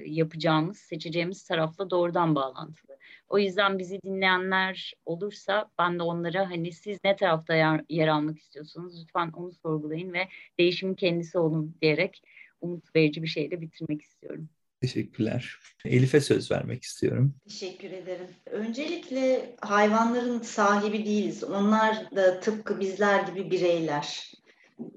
yapacağımız, 0.05 0.77
seçeceğimiz 0.77 1.43
tarafla 1.43 1.89
doğrudan 1.89 2.35
bağlantılı. 2.35 2.97
O 3.29 3.39
yüzden 3.39 3.79
bizi 3.79 4.01
dinleyenler 4.01 4.93
olursa 5.05 5.71
ben 5.79 5.99
de 5.99 6.03
onlara 6.03 6.49
hani 6.49 6.71
siz 6.71 6.99
ne 7.03 7.15
tarafta 7.15 7.55
yer, 7.55 7.81
yer 7.89 8.07
almak 8.07 8.39
istiyorsunuz 8.39 9.01
lütfen 9.03 9.31
onu 9.33 9.51
sorgulayın 9.51 10.13
ve 10.13 10.27
değişimin 10.59 10.95
kendisi 10.95 11.37
olun 11.37 11.75
diyerek 11.81 12.23
umut 12.61 12.95
verici 12.95 13.23
bir 13.23 13.27
şeyle 13.27 13.61
bitirmek 13.61 14.01
istiyorum. 14.01 14.49
Teşekkürler. 14.81 15.55
Elif'e 15.85 16.21
söz 16.21 16.51
vermek 16.51 16.83
istiyorum. 16.83 17.35
Teşekkür 17.47 17.91
ederim. 17.91 18.27
Öncelikle 18.45 19.55
hayvanların 19.61 20.41
sahibi 20.41 21.05
değiliz. 21.05 21.43
Onlar 21.43 22.11
da 22.15 22.39
tıpkı 22.39 22.79
bizler 22.79 23.19
gibi 23.23 23.51
bireyler. 23.51 24.31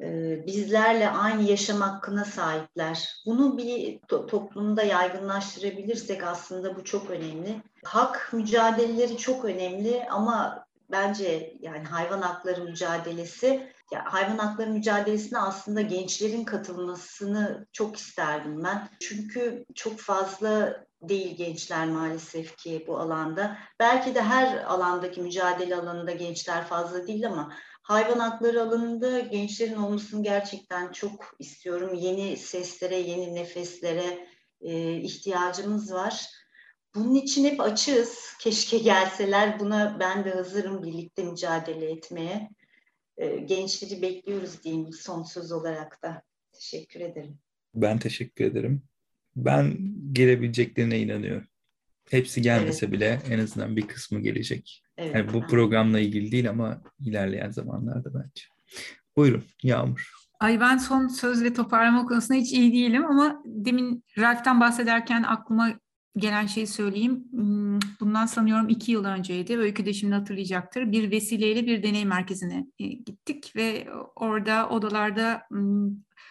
e, 0.01 0.47
bizlerle 0.47 1.09
aynı 1.09 1.43
yaşam 1.51 1.81
hakkına 1.81 2.25
sahipler. 2.25 3.09
Bunu 3.27 3.59
bir 3.59 3.99
to- 3.99 4.27
toplumda 4.27 4.83
yaygınlaştırabilirsek 4.83 6.23
aslında 6.23 6.77
bu 6.77 6.85
çok 6.85 7.11
önemli. 7.11 7.55
Hak 7.85 8.31
mücadeleleri 8.33 9.17
çok 9.17 9.45
önemli 9.45 10.05
ama 10.11 10.67
bence 10.91 11.55
yani 11.61 11.85
hayvan 11.85 12.23
hakları 12.23 12.65
mücadelesi 12.65 13.73
ya 13.93 14.05
hayvan 14.07 14.39
hakları 14.39 14.71
mücadelesine 14.71 15.39
aslında 15.39 15.81
gençlerin 15.81 16.45
katılmasını 16.45 17.67
çok 17.73 17.97
isterdim 17.97 18.65
ben. 18.65 18.89
Çünkü 19.01 19.65
çok 19.75 19.99
fazla 19.99 20.85
değil 21.03 21.37
gençler 21.37 21.87
maalesef 21.89 22.57
ki 22.57 22.85
bu 22.89 22.99
alanda. 22.99 23.59
Belki 23.81 24.15
de 24.15 24.23
her 24.23 24.65
alandaki 24.65 25.21
mücadele 25.21 25.77
alanında 25.77 26.13
gençler 26.13 26.65
fazla 26.67 27.07
değil 27.07 27.27
ama 27.27 27.53
hayvan 27.83 28.19
hakları 28.19 28.63
alanında 28.63 29.21
gençlerin 29.21 29.77
olmasını 29.77 30.23
gerçekten 30.23 30.93
çok 30.93 31.35
istiyorum. 31.39 31.95
Yeni 31.95 32.37
seslere, 32.37 32.97
yeni 32.97 33.35
nefeslere 33.35 34.29
e, 34.61 34.97
ihtiyacımız 34.97 35.93
var. 35.93 36.27
Bunun 36.95 37.15
için 37.15 37.45
hep 37.45 37.61
açığız. 37.61 38.19
Keşke 38.41 38.79
gelseler. 38.79 39.61
Buna 39.61 39.97
ben 40.01 40.25
de 40.25 40.31
hazırım 40.31 40.83
birlikte 40.83 41.23
mücadele 41.23 41.91
etmeye. 41.91 42.51
E, 43.17 43.37
gençleri 43.37 44.03
bekliyoruz 44.03 44.65
diyeyim 44.65 44.93
son 44.93 45.23
söz 45.23 45.53
olarak 45.53 46.03
da. 46.03 46.23
Teşekkür 46.53 47.01
ederim. 47.01 47.39
Ben 47.75 47.99
teşekkür 47.99 48.45
ederim. 48.45 48.83
Ben 49.37 49.79
gelebileceklerine 50.13 50.99
inanıyorum. 50.99 51.47
Hepsi 52.11 52.43
gelmese 52.43 52.87
evet. 52.87 52.95
bile 52.95 53.21
en 53.31 53.39
azından 53.39 53.77
bir 53.77 53.87
kısmı 53.87 54.21
gelecek. 54.21 54.83
Evet, 54.97 55.15
yani 55.15 55.33
bu 55.33 55.47
programla 55.47 56.01
ilgili 56.01 56.33
değil 56.33 56.51
ama 56.51 56.83
ilerleyen 57.01 57.51
zamanlarda 57.51 58.15
bence. 58.15 58.45
Buyurun 59.17 59.45
Yağmur. 59.63 60.11
Ay 60.41 60.61
ben 60.61 60.79
son 60.79 61.09
söz 61.09 61.45
ve 61.45 61.53
toparlama 61.53 62.07
konusunda 62.07 62.41
hiç 62.41 62.53
iyi 62.53 62.73
değilim 62.73 63.05
ama 63.05 63.43
demin 63.45 64.05
Ralph'ten 64.19 64.61
bahsederken 64.61 65.23
aklıma 65.23 65.81
gelen 66.17 66.47
şeyi 66.47 66.67
söyleyeyim. 66.67 67.25
Hmm, 67.31 67.79
bundan 68.01 68.27
sanıyorum 68.27 68.69
iki 68.69 68.93
yıl 68.93 69.05
önceydi. 69.05 69.59
Öykü 69.59 69.87
de 69.87 69.93
şimdi 69.93 70.15
hatırlayacaktır. 70.15 70.93
Bir 70.93 71.11
vesileyle 71.11 71.67
bir 71.67 71.83
deney 71.83 72.05
merkezine 72.05 72.67
e, 72.79 72.87
gittik 72.87 73.53
ve 73.57 73.87
orada 74.17 74.69
odalarda 74.69 75.43
hmm, 75.49 75.91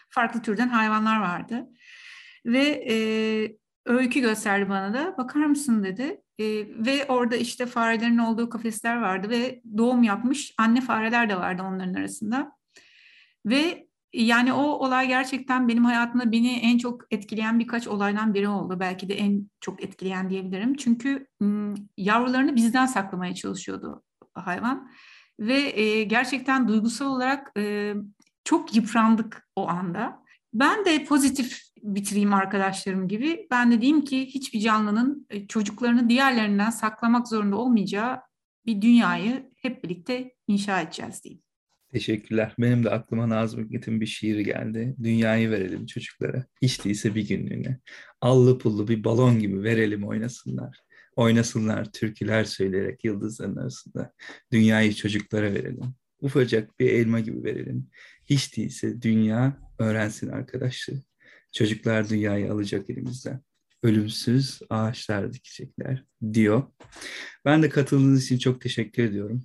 farklı 0.10 0.42
türden 0.42 0.68
hayvanlar 0.68 1.22
vardı. 1.22 1.68
Ve 2.46 2.86
e, 2.90 2.96
öykü 3.86 4.20
gösterdi 4.20 4.70
bana 4.70 4.94
da. 4.94 5.18
Bakar 5.18 5.46
mısın 5.46 5.84
dedi. 5.84 6.22
E, 6.40 6.46
ve 6.86 7.06
orada 7.08 7.36
işte 7.36 7.66
farelerin 7.66 8.18
olduğu 8.18 8.50
kafesler 8.50 9.02
vardı 9.02 9.30
ve 9.30 9.62
doğum 9.78 10.04
yapmış 10.04 10.54
anne 10.58 10.82
fareler 10.82 11.30
de 11.30 11.36
vardı 11.38 11.64
onların 11.64 11.94
arasında. 11.94 12.52
Ve 13.46 13.88
yani 14.14 14.54
o 14.54 14.62
olay 14.62 15.08
gerçekten 15.08 15.68
benim 15.68 15.86
hayatımda 15.86 16.32
beni 16.32 16.52
en 16.52 16.78
çok 16.78 17.02
etkileyen 17.12 17.60
birkaç 17.60 17.88
olaydan 17.88 18.34
biri 18.34 18.48
oldu. 18.48 18.80
Belki 18.80 19.10
de 19.10 19.14
en 19.14 19.50
çok 19.62 19.84
etkileyen 19.84 20.30
diyebilirim. 20.30 20.76
Çünkü 20.76 21.28
yavrularını 21.98 22.56
bizden 22.56 22.86
saklamaya 22.86 23.36
çalışıyordu 23.36 24.04
hayvan. 24.34 24.92
Ve 25.40 25.80
e, 25.80 26.04
gerçekten 26.04 26.68
duygusal 26.68 27.06
olarak 27.06 27.52
e, 27.58 27.94
çok 28.44 28.76
yıprandık 28.76 29.48
o 29.56 29.70
anda. 29.70 30.24
Ben 30.54 30.86
de 30.86 31.06
pozitif 31.06 31.62
bitireyim 31.84 32.34
arkadaşlarım 32.34 33.08
gibi. 33.08 33.48
Ben 33.52 33.72
de 33.72 33.82
diyeyim 33.82 34.04
ki 34.04 34.26
hiçbir 34.26 34.60
canlının 34.60 35.28
e, 35.30 35.48
çocuklarını 35.48 36.10
diğerlerinden 36.10 36.70
saklamak 36.70 37.28
zorunda 37.28 37.58
olmayacağı 37.58 38.22
bir 38.66 38.82
dünyayı 38.82 39.52
hep 39.56 39.84
birlikte 39.84 40.34
inşa 40.48 40.82
edeceğiz 40.82 41.24
diyeyim. 41.24 41.44
Teşekkürler. 41.94 42.56
Benim 42.60 42.84
de 42.84 42.90
aklıma 42.90 43.30
Nazım 43.30 43.64
Hikmet'in 43.64 44.02
bir 44.02 44.06
şiiri 44.06 44.44
geldi. 44.44 44.96
Dünyayı 45.04 45.52
verelim 45.52 45.86
çocuklara. 45.86 46.46
Hiç 46.62 46.86
değilse 46.86 47.16
bir 47.16 47.28
günlüğüne. 47.28 47.80
Allı 48.22 48.58
pullu 48.58 48.88
bir 48.88 49.04
balon 49.04 49.40
gibi 49.40 49.64
verelim 49.64 50.08
oynasınlar. 50.08 50.80
Oynasınlar 51.16 51.92
türküler 51.92 52.44
söyleyerek 52.44 53.04
yıldızların 53.04 53.56
arasında. 53.56 54.14
Dünyayı 54.52 54.94
çocuklara 54.94 55.54
verelim. 55.54 55.96
Ufacık 56.22 56.80
bir 56.80 56.90
elma 56.90 57.20
gibi 57.20 57.44
verelim. 57.44 57.88
Hiç 58.26 58.58
değilse 58.58 59.02
dünya 59.02 59.58
öğrensin 59.80 60.30
arkadaşlar. 60.30 60.98
Çocuklar 61.52 62.10
dünyayı 62.10 62.54
alacak 62.54 62.90
elimizden. 62.90 63.42
Ölümsüz 63.84 64.60
ağaçlar 64.70 65.34
dikecekler 65.34 66.06
diyor. 66.34 66.64
Ben 67.46 67.64
de 67.64 67.70
katıldığınız 67.70 68.26
için 68.26 68.38
çok 68.38 68.62
teşekkür 68.62 69.04
ediyorum. 69.04 69.44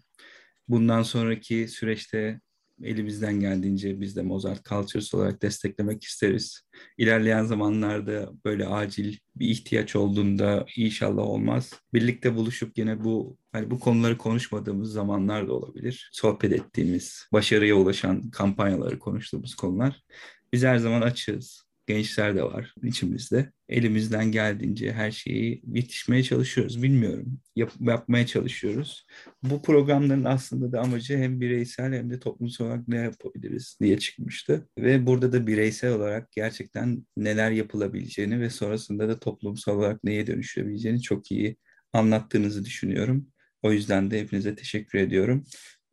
Bundan 0.69 1.03
sonraki 1.03 1.69
süreçte 1.69 2.41
elimizden 2.83 3.41
geldiğince 3.41 4.01
biz 4.01 4.17
de 4.17 4.23
Mozart 4.23 4.65
Cultures 4.65 5.15
olarak 5.15 5.43
desteklemek 5.43 6.05
isteriz. 6.05 6.63
İlerleyen 6.99 7.45
zamanlarda 7.45 8.33
böyle 8.45 8.67
acil 8.67 9.17
bir 9.37 9.49
ihtiyaç 9.49 9.97
olduğunda 9.97 10.67
inşallah 10.77 11.23
olmaz. 11.23 11.73
Birlikte 11.95 12.37
buluşup 12.37 12.79
yine 12.79 13.05
bu 13.05 13.37
hani 13.53 13.71
bu 13.71 13.81
konuları 13.81 14.19
konuşmadığımız 14.19 14.93
zamanlar 14.93 15.49
da 15.49 15.53
olabilir. 15.53 16.11
Sohbet 16.13 16.53
ettiğimiz, 16.53 17.29
başarıya 17.33 17.75
ulaşan 17.75 18.31
kampanyaları 18.31 18.99
konuştuğumuz 18.99 19.55
konular. 19.55 20.05
Biz 20.53 20.63
her 20.65 20.79
zaman 20.79 21.01
açığız 21.01 21.68
gençler 21.89 22.37
de 22.37 22.43
var 22.43 22.75
içimizde. 22.83 23.53
Elimizden 23.69 24.33
geldiğince 24.33 24.93
her 24.93 25.11
şeyi 25.11 25.63
yetişmeye 25.67 26.23
çalışıyoruz. 26.23 26.83
Bilmiyorum. 26.83 27.41
Yap, 27.57 27.73
yapmaya 27.81 28.27
çalışıyoruz. 28.27 29.07
Bu 29.43 29.63
programların 29.63 30.25
aslında 30.25 30.73
da 30.73 30.81
amacı 30.81 31.19
hem 31.19 31.41
bireysel 31.41 31.93
hem 31.93 32.11
de 32.11 32.21
toplumsal 32.21 32.67
olarak 32.67 32.89
ne 32.89 32.97
yapabiliriz 32.97 33.77
diye 33.81 33.99
çıkmıştı. 33.99 34.69
Ve 34.79 35.07
burada 35.07 35.33
da 35.33 35.47
bireysel 35.47 35.93
olarak 35.93 36.33
gerçekten 36.33 37.07
neler 37.17 37.51
yapılabileceğini 37.51 38.41
ve 38.41 38.51
sonrasında 38.51 39.09
da 39.09 39.19
toplumsal 39.21 39.79
olarak 39.79 40.05
neye 40.05 40.27
dönüşebileceğini 40.27 41.03
çok 41.03 41.33
iyi 41.33 41.57
anlattığınızı 41.93 42.65
düşünüyorum. 42.65 43.27
O 43.63 43.73
yüzden 43.73 44.11
de 44.11 44.21
hepinize 44.21 44.55
teşekkür 44.55 44.99
ediyorum. 44.99 45.45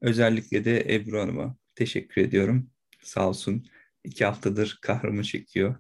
Özellikle 0.02 0.66
de 0.66 0.96
Ebru 0.96 1.20
Hanım'a 1.20 1.58
teşekkür 1.76 2.22
ediyorum. 2.22 2.70
Sağ 3.04 3.30
olsun 3.30 3.66
iki 4.04 4.26
haftadır 4.26 4.80
kahrımı 4.82 5.24
çekiyor 5.24 5.76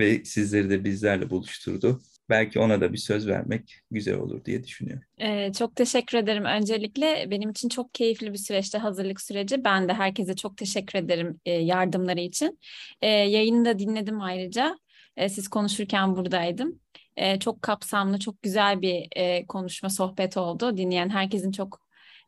ve 0.00 0.24
sizleri 0.24 0.70
de 0.70 0.84
bizlerle 0.84 1.30
buluşturdu. 1.30 2.00
Belki 2.28 2.60
ona 2.60 2.80
da 2.80 2.92
bir 2.92 2.98
söz 2.98 3.28
vermek 3.28 3.80
güzel 3.90 4.14
olur 4.14 4.44
diye 4.44 4.64
düşünüyorum. 4.64 5.04
Ee, 5.18 5.52
çok 5.52 5.76
teşekkür 5.76 6.18
ederim. 6.18 6.44
Öncelikle 6.44 7.26
benim 7.30 7.50
için 7.50 7.68
çok 7.68 7.94
keyifli 7.94 8.32
bir 8.32 8.38
süreçte 8.38 8.78
hazırlık 8.78 9.20
süreci. 9.20 9.64
Ben 9.64 9.88
de 9.88 9.92
herkese 9.92 10.36
çok 10.36 10.56
teşekkür 10.56 10.98
ederim 10.98 11.40
e, 11.44 11.52
yardımları 11.52 12.20
için. 12.20 12.58
E, 13.02 13.08
yayını 13.08 13.64
da 13.64 13.78
dinledim 13.78 14.20
ayrıca. 14.20 14.78
E, 15.16 15.28
siz 15.28 15.48
konuşurken 15.48 16.16
buradaydım. 16.16 16.80
E, 17.16 17.38
çok 17.38 17.62
kapsamlı, 17.62 18.18
çok 18.18 18.42
güzel 18.42 18.82
bir 18.82 19.06
e, 19.16 19.46
konuşma, 19.46 19.90
sohbet 19.90 20.36
oldu. 20.36 20.76
Dinleyen 20.76 21.08
herkesin 21.08 21.52
çok 21.52 21.80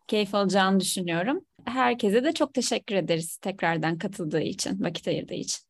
keyif 0.08 0.34
alacağını 0.34 0.80
düşünüyorum. 0.80 1.40
Herkese 1.64 2.24
de 2.24 2.32
çok 2.32 2.54
teşekkür 2.54 2.94
ederiz 2.94 3.36
tekrardan 3.36 3.98
katıldığı 3.98 4.42
için, 4.42 4.82
vakit 4.82 5.08
ayırdığı 5.08 5.34
için 5.34 5.66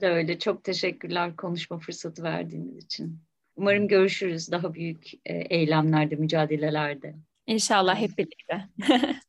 de 0.00 0.08
öyle. 0.08 0.38
Çok 0.38 0.64
teşekkürler 0.64 1.36
konuşma 1.36 1.78
fırsatı 1.78 2.22
verdiğiniz 2.22 2.84
için. 2.84 3.20
Umarım 3.56 3.88
görüşürüz 3.88 4.50
daha 4.50 4.74
büyük 4.74 5.10
e, 5.24 5.34
eylemlerde, 5.34 6.16
mücadelelerde. 6.16 7.14
İnşallah 7.46 7.96
hep 7.96 8.18
birlikte. 8.18 8.68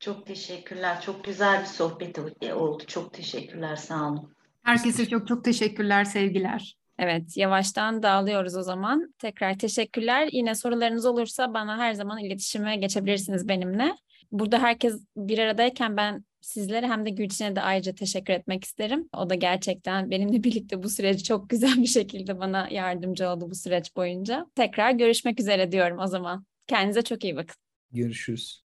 çok 0.00 0.26
teşekkürler. 0.26 1.00
Çok 1.00 1.24
güzel 1.24 1.60
bir 1.60 1.66
sohbet 1.66 2.18
oldu. 2.54 2.84
Çok 2.86 3.12
teşekkürler. 3.12 3.76
Sağ 3.76 4.08
olun. 4.08 4.34
Herkese 4.62 5.08
çok 5.08 5.28
çok 5.28 5.44
teşekkürler, 5.44 6.04
sevgiler. 6.04 6.76
Evet, 6.98 7.36
yavaştan 7.36 8.02
dağılıyoruz 8.02 8.56
o 8.56 8.62
zaman. 8.62 9.14
Tekrar 9.18 9.58
teşekkürler. 9.58 10.28
Yine 10.32 10.54
sorularınız 10.54 11.06
olursa 11.06 11.54
bana 11.54 11.78
her 11.78 11.94
zaman 11.94 12.18
iletişime 12.18 12.76
geçebilirsiniz 12.76 13.48
benimle. 13.48 13.96
Burada 14.32 14.58
herkes 14.58 15.06
bir 15.16 15.38
aradayken 15.38 15.96
ben 15.96 16.24
sizlere 16.44 16.86
hem 16.86 17.06
de 17.06 17.10
Gülçin'e 17.10 17.56
de 17.56 17.60
ayrıca 17.60 17.94
teşekkür 17.94 18.32
etmek 18.34 18.64
isterim. 18.64 19.08
O 19.16 19.30
da 19.30 19.34
gerçekten 19.34 20.10
benimle 20.10 20.42
birlikte 20.44 20.82
bu 20.82 20.88
süreci 20.88 21.24
çok 21.24 21.50
güzel 21.50 21.76
bir 21.76 21.86
şekilde 21.86 22.38
bana 22.40 22.68
yardımcı 22.70 23.28
oldu 23.28 23.50
bu 23.50 23.54
süreç 23.54 23.96
boyunca. 23.96 24.46
Tekrar 24.54 24.90
görüşmek 24.90 25.40
üzere 25.40 25.72
diyorum 25.72 25.98
o 25.98 26.06
zaman. 26.06 26.46
Kendinize 26.66 27.02
çok 27.02 27.24
iyi 27.24 27.36
bakın. 27.36 27.56
Görüşürüz. 27.92 28.62